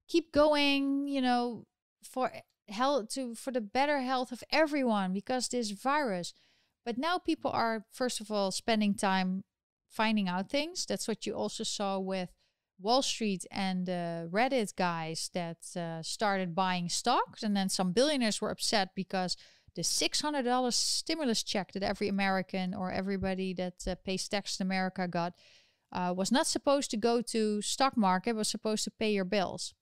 keep 0.07 0.31
going. 0.31 1.07
You 1.07 1.21
know, 1.21 1.65
for 2.03 2.31
health 2.69 3.09
to 3.09 3.35
for 3.35 3.51
the 3.51 3.61
better 3.61 3.99
health 3.99 4.31
of 4.31 4.43
everyone 4.51 5.13
because 5.13 5.47
this 5.49 5.71
virus 5.71 6.33
but 6.85 6.97
now 6.97 7.17
people 7.17 7.51
are, 7.51 7.85
first 7.91 8.21
of 8.21 8.31
all, 8.31 8.51
spending 8.51 8.93
time 8.93 9.43
finding 9.89 10.29
out 10.29 10.49
things. 10.49 10.85
That's 10.85 11.07
what 11.07 11.25
you 11.25 11.33
also 11.33 11.63
saw 11.63 11.97
with 11.97 12.29
Wall 12.79 13.01
Street 13.01 13.45
and 13.51 13.89
uh, 13.89 14.25
Reddit 14.29 14.75
guys 14.75 15.29
that 15.33 15.57
uh, 15.75 16.03
started 16.03 16.53
buying 16.53 16.89
stocks. 16.89 17.41
And 17.41 17.55
then 17.55 17.69
some 17.69 17.93
billionaires 17.93 18.41
were 18.41 18.51
upset 18.51 18.89
because 18.95 19.37
the 19.75 19.81
$600 19.81 20.73
stimulus 20.73 21.43
check 21.43 21.71
that 21.73 21.83
every 21.83 22.07
American 22.07 22.73
or 22.73 22.91
everybody 22.91 23.53
that 23.53 23.87
uh, 23.87 23.95
pays 24.03 24.27
tax 24.27 24.59
in 24.59 24.65
America 24.65 25.07
got 25.07 25.33
uh, 25.91 26.13
was 26.15 26.31
not 26.31 26.47
supposed 26.47 26.91
to 26.91 26.97
go 26.97 27.21
to 27.21 27.61
stock 27.61 27.95
market, 27.95 28.35
was 28.35 28.49
supposed 28.49 28.83
to 28.83 28.91
pay 28.91 29.11
your 29.11 29.25
bills. 29.25 29.73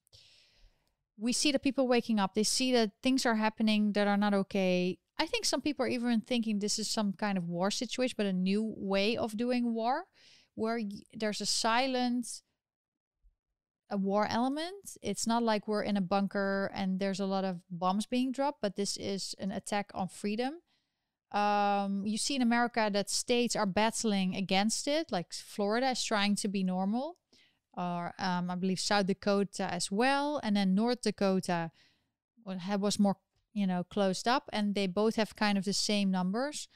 We 1.18 1.34
see 1.34 1.52
the 1.52 1.60
people 1.60 1.88
waking 1.88 2.20
up, 2.20 2.34
they 2.34 2.44
see 2.44 2.72
that 2.74 2.92
things 3.02 3.26
are 3.26 3.36
happening 3.36 3.94
that 3.94 4.08
are 4.08 4.18
not 4.18 4.34
okay. 4.34 5.00
I 5.24 5.26
think 5.26 5.46
some 5.46 5.62
people 5.62 5.86
are 5.86 5.90
even 5.90 6.20
thinking 6.20 6.60
this 6.60 6.78
is 6.78 6.90
some 6.90 7.14
kind 7.14 7.38
of 7.38 7.48
war 7.48 7.72
situation, 7.72 8.16
but 8.18 8.26
a 8.26 8.34
new 8.34 8.74
way 8.78 9.16
of 9.16 9.38
doing 9.38 9.74
war, 9.74 10.04
where 10.56 10.82
there's 11.14 11.40
a 11.40 11.46
silent 11.46 12.42
a 13.90 13.96
war 13.96 14.28
element. 14.30 14.98
It's 15.02 15.26
not 15.26 15.44
like 15.44 15.68
we're 15.68 15.84
in 15.84 15.96
a 15.96 16.02
bunker 16.02 16.72
and 16.74 17.00
there's 17.00 17.22
a 17.22 17.26
lot 17.26 17.46
of 17.46 17.62
bombs 17.70 18.06
being 18.06 18.32
dropped, 18.34 18.60
but 18.62 18.76
this 18.76 18.98
is 18.98 19.36
an 19.40 19.52
attack 19.52 19.92
on 19.94 20.08
freedom. 20.10 20.56
Um, 21.32 22.06
you 22.06 22.18
see 22.18 22.36
in 22.36 22.42
America 22.42 22.90
that 22.92 23.10
states 23.10 23.56
are 23.56 23.66
battling 23.66 24.36
against 24.36 24.88
it, 24.88 25.12
like 25.12 25.32
Florida 25.32 25.92
is 25.92 26.04
trying 26.04 26.36
to 26.38 26.48
be 26.50 26.64
normal, 26.64 27.18
or 27.78 28.14
um, 28.20 28.52
I 28.52 28.56
believe 28.56 28.80
South 28.80 29.06
Dakota 29.06 29.72
as 29.72 29.90
well, 29.90 30.42
and 30.44 30.58
then 30.58 30.76
North 30.76 31.02
Dakota 31.02 31.72
was 32.46 33.00
more 33.00 33.18
you 33.54 33.68
know, 33.68 33.84
closed 33.84 34.28
up, 34.28 34.50
and 34.52 34.76
they 34.76 34.88
both 34.88 35.16
have 35.16 35.36
kind 35.36 35.58
of 35.58 35.66
the 35.66 35.74
same 35.74 36.12
numbers. 36.12 36.68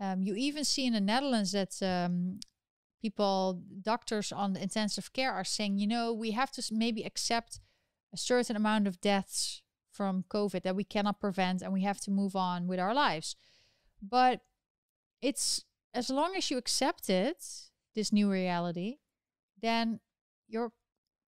Um, 0.00 0.22
you 0.22 0.34
even 0.34 0.64
see 0.64 0.86
in 0.86 0.94
the 0.94 1.00
Netherlands 1.00 1.52
that 1.52 1.80
um, 1.82 2.40
people, 3.00 3.62
doctors 3.82 4.32
on 4.32 4.56
intensive 4.56 5.12
care, 5.12 5.32
are 5.32 5.44
saying, 5.44 5.78
you 5.78 5.86
know, 5.86 6.12
we 6.12 6.32
have 6.32 6.50
to 6.52 6.64
maybe 6.72 7.02
accept 7.04 7.60
a 8.12 8.16
certain 8.16 8.56
amount 8.56 8.86
of 8.86 9.00
deaths 9.00 9.62
from 9.90 10.24
COVID 10.28 10.62
that 10.62 10.74
we 10.74 10.84
cannot 10.84 11.20
prevent, 11.20 11.62
and 11.62 11.72
we 11.72 11.82
have 11.82 12.00
to 12.00 12.10
move 12.10 12.34
on 12.34 12.66
with 12.66 12.80
our 12.80 12.94
lives. 12.94 13.36
But 14.02 14.40
it's 15.22 15.64
as 15.92 16.10
long 16.10 16.34
as 16.36 16.50
you 16.50 16.58
accept 16.58 17.08
it, 17.08 17.44
this 17.94 18.12
new 18.12 18.30
reality, 18.30 18.96
then 19.62 20.00
you're 20.48 20.72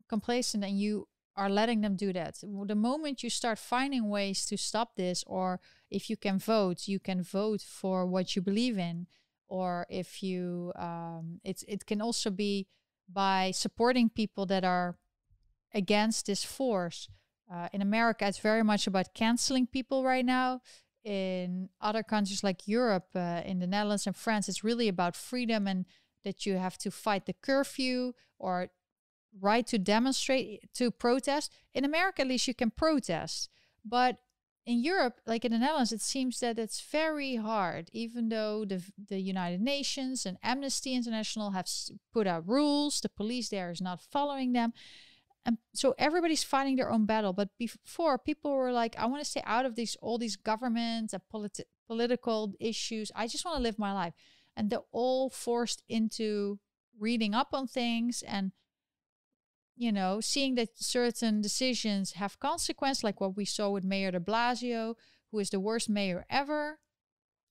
complacent 0.09 0.65
and 0.65 0.79
you 0.79 1.09
are 1.37 1.51
letting 1.51 1.83
them 1.83 1.97
do 1.97 2.13
that. 2.13 2.39
The 2.41 2.75
moment 2.75 3.23
you 3.23 3.31
start 3.31 3.59
finding 3.59 4.09
ways 4.09 4.47
to 4.47 4.57
stop 4.57 4.97
this, 4.97 5.23
or 5.27 5.61
if 5.91 6.09
you 6.09 6.17
can 6.17 6.39
vote, 6.39 6.89
you 6.89 6.99
can 6.99 7.23
vote 7.23 7.63
for 7.63 8.07
what 8.07 8.35
you 8.35 8.43
believe 8.43 8.79
in, 8.79 9.07
or 9.49 9.87
if 9.91 10.23
you, 10.23 10.73
um, 10.77 11.41
it's 11.45 11.63
it 11.69 11.87
can 11.87 12.01
also 12.01 12.31
be 12.31 12.67
by 13.09 13.53
supporting 13.53 14.09
people 14.09 14.47
that 14.47 14.65
are 14.65 14.97
against 15.75 16.27
this 16.27 16.43
force. 16.45 17.09
Uh, 17.53 17.69
in 17.73 17.83
America, 17.83 18.27
it's 18.27 18.39
very 18.39 18.65
much 18.65 18.87
about 18.87 19.15
canceling 19.15 19.67
people 19.67 20.03
right 20.03 20.25
now. 20.25 20.61
In 21.05 21.69
other 21.81 22.03
countries 22.03 22.43
like 22.43 22.67
Europe, 22.67 23.07
uh, 23.15 23.43
in 23.45 23.61
the 23.61 23.67
Netherlands 23.67 24.07
and 24.07 24.17
France, 24.17 24.49
it's 24.49 24.65
really 24.65 24.89
about 24.89 25.15
freedom 25.15 25.69
and 25.69 25.85
that 26.25 26.45
you 26.45 26.57
have 26.57 26.77
to 26.79 26.91
fight 26.91 27.27
the 27.27 27.35
curfew 27.35 28.13
or 28.39 28.71
right 29.41 29.67
to 29.67 29.79
demonstrate, 29.79 30.73
to 30.75 30.91
protest. 30.91 31.53
In 31.75 31.85
America, 31.85 32.23
at 32.23 32.29
least 32.29 32.49
you 32.49 32.55
can 32.55 32.71
protest. 32.71 33.49
But 33.85 34.19
in 34.67 34.83
Europe, 34.83 35.21
like 35.27 35.45
in 35.45 35.53
the 35.53 35.59
Netherlands, 35.59 35.93
it 35.93 36.01
seems 36.01 36.41
that 36.41 36.59
it's 36.59 36.81
very 36.81 37.37
hard, 37.37 37.89
even 37.93 38.29
though 38.29 38.65
the, 38.65 38.83
the 39.09 39.21
United 39.21 39.61
Nations 39.61 40.27
and 40.27 40.39
Amnesty 40.43 40.93
International 40.95 41.53
have 41.53 41.69
put 42.13 42.27
out 42.27 42.49
rules, 42.49 43.01
the 43.01 43.09
police 43.09 43.49
there 43.49 43.71
is 43.71 43.81
not 43.81 44.01
following 44.01 44.53
them. 44.53 44.73
And 45.45 45.59
so 45.73 45.95
everybody's 45.97 46.43
fighting 46.43 46.75
their 46.75 46.91
own 46.91 47.07
battle. 47.07 47.33
But 47.33 47.51
before, 47.57 48.19
people 48.19 48.51
were 48.51 48.73
like, 48.73 48.97
I 48.99 49.07
want 49.07 49.23
to 49.23 49.31
stay 49.31 49.43
out 49.47 49.65
of 49.65 49.77
these 49.77 49.97
all 50.03 50.19
these 50.19 50.35
governments 50.35 51.13
and 51.13 51.23
politi- 51.33 51.71
political 51.87 52.53
issues. 52.59 53.13
I 53.15 53.29
just 53.29 53.45
want 53.45 53.57
to 53.59 53.63
live 53.63 53.79
my 53.79 53.93
life. 53.93 54.15
And 54.57 54.69
they're 54.69 54.81
all 54.91 55.31
forced 55.31 55.85
into 55.89 56.59
reading 56.99 57.33
up 57.33 57.51
on 57.53 57.69
things 57.69 58.25
and 58.27 58.51
you 59.77 59.93
know, 59.93 60.21
seeing 60.21 60.55
that 60.55 60.79
certain 60.79 61.41
decisions 61.41 62.13
have 62.13 62.41
consequence, 62.41 63.05
like 63.05 63.21
what 63.21 63.37
we 63.37 63.45
saw 63.45 63.71
with 63.71 63.85
Mayor 63.85 64.11
de 64.11 64.21
Blasio, 64.21 64.95
who 65.31 65.39
is 65.39 65.51
the 65.51 65.61
worst 65.61 65.89
mayor 65.89 66.25
ever. 66.31 66.79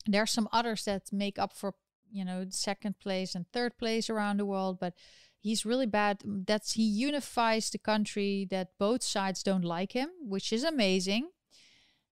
There 0.07 0.23
are 0.23 0.27
some 0.27 0.49
others 0.51 0.85
that 0.85 1.13
make 1.13 1.37
up 1.37 1.53
for, 1.53 1.75
you 2.11 2.25
know, 2.25 2.45
second 2.49 2.99
place 2.99 3.35
and 3.35 3.45
third 3.51 3.77
place 3.77 4.09
around 4.09 4.37
the 4.37 4.45
world, 4.45 4.79
but 4.79 4.95
he's 5.39 5.65
really 5.65 5.85
bad. 5.85 6.19
Mm, 6.19 6.47
that's 6.47 6.73
he 6.73 6.83
unifies 6.83 7.69
the 7.69 7.77
country 7.77 8.47
that 8.49 8.77
both 8.79 9.03
sides 9.03 9.43
don't 9.43 9.63
like 9.63 9.91
him, 9.91 10.09
which 10.21 10.51
is 10.51 10.63
amazing 10.63 11.29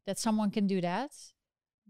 that 0.06 0.20
someone 0.20 0.52
can 0.52 0.68
do 0.68 0.80
that. 0.82 1.12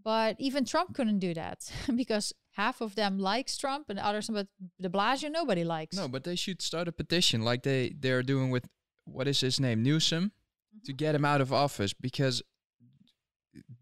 But 0.04 0.36
even 0.38 0.66
Trump 0.66 0.94
couldn't 0.94 1.18
do 1.18 1.32
that 1.34 1.70
because 1.96 2.32
half 2.52 2.80
of 2.80 2.94
them 2.94 3.18
likes 3.18 3.56
Trump 3.56 3.88
and 3.88 3.98
others, 3.98 4.28
but 4.28 4.48
De 4.80 4.88
Blasio 4.88 5.30
nobody 5.30 5.64
likes. 5.64 5.96
No, 5.96 6.08
but 6.08 6.24
they 6.24 6.36
should 6.36 6.60
start 6.60 6.88
a 6.88 6.92
petition 6.92 7.42
like 7.42 7.62
they 7.62 7.94
they're 7.98 8.22
doing 8.22 8.50
with 8.50 8.68
what 9.04 9.26
is 9.26 9.40
his 9.40 9.58
name 9.58 9.82
Newsom 9.82 10.24
mm-hmm. 10.24 10.84
to 10.84 10.92
get 10.92 11.14
him 11.14 11.24
out 11.24 11.40
of 11.40 11.52
office 11.52 11.94
because 11.94 12.42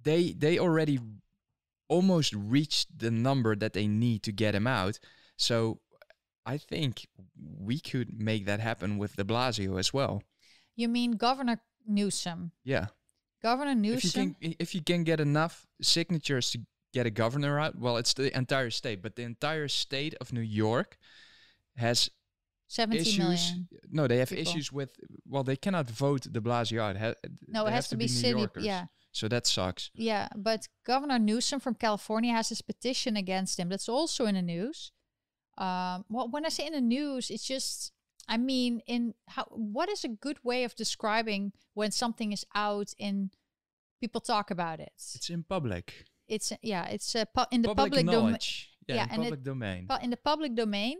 they 0.04 0.32
they 0.32 0.58
already 0.58 0.98
almost 1.88 2.32
reached 2.34 2.98
the 2.98 3.10
number 3.10 3.54
that 3.56 3.72
they 3.72 3.86
need 3.86 4.22
to 4.22 4.32
get 4.32 4.54
him 4.54 4.66
out. 4.66 4.98
So 5.36 5.80
I 6.46 6.56
think 6.56 7.06
we 7.36 7.80
could 7.80 8.18
make 8.18 8.46
that 8.46 8.60
happen 8.60 8.96
with 8.96 9.16
De 9.16 9.24
Blasio 9.24 9.78
as 9.78 9.92
well. 9.92 10.22
You 10.74 10.88
mean 10.88 11.12
Governor 11.12 11.60
Newsom? 11.86 12.52
Yeah. 12.64 12.86
Governor 13.42 13.74
Newsom. 13.74 13.98
If 13.98 14.04
you 14.16 14.50
can, 14.50 14.56
if 14.58 14.74
you 14.74 14.82
can 14.82 15.04
get 15.04 15.20
enough 15.20 15.66
signatures 15.80 16.50
to 16.52 16.60
get 16.92 17.06
a 17.06 17.10
governor 17.10 17.58
out. 17.58 17.78
Well, 17.78 17.96
it's 17.96 18.14
the 18.14 18.36
entire 18.36 18.70
state, 18.70 19.02
but 19.02 19.16
the 19.16 19.22
entire 19.22 19.68
state 19.68 20.14
of 20.20 20.32
New 20.32 20.40
York 20.40 20.98
has 21.76 22.10
70 22.68 22.98
issues. 23.00 23.18
million 23.18 23.68
No, 23.90 24.06
they 24.06 24.18
have 24.18 24.28
people. 24.28 24.42
issues 24.42 24.72
with. 24.72 24.90
Well, 25.26 25.42
they 25.42 25.56
cannot 25.56 25.90
vote 25.90 26.22
De 26.30 26.40
Blasio 26.40 26.80
out. 26.80 26.96
Ha, 26.96 27.14
no, 27.48 27.66
it 27.66 27.72
has 27.72 27.88
to, 27.88 27.96
be, 27.96 28.04
New 28.04 28.08
city. 28.08 28.38
Yorkers. 28.38 28.64
Yeah. 28.64 28.86
So 29.14 29.28
that 29.28 29.46
sucks. 29.46 29.90
Yeah, 29.94 30.28
but 30.34 30.68
Governor 30.86 31.18
Newsom 31.18 31.60
from 31.60 31.74
California 31.74 32.32
has 32.32 32.48
this 32.48 32.62
petition 32.62 33.14
against 33.16 33.58
him. 33.58 33.68
That's 33.68 33.88
also 33.88 34.24
in 34.24 34.36
the 34.36 34.42
news. 34.42 34.90
Um, 35.58 36.06
well, 36.08 36.28
when 36.30 36.46
I 36.46 36.48
say 36.48 36.66
in 36.66 36.72
the 36.72 36.80
news, 36.80 37.30
it's 37.30 37.44
just, 37.46 37.92
I 38.28 38.36
mean, 38.36 38.80
in 38.86 39.14
how 39.28 39.44
what 39.50 39.88
is 39.88 40.04
a 40.04 40.08
good 40.08 40.38
way 40.44 40.64
of 40.64 40.74
describing 40.76 41.52
when 41.74 41.90
something 41.90 42.32
is 42.32 42.44
out 42.54 42.92
in 42.98 43.30
people 44.00 44.20
talk 44.20 44.50
about 44.50 44.80
it? 44.80 44.92
It's 44.96 45.30
in 45.30 45.42
public 45.42 46.06
it's 46.32 46.52
yeah, 46.62 46.86
it's 46.86 47.14
uh, 47.14 47.24
pu- 47.26 47.50
in 47.50 47.62
the 47.62 47.68
public, 47.68 47.92
public 47.92 48.06
domain. 48.06 48.38
Yeah, 48.88 48.94
yeah, 48.96 49.04
in 49.04 49.10
and 49.10 49.22
public 49.22 49.40
it, 49.40 49.44
domain. 49.44 49.86
But 49.86 50.02
in 50.02 50.10
the 50.10 50.16
public 50.16 50.54
domain, 50.54 50.98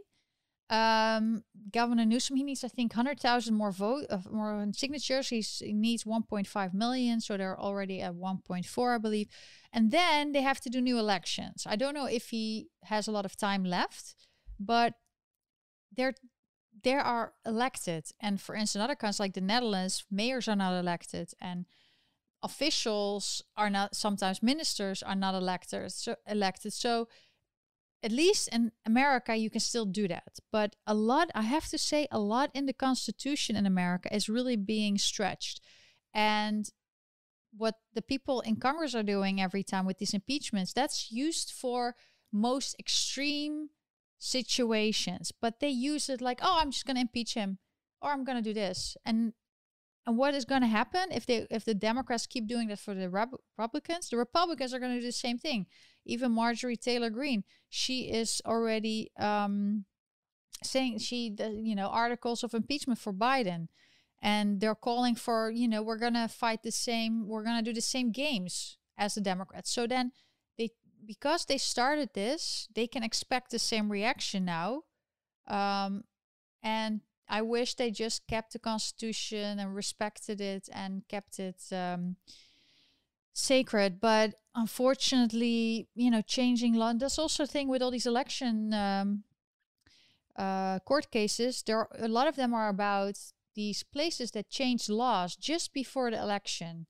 um, 0.71 1.43
Governor 1.73 2.05
Newsom 2.05 2.37
he 2.37 2.43
needs 2.43 2.63
I 2.65 2.69
think 2.69 2.93
hundred 2.93 3.19
thousand 3.19 3.55
more 3.55 3.73
vote 3.73 4.07
uh, 4.11 4.19
more 4.31 4.67
signatures. 4.73 5.29
He's, 5.29 5.61
he 5.65 5.73
needs 5.73 6.05
one 6.05 6.23
point 6.23 6.47
five 6.47 6.75
million, 6.75 7.21
so 7.21 7.37
they're 7.37 7.59
already 7.59 8.01
at 8.03 8.15
one 8.15 8.39
point 8.39 8.67
four, 8.67 8.95
I 8.95 8.99
believe. 8.99 9.29
And 9.73 9.91
then 9.91 10.33
they 10.33 10.43
have 10.43 10.61
to 10.61 10.71
do 10.71 10.81
new 10.81 10.99
elections. 10.99 11.67
I 11.67 11.77
don't 11.77 11.95
know 11.95 12.07
if 12.07 12.29
he 12.29 12.69
has 12.85 13.09
a 13.09 13.13
lot 13.13 13.25
of 13.25 13.37
time 13.37 13.65
left, 13.65 14.15
but 14.61 14.95
there 15.97 16.13
there 16.85 17.01
are 17.01 17.33
elected. 17.47 18.07
And 18.21 18.41
for 18.41 18.55
instance, 18.55 18.83
other 18.83 18.95
countries 18.95 19.21
like 19.21 19.35
the 19.35 19.41
Netherlands, 19.41 20.05
mayors 20.11 20.49
are 20.49 20.57
not 20.57 20.79
elected, 20.79 21.33
and 21.41 21.67
officials 22.43 23.43
are 23.57 23.71
not 23.71 23.95
sometimes 23.95 24.43
ministers 24.43 25.03
are 25.03 25.15
not 25.15 25.35
elected 25.35 25.93
so 25.93 26.17
elected 26.27 26.73
so 26.73 27.09
at 28.03 28.11
least 28.11 28.49
in 28.49 28.73
america 28.85 29.37
you 29.37 29.49
can 29.49 29.61
still 29.61 29.85
do 29.85 30.09
that 30.09 30.41
but 30.51 30.75
a 30.87 30.95
lot 30.95 31.31
i 31.35 31.43
have 31.43 31.69
to 31.69 31.79
say 31.79 32.07
a 32.11 32.19
lot 32.19 32.51
in 32.53 32.67
the 32.67 32.73
constitution 32.73 33.55
in 33.55 33.65
america 33.65 34.13
is 34.15 34.29
really 34.29 34.57
being 34.57 34.99
stretched 34.99 35.61
and 36.13 36.71
what 37.57 37.77
the 37.95 38.03
people 38.03 38.41
in 38.41 38.57
congress 38.57 38.95
are 38.95 39.05
doing 39.05 39.41
every 39.41 39.63
time 39.63 39.87
with 39.87 39.99
these 39.99 40.15
impeachments 40.15 40.73
that's 40.73 41.13
used 41.13 41.51
for 41.53 41.95
most 42.33 42.75
extreme 42.79 43.69
situations 44.23 45.33
but 45.41 45.59
they 45.61 45.69
use 45.69 46.09
it 46.09 46.21
like 46.21 46.39
oh 46.43 46.59
i'm 46.61 46.71
just 46.71 46.87
going 46.87 46.95
to 46.95 47.01
impeach 47.01 47.35
him 47.35 47.59
or 48.01 48.11
i'm 48.11 48.25
going 48.25 48.37
to 48.37 48.43
do 48.43 48.55
this 48.55 48.97
and 49.05 49.33
and 50.07 50.17
what 50.17 50.35
is 50.35 50.45
going 50.45 50.63
to 50.63 50.67
happen 50.67 51.13
if 51.13 51.27
they 51.27 51.47
if 51.51 51.65
the 51.65 51.75
Democrats 51.75 52.27
keep 52.27 52.49
doing 52.49 52.69
that 52.69 52.81
for 52.81 52.95
the 52.95 53.09
Republicans? 53.09 54.11
The 54.11 54.17
Republicans 54.17 54.75
are 54.75 54.81
going 54.81 54.95
to 54.95 55.01
do 55.01 55.07
the 55.07 55.13
same 55.13 55.39
thing. 55.39 55.67
Even 56.05 56.33
Marjorie 56.33 56.77
Taylor 56.77 57.11
Greene, 57.11 57.45
she 57.69 58.11
is 58.11 58.43
already 58.45 59.13
um, 59.19 59.85
saying 60.63 60.99
she 60.99 61.35
you 61.39 61.77
know 61.77 61.87
articles 61.87 62.43
of 62.43 62.53
impeachment 62.53 62.99
for 62.99 63.13
Biden, 63.13 63.69
and 64.21 64.61
they're 64.61 64.75
calling 64.75 65.15
for 65.15 65.51
you 65.51 65.69
know 65.69 65.83
we're 65.83 65.99
going 65.99 66.15
to 66.15 66.29
fight 66.29 66.65
the 66.65 66.73
same 66.73 67.29
we're 67.29 67.45
going 67.45 67.63
to 67.63 67.71
do 67.71 67.75
the 67.75 67.81
same 67.81 68.11
games 68.11 68.79
as 68.99 69.15
the 69.15 69.21
Democrats. 69.21 69.71
So 69.71 69.87
then 69.87 70.11
because 71.07 71.45
they 71.45 71.59
started 71.59 72.11
this, 72.15 72.69
they 72.75 72.87
can 72.87 73.03
expect 73.03 73.51
the 73.51 73.59
same 73.59 73.91
reaction 73.91 74.45
now. 74.45 74.83
Um, 75.47 76.05
and 76.63 77.01
I 77.29 77.43
wish 77.43 77.75
they 77.75 77.91
just 77.91 78.27
kept 78.27 78.53
the 78.53 78.59
constitution 78.59 79.59
and 79.59 79.75
respected 79.75 80.41
it 80.41 80.69
and 80.73 81.03
kept 81.09 81.39
it 81.39 81.63
um, 81.73 82.17
sacred. 83.33 84.01
But 84.01 84.35
unfortunately, 84.55 85.89
you 85.95 86.11
know, 86.11 86.23
changing 86.23 86.75
law. 86.75 86.93
That's 86.93 87.19
also 87.19 87.45
a 87.45 87.47
thing 87.47 87.69
with 87.69 87.83
all 87.83 87.91
these 87.91 88.07
election 88.07 88.75
um, 88.75 89.25
uh, 90.37 90.79
court 90.81 91.11
cases. 91.11 91.63
There, 91.63 91.79
are, 91.79 91.89
a 91.99 92.09
lot 92.09 92.29
of 92.29 92.37
them 92.37 92.55
are 92.55 92.69
about 92.69 93.19
these 93.55 93.83
places 93.83 94.31
that 94.33 94.49
change 94.49 94.89
laws 94.89 95.37
just 95.37 95.73
before 95.75 96.11
the 96.11 96.19
election, 96.19 96.87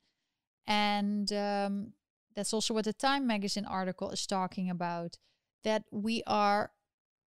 and 0.66 1.32
um, 1.32 1.92
that's 2.34 2.52
also 2.52 2.74
what 2.74 2.84
the 2.84 2.92
Time 2.92 3.26
magazine 3.26 3.64
article 3.66 4.10
is 4.10 4.26
talking 4.26 4.70
about. 4.70 5.18
That 5.64 5.84
we 5.90 6.22
are, 6.26 6.72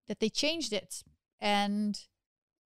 that 0.07 0.19
they 0.19 0.29
changed 0.29 0.73
it 0.73 1.03
and 1.39 1.99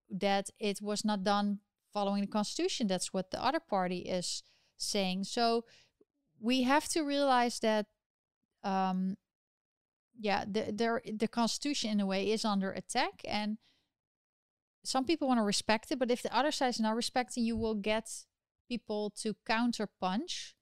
that 0.10 0.50
it 0.60 0.82
was 0.82 1.06
not 1.06 1.24
done 1.24 1.60
following 1.94 2.22
the 2.22 2.28
constitution. 2.28 2.88
That's 2.88 3.14
what 3.14 3.32
the 3.32 3.44
other 3.44 3.60
party 3.60 4.00
is 4.00 4.44
saying. 4.78 5.26
So 5.26 5.66
we 6.40 6.64
have 6.64 6.88
to 6.90 7.02
realize 7.02 7.60
that, 7.60 7.86
um, 8.64 9.18
yeah, 10.20 10.44
the, 10.46 10.72
the 10.72 11.14
the 11.18 11.28
constitution 11.28 11.92
in 11.92 12.00
a 12.00 12.06
way 12.06 12.32
is 12.32 12.44
under 12.44 12.72
attack, 12.72 13.22
and 13.26 13.58
some 14.84 15.06
people 15.06 15.28
want 15.28 15.40
to 15.40 15.44
respect 15.44 15.92
it. 15.92 16.00
But 16.00 16.12
if 16.12 16.22
the 16.22 16.36
other 16.36 16.52
side 16.52 16.70
is 16.70 16.80
not 16.80 16.96
respecting, 16.96 17.46
you 17.46 17.56
will 17.56 17.76
get 17.76 18.10
people 18.68 19.12
to 19.22 19.36
counter 19.46 19.88
punch. 20.02 20.56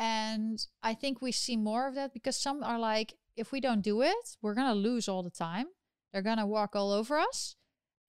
And 0.00 0.66
I 0.82 0.94
think 0.94 1.20
we 1.20 1.30
see 1.30 1.58
more 1.58 1.86
of 1.86 1.94
that 1.94 2.14
because 2.14 2.34
some 2.34 2.64
are 2.64 2.78
like, 2.78 3.16
if 3.36 3.52
we 3.52 3.60
don't 3.60 3.82
do 3.82 4.00
it, 4.00 4.38
we're 4.40 4.54
gonna 4.54 4.74
lose 4.74 5.08
all 5.10 5.22
the 5.22 5.28
time. 5.30 5.66
They're 6.10 6.22
gonna 6.22 6.46
walk 6.46 6.74
all 6.74 6.90
over 6.90 7.18
us 7.18 7.56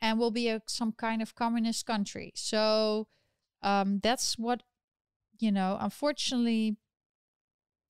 and 0.01 0.17
we'll 0.17 0.31
be 0.31 0.47
a, 0.47 0.61
some 0.67 0.93
kind 0.93 1.21
of 1.21 1.35
communist 1.35 1.85
country. 1.85 2.31
So 2.33 3.09
um, 3.61 3.99
that's 4.01 4.37
what, 4.37 4.63
you 5.37 5.51
know, 5.51 5.77
unfortunately, 5.81 6.77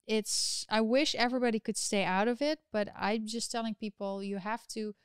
it's, 0.07 0.65
I 0.67 0.81
wish 0.81 1.13
everybody 1.13 1.59
could 1.59 1.77
stay 1.77 2.03
out 2.03 2.27
of 2.27 2.41
it, 2.41 2.57
but 2.73 2.89
I'm 2.97 3.27
just 3.27 3.51
telling 3.51 3.75
people 3.75 4.23
you 4.23 4.37
have 4.37 4.65
to, 4.69 4.95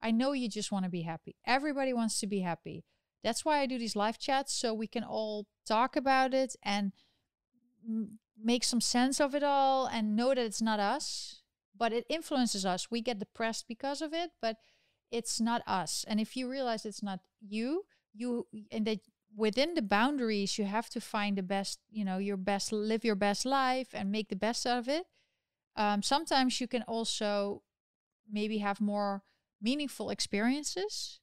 I 0.00 0.12
know 0.12 0.32
you 0.32 0.48
just 0.48 0.72
want 0.72 0.86
to 0.86 0.90
be 0.90 1.02
happy. 1.02 1.36
Everybody 1.46 1.92
wants 1.92 2.18
to 2.20 2.26
be 2.26 2.40
happy. 2.40 2.84
That's 3.22 3.44
why 3.44 3.58
I 3.58 3.66
do 3.66 3.78
these 3.78 3.96
live 3.96 4.18
chats 4.18 4.54
so 4.54 4.72
we 4.72 4.86
can 4.86 5.04
all 5.04 5.46
talk 5.66 5.94
about 5.94 6.32
it 6.32 6.56
and 6.62 6.92
m- 7.86 8.18
make 8.42 8.64
some 8.64 8.80
sense 8.80 9.20
of 9.20 9.34
it 9.34 9.42
all 9.42 9.86
and 9.86 10.16
know 10.16 10.28
that 10.28 10.38
it's 10.38 10.62
not 10.62 10.80
us, 10.80 11.42
but 11.76 11.92
it 11.92 12.04
influences 12.08 12.64
us. 12.64 12.90
We 12.90 13.00
get 13.00 13.18
depressed 13.18 13.66
because 13.68 14.02
of 14.02 14.12
it, 14.12 14.30
but 14.40 14.56
it's 15.10 15.40
not 15.40 15.62
us. 15.66 16.04
And 16.08 16.20
if 16.20 16.36
you 16.36 16.50
realize 16.50 16.84
it's 16.84 17.02
not 17.02 17.20
you, 17.40 17.84
you 18.14 18.46
and 18.70 18.86
that 18.86 19.00
within 19.34 19.74
the 19.74 19.82
boundaries 19.82 20.58
you 20.58 20.64
have 20.64 20.88
to 20.90 21.00
find 21.00 21.36
the 21.36 21.42
best, 21.42 21.80
you 21.90 22.04
know, 22.04 22.18
your 22.18 22.36
best 22.36 22.72
live 22.72 23.04
your 23.04 23.14
best 23.14 23.44
life 23.44 23.88
and 23.92 24.10
make 24.10 24.28
the 24.28 24.36
best 24.36 24.66
out 24.66 24.78
of 24.78 24.88
it. 24.88 25.06
Um, 25.76 26.02
sometimes 26.02 26.60
you 26.60 26.66
can 26.66 26.82
also 26.82 27.62
maybe 28.30 28.58
have 28.58 28.80
more 28.80 29.22
meaningful 29.60 30.10
experiences 30.10 31.20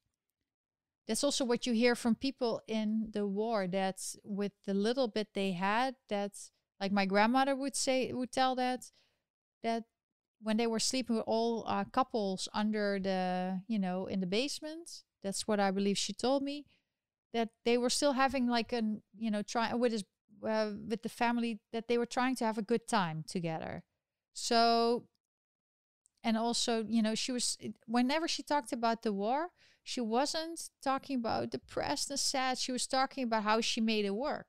that's 1.08 1.24
also 1.24 1.44
what 1.44 1.68
you 1.68 1.74
hear 1.74 1.96
from 1.96 2.16
people 2.16 2.62
in 2.68 3.10
the 3.12 3.28
war 3.28 3.68
that's 3.68 4.18
with 4.24 4.54
the 4.66 4.74
little 4.74 5.08
bit 5.08 5.30
they 5.34 5.52
had 5.52 5.96
that's 6.10 6.52
like 6.80 6.92
my 6.92 7.06
grandmother 7.06 7.56
would 7.56 7.76
say 7.76 8.12
would 8.14 8.32
tell 8.32 8.56
that 8.56 8.92
that 9.64 9.84
when 10.42 10.58
they 10.58 10.68
were 10.68 10.80
sleeping 10.80 11.16
with 11.16 11.26
all 11.26 11.64
uh, 11.68 11.86
couples 11.86 12.50
under 12.54 13.00
the 13.00 13.62
you 13.68 13.80
know 13.80 14.06
in 14.08 14.20
the 14.20 14.28
basement 14.28 15.04
that's 15.24 15.48
what 15.48 15.60
i 15.60 15.72
believe 15.72 15.98
she 15.98 16.14
told 16.14 16.44
me 16.44 16.66
that 17.34 17.50
they 17.66 17.78
were 17.78 17.90
still 17.90 18.14
having 18.14 18.48
like 18.48 18.72
an 18.72 19.02
you 19.18 19.32
know 19.32 19.42
try 19.42 19.74
with 19.74 19.92
his 19.92 20.04
uh, 20.48 20.72
with 20.90 21.02
the 21.04 21.10
family 21.10 21.60
that 21.72 21.88
they 21.88 21.98
were 21.98 22.06
trying 22.06 22.36
to 22.36 22.46
have 22.46 22.58
a 22.58 22.62
good 22.62 22.88
time 22.88 23.24
together. 23.28 23.84
So 24.34 25.06
and 26.24 26.38
also 26.38 26.86
you 26.88 27.02
know 27.02 27.16
she 27.16 27.32
was 27.32 27.58
whenever 27.86 28.28
she 28.28 28.44
talked 28.44 28.72
about 28.72 29.04
the 29.04 29.12
war 29.14 29.50
she 29.84 30.00
wasn't 30.00 30.70
talking 30.82 31.18
about 31.18 31.52
depressed 31.52 32.10
and 32.10 32.20
sad 32.20 32.58
she 32.58 32.72
was 32.72 32.88
talking 32.88 33.26
about 33.26 33.44
how 33.44 33.60
she 33.60 33.82
made 33.82 34.06
it 34.06 34.16
work 34.16 34.48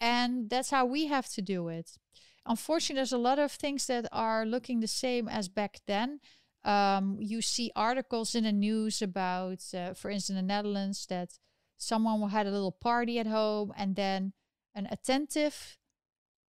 and 0.00 0.50
that's 0.50 0.70
how 0.70 0.84
we 0.84 1.06
have 1.06 1.28
to 1.28 1.42
do 1.42 1.68
it 1.68 1.98
unfortunately 2.44 2.98
there's 2.98 3.12
a 3.12 3.18
lot 3.18 3.38
of 3.38 3.52
things 3.52 3.86
that 3.86 4.06
are 4.12 4.44
looking 4.44 4.80
the 4.80 4.86
same 4.86 5.28
as 5.28 5.48
back 5.48 5.80
then 5.86 6.20
um, 6.64 7.16
you 7.20 7.40
see 7.40 7.70
articles 7.76 8.34
in 8.34 8.44
the 8.44 8.52
news 8.52 9.00
about 9.00 9.62
uh, 9.74 9.94
for 9.94 10.10
instance 10.10 10.38
in 10.38 10.46
the 10.46 10.54
netherlands 10.54 11.06
that 11.06 11.38
someone 11.76 12.30
had 12.30 12.46
a 12.46 12.50
little 12.50 12.72
party 12.72 13.18
at 13.18 13.26
home 13.26 13.72
and 13.76 13.96
then 13.96 14.32
an 14.74 14.86
attentive 14.90 15.78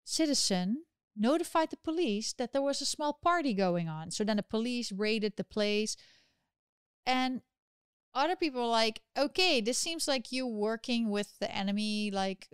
citizen 0.04 0.84
notified 1.16 1.70
the 1.70 1.78
police 1.78 2.34
that 2.34 2.54
there 2.54 2.62
was 2.62 2.82
a 2.82 2.86
small 2.86 3.14
party 3.14 3.54
going 3.54 3.88
on. 3.88 4.12
So 4.12 4.24
then 4.24 4.38
the 4.38 4.44
police 4.44 4.92
raided 4.92 5.38
the 5.38 5.44
place. 5.44 5.96
And 7.06 7.42
other 8.14 8.36
people 8.36 8.68
like, 8.70 9.02
okay, 9.18 9.62
this 9.62 9.78
seems 9.78 10.08
like 10.08 10.32
you 10.32 10.48
working 10.48 11.10
with 11.10 11.38
the 11.40 11.54
enemy. 11.54 12.12
Like 12.12 12.48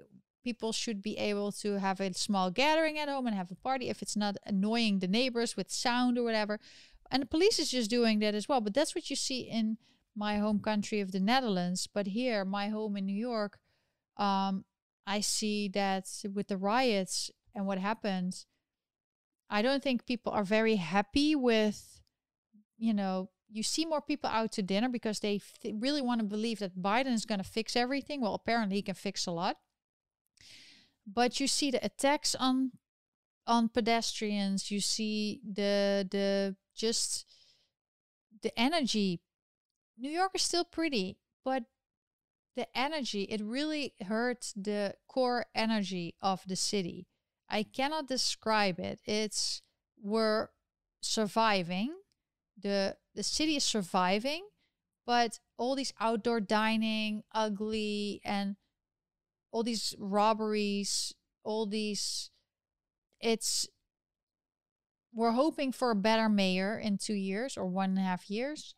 people 0.44 0.72
should 0.72 1.02
be 1.02 1.18
able 1.18 1.52
to 1.52 1.80
have 1.80 2.00
a 2.00 2.14
small 2.14 2.52
gathering 2.52 2.98
at 2.98 3.10
home 3.10 3.28
and 3.28 3.36
have 3.36 3.52
a 3.52 3.56
party 3.56 3.90
if 3.90 4.02
it's 4.02 4.16
not 4.16 4.38
annoying 4.46 5.00
the 5.00 5.08
neighbors 5.08 5.58
with 5.58 5.72
sound 5.72 6.18
or 6.18 6.24
whatever. 6.24 6.60
And 7.12 7.22
the 7.24 7.28
police 7.28 7.60
is 7.60 7.72
just 7.72 7.90
doing 7.90 8.20
that 8.20 8.36
as 8.36 8.48
well. 8.48 8.62
But 8.62 8.74
that's 8.74 8.96
what 8.96 9.10
you 9.10 9.16
see 9.16 9.42
in 9.42 9.78
my 10.16 10.38
home 10.38 10.60
country 10.60 11.00
of 11.00 11.12
the 11.12 11.20
Netherlands. 11.20 11.88
But 11.92 12.08
here, 12.08 12.46
my 12.46 12.70
home 12.70 12.96
in 12.98 13.06
New 13.06 13.16
York, 13.16 13.58
um, 14.18 14.66
I 15.08 15.22
see 15.22 15.68
that 15.70 16.08
with 16.34 16.48
the 16.50 16.58
riots 16.58 17.32
and 17.56 17.66
what 17.66 17.80
happened, 17.80 18.46
I 19.50 19.62
don't 19.62 19.82
think 19.82 20.06
people 20.06 20.32
are 20.32 20.44
very 20.44 20.76
happy 20.76 21.36
with, 21.36 22.02
you 22.78 22.94
know, 22.94 23.30
you 23.52 23.64
see 23.64 23.86
more 23.86 24.02
people 24.02 24.30
out 24.30 24.52
to 24.54 24.62
dinner 24.62 24.90
because 24.90 25.20
they 25.20 25.42
th- 25.62 25.74
really 25.80 26.02
want 26.02 26.20
to 26.20 26.26
believe 26.26 26.60
that 26.60 26.78
Biden 26.78 27.14
is 27.14 27.26
going 27.26 27.40
to 27.40 27.44
fix 27.44 27.76
everything. 27.76 28.22
Well, 28.22 28.36
apparently 28.36 28.76
he 28.76 28.82
can 28.84 28.94
fix 28.94 29.26
a 29.26 29.32
lot. 29.32 29.58
But 31.12 31.39
you 31.39 31.47
see 31.47 31.72
the 31.72 31.84
attacks 31.84 32.36
on 32.36 32.72
on 33.47 33.70
pedestrians, 33.70 34.70
you 34.70 34.80
see 34.80 35.41
the 35.43 36.07
the 36.10 36.55
just 36.76 37.26
the 38.43 38.57
energy. 38.60 39.22
New 39.97 40.12
York 40.12 40.32
is 40.36 40.43
still 40.43 40.64
pretty, 40.64 41.18
but 41.43 41.64
the 42.55 42.68
energy, 42.78 43.24
it 43.24 43.41
really 43.41 43.93
hurt 44.05 44.53
the 44.55 44.95
core 45.07 45.45
energy 45.55 46.16
of 46.22 46.41
the 46.47 46.55
city. 46.55 47.07
I 47.49 47.64
cannot 47.64 48.07
describe 48.07 48.80
it. 48.80 48.99
It's 49.05 49.62
we're 50.01 50.49
surviving. 51.01 51.95
The 52.62 52.97
the 53.16 53.24
city 53.24 53.55
is 53.55 53.64
surviving, 53.64 54.47
but 55.05 55.39
all 55.57 55.76
these 55.76 55.93
outdoor 55.99 56.39
dining, 56.39 57.24
ugly 57.34 58.22
and 58.24 58.57
all 59.52 59.64
these 59.64 59.95
robberies, 60.00 61.14
all 61.43 61.66
these 61.66 62.32
it's 63.22 63.68
we're 65.14 65.32
hoping 65.32 65.72
for 65.72 65.91
a 65.91 65.95
better 65.95 66.30
mayor 66.30 66.78
in 66.78 66.97
two 66.97 67.14
years 67.14 67.58
or 67.58 67.66
one 67.66 67.89
and 67.89 68.00
a 68.00 68.04
half 68.04 68.30
years. 68.30 68.76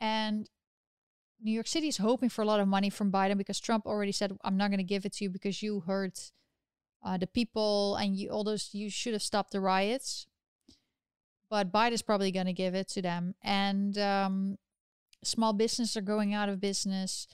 And 0.00 0.48
New 1.40 1.52
York 1.52 1.68
City 1.68 1.88
is 1.88 1.98
hoping 1.98 2.28
for 2.28 2.42
a 2.42 2.44
lot 2.44 2.60
of 2.60 2.68
money 2.68 2.90
from 2.90 3.12
Biden 3.12 3.38
because 3.38 3.60
Trump 3.60 3.86
already 3.86 4.12
said, 4.12 4.36
I'm 4.44 4.56
not 4.56 4.68
going 4.68 4.78
to 4.78 4.84
give 4.84 5.06
it 5.06 5.14
to 5.14 5.24
you 5.24 5.30
because 5.30 5.62
you 5.62 5.80
hurt 5.80 6.32
uh, 7.04 7.16
the 7.16 7.26
people 7.26 7.96
and 7.96 8.16
you 8.16 8.30
all 8.30 8.44
those 8.44 8.70
you 8.72 8.90
should 8.90 9.12
have 9.12 9.22
stopped 9.22 9.52
the 9.52 9.60
riots. 9.60 10.26
But 11.48 11.72
biden's 11.72 12.02
probably 12.02 12.32
going 12.32 12.46
to 12.46 12.52
give 12.52 12.74
it 12.74 12.88
to 12.90 13.02
them. 13.02 13.34
And 13.42 13.98
um, 13.98 14.58
small 15.22 15.52
businesses 15.52 15.96
are 15.96 16.02
going 16.02 16.32
out 16.32 16.48
of 16.48 16.60
business 16.60 17.26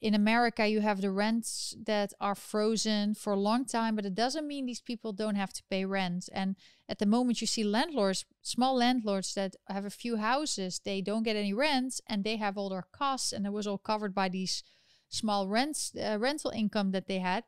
in 0.00 0.14
america 0.14 0.66
you 0.66 0.80
have 0.80 1.00
the 1.00 1.10
rents 1.10 1.74
that 1.84 2.12
are 2.20 2.34
frozen 2.34 3.14
for 3.14 3.32
a 3.32 3.38
long 3.38 3.64
time 3.64 3.96
but 3.96 4.06
it 4.06 4.14
doesn't 4.14 4.46
mean 4.46 4.66
these 4.66 4.80
people 4.80 5.12
don't 5.12 5.34
have 5.34 5.52
to 5.52 5.62
pay 5.70 5.84
rent 5.84 6.28
and 6.32 6.56
at 6.88 6.98
the 6.98 7.06
moment 7.06 7.40
you 7.40 7.46
see 7.46 7.64
landlords 7.64 8.24
small 8.42 8.76
landlords 8.76 9.34
that 9.34 9.56
have 9.68 9.84
a 9.84 9.90
few 9.90 10.16
houses 10.16 10.80
they 10.84 11.00
don't 11.00 11.22
get 11.22 11.36
any 11.36 11.52
rent 11.52 12.00
and 12.08 12.24
they 12.24 12.36
have 12.36 12.56
all 12.56 12.70
their 12.70 12.86
costs 12.92 13.32
and 13.32 13.46
it 13.46 13.52
was 13.52 13.66
all 13.66 13.78
covered 13.78 14.14
by 14.14 14.28
these 14.28 14.62
small 15.08 15.48
rents 15.48 15.92
uh, 15.96 16.16
rental 16.18 16.50
income 16.50 16.92
that 16.92 17.06
they 17.06 17.18
had 17.18 17.44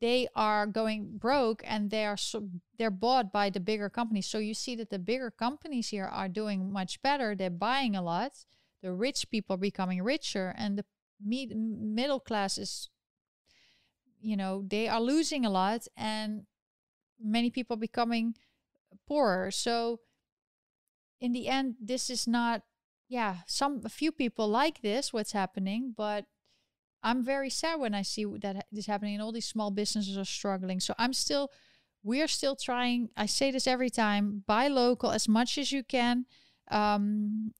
they 0.00 0.28
are 0.36 0.66
going 0.66 1.16
broke 1.18 1.62
and 1.66 1.90
they 1.90 2.04
are 2.04 2.16
so, 2.16 2.48
they're 2.78 2.90
bought 2.90 3.32
by 3.32 3.50
the 3.50 3.60
bigger 3.60 3.88
companies. 3.88 4.26
So 4.26 4.38
you 4.38 4.54
see 4.54 4.76
that 4.76 4.90
the 4.90 4.98
bigger 4.98 5.30
companies 5.30 5.88
here 5.88 6.04
are 6.04 6.28
doing 6.28 6.72
much 6.72 7.02
better. 7.02 7.34
They're 7.34 7.50
buying 7.50 7.96
a 7.96 8.02
lot. 8.02 8.32
The 8.82 8.92
rich 8.92 9.30
people 9.30 9.54
are 9.54 9.58
becoming 9.58 10.02
richer, 10.02 10.54
and 10.56 10.78
the 10.78 10.84
mid- 11.24 11.56
middle 11.56 12.20
class 12.20 12.58
is, 12.58 12.88
you 14.20 14.36
know, 14.36 14.64
they 14.66 14.88
are 14.88 15.00
losing 15.00 15.44
a 15.44 15.50
lot, 15.50 15.86
and 15.96 16.46
many 17.22 17.50
people 17.50 17.76
becoming 17.76 18.34
poorer. 19.06 19.50
So 19.50 20.00
in 21.20 21.32
the 21.32 21.48
end, 21.48 21.76
this 21.80 22.10
is 22.10 22.26
not. 22.26 22.62
Yeah, 23.08 23.38
some 23.46 23.80
a 23.84 23.88
few 23.88 24.12
people 24.12 24.46
like 24.46 24.82
this 24.82 25.12
what's 25.12 25.32
happening, 25.32 25.94
but 25.96 26.26
I'm 27.02 27.24
very 27.24 27.50
sad 27.50 27.80
when 27.80 27.92
I 27.92 28.02
see 28.02 28.24
that 28.42 28.66
this 28.70 28.86
happening 28.86 29.14
and 29.14 29.22
all 29.22 29.32
these 29.32 29.48
small 29.48 29.70
businesses 29.70 30.16
are 30.16 30.24
struggling. 30.24 30.80
So 30.80 30.94
I'm 30.96 31.12
still, 31.12 31.50
we're 32.04 32.28
still 32.28 32.54
trying. 32.54 33.08
I 33.16 33.26
say 33.26 33.50
this 33.50 33.66
every 33.66 33.90
time 33.90 34.44
buy 34.46 34.68
local 34.68 35.10
as 35.10 35.28
much 35.28 35.58
as 35.58 35.72
you 35.72 35.82
can. 35.82 36.26
Um, 36.70 37.52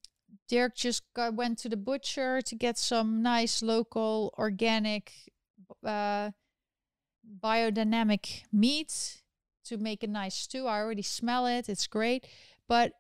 Dirk 0.51 0.75
just 0.75 1.03
got, 1.15 1.35
went 1.35 1.59
to 1.61 1.69
the 1.69 1.77
butcher 1.77 2.43
to 2.43 2.57
get 2.57 2.77
some 2.77 3.23
nice 3.23 3.63
local 3.63 4.35
organic 4.37 5.13
uh, 5.87 6.33
biodynamic 7.43 8.43
meat 8.53 9.23
to 9.65 9.79
make 9.79 10.03
a 10.03 10.09
nice 10.09 10.35
stew. 10.35 10.67
I 10.67 10.81
already 10.81 11.03
smell 11.03 11.47
it. 11.47 11.69
It's 11.69 11.87
great. 11.87 12.27
But 12.69 12.95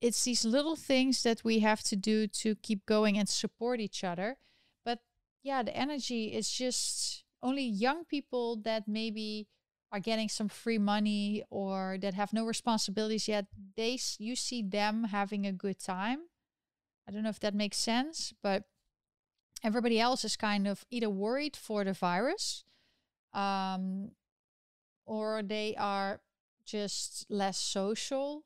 it's 0.00 0.24
these 0.24 0.44
little 0.44 0.76
things 0.76 1.22
that 1.24 1.44
we 1.44 1.60
have 1.60 1.82
to 1.84 1.96
do 1.96 2.26
to 2.28 2.54
keep 2.56 2.86
going 2.86 3.18
and 3.18 3.28
support 3.28 3.80
each 3.80 4.04
other 4.04 4.38
But 4.84 5.00
yeah, 5.42 5.62
the 5.62 5.76
energy 5.76 6.26
is 6.34 6.50
just 6.50 7.24
only 7.42 7.64
young 7.64 8.04
people 8.04 8.56
that 8.64 8.88
maybe 8.88 9.48
are 9.92 10.00
getting 10.00 10.28
some 10.28 10.48
free 10.48 10.78
money 10.78 11.44
or 11.50 11.98
that 12.00 12.14
have 12.14 12.32
no 12.32 12.46
responsibilities 12.46 13.28
yet. 13.28 13.46
They 13.76 13.98
you 14.18 14.36
see 14.36 14.62
them 14.62 15.04
having 15.04 15.46
a 15.46 15.52
good 15.52 15.80
time. 15.80 16.29
I 17.08 17.12
don't 17.12 17.22
know 17.22 17.30
if 17.30 17.40
that 17.40 17.54
makes 17.54 17.76
sense, 17.76 18.32
but 18.42 18.64
everybody 19.64 19.98
else 20.00 20.24
is 20.24 20.36
kind 20.36 20.66
of 20.66 20.84
either 20.90 21.10
worried 21.10 21.56
for 21.56 21.84
the 21.84 21.92
virus, 21.92 22.64
um, 23.32 24.12
or 25.06 25.42
they 25.42 25.74
are 25.76 26.20
just 26.64 27.26
less 27.28 27.58
social 27.58 28.44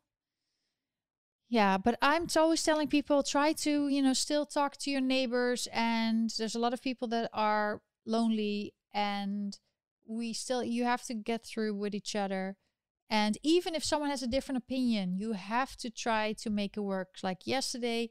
yeah, 1.55 1.79
but 1.79 1.97
I'm 2.03 2.27
always 2.37 2.65
telling 2.65 2.89
people 2.89 3.23
try 3.23 3.53
to, 3.53 3.89
you 3.89 4.03
know, 4.03 4.13
still 4.13 4.45
talk 4.45 4.77
to 4.79 4.91
your 4.91 5.01
neighbors. 5.01 5.69
And 5.73 6.31
there's 6.37 6.57
a 6.57 6.59
lot 6.59 6.73
of 6.73 6.83
people 6.83 7.07
that 7.09 7.31
are 7.33 7.81
lonely, 8.05 8.75
and 8.93 9.57
we 10.05 10.33
still, 10.33 10.65
you 10.65 10.83
have 10.83 11.05
to 11.05 11.15
get 11.15 11.45
through 11.45 11.75
with 11.75 11.95
each 11.95 12.17
other. 12.17 12.57
And 13.11 13.39
even 13.45 13.77
if 13.77 13.85
someone 13.85 14.11
has 14.11 14.23
a 14.23 14.27
different 14.27 14.59
opinion, 14.59 15.17
you 15.19 15.33
have 15.33 15.77
to 15.77 15.91
try 15.91 16.33
to 16.39 16.51
make 16.51 16.77
it 16.77 16.81
work. 16.81 17.17
Like 17.23 17.47
yesterday, 17.47 18.11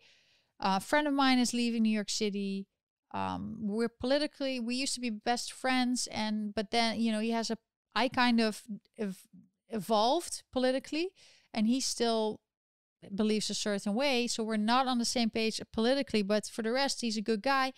a 0.63 0.79
friend 0.79 1.07
of 1.07 1.13
mine 1.13 1.39
is 1.39 1.53
leaving 1.53 1.83
New 1.83 1.93
York 2.01 2.09
City. 2.09 2.67
um, 3.13 3.57
we're 3.59 3.89
politically 4.05 4.59
we 4.59 4.75
used 4.75 4.95
to 4.95 5.01
be 5.01 5.11
best 5.11 5.53
friends, 5.53 6.07
and 6.11 6.55
but 6.55 6.71
then 6.71 6.99
you 6.99 7.11
know 7.11 7.19
he 7.19 7.31
has 7.31 7.51
a 7.51 7.57
I 7.95 8.07
kind 8.09 8.41
of 8.41 8.63
ev- 8.97 9.27
evolved 9.69 10.43
politically, 10.51 11.09
and 11.53 11.67
he 11.67 11.79
still 11.81 12.39
believes 13.13 13.49
a 13.49 13.53
certain 13.53 13.93
way. 13.93 14.27
So 14.27 14.43
we're 14.43 14.57
not 14.57 14.87
on 14.87 14.97
the 14.99 15.05
same 15.05 15.29
page 15.29 15.61
politically, 15.73 16.23
but 16.23 16.47
for 16.47 16.63
the 16.63 16.71
rest, 16.71 17.01
he's 17.01 17.17
a 17.17 17.21
good 17.21 17.41
guy, 17.43 17.73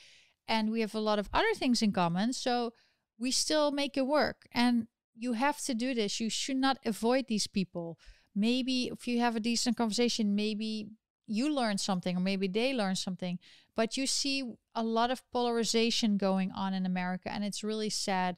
and 0.48 0.72
we 0.72 0.82
have 0.82 0.96
a 0.96 1.00
lot 1.00 1.20
of 1.20 1.30
other 1.34 1.54
things 1.56 1.82
in 1.82 1.92
common. 1.92 2.34
So 2.34 2.72
we 3.18 3.32
still 3.32 3.72
make 3.72 3.98
it 3.98 4.08
work, 4.08 4.48
and 4.54 4.88
you 5.16 5.34
have 5.34 5.60
to 5.66 5.74
do 5.74 5.94
this. 5.94 6.20
You 6.20 6.30
should 6.30 6.58
not 6.58 6.78
avoid 6.86 7.26
these 7.28 7.48
people. 7.48 7.98
Maybe 8.36 8.90
if 8.94 9.08
you 9.08 9.20
have 9.20 9.36
a 9.36 9.40
decent 9.40 9.78
conversation, 9.78 10.36
maybe 10.36 10.88
you 11.28 11.54
learn 11.54 11.78
something 11.78 12.18
or 12.18 12.20
maybe 12.20 12.48
they 12.48 12.74
learn 12.74 12.96
something. 12.96 13.40
But 13.76 13.98
you 13.98 14.08
see 14.08 14.54
a 14.74 14.84
lot 14.84 15.12
of 15.12 15.22
polarization 15.32 16.18
going 16.18 16.52
on 16.52 16.74
in 16.74 16.86
America, 16.86 17.30
and 17.32 17.44
it's 17.44 17.64
really 17.64 17.90
sad. 17.90 18.38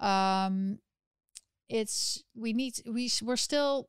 Um, 0.00 0.78
it's 1.68 2.24
we 2.34 2.52
need 2.52 2.82
we 2.86 3.10
we're 3.22 3.36
still 3.36 3.88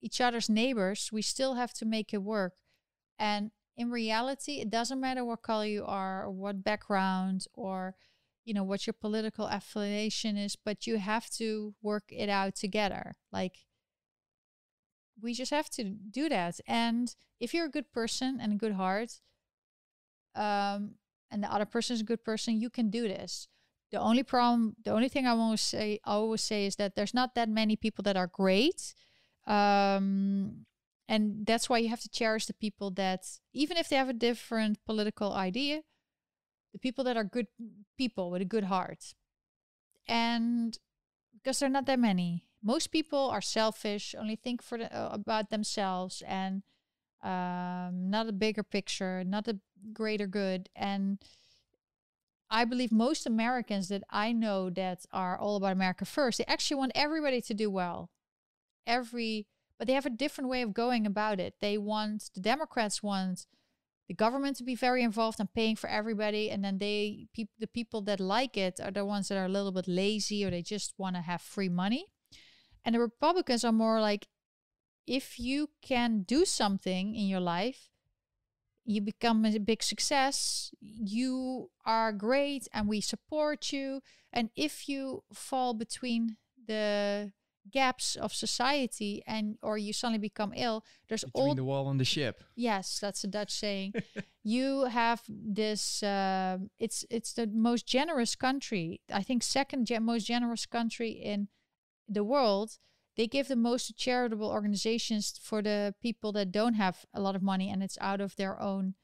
each 0.00 0.20
other's 0.20 0.48
neighbors. 0.48 1.10
We 1.12 1.22
still 1.22 1.54
have 1.54 1.72
to 1.74 1.84
make 1.84 2.14
it 2.14 2.22
work, 2.22 2.54
and 3.18 3.50
in 3.76 3.90
reality, 3.90 4.60
it 4.60 4.70
doesn't 4.70 5.00
matter 5.00 5.24
what 5.24 5.42
color 5.42 5.64
you 5.64 5.84
are 5.84 6.24
or 6.24 6.30
what 6.30 6.62
background 6.62 7.46
or 7.54 7.96
you 8.44 8.54
know 8.54 8.64
what 8.64 8.86
your 8.86 8.94
political 8.94 9.46
affiliation 9.46 10.36
is, 10.36 10.54
but 10.54 10.86
you 10.86 10.98
have 10.98 11.28
to 11.30 11.74
work 11.82 12.04
it 12.10 12.28
out 12.28 12.54
together. 12.54 13.16
Like 13.32 13.56
we 15.22 15.34
just 15.34 15.50
have 15.50 15.70
to 15.70 15.84
do 15.84 16.28
that. 16.28 16.60
And 16.66 17.14
if 17.38 17.54
you're 17.54 17.66
a 17.66 17.70
good 17.70 17.92
person 17.92 18.38
and 18.40 18.52
a 18.52 18.56
good 18.56 18.72
heart, 18.72 19.20
um, 20.34 20.94
and 21.30 21.42
the 21.42 21.52
other 21.52 21.64
person 21.64 21.94
is 21.94 22.00
a 22.00 22.04
good 22.04 22.24
person, 22.24 22.60
you 22.60 22.70
can 22.70 22.90
do 22.90 23.08
this. 23.08 23.48
The 23.92 23.98
only 23.98 24.22
problem, 24.22 24.76
the 24.84 24.92
only 24.92 25.08
thing 25.08 25.26
I 25.26 25.34
want 25.34 25.58
to 25.58 25.64
say, 25.64 26.00
I 26.04 26.12
always 26.12 26.42
say 26.42 26.66
is 26.66 26.76
that 26.76 26.94
there's 26.94 27.14
not 27.14 27.34
that 27.34 27.48
many 27.48 27.76
people 27.76 28.02
that 28.04 28.16
are 28.16 28.28
great. 28.28 28.94
Um, 29.46 30.66
and 31.08 31.44
that's 31.44 31.68
why 31.68 31.78
you 31.78 31.88
have 31.88 32.00
to 32.00 32.08
cherish 32.08 32.46
the 32.46 32.54
people 32.54 32.92
that, 32.92 33.26
even 33.52 33.76
if 33.76 33.88
they 33.88 33.96
have 33.96 34.08
a 34.08 34.12
different 34.12 34.78
political 34.84 35.32
idea, 35.32 35.82
the 36.72 36.78
people 36.78 37.02
that 37.04 37.16
are 37.16 37.24
good 37.24 37.48
people 37.98 38.30
with 38.30 38.42
a 38.42 38.44
good 38.44 38.64
heart. 38.64 39.14
And 40.06 40.78
because 41.32 41.58
there 41.58 41.66
are 41.66 41.72
not 41.72 41.86
that 41.86 41.98
many. 41.98 42.44
Most 42.62 42.88
people 42.88 43.30
are 43.30 43.40
selfish, 43.40 44.14
only 44.18 44.36
think 44.36 44.62
for 44.62 44.78
the, 44.78 44.94
uh, 44.94 45.10
about 45.12 45.50
themselves 45.50 46.22
and 46.26 46.62
um, 47.22 48.10
not 48.10 48.28
a 48.28 48.32
bigger 48.32 48.62
picture, 48.62 49.24
not 49.24 49.48
a 49.48 49.58
greater 49.92 50.26
good. 50.26 50.68
And 50.76 51.18
I 52.50 52.64
believe 52.64 52.92
most 52.92 53.26
Americans 53.26 53.88
that 53.88 54.02
I 54.10 54.32
know 54.32 54.70
that 54.70 55.06
are 55.12 55.38
all 55.38 55.56
about 55.56 55.72
America 55.72 56.04
first, 56.04 56.38
they 56.38 56.44
actually 56.46 56.78
want 56.78 56.92
everybody 56.94 57.40
to 57.42 57.54
do 57.54 57.70
well. 57.70 58.10
Every, 58.86 59.46
but 59.78 59.86
they 59.86 59.94
have 59.94 60.06
a 60.06 60.10
different 60.10 60.50
way 60.50 60.62
of 60.62 60.74
going 60.74 61.06
about 61.06 61.40
it. 61.40 61.54
They 61.60 61.78
want, 61.78 62.30
the 62.34 62.40
Democrats 62.40 63.02
want 63.02 63.46
the 64.08 64.14
government 64.14 64.56
to 64.56 64.64
be 64.64 64.74
very 64.74 65.02
involved 65.02 65.38
and 65.38 65.52
paying 65.52 65.76
for 65.76 65.88
everybody. 65.88 66.50
And 66.50 66.64
then 66.64 66.78
they, 66.78 67.28
pe- 67.34 67.46
the 67.58 67.68
people 67.68 68.02
that 68.02 68.18
like 68.20 68.56
it 68.56 68.80
are 68.82 68.90
the 68.90 69.04
ones 69.04 69.28
that 69.28 69.38
are 69.38 69.44
a 69.44 69.48
little 69.48 69.72
bit 69.72 69.86
lazy 69.86 70.44
or 70.44 70.50
they 70.50 70.62
just 70.62 70.94
want 70.98 71.16
to 71.16 71.22
have 71.22 71.40
free 71.40 71.68
money. 71.68 72.06
And 72.84 72.94
the 72.94 73.00
Republicans 73.00 73.64
are 73.64 73.72
more 73.72 74.00
like, 74.00 74.26
if 75.06 75.38
you 75.38 75.70
can 75.82 76.22
do 76.22 76.44
something 76.44 77.14
in 77.14 77.26
your 77.26 77.40
life, 77.40 77.90
you 78.84 79.00
become 79.00 79.44
a 79.44 79.58
big 79.58 79.82
success, 79.82 80.70
you 80.80 81.70
are 81.84 82.12
great 82.12 82.66
and 82.72 82.88
we 82.88 83.00
support 83.00 83.72
you. 83.72 84.00
And 84.32 84.50
if 84.56 84.88
you 84.88 85.24
fall 85.32 85.74
between 85.74 86.36
the 86.66 87.32
gaps 87.70 88.16
of 88.16 88.32
society 88.32 89.22
and 89.26 89.56
or 89.62 89.76
you 89.76 89.92
suddenly 89.92 90.18
become 90.18 90.52
ill 90.56 90.82
there's 91.08 91.24
Between 91.24 91.48
all 91.48 91.54
the 91.54 91.62
wall 91.62 91.90
and 91.90 92.00
the 92.00 92.04
ship. 92.06 92.42
yes 92.56 92.98
that's 92.98 93.22
a 93.22 93.26
dutch 93.28 93.52
saying 93.52 93.92
you 94.42 94.86
have 94.86 95.22
this 95.28 96.02
uh, 96.02 96.56
it's 96.78 97.04
it's 97.10 97.34
the 97.34 97.46
most 97.46 97.86
generous 97.86 98.34
country 98.34 99.02
i 99.12 99.22
think 99.22 99.42
second 99.42 99.86
ge- 99.86 100.00
most 100.00 100.24
generous 100.26 100.64
country 100.66 101.10
in 101.10 101.48
the 102.10 102.24
world 102.24 102.78
they 103.16 103.26
give 103.26 103.48
the 103.48 103.56
most 103.56 103.86
to 103.88 103.92
charitable 103.92 104.48
organizations 104.48 105.38
for 105.42 105.62
the 105.62 105.94
people 106.00 106.32
that 106.32 106.52
don't 106.52 106.74
have 106.74 107.04
a 107.12 107.20
lot 107.20 107.36
of 107.36 107.42
money 107.42 107.68
and 107.68 107.82
it's 107.82 107.98
out 108.00 108.20
of 108.20 108.36
their 108.36 108.60
own 108.60 108.94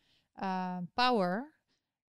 uh, 0.40 0.80
power. 0.96 1.44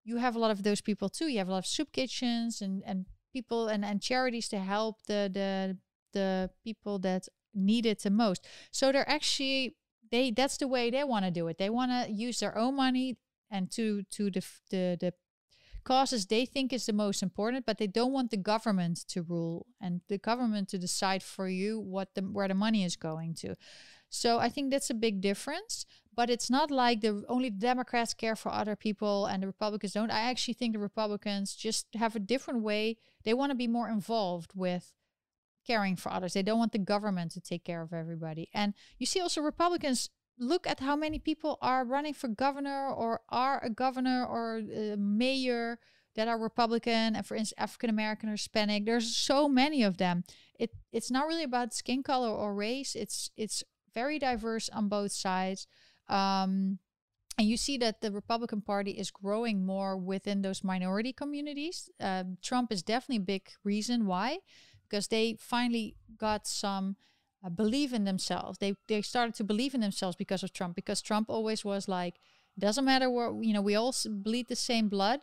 You 0.04 0.16
have 0.16 0.34
a 0.34 0.38
lot 0.38 0.50
of 0.50 0.62
those 0.62 0.80
people 0.80 1.08
too. 1.08 1.26
You 1.26 1.38
have 1.38 1.48
a 1.48 1.52
lot 1.52 1.58
of 1.58 1.66
soup 1.66 1.92
kitchens 1.92 2.62
and 2.62 2.82
and 2.86 3.06
people 3.32 3.68
and 3.68 3.84
and 3.84 4.00
charities 4.00 4.48
to 4.48 4.58
help 4.58 5.02
the 5.06 5.30
the 5.32 5.76
the 6.14 6.50
people 6.64 6.98
that 7.00 7.28
need 7.54 7.84
it 7.84 8.02
the 8.02 8.10
most. 8.10 8.46
So 8.70 8.90
they're 8.90 9.08
actually 9.08 9.76
they 10.10 10.30
that's 10.30 10.56
the 10.56 10.68
way 10.68 10.90
they 10.90 11.04
want 11.04 11.24
to 11.24 11.30
do 11.30 11.48
it. 11.48 11.58
They 11.58 11.68
want 11.70 11.90
to 11.90 12.10
use 12.10 12.38
their 12.40 12.56
own 12.56 12.76
money 12.76 13.18
and 13.50 13.70
to 13.72 14.02
to 14.12 14.30
the 14.30 14.44
the 14.70 14.96
the 14.98 15.12
causes 15.88 16.26
they 16.26 16.44
think 16.44 16.70
is 16.70 16.84
the 16.86 16.92
most 16.92 17.22
important 17.22 17.64
but 17.64 17.78
they 17.78 17.86
don't 17.98 18.12
want 18.12 18.30
the 18.30 18.42
government 18.52 18.96
to 19.12 19.22
rule 19.22 19.66
and 19.80 20.02
the 20.08 20.18
government 20.18 20.68
to 20.68 20.76
decide 20.86 21.22
for 21.22 21.48
you 21.48 21.80
what 21.94 22.08
the 22.14 22.20
where 22.20 22.48
the 22.48 22.62
money 22.66 22.84
is 22.84 22.96
going 23.10 23.32
to. 23.42 23.54
So 24.10 24.38
i 24.46 24.48
think 24.50 24.66
that's 24.70 24.90
a 24.90 25.04
big 25.06 25.16
difference 25.30 25.86
but 26.18 26.30
it's 26.34 26.50
not 26.50 26.70
like 26.70 27.00
the 27.00 27.14
only 27.28 27.50
democrats 27.50 28.12
care 28.22 28.36
for 28.36 28.50
other 28.52 28.76
people 28.76 29.26
and 29.26 29.42
the 29.42 29.46
republicans 29.54 29.92
don't. 29.92 30.10
I 30.20 30.24
actually 30.30 30.54
think 30.54 30.72
the 30.72 30.88
republicans 30.90 31.54
just 31.66 31.86
have 31.94 32.14
a 32.16 32.28
different 32.32 32.60
way. 32.70 32.82
They 33.24 33.34
want 33.34 33.50
to 33.50 33.64
be 33.64 33.76
more 33.76 33.88
involved 33.88 34.50
with 34.54 34.84
caring 35.66 35.96
for 35.96 36.10
others. 36.12 36.32
They 36.32 36.42
don't 36.42 36.58
want 36.58 36.72
the 36.72 36.90
government 36.94 37.30
to 37.32 37.40
take 37.40 37.64
care 37.64 37.82
of 37.82 37.92
everybody. 37.92 38.48
And 38.52 38.74
you 38.98 39.06
see 39.06 39.20
also 39.20 39.40
republicans 39.40 40.10
look 40.38 40.66
at 40.66 40.80
how 40.80 40.96
many 40.96 41.18
people 41.18 41.58
are 41.60 41.84
running 41.84 42.14
for 42.14 42.28
governor 42.28 42.88
or 42.88 43.20
are 43.28 43.62
a 43.64 43.70
governor 43.70 44.24
or 44.24 44.58
a 44.58 44.96
mayor 44.96 45.78
that 46.14 46.28
are 46.28 46.38
Republican 46.38 47.14
and 47.14 47.24
for 47.24 47.36
instance 47.36 47.62
African 47.62 47.90
American 47.90 48.28
or 48.28 48.32
Hispanic. 48.32 48.84
There's 48.84 49.16
so 49.16 49.48
many 49.48 49.82
of 49.82 49.98
them. 49.98 50.24
It 50.58 50.70
it's 50.92 51.10
not 51.10 51.26
really 51.26 51.44
about 51.44 51.74
skin 51.74 52.02
color 52.02 52.30
or 52.30 52.54
race. 52.54 52.94
It's 52.94 53.30
it's 53.36 53.62
very 53.94 54.18
diverse 54.18 54.68
on 54.68 54.88
both 54.88 55.12
sides. 55.12 55.66
Um, 56.08 56.78
and 57.38 57.46
you 57.46 57.56
see 57.56 57.78
that 57.78 58.00
the 58.00 58.10
Republican 58.10 58.62
Party 58.62 58.92
is 58.92 59.12
growing 59.12 59.64
more 59.64 59.96
within 59.96 60.42
those 60.42 60.64
minority 60.64 61.12
communities. 61.12 61.88
Um, 62.00 62.36
Trump 62.42 62.72
is 62.72 62.82
definitely 62.82 63.22
a 63.22 63.34
big 63.38 63.50
reason 63.62 64.06
why, 64.06 64.38
because 64.88 65.06
they 65.06 65.36
finally 65.38 65.94
got 66.16 66.48
some 66.48 66.96
uh, 67.44 67.48
believe 67.48 67.92
in 67.92 68.04
themselves. 68.04 68.58
They 68.58 68.74
they 68.88 69.02
started 69.02 69.34
to 69.36 69.44
believe 69.44 69.74
in 69.74 69.80
themselves 69.80 70.16
because 70.16 70.42
of 70.42 70.52
Trump. 70.52 70.74
Because 70.74 71.02
Trump 71.02 71.30
always 71.30 71.64
was 71.64 71.88
like, 71.88 72.16
doesn't 72.58 72.84
matter 72.84 73.10
what 73.10 73.44
you 73.44 73.52
know, 73.52 73.62
we 73.62 73.74
all 73.74 73.94
bleed 74.06 74.48
the 74.48 74.56
same 74.56 74.88
blood, 74.88 75.20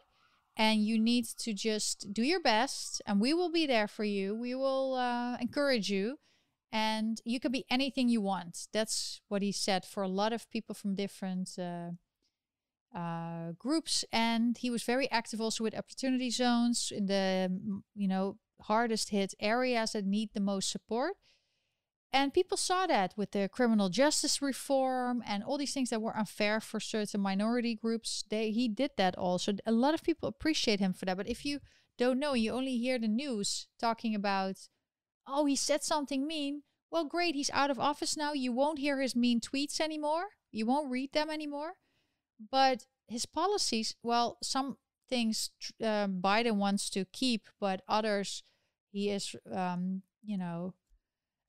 and 0.56 0.86
you 0.86 0.98
need 0.98 1.26
to 1.40 1.54
just 1.54 2.14
do 2.14 2.24
your 2.24 2.40
best, 2.40 3.02
and 3.06 3.20
we 3.20 3.34
will 3.34 3.52
be 3.52 3.68
there 3.68 3.88
for 3.88 4.04
you. 4.04 4.36
We 4.36 4.56
will 4.56 4.96
uh, 4.96 5.38
encourage 5.38 5.90
you, 5.90 6.18
and 6.72 7.20
you 7.26 7.40
can 7.40 7.52
be 7.52 7.66
anything 7.70 8.10
you 8.10 8.22
want. 8.22 8.68
That's 8.72 9.22
what 9.28 9.42
he 9.42 9.52
said 9.52 9.86
for 9.86 10.04
a 10.04 10.08
lot 10.08 10.34
of 10.34 10.50
people 10.50 10.76
from 10.76 10.96
different. 10.96 11.58
Uh, 11.60 11.92
uh, 12.96 13.52
groups 13.60 14.06
and 14.14 14.58
he 14.58 14.70
was 14.70 14.84
very 14.84 15.12
active 15.12 15.42
also 15.42 15.66
with 15.66 15.76
opportunity 15.76 16.30
zones 16.30 16.94
in 16.96 17.08
the 17.08 17.84
you 17.94 18.08
know 18.08 18.38
hardest 18.62 19.10
hit 19.10 19.34
areas 19.42 19.92
that 19.92 20.06
need 20.06 20.30
the 20.34 20.40
most 20.40 20.72
support 20.72 21.16
and 22.16 22.34
people 22.34 22.56
saw 22.56 22.88
that 22.88 23.14
with 23.18 23.32
the 23.32 23.50
criminal 23.50 23.90
justice 23.90 24.42
reform 24.42 25.22
and 25.28 25.44
all 25.44 25.58
these 25.58 25.74
things 25.74 25.90
that 25.90 26.02
were 26.02 26.16
unfair 26.16 26.62
for 26.62 26.80
certain 26.80 27.20
minority 27.20 27.76
groups. 27.76 28.24
They 28.30 28.52
he 28.52 28.70
did 28.70 28.92
that 28.96 29.18
also. 29.18 29.56
A 29.66 29.74
lot 29.74 29.94
of 29.94 30.02
people 30.02 30.30
appreciate 30.30 30.80
him 30.80 30.94
for 30.94 31.04
that. 31.06 31.18
But 31.18 31.28
if 31.28 31.44
you 31.44 31.60
don't 31.98 32.18
know, 32.18 32.34
you 32.34 32.54
only 32.54 32.78
hear 32.78 32.98
the 32.98 33.10
news 33.10 33.68
talking 33.82 34.16
about, 34.16 34.56
oh, 35.28 35.44
he 35.46 35.58
said 35.58 35.84
something 35.84 36.26
mean. 36.26 36.64
Well, 36.90 37.04
great, 37.04 37.36
he's 37.36 37.52
out 37.52 37.70
of 37.70 37.80
office 37.80 38.16
now. 38.16 38.32
You 38.32 38.54
won't 38.54 38.80
hear 38.80 39.02
his 39.02 39.14
mean 39.14 39.42
tweets 39.42 39.82
anymore. 39.82 40.28
You 40.54 40.66
won't 40.66 40.90
read 40.90 41.12
them 41.12 41.30
anymore. 41.30 41.74
But 42.50 42.86
his 43.10 43.26
policies, 43.26 43.94
well, 44.04 44.38
some 44.42 44.78
things 45.10 45.50
uh, 45.84 46.08
Biden 46.08 46.56
wants 46.56 46.90
to 46.92 47.04
keep, 47.12 47.50
but 47.60 47.82
others 47.90 48.42
he 48.94 49.10
is, 49.10 49.36
um, 49.54 50.04
you 50.24 50.38
know, 50.38 50.76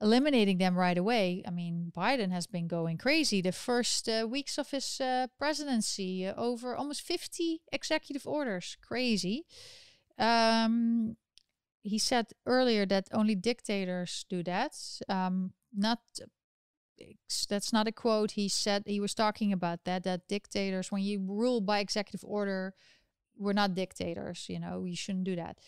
eliminating 0.00 0.58
them 0.58 0.76
right 0.76 0.98
away. 0.98 1.42
I 1.46 1.50
mean, 1.50 1.92
Biden 1.96 2.30
has 2.30 2.46
been 2.46 2.68
going 2.68 2.98
crazy 2.98 3.40
the 3.40 3.52
first 3.52 4.08
uh, 4.08 4.26
weeks 4.28 4.58
of 4.58 4.70
his 4.70 5.00
uh, 5.00 5.28
presidency, 5.38 6.26
uh, 6.26 6.34
over 6.36 6.76
almost 6.76 7.02
50 7.02 7.62
executive 7.72 8.26
orders. 8.26 8.76
Crazy. 8.82 9.46
Um, 10.18 11.16
he 11.82 11.98
said 11.98 12.26
earlier 12.46 12.84
that 12.86 13.08
only 13.12 13.34
dictators 13.34 14.26
do 14.28 14.42
that. 14.42 14.76
Um, 15.08 15.52
not 15.74 16.00
that's 17.48 17.72
not 17.72 17.86
a 17.86 17.92
quote. 17.92 18.32
He 18.32 18.48
said 18.48 18.82
he 18.86 19.00
was 19.00 19.14
talking 19.14 19.52
about 19.52 19.84
that 19.84 20.02
that 20.04 20.28
dictators, 20.28 20.90
when 20.90 21.02
you 21.02 21.20
rule 21.20 21.60
by 21.60 21.80
executive 21.80 22.24
order, 22.24 22.74
we're 23.38 23.52
not 23.52 23.74
dictators, 23.74 24.46
you 24.48 24.58
know, 24.58 24.84
you 24.84 24.96
shouldn't 24.96 25.24
do 25.24 25.36
that. 25.36 25.58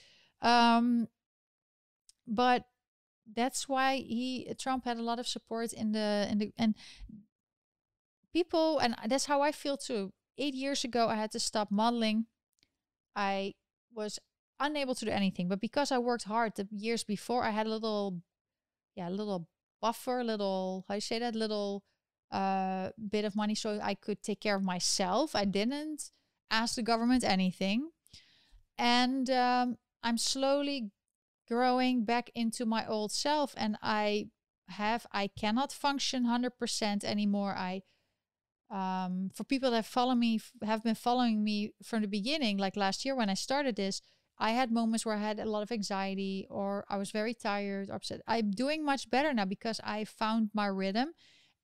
Um, 0.41 1.09
but 2.27 2.65
that's 3.35 3.69
why 3.69 3.97
he 3.97 4.53
Trump 4.59 4.85
had 4.85 4.97
a 4.97 5.03
lot 5.03 5.19
of 5.19 5.27
support 5.27 5.73
in 5.73 5.93
the 5.93 6.27
in 6.31 6.39
the 6.39 6.53
and 6.57 6.75
people 8.33 8.79
and 8.79 8.95
that's 9.07 9.27
how 9.27 9.43
I 9.43 9.53
feel 9.53 9.77
too. 9.77 10.13
Eight 10.37 10.55
years 10.55 10.85
ago, 10.85 11.09
I 11.09 11.17
had 11.17 11.33
to 11.33 11.41
stop 11.41 11.71
modeling. 11.71 12.27
I 13.17 13.55
was 13.93 14.19
unable 14.61 14.95
to 14.95 15.05
do 15.05 15.11
anything, 15.11 15.49
but 15.49 15.61
because 15.61 15.91
I 15.91 15.99
worked 15.99 16.25
hard 16.25 16.55
the 16.55 16.69
years 16.71 17.03
before, 17.03 17.43
I 17.45 17.51
had 17.51 17.67
a 17.67 17.71
little, 17.71 18.21
yeah, 18.95 19.09
a 19.09 19.11
little 19.11 19.49
buffer, 19.81 20.23
little 20.23 20.85
how 20.89 20.95
you 20.95 21.01
say 21.01 21.19
that, 21.19 21.35
little 21.35 21.83
uh 22.31 22.91
bit 23.11 23.25
of 23.25 23.35
money, 23.35 23.55
so 23.55 23.81
I 23.83 23.95
could 23.95 24.23
take 24.23 24.41
care 24.41 24.57
of 24.57 24.63
myself. 24.63 25.35
I 25.35 25.45
didn't 25.45 26.11
ask 26.51 26.77
the 26.77 26.83
government 26.83 27.25
anything, 27.25 27.91
and 28.77 29.29
um, 29.31 29.79
I'm 30.03 30.19
slowly 30.19 30.91
growing 31.49 32.05
back 32.05 32.31
into 32.35 32.67
my 32.67 32.87
old 32.87 33.11
self 33.13 33.55
and 33.57 33.77
I 33.83 34.29
have 34.69 35.07
I 35.13 35.29
cannot 35.29 35.73
function 35.73 36.25
100% 36.25 37.05
anymore. 37.05 37.55
I 37.57 37.83
um 38.71 39.31
for 39.35 39.45
people 39.45 39.71
that 39.71 39.87
follow 39.87 40.15
me 40.15 40.41
have 40.63 40.85
been 40.85 40.95
following 40.95 41.43
me 41.43 41.73
from 41.83 42.03
the 42.03 42.09
beginning 42.09 42.59
like 42.59 42.77
last 42.77 43.05
year 43.05 43.17
when 43.17 43.31
I 43.31 43.35
started 43.35 43.77
this, 43.77 44.03
I 44.39 44.51
had 44.51 44.71
moments 44.71 45.07
where 45.07 45.17
I 45.17 45.21
had 45.21 45.41
a 45.41 45.51
lot 45.51 45.63
of 45.63 45.73
anxiety 45.73 46.47
or 46.51 46.85
I 46.89 46.99
was 46.99 47.11
very 47.11 47.35
tired, 47.35 47.89
or 47.89 47.95
upset. 47.95 48.21
I'm 48.27 48.51
doing 48.51 48.85
much 48.85 49.11
better 49.11 49.33
now 49.33 49.47
because 49.47 49.81
I 49.83 50.05
found 50.05 50.51
my 50.55 50.67
rhythm 50.67 51.13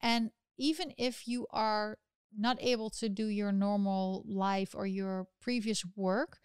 and 0.01 0.30
even 0.57 0.93
if 0.97 1.28
you 1.28 1.47
are 1.51 1.99
not 2.37 2.57
able 2.61 2.91
to 2.91 3.09
do 3.09 3.26
your 3.26 3.53
normal 3.53 4.24
life 4.26 4.74
or 4.74 4.87
your 4.87 5.26
previous 5.41 5.85
work, 5.97 6.39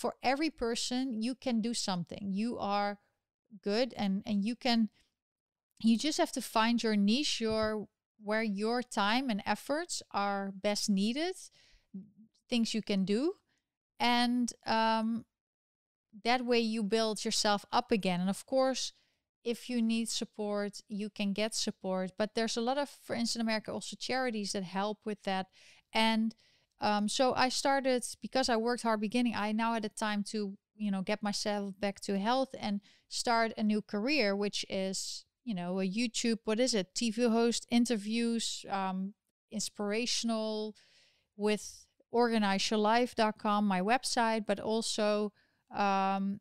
for 0.00 0.14
every 0.22 0.48
person 0.48 1.20
you 1.20 1.34
can 1.34 1.60
do 1.60 1.74
something. 1.74 2.32
You 2.32 2.58
are 2.58 2.98
good 3.62 3.92
and 3.96 4.22
and 4.24 4.44
you 4.44 4.56
can 4.56 4.88
you 5.82 5.98
just 5.98 6.18
have 6.18 6.32
to 6.32 6.40
find 6.40 6.82
your 6.82 6.96
niche 6.96 7.40
your 7.40 7.86
where 8.22 8.42
your 8.42 8.82
time 8.82 9.28
and 9.28 9.42
efforts 9.44 10.02
are 10.12 10.52
best 10.54 10.88
needed 10.88 11.34
things 12.48 12.72
you 12.74 12.82
can 12.82 13.04
do 13.04 13.34
and 13.98 14.52
um, 14.66 15.24
that 16.24 16.44
way 16.44 16.58
you 16.58 16.82
build 16.82 17.24
yourself 17.24 17.64
up 17.70 17.92
again. 17.92 18.20
And 18.20 18.30
of 18.30 18.46
course 18.46 18.92
if 19.42 19.70
you 19.70 19.80
need 19.82 20.08
support 20.08 20.80
you 20.88 21.10
can 21.10 21.32
get 21.32 21.54
support. 21.54 22.12
But 22.16 22.34
there's 22.34 22.56
a 22.56 22.60
lot 22.62 22.78
of 22.78 22.88
for 22.88 23.14
instance 23.14 23.36
in 23.36 23.42
america 23.42 23.72
also 23.72 23.96
charities 23.96 24.52
that 24.52 24.64
help 24.64 24.98
with 25.04 25.22
that. 25.24 25.46
And 25.92 26.34
um, 26.80 27.08
so 27.08 27.34
I 27.34 27.48
started 27.50 28.04
because 28.22 28.48
I 28.48 28.56
worked 28.56 28.82
hard 28.82 29.00
beginning. 29.00 29.34
I 29.36 29.52
now 29.52 29.74
had 29.74 29.84
the 29.84 29.90
time 29.90 30.24
to 30.30 30.56
you 30.76 30.90
know 30.90 31.02
get 31.02 31.22
myself 31.22 31.74
back 31.78 32.00
to 32.00 32.18
health 32.18 32.54
and 32.58 32.80
start 33.08 33.52
a 33.58 33.62
new 33.62 33.82
career, 33.82 34.34
which 34.34 34.64
is 34.68 35.24
you 35.44 35.54
know 35.54 35.80
a 35.80 35.88
YouTube. 35.88 36.38
What 36.44 36.58
is 36.58 36.74
it? 36.74 36.94
TV 36.94 37.30
host, 37.30 37.66
interviews, 37.70 38.64
um, 38.70 39.14
inspirational 39.50 40.74
with 41.36 41.86
organizeyourlife.com, 42.14 43.66
my 43.66 43.80
website, 43.80 44.46
but 44.46 44.58
also 44.58 45.32
um, 45.74 46.40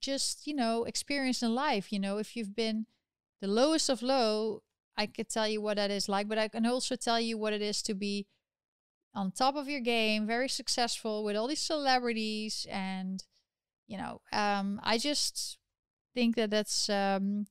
just 0.00 0.46
you 0.46 0.54
know 0.54 0.84
experience 0.84 1.42
in 1.42 1.54
life. 1.54 1.92
You 1.92 1.98
know 1.98 2.18
if 2.18 2.36
you've 2.36 2.54
been 2.54 2.86
the 3.40 3.48
lowest 3.48 3.88
of 3.88 4.00
low, 4.00 4.62
I 4.96 5.06
could 5.06 5.28
tell 5.28 5.48
you 5.48 5.60
what 5.60 5.76
that 5.76 5.90
is 5.90 6.08
like, 6.08 6.28
but 6.28 6.38
I 6.38 6.46
can 6.46 6.66
also 6.66 6.94
tell 6.94 7.20
you 7.20 7.36
what 7.36 7.52
it 7.52 7.62
is 7.62 7.82
to 7.82 7.94
be 7.94 8.26
on 9.16 9.32
top 9.32 9.56
of 9.56 9.68
your 9.68 9.80
game, 9.80 10.26
very 10.26 10.48
successful 10.48 11.24
with 11.24 11.34
all 11.34 11.48
these 11.48 11.60
celebrities, 11.60 12.66
and 12.70 13.24
you 13.88 13.96
know, 13.96 14.20
um, 14.32 14.78
I 14.84 14.98
just 14.98 15.58
think 16.14 16.36
that 16.36 16.50
that's. 16.50 16.88
Um, 16.88 17.46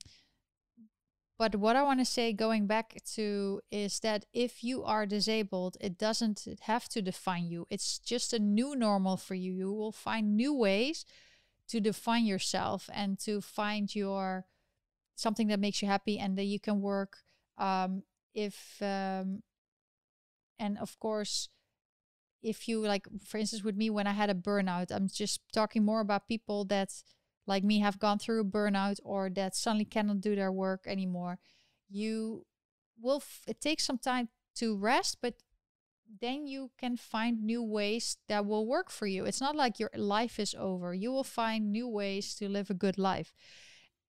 but 1.37 1.55
what 1.55 1.75
I 1.75 1.83
want 1.83 1.99
to 1.99 2.05
say, 2.05 2.31
going 2.31 2.65
back 2.65 2.95
to, 3.15 3.59
is 3.69 3.99
that 3.99 4.23
if 4.31 4.63
you 4.63 4.85
are 4.85 5.05
disabled, 5.05 5.75
it 5.81 5.97
doesn't 5.97 6.47
have 6.61 6.87
to 6.89 7.01
define 7.01 7.47
you. 7.47 7.67
It's 7.69 7.99
just 7.99 8.31
a 8.31 8.39
new 8.39 8.73
normal 8.73 9.17
for 9.17 9.35
you. 9.35 9.51
You 9.51 9.73
will 9.73 9.91
find 9.91 10.37
new 10.37 10.53
ways 10.53 11.03
to 11.67 11.81
define 11.81 12.25
yourself 12.25 12.89
and 12.93 13.19
to 13.19 13.41
find 13.41 13.93
your 13.93 14.45
something 15.15 15.47
that 15.47 15.59
makes 15.59 15.81
you 15.81 15.89
happy 15.89 16.19
and 16.19 16.37
that 16.37 16.43
you 16.43 16.59
can 16.59 16.81
work. 16.81 17.17
Um, 17.57 18.03
if 18.33 18.81
um, 18.81 19.43
and 20.59 20.77
of 20.77 20.99
course, 20.99 21.49
if 22.41 22.67
you 22.67 22.79
like 22.79 23.07
for 23.25 23.37
instance 23.39 23.63
with 23.63 23.75
me 23.75 23.89
when 23.89 24.05
i 24.05 24.11
had 24.13 24.29
a 24.29 24.35
burnout 24.35 24.91
i'm 24.91 25.07
just 25.07 25.41
talking 25.51 25.83
more 25.83 25.99
about 25.99 26.27
people 26.27 26.63
that 26.63 26.91
like 27.47 27.63
me 27.63 27.79
have 27.79 27.99
gone 27.99 28.19
through 28.19 28.41
a 28.41 28.45
burnout 28.45 28.99
or 29.03 29.29
that 29.29 29.55
suddenly 29.55 29.85
cannot 29.85 30.21
do 30.21 30.35
their 30.35 30.51
work 30.51 30.85
anymore. 30.87 31.37
You 31.89 32.45
will 32.99 33.23
it 33.47 33.61
takes 33.61 33.85
some 33.85 33.97
time 33.97 34.29
to 34.55 34.77
rest 34.77 35.17
but 35.21 35.35
then 36.21 36.47
you 36.47 36.71
can 36.77 36.95
find 36.97 37.43
new 37.43 37.63
ways 37.63 38.17
that 38.27 38.45
will 38.45 38.67
work 38.67 38.91
for 38.91 39.07
you. 39.07 39.25
It's 39.25 39.41
not 39.41 39.55
like 39.55 39.79
your 39.79 39.89
life 39.95 40.39
is 40.39 40.55
over. 40.57 40.93
You 40.93 41.11
will 41.11 41.23
find 41.23 41.71
new 41.71 41.87
ways 41.87 42.35
to 42.35 42.47
live 42.47 42.69
a 42.69 42.75
good 42.75 42.97
life. 42.97 43.33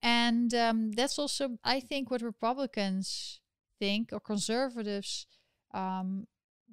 And 0.02 0.54
um, 0.54 0.92
that's 0.92 1.18
also 1.18 1.58
i 1.64 1.80
think 1.80 2.10
what 2.10 2.22
republicans 2.22 3.40
think 3.78 4.10
or 4.12 4.20
conservatives 4.20 5.26
um, 5.74 6.26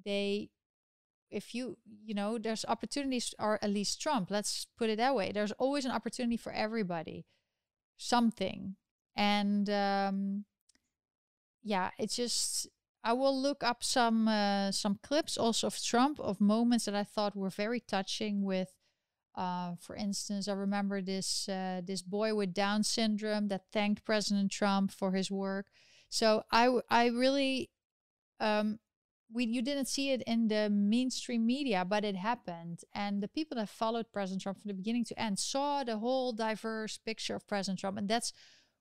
they 0.05 0.49
if 1.29 1.55
you 1.55 1.77
you 2.05 2.13
know 2.13 2.37
there's 2.37 2.65
opportunities 2.67 3.33
or 3.39 3.59
at 3.61 3.69
least 3.69 4.01
trump 4.01 4.29
let's 4.29 4.67
put 4.77 4.89
it 4.89 4.97
that 4.97 5.15
way 5.15 5.31
there's 5.31 5.51
always 5.53 5.85
an 5.85 5.91
opportunity 5.91 6.37
for 6.37 6.51
everybody 6.51 7.25
something 7.97 8.75
and 9.15 9.69
um 9.69 10.45
yeah 11.63 11.89
it's 11.97 12.15
just 12.15 12.67
i 13.03 13.13
will 13.13 13.39
look 13.39 13.63
up 13.63 13.83
some 13.83 14.27
uh, 14.27 14.71
some 14.71 14.99
clips 15.01 15.37
also 15.37 15.67
of 15.67 15.81
trump 15.81 16.19
of 16.19 16.39
moments 16.39 16.85
that 16.85 16.95
i 16.95 17.03
thought 17.03 17.35
were 17.35 17.49
very 17.49 17.79
touching 17.79 18.43
with 18.43 18.73
uh, 19.35 19.71
for 19.79 19.95
instance, 19.95 20.47
I 20.47 20.53
remember 20.53 21.01
this 21.01 21.49
uh, 21.49 21.81
this 21.83 22.01
boy 22.01 22.35
with 22.35 22.53
Down 22.53 22.83
syndrome 22.83 23.47
that 23.47 23.63
thanked 23.71 24.05
President 24.05 24.51
Trump 24.51 24.91
for 24.91 25.11
his 25.13 25.31
work. 25.31 25.67
So 26.09 26.43
I 26.51 26.69
I 26.89 27.07
really 27.07 27.71
um, 28.39 28.79
we 29.33 29.45
you 29.45 29.61
didn't 29.61 29.87
see 29.87 30.11
it 30.11 30.21
in 30.27 30.47
the 30.47 30.69
mainstream 30.69 31.45
media, 31.45 31.83
but 31.83 32.05
it 32.05 32.15
happened. 32.15 32.81
And 32.93 33.21
the 33.21 33.27
people 33.27 33.57
that 33.57 33.69
followed 33.69 34.11
President 34.13 34.43
Trump 34.43 34.61
from 34.61 34.67
the 34.67 34.75
beginning 34.75 35.05
to 35.05 35.19
end 35.19 35.39
saw 35.39 35.83
the 35.83 35.97
whole 35.97 36.31
diverse 36.33 36.97
picture 36.97 37.35
of 37.35 37.47
President 37.47 37.79
Trump, 37.79 37.97
and 37.97 38.07
that's 38.07 38.31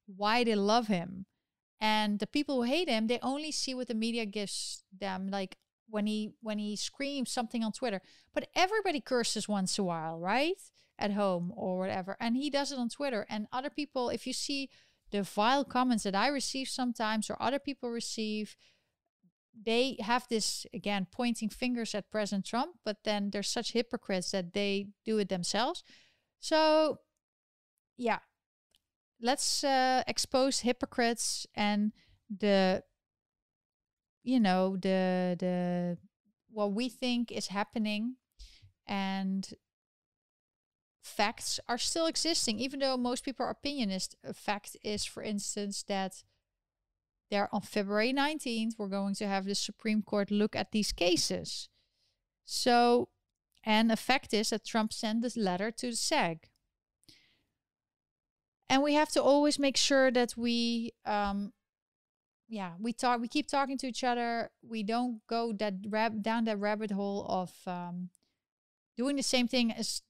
why 0.07 0.45
they 0.45 0.55
love 0.55 0.89
him. 0.89 1.27
And 1.81 2.19
the 2.19 2.27
people 2.27 2.57
who 2.57 2.63
hate 2.63 2.89
him, 2.89 3.07
they 3.07 3.19
only 3.23 3.51
see 3.51 3.75
what 3.75 3.89
the 3.89 3.95
media 3.95 4.27
gives 4.27 4.85
them, 4.97 5.29
like 5.29 5.57
when 5.89 6.07
he 6.07 6.35
when 6.41 6.59
he 6.59 6.77
screams 6.77 7.31
something 7.31 7.65
on 7.65 7.73
Twitter. 7.73 8.01
But 8.35 8.49
everybody 8.55 9.01
curses 9.01 9.49
once 9.49 9.79
in 9.79 9.83
a 9.83 9.87
while, 9.87 10.19
right? 10.19 10.61
At 10.99 11.13
home 11.13 11.53
or 11.57 11.79
whatever. 11.79 12.17
And 12.21 12.37
he 12.37 12.51
does 12.51 12.73
it 12.73 12.79
on 12.79 12.89
Twitter. 12.89 13.27
And 13.29 13.47
other 13.53 13.71
people, 13.71 14.11
if 14.11 14.27
you 14.27 14.33
see 14.33 14.71
the 15.11 15.23
vile 15.23 15.65
comments 15.65 16.05
that 16.05 16.15
I 16.15 16.29
receive 16.29 16.69
sometimes 16.69 17.29
or 17.29 17.37
other 17.41 17.59
people 17.59 17.91
receive, 17.91 18.57
they 19.55 19.97
have 20.01 20.27
this 20.29 20.67
again 20.73 21.07
pointing 21.11 21.49
fingers 21.49 21.95
at 21.95 22.11
President 22.11 22.45
Trump, 22.47 22.77
but 22.85 23.05
then 23.05 23.31
they're 23.31 23.43
such 23.43 23.73
hypocrites 23.73 24.31
that 24.31 24.53
they 24.53 24.89
do 25.05 25.19
it 25.19 25.29
themselves. 25.29 25.85
So, 26.41 27.01
yeah, 27.97 28.21
let's 29.21 29.63
uh, 29.63 30.03
expose 30.07 30.61
hypocrites 30.61 31.47
and 31.55 31.93
the, 32.29 32.83
you 34.25 34.41
know, 34.41 34.77
the 34.77 35.37
the 35.39 35.99
what 36.51 36.73
we 36.73 36.89
think 36.89 37.31
is 37.33 37.49
happening, 37.49 38.17
and 38.87 39.49
facts 41.03 41.61
are 41.69 41.79
still 41.79 42.07
existing, 42.07 42.59
even 42.59 42.81
though 42.81 42.97
most 42.97 43.25
people 43.25 43.47
are 43.47 43.55
opinionist. 43.55 44.15
A 44.25 44.35
fact 44.35 44.77
is, 44.83 45.05
for 45.05 45.23
instance, 45.23 45.83
that 45.85 46.23
there 47.33 47.49
on 47.51 47.63
February 47.63 48.13
19th, 48.13 48.75
we're 48.79 48.89
going 48.89 49.15
to 49.15 49.27
have 49.27 49.47
the 49.47 49.55
Supreme 49.55 50.03
Court 50.03 50.31
look 50.31 50.55
at 50.55 50.71
these 50.71 50.93
cases. 50.93 51.71
So, 52.45 53.09
and 53.65 53.91
the 53.91 53.97
fact 53.97 54.35
is 54.35 54.51
that 54.51 54.67
Trump 54.67 54.93
sent 54.93 55.23
this 55.23 55.37
letter 55.37 55.71
to 55.71 55.87
the 55.87 55.97
SAG. 55.97 56.51
And 58.69 58.83
we 58.83 58.95
have 58.95 59.09
to 59.13 59.23
always 59.23 59.59
make 59.59 59.79
sure 59.79 60.11
that 60.11 60.35
we, 60.37 60.93
um, 61.07 61.53
yeah, 62.49 62.73
we 62.79 62.93
talk, 62.93 63.19
we 63.21 63.29
keep 63.29 63.49
talking 63.49 63.79
to 63.79 63.87
each 63.87 64.05
other. 64.05 64.51
We 64.63 64.83
don't 64.83 65.27
go 65.27 65.55
that 65.55 65.75
rab- 65.89 66.23
down 66.23 66.45
that 66.45 66.59
rabbit 66.59 66.91
hole 66.91 67.25
of 67.29 67.51
um, 67.67 68.11
doing 68.97 69.17
the 69.17 69.23
same 69.23 69.49
thing 69.49 69.73
as 69.73 70.03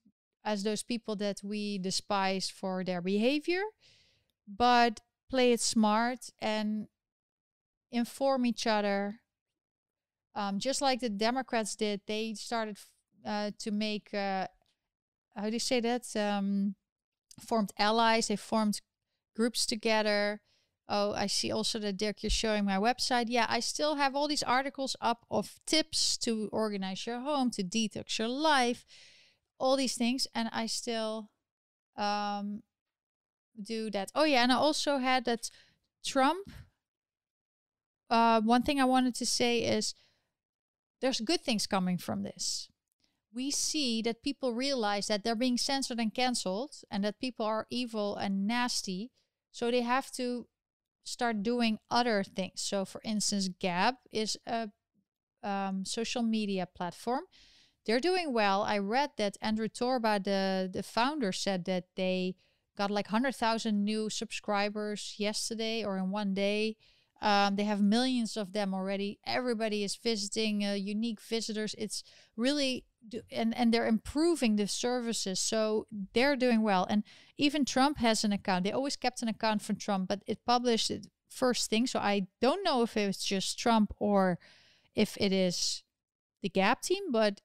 as 0.45 0.63
those 0.63 0.83
people 0.83 1.15
that 1.15 1.39
we 1.41 1.77
despise 1.77 2.49
for 2.49 2.83
their 2.83 3.01
behavior, 3.01 3.61
but 4.45 4.99
play 5.29 5.53
it 5.53 5.61
smart 5.61 6.29
and 6.41 6.87
inform 7.93 8.45
each 8.45 8.67
other. 8.67 9.19
Um, 10.35 10.59
just 10.59 10.81
like 10.81 10.99
the 10.99 11.09
Democrats 11.09 11.75
did, 11.75 12.01
they 12.07 12.33
started 12.33 12.77
uh, 13.25 13.51
to 13.59 13.71
make 13.71 14.13
uh, 14.13 14.47
how 15.35 15.45
do 15.47 15.53
you 15.53 15.59
say 15.59 15.79
that? 15.79 16.15
Um, 16.15 16.75
formed 17.39 17.71
allies. 17.77 18.27
They 18.27 18.35
formed 18.35 18.81
groups 19.35 19.65
together. 19.65 20.41
Oh, 20.87 21.13
I 21.13 21.27
see 21.27 21.51
also 21.51 21.79
that 21.79 21.97
Dirk, 21.97 22.23
you're 22.23 22.29
showing 22.29 22.65
my 22.65 22.77
website. 22.77 23.25
Yeah, 23.29 23.45
I 23.49 23.61
still 23.61 23.95
have 23.95 24.15
all 24.15 24.27
these 24.27 24.43
articles 24.43 24.95
up 25.01 25.25
of 25.31 25.59
tips 25.65 26.17
to 26.17 26.49
organize 26.51 27.07
your 27.07 27.21
home, 27.21 27.49
to 27.51 27.63
detox 27.63 28.19
your 28.19 28.27
life, 28.27 28.85
all 29.57 29.77
these 29.77 29.95
things, 29.95 30.27
and 30.35 30.49
I 30.51 30.65
still 30.65 31.29
um, 31.95 32.63
do 33.61 33.89
that. 33.91 34.11
Oh 34.13 34.25
yeah, 34.25 34.43
and 34.43 34.51
I 34.51 34.55
also 34.55 34.97
had 34.97 35.25
that 35.25 35.49
Trump. 36.05 36.51
Uh, 38.13 38.39
one 38.41 38.61
thing 38.61 38.79
I 38.79 38.85
wanted 38.85 39.15
to 39.15 39.25
say 39.25 39.63
is 39.63 39.95
there's 41.01 41.19
good 41.19 41.41
things 41.41 41.65
coming 41.65 41.97
from 41.97 42.21
this. 42.21 42.69
We 43.33 43.49
see 43.49 44.03
that 44.03 44.21
people 44.21 44.53
realize 44.53 45.07
that 45.07 45.23
they're 45.23 45.33
being 45.35 45.57
censored 45.57 45.97
and 45.99 46.13
cancelled, 46.13 46.75
and 46.91 47.03
that 47.03 47.19
people 47.19 47.43
are 47.43 47.65
evil 47.71 48.15
and 48.15 48.45
nasty. 48.45 49.09
So 49.51 49.71
they 49.71 49.81
have 49.81 50.11
to 50.11 50.45
start 51.03 51.41
doing 51.41 51.79
other 51.89 52.23
things. 52.23 52.61
So, 52.61 52.85
for 52.85 53.01
instance, 53.03 53.49
Gab 53.59 53.95
is 54.11 54.37
a 54.45 54.69
um, 55.41 55.83
social 55.83 56.21
media 56.21 56.67
platform. 56.67 57.23
They're 57.87 57.99
doing 57.99 58.31
well. 58.31 58.61
I 58.61 58.77
read 58.77 59.13
that 59.17 59.37
Andrew 59.41 59.67
Torba, 59.67 60.23
the 60.23 60.69
the 60.71 60.83
founder, 60.83 61.31
said 61.31 61.65
that 61.65 61.85
they 61.95 62.35
got 62.77 62.91
like 62.91 63.07
hundred 63.07 63.35
thousand 63.35 63.83
new 63.83 64.11
subscribers 64.11 65.15
yesterday 65.17 65.83
or 65.83 65.97
in 65.97 66.11
one 66.11 66.35
day. 66.35 66.77
Um, 67.23 67.55
they 67.55 67.63
have 67.63 67.81
millions 67.81 68.35
of 68.35 68.51
them 68.51 68.73
already. 68.73 69.17
Everybody 69.25 69.83
is 69.83 69.95
visiting, 69.95 70.65
uh, 70.65 70.73
unique 70.73 71.21
visitors. 71.21 71.73
It's 71.77 72.03
really 72.35 72.83
and 73.31 73.55
and 73.57 73.73
they're 73.73 73.87
improving 73.87 74.57
the 74.57 74.67
services, 74.67 75.39
so 75.39 75.87
they're 76.13 76.35
doing 76.35 76.61
well. 76.61 76.85
And 76.89 77.03
even 77.37 77.63
Trump 77.63 77.97
has 77.97 78.25
an 78.25 78.33
account. 78.33 78.65
They 78.65 78.73
always 78.73 78.97
kept 78.97 79.21
an 79.21 79.29
account 79.29 79.61
for 79.61 79.73
Trump, 79.73 80.09
but 80.09 80.21
it 80.27 80.45
published 80.45 80.91
it 80.91 81.07
first 81.29 81.69
thing. 81.69 81.87
So 81.87 81.99
I 81.99 82.27
don't 82.41 82.63
know 82.63 82.83
if 82.83 82.97
it's 82.97 83.23
just 83.23 83.57
Trump 83.57 83.93
or 83.99 84.37
if 84.93 85.17
it 85.17 85.31
is 85.31 85.83
the 86.41 86.49
Gab 86.49 86.81
team, 86.81 87.11
but 87.11 87.39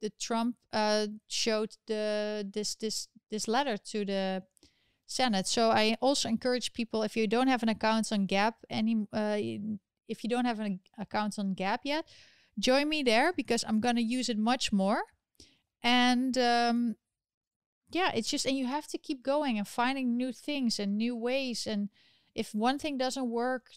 the 0.00 0.10
Trump 0.20 0.56
uh, 0.72 1.08
showed 1.26 1.76
the 1.88 2.48
this 2.54 2.76
this 2.76 3.08
this 3.30 3.48
letter 3.48 3.76
to 3.76 4.04
the 4.04 4.44
Senate. 5.06 5.46
So 5.46 5.70
I 5.70 5.96
also 6.00 6.28
encourage 6.28 6.72
people 6.72 7.02
if 7.02 7.16
you 7.16 7.26
don't 7.26 7.48
have 7.48 7.62
an 7.62 7.68
account 7.68 8.12
on 8.12 8.26
Gab 8.26 8.54
any 8.70 9.06
uh, 9.12 9.38
if 10.08 10.22
you 10.22 10.28
don't 10.28 10.44
have 10.44 10.60
an 10.60 10.80
account 10.98 11.38
on 11.38 11.54
Gab 11.54 11.80
yet, 11.84 12.06
join 12.58 12.88
me 12.88 13.02
there 13.02 13.32
because 13.32 13.64
I'm 13.66 13.80
gonna 13.80 14.00
use 14.00 14.28
it 14.28 14.38
much 14.38 14.72
more. 14.72 15.02
And 15.82 16.36
um, 16.38 16.96
yeah, 17.90 18.10
it's 18.14 18.30
just 18.30 18.46
and 18.46 18.56
you 18.56 18.66
have 18.66 18.86
to 18.88 18.98
keep 18.98 19.22
going 19.22 19.58
and 19.58 19.68
finding 19.68 20.16
new 20.16 20.32
things 20.32 20.78
and 20.78 20.96
new 20.96 21.16
ways. 21.16 21.66
And 21.66 21.90
if 22.34 22.54
one 22.54 22.78
thing 22.78 22.98
doesn't 22.98 23.30
work, 23.30 23.70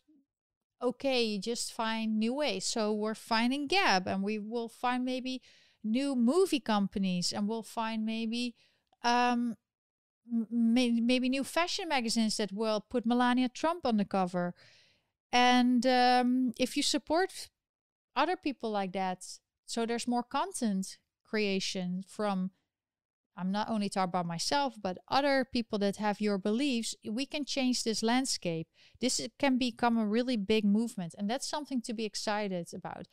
okay, 0.82 1.24
you 1.24 1.40
just 1.40 1.74
find 1.74 2.18
new 2.18 2.34
ways. 2.34 2.66
So 2.66 2.94
we're 2.94 3.16
finding 3.16 3.68
Gab, 3.68 4.08
and 4.08 4.24
we 4.24 4.40
will 4.40 4.70
find 4.70 5.04
maybe 5.04 5.42
new 5.84 6.16
movie 6.16 6.60
companies, 6.60 7.34
and 7.34 7.48
we'll 7.48 7.64
find 7.64 8.06
maybe 8.06 8.56
um, 9.04 9.56
maybe 10.52 11.30
new 11.30 11.44
fashion 11.44 11.88
magazines 11.90 12.38
that 12.38 12.52
will 12.52 12.82
put 12.82 13.06
Melania 13.06 13.50
Trump 13.50 13.86
on 13.86 13.98
the 13.98 14.06
cover. 14.06 14.54
And 15.32 15.86
um, 15.86 16.54
if 16.58 16.78
you 16.78 16.84
support 16.84 17.50
other 18.18 18.36
people 18.36 18.72
like 18.72 18.92
that. 18.94 19.24
So 19.66 19.86
there's 19.86 20.08
more 20.08 20.24
content 20.24 20.98
creation 21.24 22.04
from 22.06 22.52
I'm 23.40 23.52
not 23.52 23.70
only 23.70 23.88
talking 23.88 24.10
about 24.10 24.26
myself, 24.26 24.74
but 24.82 24.98
other 25.10 25.46
people 25.46 25.78
that 25.80 25.98
have 25.98 26.20
your 26.20 26.40
beliefs. 26.40 26.96
We 27.08 27.28
can 27.28 27.46
change 27.46 27.84
this 27.84 28.02
landscape. 28.02 28.68
This 29.00 29.22
can 29.38 29.60
become 29.60 29.96
a 29.96 30.08
really 30.08 30.38
big 30.38 30.66
movement, 30.66 31.14
and 31.16 31.30
that's 31.30 31.48
something 31.48 31.80
to 31.84 31.94
be 31.94 32.04
excited 32.04 32.68
about. 32.74 33.06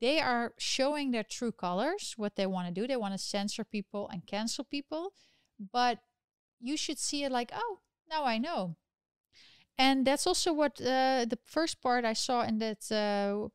They 0.00 0.18
are 0.18 0.54
showing 0.58 1.12
their 1.12 1.22
true 1.22 1.52
colors, 1.52 2.14
what 2.16 2.34
they 2.34 2.46
want 2.46 2.66
to 2.66 2.74
do. 2.74 2.88
They 2.88 2.96
want 2.96 3.14
to 3.14 3.18
censor 3.18 3.62
people 3.62 4.08
and 4.12 4.26
cancel 4.26 4.64
people, 4.64 5.12
but 5.72 6.00
you 6.62 6.76
should 6.76 6.98
see 6.98 7.24
it 7.24 7.32
like, 7.32 7.50
oh, 7.52 7.80
now 8.08 8.24
I 8.24 8.38
know. 8.38 8.76
And 9.76 10.06
that's 10.06 10.26
also 10.26 10.52
what 10.52 10.80
uh, 10.80 11.26
the 11.28 11.38
first 11.44 11.82
part 11.82 12.04
I 12.04 12.12
saw 12.12 12.42
in 12.42 12.58
that 12.58 12.90
uh, 12.90 13.48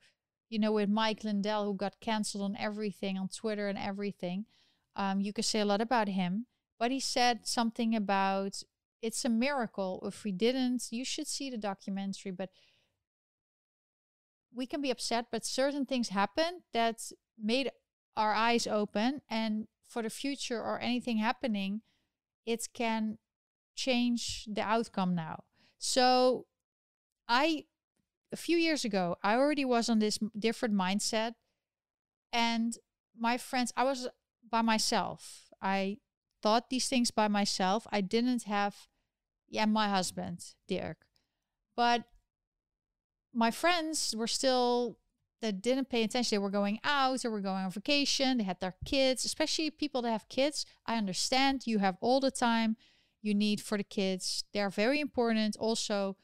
you 0.49 0.59
know, 0.59 0.71
with 0.71 0.89
Mike 0.89 1.23
Lindell, 1.23 1.65
who 1.65 1.73
got 1.75 1.99
canceled 1.99 2.43
on 2.43 2.55
everything 2.57 3.17
on 3.17 3.27
Twitter 3.27 3.67
and 3.67 3.77
everything. 3.77 4.45
Um, 4.95 5.21
you 5.21 5.33
could 5.33 5.45
say 5.45 5.59
a 5.59 5.65
lot 5.65 5.81
about 5.81 6.07
him, 6.07 6.45
but 6.79 6.91
he 6.91 6.99
said 6.99 7.45
something 7.45 7.95
about 7.95 8.63
it's 9.01 9.25
a 9.25 9.29
miracle. 9.29 10.01
If 10.05 10.23
we 10.23 10.31
didn't, 10.31 10.87
you 10.91 11.05
should 11.05 11.27
see 11.27 11.49
the 11.49 11.57
documentary, 11.57 12.31
but 12.31 12.49
we 14.53 14.65
can 14.65 14.81
be 14.81 14.89
upset, 14.89 15.27
but 15.31 15.45
certain 15.45 15.85
things 15.85 16.09
happen 16.09 16.63
that 16.73 17.11
made 17.41 17.69
our 18.15 18.33
eyes 18.33 18.65
open. 18.65 19.21
And 19.29 19.67
for 19.87 20.01
the 20.01 20.09
future 20.09 20.61
or 20.61 20.79
anything 20.79 21.17
happening, 21.17 21.81
it 22.47 22.67
can 22.73 23.19
change 23.75 24.47
the 24.51 24.61
outcome 24.61 25.13
now. 25.13 25.43
So 25.77 26.47
I 27.27 27.65
a 28.31 28.37
few 28.37 28.57
years 28.57 28.83
ago, 28.83 29.17
I 29.23 29.35
already 29.35 29.65
was 29.65 29.89
on 29.89 29.99
this 29.99 30.17
different 30.37 30.73
mindset. 30.73 31.33
And 32.33 32.77
my 33.17 33.37
friends, 33.37 33.71
I 33.77 33.83
was 33.83 34.07
by 34.49 34.61
myself. 34.61 35.49
I 35.61 35.97
thought 36.41 36.69
these 36.69 36.89
things 36.89 37.11
by 37.11 37.27
myself. 37.27 37.87
I 37.91 38.01
didn't 38.01 38.43
have, 38.43 38.87
yeah, 39.47 39.65
my 39.65 39.89
husband, 39.89 40.43
Dirk. 40.67 41.05
But 41.75 42.03
my 43.33 43.51
friends 43.51 44.15
were 44.17 44.27
still, 44.27 44.97
that 45.41 45.61
didn't 45.61 45.89
pay 45.89 46.03
attention. 46.03 46.35
They 46.35 46.43
were 46.43 46.49
going 46.49 46.79
out, 46.83 47.21
they 47.21 47.29
were 47.29 47.41
going 47.41 47.65
on 47.65 47.71
vacation, 47.71 48.37
they 48.37 48.43
had 48.43 48.59
their 48.59 48.75
kids, 48.85 49.25
especially 49.25 49.69
people 49.69 50.01
that 50.01 50.11
have 50.11 50.29
kids. 50.29 50.65
I 50.85 50.97
understand 50.97 51.67
you 51.67 51.79
have 51.79 51.97
all 52.01 52.19
the 52.19 52.31
time 52.31 52.77
you 53.21 53.33
need 53.33 53.61
for 53.61 53.77
the 53.77 53.83
kids. 53.83 54.43
They're 54.53 54.69
very 54.69 54.99
important. 54.99 55.57
Also, 55.59 56.15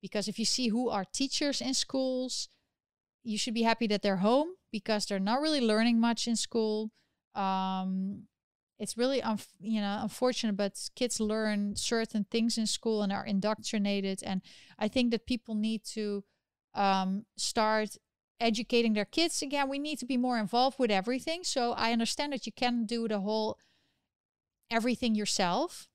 because 0.00 0.28
if 0.28 0.38
you 0.38 0.44
see 0.44 0.68
who 0.68 0.88
are 0.88 1.04
teachers 1.04 1.60
in 1.60 1.74
schools, 1.74 2.48
you 3.22 3.38
should 3.38 3.54
be 3.54 3.62
happy 3.62 3.86
that 3.88 4.02
they're 4.02 4.16
home 4.16 4.48
because 4.70 5.06
they're 5.06 5.18
not 5.18 5.40
really 5.40 5.60
learning 5.60 6.00
much 6.00 6.26
in 6.26 6.36
school. 6.36 6.90
Um, 7.34 8.24
it's 8.78 8.96
really 8.96 9.22
you 9.60 9.80
know 9.80 9.98
unfortunate, 10.02 10.56
but 10.56 10.78
kids 10.94 11.20
learn 11.20 11.74
certain 11.74 12.24
things 12.30 12.58
in 12.58 12.66
school 12.66 13.02
and 13.02 13.12
are 13.12 13.26
indoctrinated. 13.26 14.22
And 14.22 14.40
I 14.78 14.88
think 14.88 15.10
that 15.10 15.26
people 15.26 15.54
need 15.54 15.84
to 15.94 16.24
um, 16.74 17.24
start 17.36 17.96
educating 18.40 18.92
their 18.92 19.04
kids 19.04 19.42
again. 19.42 19.68
We 19.68 19.78
need 19.78 19.98
to 19.98 20.06
be 20.06 20.16
more 20.16 20.38
involved 20.38 20.78
with 20.78 20.90
everything. 20.90 21.44
So 21.44 21.72
I 21.72 21.92
understand 21.92 22.32
that 22.32 22.46
you 22.46 22.52
can 22.52 22.86
do 22.86 23.08
the 23.08 23.20
whole 23.20 23.58
everything 24.70 25.14
yourself 25.14 25.88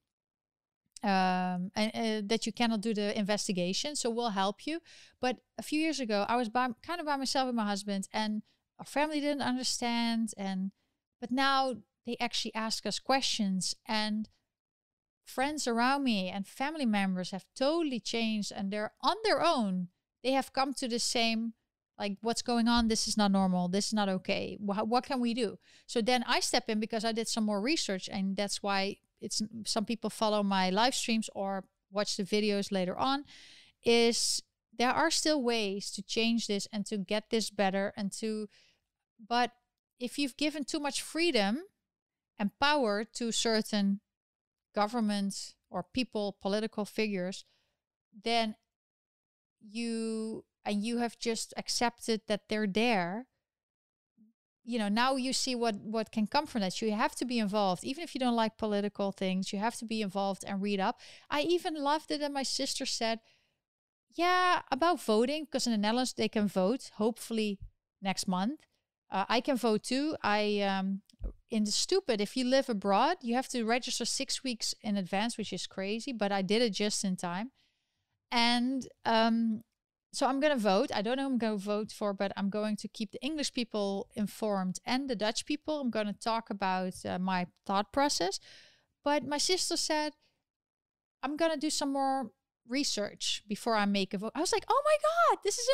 um, 1.04 1.72
and 1.76 1.92
uh, 1.94 2.28
that 2.28 2.46
you 2.46 2.54
cannot 2.54 2.82
do 2.82 2.94
the 2.94 3.18
investigation. 3.18 3.96
So 3.96 4.10
we'll 4.10 4.30
help 4.30 4.66
you. 4.66 4.82
But 5.20 5.38
a 5.58 5.64
few 5.64 5.80
years 5.80 6.00
ago, 6.00 6.26
I 6.28 6.38
was 6.38 6.50
by, 6.50 6.70
kind 6.82 7.00
of 7.00 7.06
by 7.06 7.18
myself 7.18 7.48
with 7.48 7.56
my 7.56 7.66
husband, 7.66 8.08
and 8.14 8.42
our 8.80 8.86
family 8.86 9.20
didn't 9.20 9.42
understand. 9.42 10.34
And 10.38 10.72
but 11.20 11.32
now 11.32 11.76
they 12.06 12.18
actually 12.20 12.56
ask 12.56 12.86
us 12.86 13.00
questions, 13.00 13.76
and 13.86 14.30
friends 15.26 15.68
around 15.68 16.04
me 16.04 16.30
and 16.30 16.48
family 16.48 16.86
members 16.86 17.32
have 17.32 17.46
totally 17.56 18.00
changed, 18.00 18.52
and 18.56 18.72
they're 18.72 18.94
on 19.02 19.18
their 19.24 19.44
own. 19.44 19.90
They 20.24 20.32
have 20.32 20.54
come 20.54 20.74
to 20.76 20.88
the 20.88 21.00
same 21.00 21.54
like 21.98 22.18
what's 22.22 22.42
going 22.42 22.68
on? 22.68 22.88
This 22.88 23.08
is 23.08 23.18
not 23.18 23.32
normal. 23.32 23.68
This 23.68 23.88
is 23.88 23.94
not 23.94 24.10
okay. 24.10 24.58
What, 24.60 25.04
can 25.06 25.20
we 25.20 25.34
do? 25.34 25.58
So 25.86 26.02
then 26.02 26.24
i 26.28 26.40
step 26.40 26.66
in 26.68 26.80
because 26.80 27.06
i 27.06 27.12
did 27.12 27.28
some 27.28 27.44
more 27.44 27.62
research 27.62 28.10
and 28.12 28.36
that's 28.36 28.64
why 28.64 28.98
it's 29.22 29.42
some 29.66 29.86
people 29.86 30.10
follow 30.10 30.44
my 30.44 30.70
live 30.70 30.96
streams 30.96 31.30
or 31.34 31.64
watch 31.92 32.18
the 32.18 32.24
videos 32.24 32.72
later 32.72 32.98
on 32.98 33.24
is 33.84 34.42
there 34.78 34.92
are 34.92 35.12
still 35.12 35.42
ways 35.42 35.92
to 35.92 36.02
change 36.02 36.48
this 36.48 36.68
and 36.74 36.86
to 36.86 36.98
get 36.98 37.30
this 37.30 37.50
better 37.50 37.94
and 37.96 38.12
to 38.12 38.50
but 39.30 39.52
if 40.00 40.18
you've 40.18 40.36
given 40.36 40.64
too 40.64 40.80
much 40.80 41.02
freedom 41.02 41.64
and 42.40 42.58
power 42.60 43.06
to 43.06 43.32
certain 43.32 44.02
governments 44.74 45.56
or 45.70 45.84
people 45.84 46.38
political 46.42 46.84
figures 46.84 47.46
then 48.24 48.56
you 49.62 50.44
and 50.66 50.84
you 50.84 50.98
have 51.00 51.18
just 51.20 51.54
accepted 51.58 52.22
that 52.28 52.50
they're 52.50 52.68
there 52.68 53.28
you 54.64 54.80
know 54.80 54.88
now 54.88 55.16
you 55.16 55.34
see 55.34 55.56
what 55.56 55.76
what 55.82 56.12
can 56.12 56.26
come 56.26 56.46
from 56.46 56.62
that. 56.62 56.82
You 56.82 56.92
have 56.94 57.16
to 57.16 57.26
be 57.26 57.40
involved 57.40 57.84
even 57.84 58.04
if 58.04 58.16
you 58.16 58.20
don't 58.20 58.36
like 58.36 58.58
political 58.58 59.12
things 59.12 59.52
you 59.52 59.60
have 59.60 59.76
to 59.76 59.86
be 59.86 60.02
involved 60.02 60.44
and 60.48 60.62
read 60.62 60.80
up. 60.80 61.00
I 61.30 61.42
even 61.42 61.76
loved 61.76 62.12
it 62.12 62.20
that 62.22 62.32
my 62.32 62.44
sister 62.44 62.86
said 62.86 63.20
yeah 64.16 64.62
about 64.72 65.02
voting 65.02 65.46
because 65.46 65.66
in 65.66 65.72
the 65.72 65.78
netherlands 65.78 66.14
they 66.14 66.30
can 66.30 66.48
vote 66.48 66.92
hopefully 66.96 67.60
next 68.02 68.28
month. 68.28 68.62
Uh, 69.12 69.26
i 69.30 69.42
can 69.42 69.58
vote 69.58 69.84
too. 69.84 70.16
I 70.24 70.62
um, 70.62 71.02
in 71.52 71.66
the 71.66 71.72
stupid, 71.72 72.20
if 72.20 72.36
you 72.36 72.46
live 72.46 72.68
abroad, 72.68 73.18
you 73.22 73.36
have 73.36 73.48
to 73.50 73.64
register 73.64 74.06
six 74.06 74.44
weeks 74.44 74.74
in 74.82 74.98
advance, 74.98 75.38
which 75.38 75.54
is 75.54 75.68
crazy. 75.68 76.12
But 76.12 76.32
I 76.32 76.42
did 76.42 76.62
it 76.62 76.72
just 76.72 77.04
in 77.04 77.16
time, 77.16 77.52
and 78.32 78.88
um, 79.06 79.64
so 80.14 80.28
I'm 80.28 80.40
gonna 80.40 80.58
vote. 80.58 80.92
I 80.94 81.02
don't 81.02 81.18
know 81.18 81.24
who 81.24 81.34
I'm 81.34 81.38
gonna 81.38 81.58
vote 81.58 81.92
for, 81.92 82.14
but 82.14 82.32
I'm 82.38 82.50
going 82.50 82.78
to 82.78 82.88
keep 82.88 83.12
the 83.12 83.24
English 83.24 83.54
people 83.54 84.10
informed 84.16 84.80
and 84.86 85.10
the 85.10 85.16
Dutch 85.16 85.46
people. 85.46 85.80
I'm 85.80 85.90
gonna 85.90 86.14
talk 86.14 86.50
about 86.50 86.94
uh, 87.06 87.20
my 87.20 87.48
thought 87.66 87.92
process. 87.92 88.40
But 89.04 89.26
my 89.26 89.38
sister 89.38 89.76
said 89.76 90.14
I'm 91.24 91.36
gonna 91.36 91.58
do 91.58 91.70
some 91.70 91.92
more 91.92 92.32
research 92.68 93.44
before 93.48 93.76
I 93.76 93.86
make 93.86 94.14
a 94.14 94.18
vote. 94.18 94.32
I 94.36 94.42
was 94.42 94.54
like, 94.54 94.66
oh 94.70 94.82
my 94.86 94.98
god, 95.02 95.40
this 95.44 95.58
is 95.58 95.68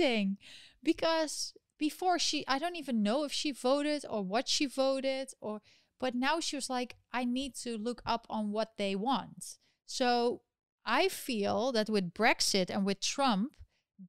amazing, 0.00 0.38
because 0.82 1.54
before 1.78 2.18
she, 2.18 2.44
I 2.48 2.58
don't 2.58 2.76
even 2.76 3.02
know 3.02 3.24
if 3.24 3.32
she 3.32 3.52
voted 3.52 4.04
or 4.08 4.22
what 4.22 4.48
she 4.48 4.66
voted 4.66 5.32
or. 5.40 5.60
But 6.00 6.16
now 6.16 6.40
she 6.40 6.56
was 6.56 6.68
like, 6.68 6.96
I 7.12 7.24
need 7.24 7.54
to 7.62 7.78
look 7.78 8.02
up 8.04 8.26
on 8.28 8.50
what 8.50 8.72
they 8.76 8.96
want. 8.96 9.58
So 9.86 10.40
I 10.84 11.06
feel 11.08 11.70
that 11.70 11.88
with 11.88 12.12
Brexit 12.12 12.70
and 12.70 12.84
with 12.84 13.00
Trump, 13.00 13.52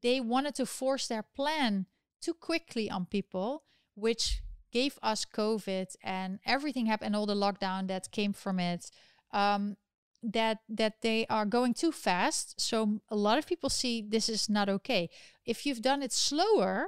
they 0.01 0.19
wanted 0.19 0.55
to 0.55 0.65
force 0.65 1.07
their 1.07 1.23
plan 1.23 1.85
too 2.21 2.33
quickly 2.33 2.89
on 2.89 3.05
people, 3.05 3.63
which 3.95 4.41
gave 4.71 4.97
us 5.03 5.25
COVID 5.25 5.95
and 6.03 6.39
everything 6.45 6.87
happened, 6.87 7.07
and 7.07 7.15
all 7.15 7.25
the 7.25 7.35
lockdown 7.35 7.87
that 7.87 8.11
came 8.11 8.33
from 8.33 8.59
it. 8.59 8.89
Um, 9.31 9.77
that 10.23 10.59
that 10.69 11.01
they 11.01 11.25
are 11.29 11.45
going 11.45 11.73
too 11.73 11.91
fast. 11.91 12.59
So 12.59 13.01
a 13.09 13.15
lot 13.15 13.37
of 13.37 13.45
people 13.45 13.69
see 13.69 14.01
this 14.01 14.29
is 14.29 14.49
not 14.49 14.69
okay. 14.69 15.09
If 15.45 15.65
you've 15.65 15.81
done 15.81 16.01
it 16.01 16.13
slower, 16.13 16.87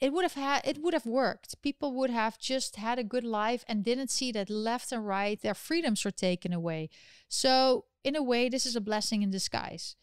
it 0.00 0.12
would 0.12 0.24
have 0.24 0.34
had 0.34 0.66
it 0.66 0.82
would 0.82 0.92
have 0.92 1.06
worked. 1.06 1.62
People 1.62 1.92
would 1.94 2.10
have 2.10 2.38
just 2.38 2.76
had 2.76 2.98
a 2.98 3.04
good 3.04 3.24
life 3.24 3.64
and 3.66 3.82
didn't 3.82 4.10
see 4.10 4.30
that 4.32 4.50
left 4.50 4.92
and 4.92 5.06
right 5.06 5.40
their 5.40 5.54
freedoms 5.54 6.04
were 6.04 6.10
taken 6.10 6.52
away. 6.52 6.90
So 7.28 7.86
in 8.04 8.14
a 8.14 8.22
way, 8.22 8.48
this 8.48 8.66
is 8.66 8.76
a 8.76 8.80
blessing 8.80 9.22
in 9.22 9.30
disguise. 9.30 9.96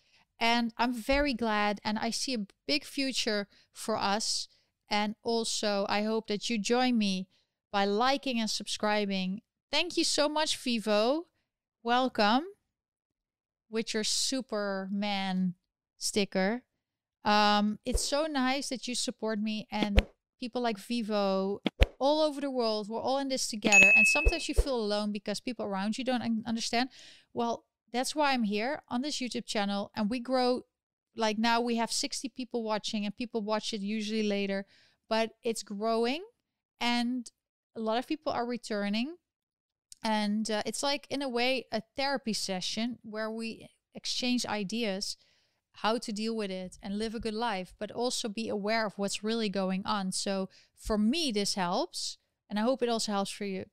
And 0.44 0.74
I'm 0.78 0.94
very 0.94 1.34
glad, 1.34 1.80
and 1.86 1.98
I 1.98 2.10
see 2.10 2.34
a 2.34 2.46
big 2.68 2.84
future 2.84 3.48
for 3.72 3.96
us. 3.96 4.50
And 4.90 5.16
also, 5.24 5.86
I 5.88 6.04
hope 6.04 6.28
that 6.28 6.50
you 6.50 6.60
join 6.60 6.98
me 6.98 7.30
by 7.72 7.86
liking 7.86 8.42
and 8.42 8.50
subscribing. 8.50 9.40
Thank 9.72 9.96
you 9.96 10.04
so 10.04 10.28
much, 10.28 10.58
Vivo. 10.58 11.28
Welcome 11.82 12.44
with 13.70 13.94
your 13.94 14.04
Superman 14.04 15.54
sticker. 15.98 16.64
Um, 17.24 17.80
it's 17.86 18.04
so 18.04 18.26
nice 18.26 18.68
that 18.68 18.86
you 18.86 18.96
support 18.96 19.40
me 19.40 19.66
and 19.72 20.06
people 20.42 20.62
like 20.62 20.78
Vivo 20.78 21.62
all 22.00 22.22
over 22.22 22.42
the 22.42 22.52
world. 22.52 22.90
We're 22.90 23.00
all 23.00 23.18
in 23.20 23.30
this 23.30 23.48
together. 23.48 23.94
And 23.96 24.06
sometimes 24.08 24.50
you 24.50 24.56
feel 24.56 24.76
alone 24.76 25.14
because 25.14 25.40
people 25.40 25.66
around 25.66 25.98
you 25.98 26.04
don't 26.04 26.22
un- 26.22 26.44
understand. 26.46 26.90
Well, 27.34 27.64
that's 27.94 28.16
why 28.16 28.34
I'm 28.34 28.44
here 28.44 28.82
on 28.90 29.02
this 29.02 29.18
YouTube 29.18 29.46
channel 29.46 29.92
and 29.96 30.10
we 30.10 30.20
grow 30.20 30.64
like 31.16 31.38
now 31.38 31.62
we 31.62 31.76
have 31.76 31.92
60 31.92 32.30
people 32.30 32.64
watching 32.64 33.06
and 33.06 33.16
people 33.16 33.42
watch 33.42 33.74
it 33.74 33.82
usually 33.82 34.24
later, 34.24 34.66
but 35.08 35.32
it's 35.44 35.64
growing 35.64 36.24
and 36.82 37.32
a 37.76 37.80
lot 37.80 37.98
of 37.98 38.08
people 38.08 38.32
are 38.32 38.46
returning. 38.46 39.16
And 40.04 40.50
uh, 40.52 40.64
it's 40.66 40.84
like, 40.84 41.08
in 41.10 41.22
a 41.22 41.30
way, 41.30 41.66
a 41.72 41.82
therapy 41.96 42.34
session 42.34 43.00
where 43.04 43.32
we 43.32 43.70
exchange 43.96 44.46
ideas 44.46 45.18
how 45.78 45.98
to 45.98 46.12
deal 46.12 46.36
with 46.36 46.52
it 46.52 46.78
and 46.84 47.00
live 47.00 47.16
a 47.16 47.20
good 47.20 47.34
life, 47.34 47.74
but 47.80 47.90
also 47.92 48.30
be 48.30 48.50
aware 48.50 48.86
of 48.86 48.94
what's 48.98 49.24
really 49.24 49.50
going 49.50 49.84
on. 49.86 50.12
So 50.12 50.50
for 50.76 50.98
me, 50.98 51.32
this 51.32 51.56
helps. 51.56 52.18
And 52.50 52.60
I 52.60 52.64
hope 52.64 52.84
it 52.84 52.90
also 52.90 53.12
helps 53.12 53.32
for 53.32 53.46
you. 53.46 53.66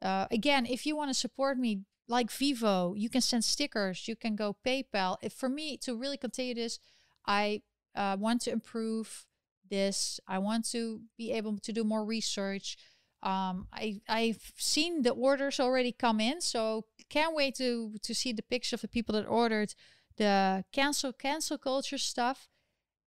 Uh, 0.00 0.26
again, 0.30 0.66
if 0.66 0.86
you 0.86 0.94
want 0.94 1.10
to 1.10 1.14
support 1.14 1.58
me, 1.58 1.80
like 2.12 2.30
Vivo, 2.30 2.94
you 2.94 3.08
can 3.08 3.22
send 3.22 3.42
stickers, 3.42 4.06
you 4.06 4.14
can 4.14 4.36
go 4.36 4.54
PayPal. 4.66 5.16
If 5.22 5.32
for 5.32 5.48
me 5.48 5.78
to 5.78 5.96
really 5.96 6.18
continue 6.18 6.54
this, 6.54 6.78
I 7.26 7.62
uh, 7.96 8.18
want 8.20 8.42
to 8.42 8.50
improve 8.52 9.24
this. 9.70 10.20
I 10.28 10.38
want 10.38 10.70
to 10.72 11.00
be 11.16 11.32
able 11.32 11.56
to 11.58 11.72
do 11.72 11.84
more 11.84 12.04
research. 12.04 12.76
Um, 13.22 13.66
I 13.72 14.02
I've 14.08 14.52
seen 14.56 15.02
the 15.02 15.12
orders 15.12 15.58
already 15.58 15.92
come 15.92 16.20
in, 16.20 16.42
so 16.42 16.84
can't 17.08 17.34
wait 17.34 17.54
to 17.56 17.94
to 18.02 18.14
see 18.14 18.32
the 18.34 18.42
picture 18.42 18.76
of 18.76 18.82
the 18.82 18.88
people 18.96 19.14
that 19.14 19.26
ordered 19.26 19.74
the 20.18 20.64
cancel 20.70 21.12
cancel 21.14 21.56
culture 21.56 21.98
stuff. 21.98 22.48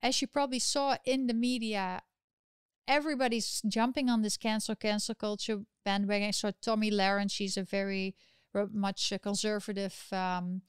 As 0.02 0.19
you 0.19 0.27
probably 0.27 0.60
saw 0.60 0.98
in 1.06 1.27
the 1.27 1.34
media, 1.49 2.02
everybody's 2.88 3.61
jumping 3.68 4.10
on 4.10 4.23
this 4.23 4.38
cancel 4.38 4.76
cancel 4.76 5.15
culture 5.15 5.60
bandwagon. 5.84 6.30
I 6.30 6.32
saw 6.32 6.52
Tomi 6.60 6.90
Lahren, 6.90 7.30
she's 7.30 7.57
a 7.57 7.64
very 7.64 8.15
much 8.72 9.11
a 9.11 9.19
conservative 9.19 9.95
um, 10.11 10.61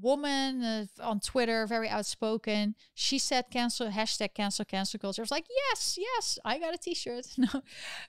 woman 0.00 0.62
uh, 0.62 0.84
on 1.00 1.20
Twitter, 1.20 1.66
very 1.66 1.88
outspoken. 1.88 2.74
She 2.94 3.18
said 3.18 3.46
cancel 3.50 3.88
hashtag 3.88 4.34
cancel 4.34 4.64
cancel 4.64 4.98
culture. 4.98 5.22
I 5.22 5.24
was 5.24 5.30
like, 5.30 5.46
yes, 5.50 5.98
yes, 5.98 6.38
I 6.44 6.58
got 6.58 6.74
a 6.74 6.78
T-shirt. 6.78 7.26
no, 7.38 7.62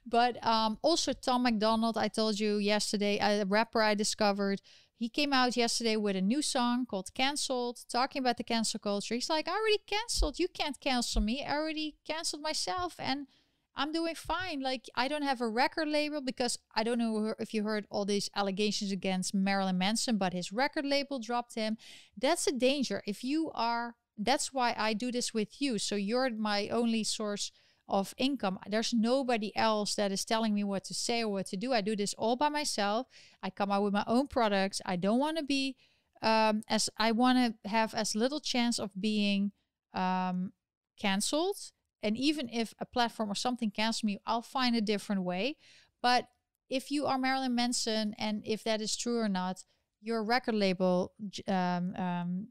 but 0.05 0.43
um, 0.45 0.77
also 0.81 1.13
Tom 1.13 1.43
MacDonald, 1.43 1.97
I 1.97 2.07
told 2.07 2.39
you 2.39 2.57
yesterday, 2.57 3.17
a 3.19 3.45
rapper 3.45 3.81
I 3.81 3.95
discovered. 3.95 4.61
He 4.97 5.09
came 5.09 5.33
out 5.33 5.57
yesterday 5.57 5.97
with 5.97 6.15
a 6.15 6.21
new 6.21 6.41
song 6.41 6.85
called 6.85 7.13
Cancelled, 7.13 7.79
talking 7.91 8.21
about 8.21 8.37
the 8.37 8.43
cancel 8.43 8.79
culture. 8.79 9.15
He's 9.15 9.29
like, 9.29 9.49
I 9.49 9.51
already 9.51 9.79
canceled. 9.85 10.39
You 10.39 10.47
can't 10.47 10.79
cancel 10.79 11.21
me. 11.21 11.43
I 11.43 11.53
already 11.53 11.97
canceled 12.07 12.41
myself. 12.41 12.95
And 12.99 13.27
I'm 13.75 13.91
doing 13.91 14.15
fine. 14.15 14.61
Like 14.61 14.89
I 14.95 15.07
don't 15.07 15.23
have 15.23 15.41
a 15.41 15.47
record 15.47 15.87
label 15.87 16.21
because 16.21 16.57
I 16.75 16.83
don't 16.83 16.99
know 16.99 17.33
if 17.39 17.53
you 17.53 17.63
heard 17.63 17.85
all 17.89 18.05
these 18.05 18.29
allegations 18.35 18.91
against 18.91 19.33
Marilyn 19.33 19.77
Manson, 19.77 20.17
but 20.17 20.33
his 20.33 20.51
record 20.51 20.85
label 20.85 21.19
dropped 21.19 21.55
him. 21.55 21.77
That's 22.17 22.47
a 22.47 22.51
danger. 22.51 23.01
If 23.07 23.23
you 23.23 23.51
are 23.53 23.95
that's 24.17 24.53
why 24.53 24.75
I 24.77 24.93
do 24.93 25.11
this 25.11 25.33
with 25.33 25.61
you. 25.61 25.79
So 25.79 25.95
you're 25.95 26.29
my 26.29 26.67
only 26.69 27.03
source 27.03 27.51
of 27.87 28.13
income. 28.17 28.59
There's 28.67 28.93
nobody 28.93 29.55
else 29.55 29.95
that 29.95 30.11
is 30.11 30.23
telling 30.23 30.53
me 30.53 30.63
what 30.63 30.83
to 30.85 30.93
say 30.93 31.23
or 31.23 31.29
what 31.29 31.47
to 31.47 31.57
do. 31.57 31.73
I 31.73 31.81
do 31.81 31.95
this 31.95 32.13
all 32.13 32.35
by 32.35 32.49
myself. 32.49 33.07
I 33.41 33.49
come 33.49 33.71
out 33.71 33.83
with 33.83 33.93
my 33.93 34.03
own 34.07 34.27
products. 34.27 34.81
I 34.85 34.95
don't 34.95 35.19
want 35.19 35.37
to 35.37 35.43
be 35.43 35.75
um, 36.21 36.63
as 36.69 36.89
I 36.97 37.11
want 37.11 37.37
to 37.63 37.69
have 37.69 37.93
as 37.93 38.15
little 38.15 38.39
chance 38.39 38.79
of 38.79 38.91
being 38.99 39.51
um, 39.93 40.53
cancelled 40.97 41.57
and 42.03 42.17
even 42.17 42.49
if 42.49 42.73
a 42.79 42.85
platform 42.85 43.31
or 43.31 43.35
something 43.35 43.71
cancels 43.71 44.03
me, 44.03 44.19
I'll 44.25 44.41
find 44.41 44.75
a 44.75 44.81
different 44.81 45.23
way. 45.23 45.55
But 46.01 46.27
if 46.69 46.91
you 46.91 47.05
are 47.05 47.17
Marilyn 47.17 47.55
Manson 47.55 48.13
and 48.19 48.43
if 48.45 48.63
that 48.65 48.81
is 48.81 48.97
true 48.97 49.19
or 49.19 49.29
not, 49.29 49.63
your 50.01 50.21
record 50.21 50.55
label 50.55 51.13
um, 51.47 51.95
um, 51.95 52.47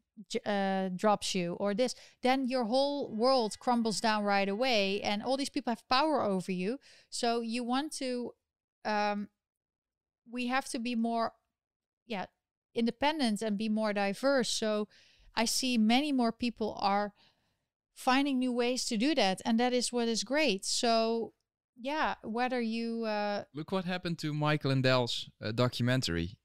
uh, 0.46 0.88
drops 0.96 1.34
you 1.34 1.52
or 1.54 1.74
this, 1.74 1.94
then 2.22 2.48
your 2.48 2.64
whole 2.64 3.14
world 3.14 3.58
crumbles 3.60 4.00
down 4.00 4.24
right 4.24 4.48
away, 4.48 5.02
and 5.02 5.22
all 5.22 5.36
these 5.36 5.50
people 5.50 5.70
have 5.70 5.86
power 5.88 6.22
over 6.22 6.50
you. 6.50 6.78
So 7.10 7.42
you 7.42 7.62
want 7.62 7.92
to, 7.98 8.32
um, 8.86 9.28
we 10.30 10.46
have 10.46 10.66
to 10.70 10.78
be 10.78 10.94
more, 10.94 11.32
yeah, 12.06 12.26
independent 12.74 13.42
and 13.42 13.58
be 13.58 13.68
more 13.68 13.92
diverse. 13.92 14.48
So 14.48 14.88
I 15.34 15.44
see 15.44 15.76
many 15.76 16.10
more 16.10 16.32
people 16.32 16.76
are 16.80 17.12
finding 17.94 18.38
new 18.38 18.52
ways 18.52 18.84
to 18.86 18.96
do 18.96 19.14
that 19.14 19.40
and 19.44 19.58
that 19.60 19.72
is 19.72 19.92
what 19.92 20.08
is 20.08 20.24
great. 20.24 20.64
So 20.64 21.32
yeah 21.80 22.14
whether 22.22 22.60
you 22.60 23.04
uh 23.04 23.44
look 23.54 23.72
what 23.72 23.86
happened 23.86 24.18
to 24.18 24.32
mike 24.34 24.64
lindell's 24.64 25.30
uh, 25.42 25.52
documentary. 25.52 26.36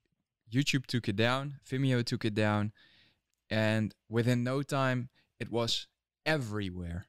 Youtube 0.50 0.86
took 0.86 1.08
it 1.08 1.16
down 1.16 1.56
vimeo 1.70 2.04
took 2.04 2.24
it 2.24 2.34
down 2.34 2.72
and 3.50 3.94
within 4.08 4.42
no 4.42 4.62
time 4.62 5.08
it 5.38 5.50
was 5.50 5.86
everywhere. 6.26 7.06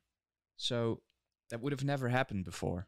So 0.55 1.01
that 1.49 1.61
would 1.61 1.73
have 1.73 1.83
never 1.83 2.09
happened 2.09 2.45
before. 2.45 2.87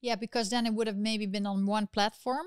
Yeah 0.00 0.16
because 0.16 0.50
then 0.50 0.66
it 0.66 0.74
would 0.74 0.86
have 0.86 0.96
maybe 0.96 1.26
been 1.26 1.46
on 1.46 1.66
one 1.66 1.86
platform 1.86 2.46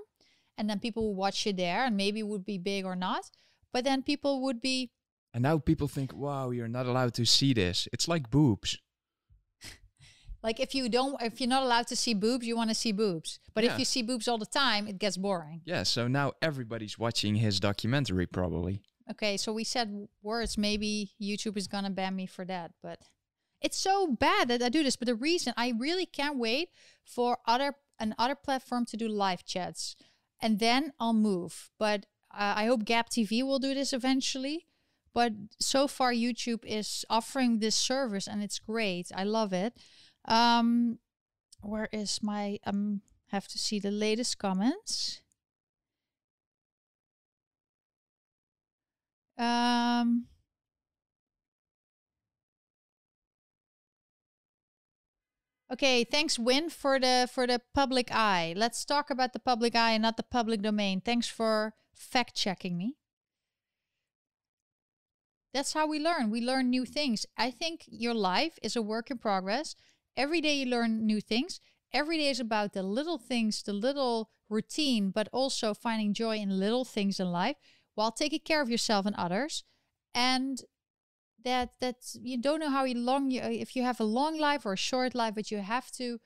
and 0.57 0.69
then 0.69 0.79
people 0.79 1.09
would 1.09 1.17
watch 1.17 1.47
it 1.47 1.57
there 1.57 1.85
and 1.85 1.95
maybe 1.95 2.19
it 2.19 2.27
would 2.27 2.45
be 2.45 2.57
big 2.57 2.85
or 2.85 2.95
not 2.95 3.29
but 3.71 3.83
then 3.83 4.03
people 4.03 4.41
would 4.41 4.61
be 4.61 4.91
and 5.33 5.41
now 5.41 5.57
people 5.57 5.87
think, 5.87 6.13
wow, 6.13 6.51
you're 6.51 6.67
not 6.67 6.85
allowed 6.85 7.13
to 7.15 7.25
see 7.25 7.53
this. 7.53 7.87
It's 7.91 8.07
like 8.07 8.29
boobs. 8.29 8.77
like 10.43 10.59
if 10.59 10.75
you 10.75 10.89
don't 10.89 11.19
if 11.21 11.41
you're 11.41 11.49
not 11.49 11.63
allowed 11.63 11.87
to 11.87 11.95
see 11.95 12.13
boobs, 12.13 12.45
you 12.45 12.55
want 12.55 12.69
to 12.69 12.75
see 12.75 12.91
boobs. 12.91 13.39
But 13.53 13.63
yeah. 13.63 13.73
if 13.73 13.79
you 13.79 13.85
see 13.85 14.03
boobs 14.03 14.27
all 14.27 14.37
the 14.37 14.45
time, 14.45 14.87
it 14.87 14.99
gets 14.99 15.17
boring. 15.17 15.61
Yeah, 15.65 15.83
so 15.83 16.07
now 16.07 16.33
everybody's 16.41 16.99
watching 16.99 17.35
his 17.35 17.59
documentary 17.59 18.27
probably. 18.27 18.81
Okay, 19.11 19.35
so 19.35 19.51
we 19.51 19.63
said 19.63 20.07
words, 20.21 20.57
maybe 20.57 21.11
YouTube 21.21 21.57
is 21.57 21.67
gonna 21.67 21.89
ban 21.89 22.15
me 22.15 22.27
for 22.27 22.45
that, 22.45 22.71
but 22.81 22.99
it's 23.59 23.77
so 23.77 24.07
bad 24.07 24.49
that 24.49 24.61
I 24.61 24.69
do 24.69 24.83
this. 24.83 24.95
But 24.95 25.07
the 25.07 25.15
reason 25.15 25.53
I 25.57 25.73
really 25.77 26.05
can't 26.05 26.37
wait 26.37 26.69
for 27.03 27.39
other 27.47 27.75
another 27.99 28.35
platform 28.35 28.85
to 28.85 28.97
do 28.97 29.07
live 29.07 29.45
chats, 29.45 29.95
and 30.39 30.59
then 30.59 30.93
I'll 30.99 31.13
move. 31.13 31.71
But 31.79 32.05
uh, 32.31 32.53
I 32.55 32.65
hope 32.65 32.85
Gab 32.85 33.09
TV 33.09 33.43
will 33.43 33.59
do 33.59 33.73
this 33.73 33.93
eventually. 33.93 34.67
But 35.13 35.33
so 35.59 35.87
far, 35.87 36.11
YouTube 36.11 36.65
is 36.65 37.05
offering 37.09 37.59
this 37.59 37.75
service 37.75 38.27
and 38.27 38.41
it's 38.41 38.59
great. 38.59 39.11
I 39.15 39.23
love 39.23 39.53
it. 39.53 39.73
Um, 40.25 40.99
where 41.61 41.89
is 41.91 42.21
my, 42.23 42.59
I'm 42.65 43.01
have 43.33 43.47
to 43.47 43.57
see 43.57 43.79
the 43.79 43.91
latest 43.91 44.37
comments. 44.37 45.21
Um, 49.37 50.27
okay, 55.71 56.03
thanks 56.03 56.37
Win 56.37 56.69
for 56.69 56.99
the 56.99 57.27
for 57.31 57.47
the 57.47 57.59
public 57.73 58.09
eye. 58.11 58.53
Let's 58.55 58.85
talk 58.85 59.09
about 59.09 59.33
the 59.33 59.39
public 59.39 59.75
eye 59.75 59.93
and 59.93 60.03
not 60.03 60.17
the 60.17 60.23
public 60.23 60.61
domain. 60.61 61.01
Thanks 61.01 61.27
for 61.27 61.73
fact 61.95 62.35
checking 62.35 62.77
me. 62.77 62.97
That's 65.53 65.73
how 65.73 65.87
we 65.87 65.99
learn. 65.99 66.31
We 66.31 66.41
learn 66.41 66.69
new 66.69 66.85
things. 66.85 67.25
I 67.37 67.51
think 67.51 67.83
your 67.87 68.13
life 68.15 68.57
is 68.63 68.75
a 68.75 68.81
work 68.81 69.11
in 69.11 69.19
progress. 69.19 69.75
Every 70.17 70.41
day 70.41 70.55
you 70.55 70.65
learn 70.65 71.05
new 71.05 71.21
things. 71.21 71.59
Every 71.93 72.17
day 72.17 72.29
is 72.29 72.39
about 72.39 72.73
the 72.73 72.81
little 72.81 73.19
things, 73.19 73.61
the 73.61 73.73
little 73.73 74.31
routine, 74.49 75.11
but 75.11 75.29
also 75.31 75.73
finding 75.73 76.13
joy 76.13 76.37
in 76.37 76.59
little 76.59 76.85
things 76.85 77.19
in 77.19 77.31
life 77.31 77.57
while 77.93 78.11
taking 78.11 78.39
care 78.39 78.61
of 78.61 78.69
yourself 78.69 79.05
and 79.05 79.15
others. 79.15 79.63
And 80.15 80.59
that 81.43 81.71
that 81.81 81.97
you 82.21 82.37
don't 82.37 82.59
know 82.59 82.69
how 82.69 82.85
long 82.85 83.29
you 83.29 83.41
if 83.41 83.75
you 83.75 83.83
have 83.83 83.99
a 83.99 84.05
long 84.05 84.39
life 84.39 84.65
or 84.65 84.73
a 84.73 84.77
short 84.77 85.13
life, 85.13 85.35
but 85.35 85.51
you 85.51 85.59
have 85.59 85.91
to 85.91 86.19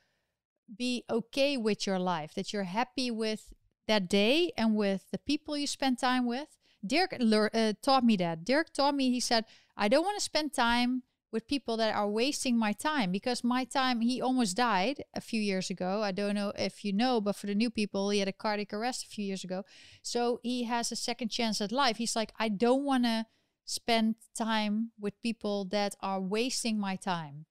be 0.78 1.04
okay 1.10 1.58
with 1.58 1.86
your 1.88 2.00
life, 2.00 2.34
that 2.36 2.54
you're 2.54 2.64
happy 2.64 3.10
with 3.12 3.54
that 3.88 4.10
day 4.10 4.52
and 4.58 4.76
with 4.76 5.06
the 5.12 5.18
people 5.18 5.58
you 5.58 5.68
spend 5.68 5.98
time 6.00 6.26
with. 6.26 6.58
Dirk 6.86 7.18
uh, 7.20 7.74
taught 7.82 8.04
me 8.04 8.16
that. 8.18 8.46
Dirk 8.46 8.74
taught 8.74 8.96
me, 8.96 9.12
he 9.12 9.20
said, 9.20 9.46
I 9.76 9.88
don't 9.88 10.04
want 10.04 10.18
to 10.18 10.24
spend 10.24 10.54
time 10.54 11.04
with 11.32 11.48
people 11.48 11.76
that 11.78 11.94
are 11.94 12.08
wasting 12.08 12.58
my 12.58 12.72
time 12.72 13.12
because 13.12 13.44
my 13.44 13.64
time 13.66 14.02
he 14.02 14.22
almost 14.22 14.56
died 14.56 15.04
a 15.14 15.22
few 15.22 15.42
years 15.42 15.70
ago. 15.70 16.02
I 16.02 16.12
don't 16.12 16.36
know 16.36 16.54
if 16.58 16.86
you 16.86 16.94
know 16.94 17.20
but 17.20 17.36
for 17.36 17.48
the 17.48 17.56
new 17.56 17.70
people 17.70 18.10
he 18.10 18.20
had 18.20 18.28
a 18.28 18.34
cardiac 18.34 18.74
arrest 18.74 19.04
a 19.04 19.08
few 19.08 19.26
years 19.26 19.44
ago. 19.44 19.64
So 20.02 20.40
he 20.42 20.64
has 20.64 20.92
a 20.92 20.96
second 20.96 21.30
chance 21.30 21.60
at 21.60 21.72
life. 21.72 21.98
He's 21.98 22.16
like 22.16 22.32
i 22.40 22.48
don't 22.48 22.86
want 22.86 23.04
to 23.04 23.26
spend 23.66 24.16
time 24.38 24.92
with 24.98 25.22
people 25.22 25.66
that 25.66 25.96
are 26.02 26.22
wasting 26.22 26.80
my 26.80 26.96
time. 26.96 27.46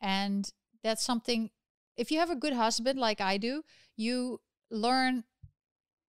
And 0.00 0.50
that's 0.82 1.04
something 1.04 1.50
if 1.96 2.10
you 2.10 2.18
have 2.18 2.30
a 2.30 2.36
good 2.36 2.54
husband 2.54 2.98
like 2.98 3.20
i 3.20 3.36
do 3.36 3.62
you 3.96 4.40
learn 4.70 5.24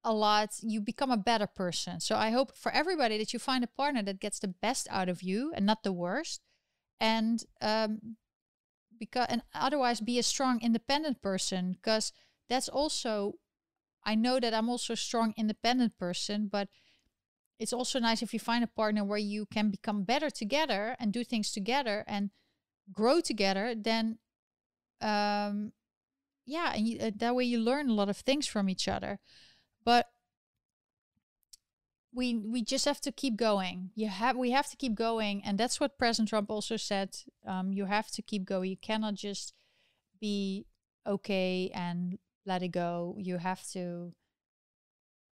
a 0.04 0.14
lot 0.14 0.50
you 0.62 0.82
become 0.82 1.12
a 1.12 1.18
better 1.18 1.48
person 1.48 2.00
so 2.00 2.16
i 2.16 2.32
hope 2.32 2.56
for 2.56 2.72
everybody 2.72 3.18
that 3.18 3.34
you 3.34 3.40
find 3.40 3.64
a 3.64 3.68
partner 3.68 4.02
that 4.02 4.20
gets 4.20 4.40
the 4.40 4.48
best 4.48 4.88
out 4.90 5.10
of 5.10 5.22
you 5.22 5.52
and 5.56 5.66
not 5.66 5.84
the 5.84 5.94
worst 5.94 6.42
and 7.00 7.44
um, 7.62 8.16
because 9.00 9.28
and 9.30 9.42
otherwise 9.54 10.02
be 10.02 10.18
a 10.18 10.24
strong 10.24 10.60
independent 10.62 11.22
person 11.22 11.74
because 11.74 12.12
that's 12.50 12.70
also 12.70 13.36
I 14.04 14.16
know 14.16 14.40
that 14.40 14.54
I'm 14.54 14.70
also 14.70 14.94
a 14.94 14.98
strong 14.98 15.34
independent 15.38 15.98
person, 15.98 16.50
but 16.52 16.70
it's 17.60 17.74
also 17.74 18.00
nice 18.00 18.22
if 18.22 18.34
you 18.34 18.40
find 18.40 18.64
a 18.64 18.68
partner 18.68 19.04
where 19.04 19.20
you 19.20 19.46
can 19.46 19.70
become 19.70 20.04
better 20.04 20.30
together 20.30 20.96
and 21.00 21.14
do 21.14 21.24
things 21.24 21.52
together 21.52 22.04
and 22.08 22.32
grow 22.92 23.22
together. 23.22 23.76
Then, 23.78 24.18
um, 25.00 25.74
yeah, 26.46 26.74
and 26.76 26.88
you, 26.88 27.00
uh, 27.00 27.12
that 27.16 27.36
way 27.36 27.44
you 27.44 27.60
learn 27.60 27.90
a 27.90 27.94
lot 27.94 28.10
of 28.10 28.18
things 28.18 28.48
from 28.48 28.70
each 28.70 28.88
other. 28.88 29.20
But 29.84 30.10
we 32.14 32.36
we 32.36 32.62
just 32.62 32.86
have 32.86 33.02
to 33.02 33.12
keep 33.12 33.36
going. 33.38 33.92
You 33.96 34.08
have 34.08 34.36
we 34.36 34.52
have 34.52 34.70
to 34.70 34.78
keep 34.78 34.96
going, 34.96 35.42
and 35.44 35.58
that's 35.58 35.80
what 35.80 35.98
President 35.98 36.30
Trump 36.30 36.50
also 36.50 36.78
said. 36.78 37.16
Um, 37.46 37.72
you 37.72 37.86
have 37.86 38.12
to 38.12 38.22
keep 38.22 38.46
going. 38.46 38.70
You 38.70 38.78
cannot 38.78 39.16
just 39.16 39.54
be 40.20 40.66
okay 41.08 41.72
and 41.74 42.20
let 42.46 42.64
it 42.64 42.70
go. 42.70 43.16
You 43.18 43.38
have 43.38 43.64
to. 43.72 44.14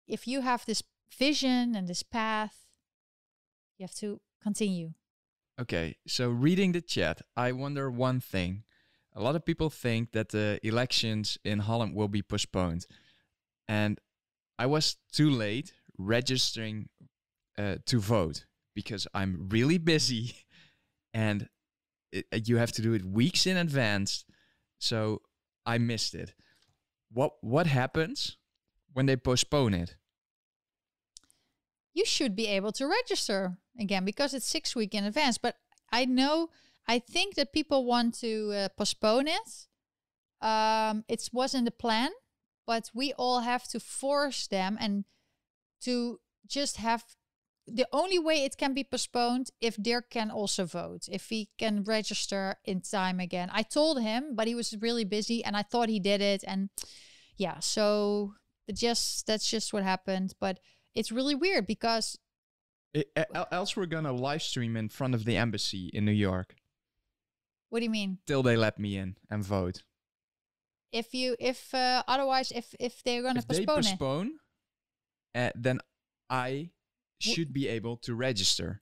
If 0.06 0.28
you 0.28 0.42
have 0.42 0.64
this 0.66 0.82
vision 1.18 1.74
and 1.74 1.88
this 1.88 2.02
path, 2.02 2.66
you 3.78 3.84
have 3.84 3.94
to 3.96 4.20
continue. 4.42 4.92
Okay, 5.58 5.96
so 6.06 6.28
reading 6.28 6.72
the 6.72 6.82
chat, 6.82 7.22
I 7.36 7.52
wonder 7.52 7.90
one 7.90 8.20
thing. 8.20 8.64
A 9.14 9.22
lot 9.22 9.34
of 9.34 9.46
people 9.46 9.70
think 9.70 10.12
that 10.12 10.28
the 10.28 10.60
elections 10.62 11.38
in 11.42 11.60
Holland 11.60 11.94
will 11.94 12.08
be 12.08 12.20
postponed. 12.22 12.86
And 13.66 13.98
I 14.58 14.66
was 14.66 14.96
too 15.12 15.30
late 15.30 15.72
registering 15.98 16.88
uh, 17.58 17.76
to 17.86 18.00
vote 18.00 18.44
because 18.74 19.06
I'm 19.14 19.48
really 19.50 19.78
busy 19.78 20.34
and 21.14 21.48
it, 22.12 22.26
uh, 22.32 22.38
you 22.44 22.56
have 22.56 22.72
to 22.72 22.82
do 22.82 22.92
it 22.94 23.04
weeks 23.04 23.46
in 23.46 23.56
advance. 23.56 24.24
So 24.78 25.22
I 25.64 25.78
missed 25.78 26.14
it. 26.14 26.34
What 27.12 27.32
what 27.40 27.66
happens 27.66 28.36
when 28.92 29.06
they 29.06 29.16
postpone 29.16 29.74
it? 29.74 29.96
You 31.94 32.04
should 32.04 32.36
be 32.36 32.46
able 32.46 32.72
to 32.72 32.86
register 32.86 33.58
again 33.80 34.04
because 34.04 34.34
it's 34.34 34.46
six 34.46 34.76
week 34.76 34.94
in 34.94 35.04
advance. 35.04 35.38
But 35.38 35.56
I 35.90 36.04
know 36.04 36.50
I 36.86 36.98
think 36.98 37.34
that 37.34 37.52
people 37.52 37.84
want 37.84 38.14
to 38.20 38.52
uh, 38.52 38.68
postpone 38.76 39.28
it. 39.28 39.66
Um, 40.40 41.04
it 41.08 41.28
wasn't 41.32 41.64
the 41.64 41.70
plan, 41.70 42.10
but 42.66 42.90
we 42.94 43.12
all 43.14 43.40
have 43.40 43.68
to 43.68 43.80
force 43.80 44.46
them 44.46 44.76
and 44.80 45.04
to 45.82 46.20
just 46.46 46.76
have 46.76 47.04
the 47.66 47.86
only 47.92 48.18
way 48.18 48.44
it 48.44 48.56
can 48.56 48.74
be 48.74 48.84
postponed 48.84 49.50
if 49.60 49.76
Dirk 49.76 50.10
can 50.10 50.30
also 50.30 50.64
vote, 50.64 51.08
if 51.10 51.28
he 51.28 51.48
can 51.58 51.82
register 51.82 52.56
in 52.64 52.80
time 52.80 53.18
again. 53.18 53.50
I 53.52 53.62
told 53.62 54.00
him, 54.00 54.34
but 54.34 54.46
he 54.46 54.54
was 54.54 54.76
really 54.80 55.04
busy 55.04 55.44
and 55.44 55.56
I 55.56 55.62
thought 55.62 55.88
he 55.88 55.98
did 55.98 56.20
it. 56.20 56.44
And 56.46 56.70
yeah, 57.36 57.58
so 57.58 58.34
just 58.72 59.26
that's 59.26 59.48
just 59.50 59.72
what 59.72 59.82
happened. 59.82 60.34
But 60.40 60.60
it's 60.94 61.10
really 61.10 61.34
weird 61.34 61.66
because 61.66 62.18
it, 62.94 63.10
else 63.50 63.76
we're 63.76 63.86
gonna 63.86 64.12
live 64.12 64.42
stream 64.42 64.76
in 64.76 64.88
front 64.88 65.14
of 65.14 65.24
the 65.24 65.36
embassy 65.36 65.90
in 65.92 66.04
New 66.04 66.12
York. 66.12 66.54
What 67.68 67.80
do 67.80 67.84
you 67.84 67.90
mean? 67.90 68.18
Till 68.26 68.44
they 68.44 68.56
let 68.56 68.78
me 68.78 68.96
in 68.96 69.16
and 69.28 69.44
vote. 69.44 69.82
If 70.92 71.14
you 71.14 71.36
if 71.38 71.74
uh, 71.74 72.02
otherwise 72.08 72.52
if 72.52 72.74
if 72.80 73.02
they're 73.02 73.22
gonna 73.22 73.40
if 73.40 73.48
postpone, 73.48 73.66
they 73.66 73.90
postpone 73.90 74.32
uh, 75.34 75.50
then 75.54 75.80
I 76.30 76.70
should 77.18 77.52
be 77.52 77.68
able 77.68 77.96
to 77.98 78.14
register. 78.14 78.80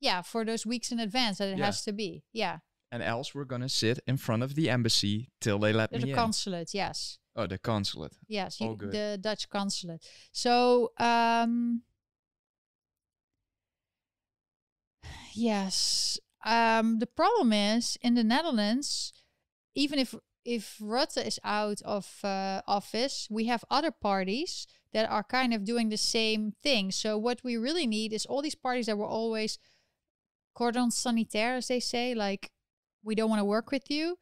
Yeah, 0.00 0.22
for 0.22 0.44
those 0.44 0.66
weeks 0.66 0.92
in 0.92 1.00
advance 1.00 1.38
that 1.38 1.48
it 1.48 1.58
yeah. 1.58 1.66
has 1.66 1.82
to 1.84 1.92
be. 1.92 2.24
Yeah. 2.32 2.58
And 2.92 3.02
else 3.02 3.34
we're 3.34 3.44
gonna 3.44 3.68
sit 3.68 3.98
in 4.06 4.18
front 4.18 4.42
of 4.42 4.54
the 4.54 4.68
embassy 4.68 5.30
till 5.40 5.58
they 5.58 5.72
let 5.72 5.90
the, 5.90 5.98
me 5.98 6.04
the 6.04 6.10
in. 6.10 6.14
The 6.14 6.20
consulate, 6.20 6.74
yes. 6.74 7.18
Oh, 7.36 7.46
the 7.46 7.58
consulate. 7.58 8.16
Yes, 8.28 8.60
you, 8.60 8.76
the 8.76 9.18
Dutch 9.20 9.48
consulate. 9.48 10.06
So, 10.30 10.92
um, 10.98 11.82
yes, 15.34 16.18
um, 16.44 17.00
the 17.00 17.08
problem 17.08 17.52
is 17.52 17.98
in 18.02 18.14
the 18.14 18.22
Netherlands, 18.22 19.12
even 19.74 19.98
if 19.98 20.14
if 20.44 20.78
Rutte 20.80 21.26
is 21.26 21.40
out 21.42 21.80
of 21.82 22.20
uh, 22.22 22.60
office, 22.66 23.28
we 23.30 23.46
have 23.46 23.64
other 23.70 23.90
parties 23.90 24.66
that 24.92 25.10
are 25.10 25.24
kind 25.24 25.52
of 25.54 25.64
doing 25.64 25.88
the 25.88 25.96
same 25.96 26.52
thing. 26.62 26.90
So 26.92 27.18
what 27.18 27.42
we 27.42 27.56
really 27.56 27.86
need 27.86 28.12
is 28.12 28.26
all 28.26 28.42
these 28.42 28.54
parties 28.54 28.86
that 28.86 28.98
were 28.98 29.06
always 29.06 29.58
cordon 30.54 30.90
sanitaire, 30.90 31.56
as 31.56 31.68
they 31.68 31.80
say, 31.80 32.14
like 32.14 32.50
we 33.02 33.14
don't 33.14 33.30
want 33.30 33.40
to 33.40 33.44
work 33.44 33.70
with 33.70 33.90
you. 33.90 34.18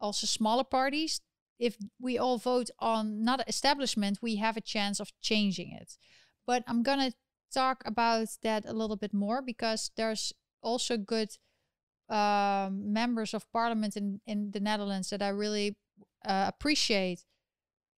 Also 0.00 0.26
smaller 0.26 0.64
parties. 0.64 1.20
If 1.58 1.76
we 2.00 2.18
all 2.18 2.38
vote 2.38 2.70
on 2.78 3.24
not 3.24 3.48
establishment, 3.48 4.18
we 4.20 4.36
have 4.36 4.56
a 4.56 4.60
chance 4.60 5.00
of 5.00 5.12
changing 5.20 5.72
it. 5.72 5.96
But 6.46 6.62
I'm 6.66 6.82
gonna 6.82 7.12
talk 7.52 7.82
about 7.86 8.28
that 8.42 8.64
a 8.66 8.72
little 8.72 8.96
bit 8.96 9.14
more 9.14 9.40
because 9.40 9.90
there's 9.96 10.32
also 10.62 10.96
good 10.96 11.30
um, 12.08 12.92
members 12.92 13.34
of 13.34 13.50
parliament 13.52 13.96
in, 13.96 14.20
in 14.26 14.50
the 14.50 14.60
Netherlands 14.60 15.10
that 15.10 15.22
I 15.22 15.28
really 15.28 15.76
uh, 16.24 16.46
appreciate, 16.48 17.24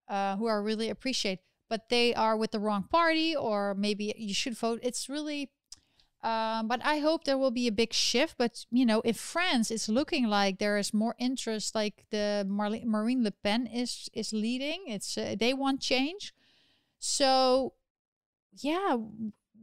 uh, 0.09 0.37
who 0.37 0.49
I 0.49 0.55
really 0.55 0.91
appreciate 0.91 1.41
but 1.69 1.89
they 1.89 2.15
are 2.15 2.37
with 2.37 2.53
the 2.53 2.61
wrong 2.61 2.85
party 2.85 3.35
or 3.35 3.75
maybe 3.75 4.15
you 4.17 4.35
should 4.35 4.57
vote. 4.57 4.79
It's 4.83 5.09
really 5.09 5.51
um, 6.23 6.67
but 6.67 6.81
I 6.85 6.99
hope 6.99 7.23
there 7.23 7.39
will 7.39 7.53
be 7.53 7.69
a 7.69 7.73
big 7.73 7.93
shift. 7.93 8.37
But 8.37 8.65
you 8.71 8.85
know, 8.85 9.01
in 9.03 9.15
France, 9.15 9.71
it's 9.71 9.89
looking 9.89 10.27
like 10.27 10.59
there 10.59 10.77
is 10.77 10.93
more 10.93 11.15
interest. 11.19 11.75
Like 11.75 12.05
the 12.11 12.45
Mar- 12.49 12.71
Marine 12.85 13.23
Le 13.23 13.31
Pen 13.31 13.67
is 13.67 14.09
is 14.13 14.33
leading. 14.33 14.85
It's 14.89 15.17
uh, 15.17 15.37
they 15.39 15.55
want 15.55 15.81
change. 15.81 16.35
So, 16.99 17.75
yeah, 18.59 18.97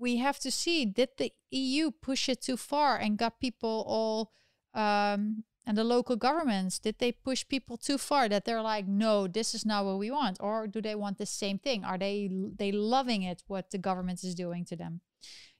we 0.04 0.18
have 0.18 0.40
to 0.40 0.52
see 0.52 0.86
did 0.86 1.10
the 1.18 1.32
EU 1.52 1.90
push 1.90 2.30
it 2.30 2.42
too 2.42 2.58
far 2.58 2.98
and 2.98 3.18
got 3.18 3.40
people 3.40 3.84
all 3.88 4.32
um, 4.80 5.44
and 5.66 5.78
the 5.78 5.84
local 5.84 6.16
governments 6.16 6.80
did 6.80 6.96
they 7.00 7.12
push 7.12 7.48
people 7.48 7.78
too 7.78 7.98
far 7.98 8.28
that 8.28 8.44
they're 8.46 8.68
like 8.74 8.88
no 8.88 9.28
this 9.28 9.56
is 9.56 9.66
not 9.66 9.86
what 9.86 9.98
we 9.98 10.12
want 10.12 10.38
or 10.40 10.68
do 10.68 10.82
they 10.82 10.96
want 10.96 11.18
the 11.18 11.26
same 11.26 11.58
thing? 11.58 11.86
Are 11.86 11.98
they 11.98 12.30
they 12.62 12.72
loving 12.72 13.24
it 13.24 13.44
what 13.48 13.72
the 13.72 13.78
government 13.78 14.24
is 14.24 14.36
doing 14.36 14.66
to 14.66 14.76
them? 14.76 15.02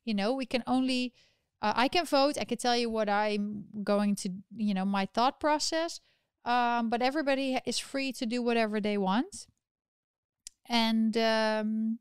You 0.04 0.14
know 0.14 0.34
we 0.34 0.46
can 0.46 0.64
only 0.68 1.14
uh, 1.62 1.74
i 1.84 1.88
can 1.88 2.06
vote 2.06 2.36
i 2.38 2.44
can 2.44 2.58
tell 2.58 2.76
you 2.76 2.90
what 2.90 3.08
i'm 3.08 3.64
going 3.84 4.16
to 4.24 4.30
you 4.68 4.74
know 4.74 4.84
my 4.84 5.06
thought 5.16 5.40
process 5.40 6.02
um, 6.46 6.90
but 6.90 7.02
everybody 7.02 7.60
is 7.66 7.80
free 7.80 8.12
to 8.14 8.26
do 8.26 8.42
whatever 8.42 8.82
they 8.82 8.98
want. 8.98 9.48
And 10.68 11.16
um, 11.18 12.00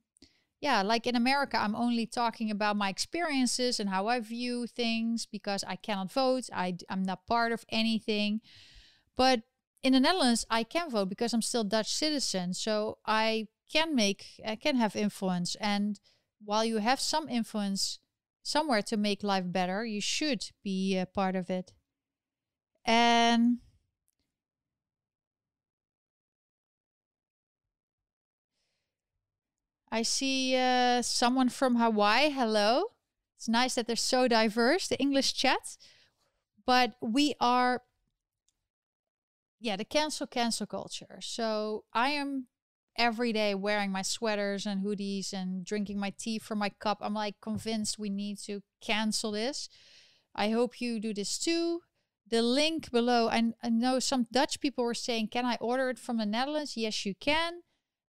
yeah, 0.62 0.82
like 0.82 1.09
in 1.09 1.16
America, 1.16 1.60
I'm 1.60 1.74
only 1.74 2.06
talking 2.06 2.48
about 2.48 2.76
my 2.76 2.89
experiences 2.89 3.80
and 3.80 3.90
how 3.90 4.06
I 4.06 4.20
view 4.20 4.68
things 4.68 5.26
because 5.26 5.64
I 5.66 5.74
cannot 5.74 6.12
vote. 6.12 6.44
I, 6.52 6.76
I'm 6.89 7.02
not 7.02 7.26
part 7.26 7.51
of 7.51 7.64
anything. 7.68 8.40
But 9.16 9.43
in 9.82 9.93
the 9.93 9.98
Netherlands, 9.98 10.47
I 10.48 10.62
can 10.62 10.89
vote 10.89 11.09
because 11.09 11.34
I'm 11.34 11.43
still 11.43 11.64
Dutch 11.64 11.93
citizen. 11.93 12.55
So 12.55 12.98
I 13.05 13.48
can 13.72 13.97
make, 13.97 14.40
I 14.47 14.55
can 14.55 14.76
have 14.76 14.94
influence. 14.94 15.56
And 15.56 15.98
while 16.44 16.64
you 16.64 16.78
have 16.78 17.01
some 17.01 17.28
influence 17.28 17.98
somewhere 18.44 18.82
to 18.82 18.97
make 18.97 19.24
life 19.24 19.44
better, 19.48 19.84
you 19.84 20.01
should 20.01 20.44
be 20.62 20.97
a 20.97 21.06
part 21.06 21.34
of 21.34 21.51
it. 21.51 21.72
And 22.84 23.59
I 29.93 30.01
see 30.01 30.56
uh, 30.56 31.02
someone 31.02 31.51
from 31.51 31.77
Hawaii. 31.77 32.31
Hello. 32.31 32.85
It's 33.36 33.47
nice 33.47 33.74
that 33.74 33.86
they're 33.86 33.94
so 33.94 34.27
diverse, 34.27 34.89
the 34.89 34.98
English 34.98 35.35
chat. 35.35 35.77
But 36.64 36.94
we 37.02 37.35
are, 37.40 37.82
yeah, 39.60 39.77
the 39.77 39.85
cancel, 39.85 40.27
cancel 40.27 40.66
culture. 40.66 41.19
So 41.20 41.85
I 41.93 42.09
am 42.10 42.47
every 42.97 43.35
day 43.35 43.55
wearing 43.55 43.93
my 43.93 44.01
sweaters 44.01 44.64
and 44.64 44.82
hoodies 44.82 45.35
and 45.35 45.62
drinking 45.62 46.01
my 46.01 46.14
tea 46.19 46.39
from 46.39 46.59
my 46.59 46.70
cup. 46.81 46.98
I'm 47.02 47.12
like 47.12 47.35
convinced 47.43 47.98
we 47.98 48.09
need 48.09 48.39
to 48.47 48.62
cancel 48.81 49.32
this. 49.32 49.69
I 50.35 50.48
hope 50.48 50.81
you 50.81 51.01
do 51.01 51.12
this 51.12 51.39
too. 51.39 51.81
The 52.31 52.40
link 52.40 52.90
below, 52.90 53.28
I, 53.28 53.52
I 53.62 53.69
know 53.69 53.98
some 53.98 54.27
Dutch 54.32 54.59
people 54.59 54.85
were 54.85 54.94
saying, 54.94 55.28
can 55.28 55.44
I 55.44 55.59
order 55.60 55.90
it 55.90 55.98
from 55.98 56.16
the 56.16 56.24
Netherlands? 56.24 56.78
Yes, 56.78 57.05
you 57.05 57.14
can 57.14 57.60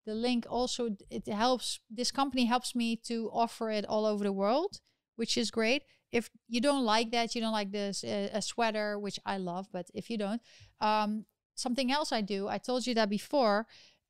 the 0.06 0.14
link 0.14 0.46
also 0.50 0.90
it 1.10 1.28
helps 1.28 1.80
this 1.90 2.12
company 2.12 2.46
helps 2.46 2.76
me 2.76 2.96
to 2.96 3.30
offer 3.34 3.70
it 3.72 3.86
all 3.86 4.06
over 4.06 4.24
the 4.24 4.32
world 4.32 4.80
which 5.16 5.38
is 5.38 5.52
great. 5.52 5.84
If 6.12 6.30
you 6.48 6.60
don't 6.60 6.86
like 6.86 7.12
that 7.12 7.34
you 7.34 7.42
don't 7.42 7.54
like 7.54 7.72
this 7.72 8.04
uh, 8.04 8.30
a 8.34 8.42
sweater 8.42 9.00
which 9.00 9.20
i 9.26 9.38
love 9.38 9.68
but 9.72 9.88
if 9.94 10.10
you 10.10 10.18
don't 10.18 10.42
um, 10.80 11.26
something 11.56 11.92
else 11.92 12.12
i 12.12 12.22
do 12.22 12.48
i 12.48 12.58
told 12.60 12.86
you 12.86 12.94
that 12.94 13.10
before 13.10 13.66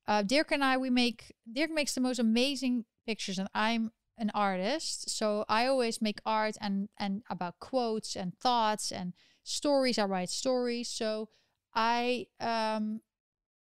uh, 0.06 0.22
dirk 0.22 0.52
and 0.52 0.62
i 0.62 0.76
we 0.76 0.90
make 0.90 1.32
dirk 1.50 1.70
makes 1.70 1.94
the 1.94 2.00
most 2.02 2.18
amazing 2.18 2.84
pictures 3.06 3.38
and 3.38 3.48
i'm 3.54 3.90
an 4.18 4.30
artist 4.34 5.08
so 5.08 5.46
i 5.48 5.66
always 5.66 6.02
make 6.02 6.20
art 6.26 6.56
and 6.60 6.88
and 6.98 7.22
about 7.30 7.58
quotes 7.58 8.16
and 8.16 8.36
thoughts 8.38 8.92
and 8.92 9.14
stories 9.44 9.98
i 9.98 10.04
write 10.04 10.30
stories. 10.30 10.88
So 10.88 11.28
i 11.74 12.26
um 12.40 13.00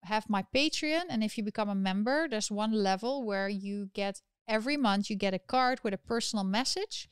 have 0.04 0.30
my 0.30 0.44
Patreon, 0.54 1.04
and 1.10 1.24
if 1.24 1.38
you 1.38 1.44
become 1.44 1.70
a 1.70 1.76
member, 1.76 2.28
there's 2.28 2.52
one 2.52 2.72
level 2.72 3.24
where 3.24 3.50
you 3.50 3.90
get 3.94 4.22
every 4.48 4.78
month 4.78 5.10
you 5.10 5.16
get 5.16 5.34
a 5.34 5.40
card 5.40 5.80
with 5.84 5.94
a 5.94 5.98
personal 5.98 6.44
message. 6.44 7.10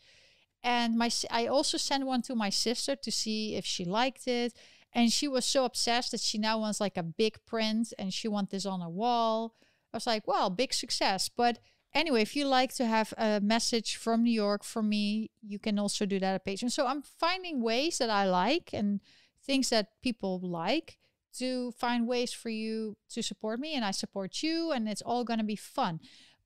And 0.64 0.98
my 0.98 1.10
I 1.30 1.48
also 1.48 1.78
sent 1.78 2.06
one 2.06 2.22
to 2.24 2.36
my 2.36 2.50
sister 2.50 2.96
to 2.96 3.12
see 3.12 3.56
if 3.56 3.66
she 3.66 3.86
liked 3.86 4.28
it. 4.28 4.54
And 4.94 5.12
she 5.12 5.28
was 5.28 5.46
so 5.46 5.66
obsessed 5.66 6.12
that 6.12 6.20
she 6.20 6.38
now 6.38 6.60
wants 6.60 6.82
like 6.82 6.98
a 6.98 7.04
big 7.04 7.38
print 7.46 7.94
and 7.98 8.14
she 8.14 8.28
wants 8.28 8.52
this 8.52 8.66
on 8.66 8.82
a 8.82 8.90
wall. 8.90 9.56
I 9.94 9.98
was 9.98 10.06
like, 10.06 10.28
well, 10.28 10.50
big 10.50 10.74
success. 10.74 11.30
But 11.30 11.60
anyway, 11.94 12.22
if 12.22 12.36
you 12.36 12.46
like 12.46 12.74
to 12.76 12.86
have 12.86 13.14
a 13.18 13.40
message 13.42 13.96
from 13.96 14.24
New 14.24 14.34
York 14.34 14.64
from 14.64 14.90
me, 14.90 15.32
you 15.42 15.60
can 15.60 15.80
also 15.80 16.06
do 16.06 16.20
that 16.20 16.36
at 16.36 16.46
Patreon. 16.46 16.72
So 16.72 16.88
I'm 16.88 17.02
finding 17.02 17.62
ways 17.62 17.98
that 18.00 18.10
I 18.10 18.26
like 18.30 18.72
and 18.74 19.00
things 19.44 19.70
that 19.70 20.02
people 20.02 20.40
like 20.42 20.98
to 21.38 21.72
find 21.74 22.08
ways 22.08 22.34
for 22.34 22.50
you 22.50 22.98
to 23.10 23.22
support 23.22 23.60
me 23.60 23.76
and 23.76 23.86
I 23.86 23.92
support 23.92 24.44
you 24.44 24.72
and 24.72 24.88
it's 24.88 25.02
all 25.02 25.24
going 25.24 25.40
to 25.40 25.46
be 25.46 25.56
fun. 25.56 26.00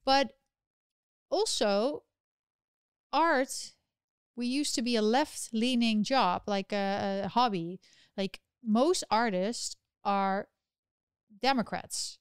But 0.03 0.31
also 1.29 2.03
art 3.11 3.73
we 4.35 4.45
used 4.47 4.75
to 4.75 4.81
be 4.81 4.95
a 4.95 5.01
left 5.01 5.49
leaning 5.53 6.03
job 6.03 6.43
like 6.45 6.73
a, 6.73 7.23
a, 7.25 7.27
hobby. 7.29 7.79
Like 8.17 8.39
most 8.63 9.03
artists 9.09 9.75
are 10.03 10.47
democrats. 11.41 12.19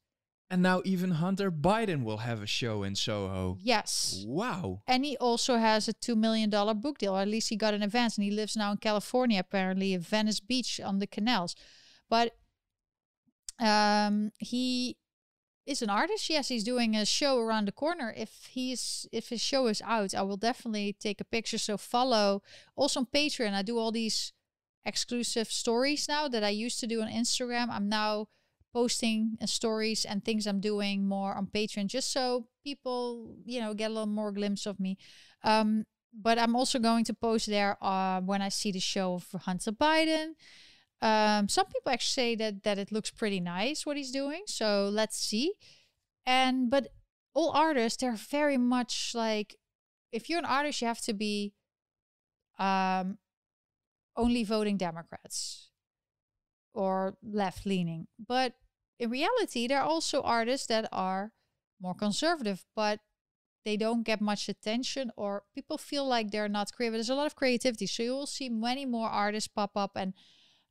And 0.50 0.62
now 0.62 0.82
even 0.84 1.12
hunter 1.12 1.50
biden 1.50 2.04
will 2.04 2.18
have 2.18 2.42
a 2.42 2.46
show 2.46 2.84
in 2.84 2.94
soho. 2.94 3.58
Yes. 3.60 4.24
Wow. 4.26 4.82
And 4.86 5.04
he 5.04 5.16
also 5.16 5.56
has 5.56 5.88
a 5.88 5.94
$2 5.94 6.16
million 6.16 6.50
book 6.50 6.98
deal 6.98 7.16
or 7.16 7.20
at 7.20 7.28
least 7.28 7.48
he 7.48 7.56
got 7.56 7.74
an 7.74 7.82
advance 7.82 8.16
and 8.16 8.24
he 8.24 8.30
lives 8.30 8.56
now 8.56 8.70
in 8.70 8.76
california 8.76 9.40
apparently 9.40 9.94
in 9.94 10.00
venice 10.00 10.40
beach 10.40 10.80
on 10.80 10.98
the 11.00 11.06
canals. 11.06 11.56
But 12.08 12.36
um, 13.60 14.32
he 14.38 14.96
is 15.66 15.82
an 15.82 15.90
artist. 15.90 16.28
Yes, 16.28 16.48
he's 16.48 16.64
doing 16.64 16.94
a 16.94 17.06
show 17.06 17.38
around 17.38 17.66
the 17.66 17.72
corner. 17.72 18.12
If 18.16 18.48
he's 18.50 19.06
if 19.12 19.28
his 19.30 19.40
show 19.40 19.66
is 19.66 19.82
out, 19.84 20.14
I 20.14 20.22
will 20.22 20.36
definitely 20.36 20.94
take 20.98 21.20
a 21.20 21.24
picture. 21.24 21.58
So 21.58 21.76
follow 21.76 22.42
also 22.76 23.00
on 23.00 23.06
Patreon. 23.06 23.54
I 23.54 23.62
do 23.62 23.78
all 23.78 23.92
these 23.92 24.32
exclusive 24.84 25.50
stories 25.50 26.06
now 26.08 26.28
that 26.28 26.44
I 26.44 26.50
used 26.50 26.80
to 26.80 26.86
do 26.86 27.00
on 27.00 27.08
Instagram. 27.08 27.68
I'm 27.70 27.88
now 27.88 28.28
posting 28.72 29.38
stories 29.46 30.04
and 30.04 30.24
things 30.24 30.46
I'm 30.46 30.60
doing 30.60 31.06
more 31.06 31.34
on 31.34 31.46
Patreon, 31.46 31.86
just 31.86 32.12
so 32.12 32.46
people 32.62 33.36
you 33.46 33.60
know 33.60 33.72
get 33.72 33.90
a 33.90 33.94
little 33.94 34.06
more 34.06 34.32
glimpse 34.32 34.66
of 34.66 34.78
me. 34.78 34.98
Um, 35.42 35.86
but 36.12 36.38
I'm 36.38 36.54
also 36.54 36.78
going 36.78 37.04
to 37.06 37.14
post 37.14 37.46
there 37.46 37.76
uh, 37.82 38.20
when 38.20 38.42
I 38.42 38.48
see 38.48 38.70
the 38.70 38.80
show 38.80 39.14
of 39.14 39.26
Hunter 39.42 39.72
Biden. 39.72 40.34
Um, 41.04 41.50
some 41.50 41.66
people 41.66 41.92
actually 41.92 42.12
say 42.12 42.34
that 42.36 42.62
that 42.62 42.78
it 42.78 42.90
looks 42.90 43.10
pretty 43.10 43.38
nice 43.38 43.84
what 43.84 43.98
he's 43.98 44.10
doing. 44.10 44.44
So 44.46 44.88
let's 44.90 45.18
see. 45.18 45.52
And 46.24 46.70
but 46.70 46.88
all 47.34 47.50
artists, 47.50 48.00
they're 48.00 48.16
very 48.16 48.56
much 48.56 49.12
like 49.14 49.56
if 50.12 50.30
you're 50.30 50.38
an 50.38 50.46
artist, 50.46 50.80
you 50.80 50.88
have 50.88 51.02
to 51.02 51.12
be 51.12 51.52
um, 52.58 53.18
only 54.16 54.44
voting 54.44 54.78
Democrats 54.78 55.68
or 56.72 57.18
left 57.22 57.66
leaning. 57.66 58.06
But 58.18 58.54
in 58.98 59.10
reality, 59.10 59.66
there 59.66 59.80
are 59.80 59.86
also 59.86 60.22
artists 60.22 60.68
that 60.68 60.88
are 60.90 61.32
more 61.82 61.94
conservative, 61.94 62.64
but 62.74 63.00
they 63.66 63.76
don't 63.76 64.04
get 64.04 64.22
much 64.22 64.48
attention 64.48 65.10
or 65.16 65.42
people 65.54 65.76
feel 65.76 66.06
like 66.06 66.30
they're 66.30 66.48
not 66.48 66.72
creative. 66.72 66.94
There's 66.94 67.10
a 67.10 67.14
lot 67.14 67.26
of 67.26 67.36
creativity. 67.36 67.86
So 67.86 68.02
you 68.02 68.12
will 68.12 68.26
see 68.26 68.48
many 68.48 68.86
more 68.86 69.08
artists 69.10 69.48
pop 69.48 69.72
up 69.76 69.92
and 69.96 70.14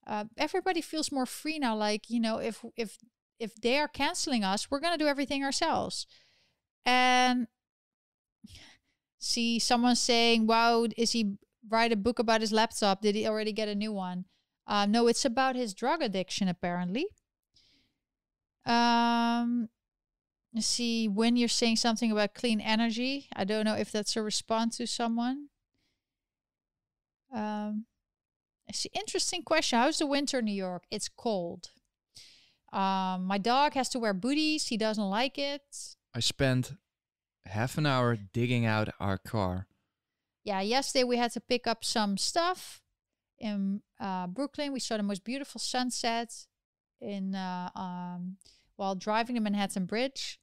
uh, 0.08 0.26
everybody 0.38 0.82
feels 0.82 1.12
more 1.12 1.26
free 1.26 1.60
now. 1.60 1.76
Like 1.76 2.10
you 2.10 2.20
know, 2.20 2.38
if 2.38 2.64
if 2.76 2.98
if 3.40 3.56
they 3.56 3.78
are 3.80 3.88
canceling 3.88 4.44
us, 4.44 4.70
we're 4.70 4.80
gonna 4.80 4.98
do 4.98 5.08
everything 5.08 5.44
ourselves. 5.44 6.06
And 6.86 7.48
see 9.20 9.60
someone 9.60 9.96
saying, 9.96 10.48
"Wow, 10.48 10.88
is 10.98 11.12
he 11.12 11.38
write 11.70 11.92
a 11.92 11.96
book 11.96 12.20
about 12.20 12.42
his 12.42 12.52
laptop? 12.52 13.02
Did 13.02 13.16
he 13.16 13.28
already 13.28 13.54
get 13.54 13.70
a 13.70 13.76
new 13.76 13.94
one?" 13.94 14.26
Uh, 14.68 14.86
no, 14.86 15.08
it's 15.08 15.26
about 15.26 15.56
his 15.56 15.74
drug 15.74 16.02
addiction 16.02 16.48
apparently. 16.48 17.08
Um, 18.66 19.70
see 20.60 21.08
when 21.08 21.36
you're 21.36 21.50
saying 21.50 21.78
something 21.78 22.12
about 22.12 22.34
clean 22.34 22.62
energy. 22.62 23.28
I 23.36 23.44
don't 23.44 23.66
know 23.66 23.76
if 23.76 23.92
that's 23.92 24.16
a 24.16 24.22
response 24.24 24.78
to 24.78 24.88
someone. 24.88 25.50
Um, 27.34 27.86
it's 28.74 28.86
an 28.86 28.91
interesting 28.95 29.44
question. 29.44 29.78
How's 29.78 30.00
the 30.00 30.08
winter 30.08 30.40
in 30.40 30.45
New 30.45 30.52
York? 30.52 30.86
It's 30.90 31.08
cold. 31.08 31.70
Um, 32.72 33.26
my 33.26 33.38
dog 33.38 33.76
has 33.76 33.88
to 33.90 34.00
wear 34.00 34.16
booties. 34.16 34.68
He 34.68 34.78
doesn't 34.78 35.10
like 35.10 35.38
it. 35.38 35.62
I 36.16 36.20
spent 36.20 36.74
half 37.45 37.78
an 37.78 37.86
hour 37.86 38.18
digging 38.34 38.66
out 38.66 38.90
our 39.00 39.20
car. 39.20 39.68
Yeah, 40.44 40.62
yesterday 40.62 41.04
we 41.04 41.18
had 41.18 41.32
to 41.34 41.40
pick 41.40 41.68
up 41.68 41.86
some 41.86 42.18
stuff 42.18 42.82
in 43.38 43.82
uh, 44.00 44.26
Brooklyn. 44.26 44.74
We 44.74 44.80
saw 44.80 44.98
the 44.98 45.04
most 45.04 45.24
beautiful 45.24 45.60
sunset 45.60 46.34
in 47.00 47.36
uh, 47.36 47.70
um, 47.76 48.38
while 48.76 48.95
driving 48.95 49.36
the 49.36 49.41
Manhattan 49.41 49.86
Bridge. 49.86 50.40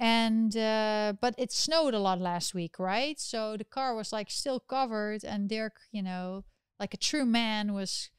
And 0.00 0.54
uh, 0.56 1.14
but 1.20 1.36
it 1.38 1.52
snowed 1.52 1.94
a 1.94 2.00
lot 2.00 2.20
last 2.20 2.54
week, 2.54 2.80
right? 2.80 3.18
So 3.20 3.56
the 3.56 3.64
car 3.64 3.94
was 3.94 4.12
like 4.12 4.30
still 4.30 4.60
covered, 4.60 5.24
and 5.24 5.48
Dirk, 5.48 5.80
you 5.90 6.02
know, 6.02 6.44
like 6.78 6.94
a 6.94 6.98
true 6.98 7.24
man 7.24 7.72
was 7.72 8.10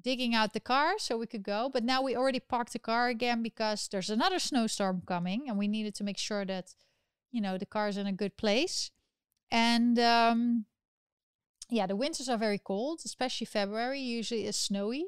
digging 0.00 0.34
out 0.34 0.52
the 0.52 0.60
car 0.60 0.94
so 0.98 1.16
we 1.16 1.26
could 1.26 1.42
go. 1.42 1.70
But 1.72 1.84
now 1.84 2.02
we 2.02 2.16
already 2.16 2.40
parked 2.40 2.72
the 2.72 2.78
car 2.78 3.08
again 3.08 3.42
because 3.42 3.88
there's 3.88 4.10
another 4.10 4.38
snowstorm 4.38 5.02
coming 5.06 5.48
and 5.48 5.58
we 5.58 5.68
needed 5.68 5.94
to 5.96 6.04
make 6.04 6.18
sure 6.18 6.44
that, 6.44 6.74
you 7.32 7.40
know, 7.40 7.58
the 7.58 7.66
car's 7.66 7.96
in 7.96 8.06
a 8.06 8.12
good 8.12 8.36
place. 8.36 8.90
And 9.50 9.98
um, 9.98 10.66
yeah, 11.70 11.86
the 11.86 11.96
winters 11.96 12.28
are 12.28 12.38
very 12.38 12.58
cold, 12.58 13.00
especially 13.04 13.46
February 13.46 14.00
usually 14.00 14.46
is 14.46 14.56
snowy. 14.56 15.06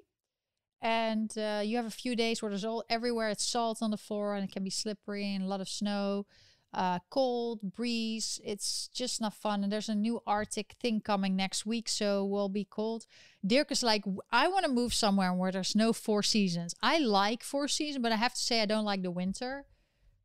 And 0.80 1.36
uh, 1.36 1.60
you 1.64 1.76
have 1.76 1.86
a 1.86 1.90
few 1.90 2.14
days 2.14 2.40
where 2.40 2.50
there's 2.50 2.64
all 2.64 2.84
everywhere 2.88 3.30
it's 3.30 3.44
salt 3.44 3.78
on 3.82 3.90
the 3.90 3.96
floor 3.96 4.34
and 4.34 4.44
it 4.44 4.52
can 4.52 4.62
be 4.62 4.70
slippery 4.70 5.34
and 5.34 5.44
a 5.44 5.48
lot 5.48 5.60
of 5.60 5.68
snow 5.68 6.24
uh, 6.72 6.98
cold 7.10 7.60
breeze. 7.62 8.40
It's 8.44 8.88
just 8.88 9.20
not 9.20 9.34
fun. 9.34 9.62
And 9.62 9.72
there's 9.72 9.88
a 9.88 9.94
new 9.94 10.20
Arctic 10.26 10.74
thing 10.80 11.00
coming 11.00 11.36
next 11.36 11.64
week, 11.64 11.88
so 11.88 12.24
we'll 12.24 12.48
be 12.48 12.64
cold. 12.64 13.06
Dirk 13.46 13.70
is 13.72 13.82
like, 13.82 14.04
I 14.30 14.48
want 14.48 14.64
to 14.66 14.70
move 14.70 14.92
somewhere 14.92 15.32
where 15.32 15.52
there's 15.52 15.74
no 15.74 15.92
four 15.92 16.22
seasons. 16.22 16.74
I 16.82 16.98
like 16.98 17.42
four 17.42 17.68
seasons, 17.68 18.02
but 18.02 18.12
I 18.12 18.16
have 18.16 18.34
to 18.34 18.40
say 18.40 18.60
I 18.60 18.66
don't 18.66 18.84
like 18.84 19.02
the 19.02 19.10
winter. 19.10 19.66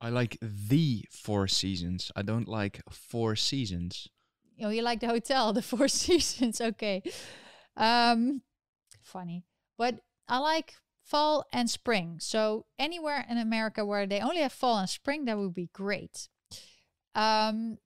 I 0.04 0.10
like 0.10 0.38
the 0.42 1.06
Four 1.10 1.48
Seasons. 1.48 2.12
I 2.14 2.24
don't 2.24 2.50
like 2.50 2.82
Four 2.92 3.38
Seasons. 3.38 4.10
Oh, 4.62 4.68
you 4.68 4.82
like 4.82 5.00
the 5.00 5.08
hotel, 5.08 5.54
the 5.54 5.62
Four 5.72 5.88
Seasons. 5.88 6.60
Okay. 6.60 7.02
Um, 7.78 8.42
funny. 9.02 9.46
But 9.78 10.02
I 10.28 10.40
like 10.40 10.74
fall 11.06 11.46
and 11.54 11.70
spring. 11.70 12.18
So 12.20 12.66
anywhere 12.78 13.26
in 13.30 13.38
America 13.38 13.86
where 13.86 14.06
they 14.06 14.20
only 14.20 14.42
have 14.42 14.52
fall 14.52 14.78
and 14.78 14.90
spring, 14.90 15.24
that 15.24 15.38
would 15.38 15.54
be 15.54 15.70
great. 15.72 16.28
Um, 17.16 17.78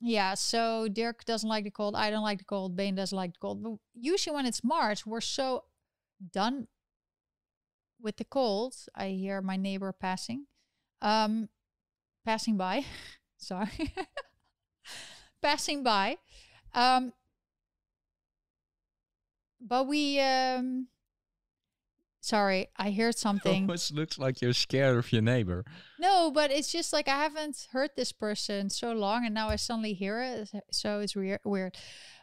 yeah, 0.00 0.34
so 0.34 0.88
Dirk 0.88 1.24
doesn't 1.24 1.48
like 1.48 1.64
the 1.64 1.70
cold. 1.70 1.94
I 1.96 2.10
don't 2.10 2.22
like 2.22 2.38
the 2.38 2.44
cold. 2.44 2.76
Bane 2.76 2.94
doesn't 2.94 3.16
like 3.16 3.32
the 3.32 3.38
cold. 3.40 3.62
But 3.62 3.72
usually 3.94 4.34
when 4.34 4.46
it's 4.46 4.62
March, 4.62 5.06
we're 5.06 5.20
so 5.20 5.64
done 6.32 6.68
with 8.00 8.16
the 8.16 8.24
cold. 8.24 8.74
I 8.94 9.08
hear 9.08 9.40
my 9.40 9.56
neighbor 9.56 9.92
passing. 9.92 10.46
Um, 11.00 11.48
passing 12.24 12.56
by. 12.56 12.84
Sorry. 13.38 13.94
passing 15.42 15.82
by. 15.82 16.18
Um, 16.74 17.12
but 19.60 19.86
we 19.86 20.20
um 20.20 20.88
sorry, 22.24 22.68
I 22.76 22.90
heard 22.90 23.16
something. 23.26 23.62
Almost 23.62 23.92
looks 23.92 24.18
like 24.18 24.40
you're 24.40 24.52
scared 24.52 24.96
of 24.96 25.12
your 25.12 25.22
neighbor. 25.22 25.64
No, 25.98 26.30
but 26.30 26.50
it's 26.50 26.72
just 26.72 26.92
like 26.92 27.08
I 27.08 27.16
haven't 27.16 27.68
heard 27.72 27.90
this 27.96 28.12
person 28.12 28.70
so 28.70 28.92
long, 28.92 29.24
and 29.24 29.34
now 29.34 29.48
I 29.48 29.56
suddenly 29.56 29.92
hear 29.92 30.20
it, 30.22 30.50
so 30.70 31.00
it's 31.00 31.14
weird. 31.14 31.40
Weird, 31.44 31.76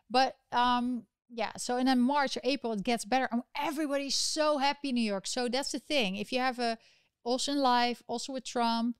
but 0.10 0.36
um, 0.52 1.03
yeah. 1.30 1.52
So 1.57 1.78
and 1.78 1.88
then 1.88 1.99
March 1.99 2.36
or 2.36 2.41
April 2.44 2.73
it 2.73 2.84
gets 2.84 3.06
better. 3.06 3.30
and 3.32 3.44
Everybody's 3.57 4.15
so 4.15 4.57
happy 4.57 4.90
in 4.90 4.95
New 4.95 5.02
York. 5.02 5.28
So 5.28 5.48
that's 5.48 5.72
the 5.72 5.80
thing. 5.80 6.15
If 6.15 6.32
you 6.32 6.40
have 6.40 6.60
a 6.60 6.78
also 7.23 7.52
in 7.53 7.60
life, 7.60 8.02
also 8.07 8.34
with 8.34 8.45
Trump, 8.45 8.95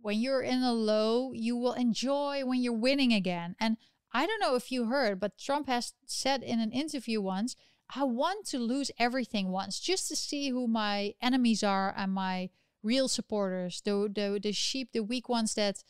when 0.00 0.18
you're 0.18 0.42
in 0.42 0.62
a 0.62 0.72
low, 0.72 1.32
you 1.32 1.56
will 1.56 1.74
enjoy 1.74 2.44
when 2.44 2.62
you're 2.62 2.72
winning 2.72 3.12
again. 3.12 3.54
And 3.60 3.76
I 4.12 4.26
don't 4.26 4.40
know 4.40 4.56
if 4.56 4.72
you 4.72 4.86
heard, 4.86 5.20
but 5.20 5.38
Trump 5.38 5.68
has 5.68 5.92
said 6.06 6.42
in 6.42 6.58
an 6.58 6.72
interview 6.72 7.20
once 7.20 7.54
I 7.94 8.04
want 8.04 8.46
to 8.46 8.58
lose 8.58 8.90
everything 8.98 9.50
once 9.50 9.80
just 9.80 10.08
to 10.08 10.16
see 10.16 10.50
who 10.50 10.66
my 10.68 11.14
enemies 11.20 11.62
are 11.62 11.92
and 11.96 12.12
my 12.12 12.50
real 12.82 13.08
supporters, 13.08 13.82
the 13.84 14.10
the 14.14 14.38
the 14.42 14.52
sheep, 14.52 14.92
the 14.92 15.02
weak 15.02 15.28
ones 15.28 15.54
that 15.54 15.82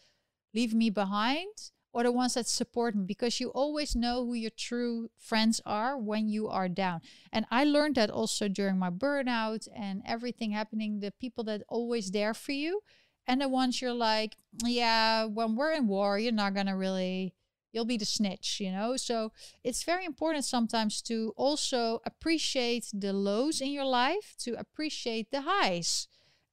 leave 0.55 0.75
me 0.75 0.91
behind, 0.91 1.71
or 1.93 2.03
the 2.03 2.13
ones 2.13 2.35
that 2.35 2.49
support 2.49 2.95
me, 2.95 3.05
because 3.05 3.39
you 3.39 3.51
always 3.51 3.95
know 3.95 4.25
who 4.25 4.35
your 4.35 4.51
true 4.51 5.11
friends 5.19 5.61
are 5.65 5.99
when 5.99 6.29
you 6.29 6.49
are 6.49 6.69
down. 6.69 7.01
And 7.33 7.47
I 7.51 7.65
learned 7.65 7.95
that 7.97 8.11
also 8.11 8.49
during 8.49 8.79
my 8.79 8.91
burnout 8.91 9.69
and 9.75 10.03
everything 10.07 10.53
happening. 10.53 11.01
The 11.01 11.13
people 11.13 11.45
that 11.45 11.63
always 11.69 12.11
there 12.11 12.35
for 12.35 12.53
you, 12.53 12.83
and 13.27 13.41
the 13.41 13.49
ones 13.49 13.81
you're 13.81 13.93
like, 13.93 14.37
yeah, 14.65 15.25
when 15.27 15.55
we're 15.55 15.73
in 15.73 15.87
war, 15.87 16.19
you're 16.19 16.33
not 16.33 16.55
gonna 16.55 16.77
really 16.77 17.35
you'll 17.73 17.85
be 17.85 17.97
the 17.97 18.05
snitch, 18.05 18.61
you 18.61 18.71
know? 18.71 18.97
So 18.97 19.33
it's 19.63 19.83
very 19.83 20.05
important 20.05 20.45
sometimes 20.45 21.01
to 21.03 21.33
also 21.37 22.01
appreciate 22.05 22.87
the 22.93 23.13
lows 23.13 23.61
in 23.61 23.71
your 23.71 23.85
life, 23.85 24.35
to 24.41 24.55
appreciate 24.59 25.31
the 25.31 25.43
highs. 25.43 26.09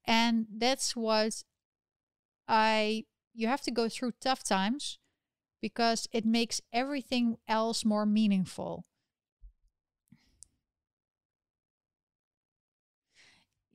And 0.06 0.48
that's 0.56 0.95
what 0.95 1.44
I, 2.48 3.06
you 3.34 3.48
have 3.48 3.61
to 3.61 3.72
go 3.72 3.89
through 3.89 4.14
tough 4.22 4.44
times 4.44 4.99
because 5.61 6.07
it 6.11 6.26
makes 6.26 6.61
everything 6.72 7.38
else 7.48 7.84
more 7.84 8.06
meaningful. 8.06 8.85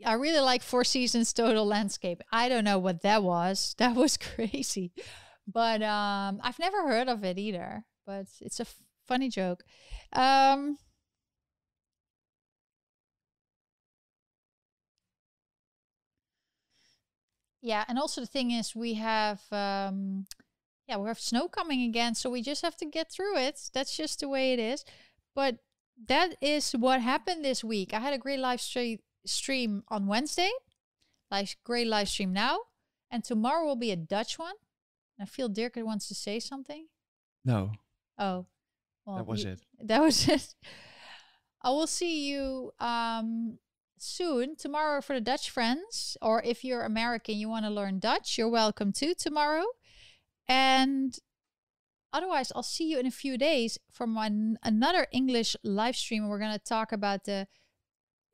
I 0.05 0.15
really 0.15 0.41
like 0.41 0.63
Four 0.63 0.83
Seasons 0.83 1.33
Total 1.33 1.65
Landscape. 1.65 2.23
I 2.33 2.49
don't 2.49 2.65
know 2.65 2.79
what 2.79 3.03
that 3.03 3.23
was. 3.23 3.75
That 3.79 3.95
was 3.95 4.17
crazy 4.17 4.93
but 5.47 5.83
um, 5.83 6.41
I've 6.43 6.59
never 6.59 6.87
heard 6.87 7.09
of 7.09 7.25
it 7.25 7.39
either. 7.39 7.85
But 8.07 8.27
it's 8.41 8.61
a 8.61 8.67
funny 9.07 9.29
joke. 9.29 9.63
Um, 10.13 10.79
yeah, 17.61 17.85
and 17.89 17.99
also 17.99 18.21
the 18.21 18.27
thing 18.27 18.51
is, 18.51 18.75
we 18.75 18.95
have 18.95 19.41
um, 19.53 20.27
yeah, 20.89 20.97
we 20.97 21.09
have 21.09 21.21
snow 21.21 21.49
coming 21.49 21.83
again, 21.83 22.15
so 22.15 22.29
we 22.29 22.43
just 22.43 22.63
have 22.63 22.77
to 22.79 22.87
get 22.87 23.11
through 23.11 23.39
it. 23.39 23.71
That's 23.73 23.97
just 23.97 24.21
the 24.21 24.29
way 24.29 24.53
it 24.53 24.59
is. 24.59 24.85
But 25.35 25.59
that 26.09 26.37
is 26.41 26.73
what 26.73 27.01
happened 27.01 27.45
this 27.45 27.63
week. 27.63 27.95
I 27.95 28.01
had 28.01 28.15
a 28.15 28.19
great 28.19 28.41
live 28.41 28.61
stream 28.61 29.85
on 29.89 30.07
Wednesday, 30.07 30.51
like 31.31 31.57
great 31.65 31.87
live 31.87 32.09
stream 32.09 32.33
now, 32.33 32.59
and 33.11 33.23
tomorrow 33.23 33.65
will 33.65 33.77
be 33.77 33.93
a 33.93 33.97
Dutch 33.97 34.39
one. 34.39 34.55
I 35.23 35.27
feel 35.27 35.49
Dirk 35.49 35.75
wants 35.77 36.09
to 36.09 36.15
say 36.15 36.41
something. 36.41 36.87
No. 37.45 37.73
Oh. 38.19 38.47
Well, 39.05 39.17
that 39.17 39.27
was 39.27 39.43
he, 39.43 39.51
it. 39.51 39.61
That 39.85 40.01
was 40.01 40.29
it. 40.29 40.55
I 41.63 41.71
will 41.71 41.87
see 41.87 42.29
you 42.29 42.73
um, 42.81 43.59
soon 43.99 44.57
tomorrow 44.57 45.01
for 45.01 45.15
the 45.15 45.21
Dutch 45.21 45.51
friends. 45.51 46.17
Or 46.21 46.43
if 46.43 46.65
you're 46.65 46.83
American, 46.83 47.37
you 47.37 47.49
want 47.49 47.65
to 47.65 47.71
learn 47.71 47.99
Dutch, 47.99 48.37
you're 48.37 48.49
welcome 48.49 48.93
to 48.95 49.15
tomorrow. 49.15 49.65
And 50.49 51.17
otherwise, 52.13 52.53
I'll 52.55 52.63
see 52.63 52.91
you 52.91 52.99
in 52.99 53.07
a 53.07 53.13
few 53.13 53.39
days 53.39 53.79
for 53.91 54.07
my, 54.07 54.31
another 54.63 55.07
English 55.13 55.57
live 55.63 55.97
stream. 55.97 56.29
We're 56.29 56.39
going 56.39 56.53
to 56.53 56.59
talk 56.59 56.93
about 56.93 57.25
the 57.25 57.47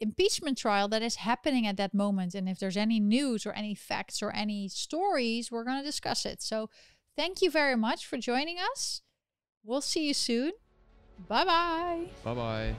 impeachment 0.01 0.59
trial 0.59 0.89
that 0.89 1.03
is 1.03 1.17
happening 1.17 1.67
at 1.67 1.77
that 1.77 1.95
moment. 1.95 2.35
And 2.35 2.49
if 2.49 2.59
there's 2.59 2.77
any 2.77 3.01
news 3.01 3.47
or 3.47 3.53
any 3.53 3.75
facts 3.75 4.23
or 4.23 4.31
any 4.31 4.69
stories, 4.69 5.51
we're 5.51 5.65
going 5.65 5.79
to 5.79 5.87
discuss 5.87 6.25
it. 6.25 6.43
So 6.43 6.71
thank 7.17 7.43
you 7.43 7.51
very 7.51 7.77
much 7.77 8.07
for 8.07 8.17
joining 8.17 8.59
us. 8.73 9.03
We'll 9.65 9.81
see 9.81 10.07
you 10.07 10.15
soon. 10.15 10.53
Bye 11.27 11.45
bye. 11.45 12.07
Bye 12.25 12.35
bye. 12.35 12.75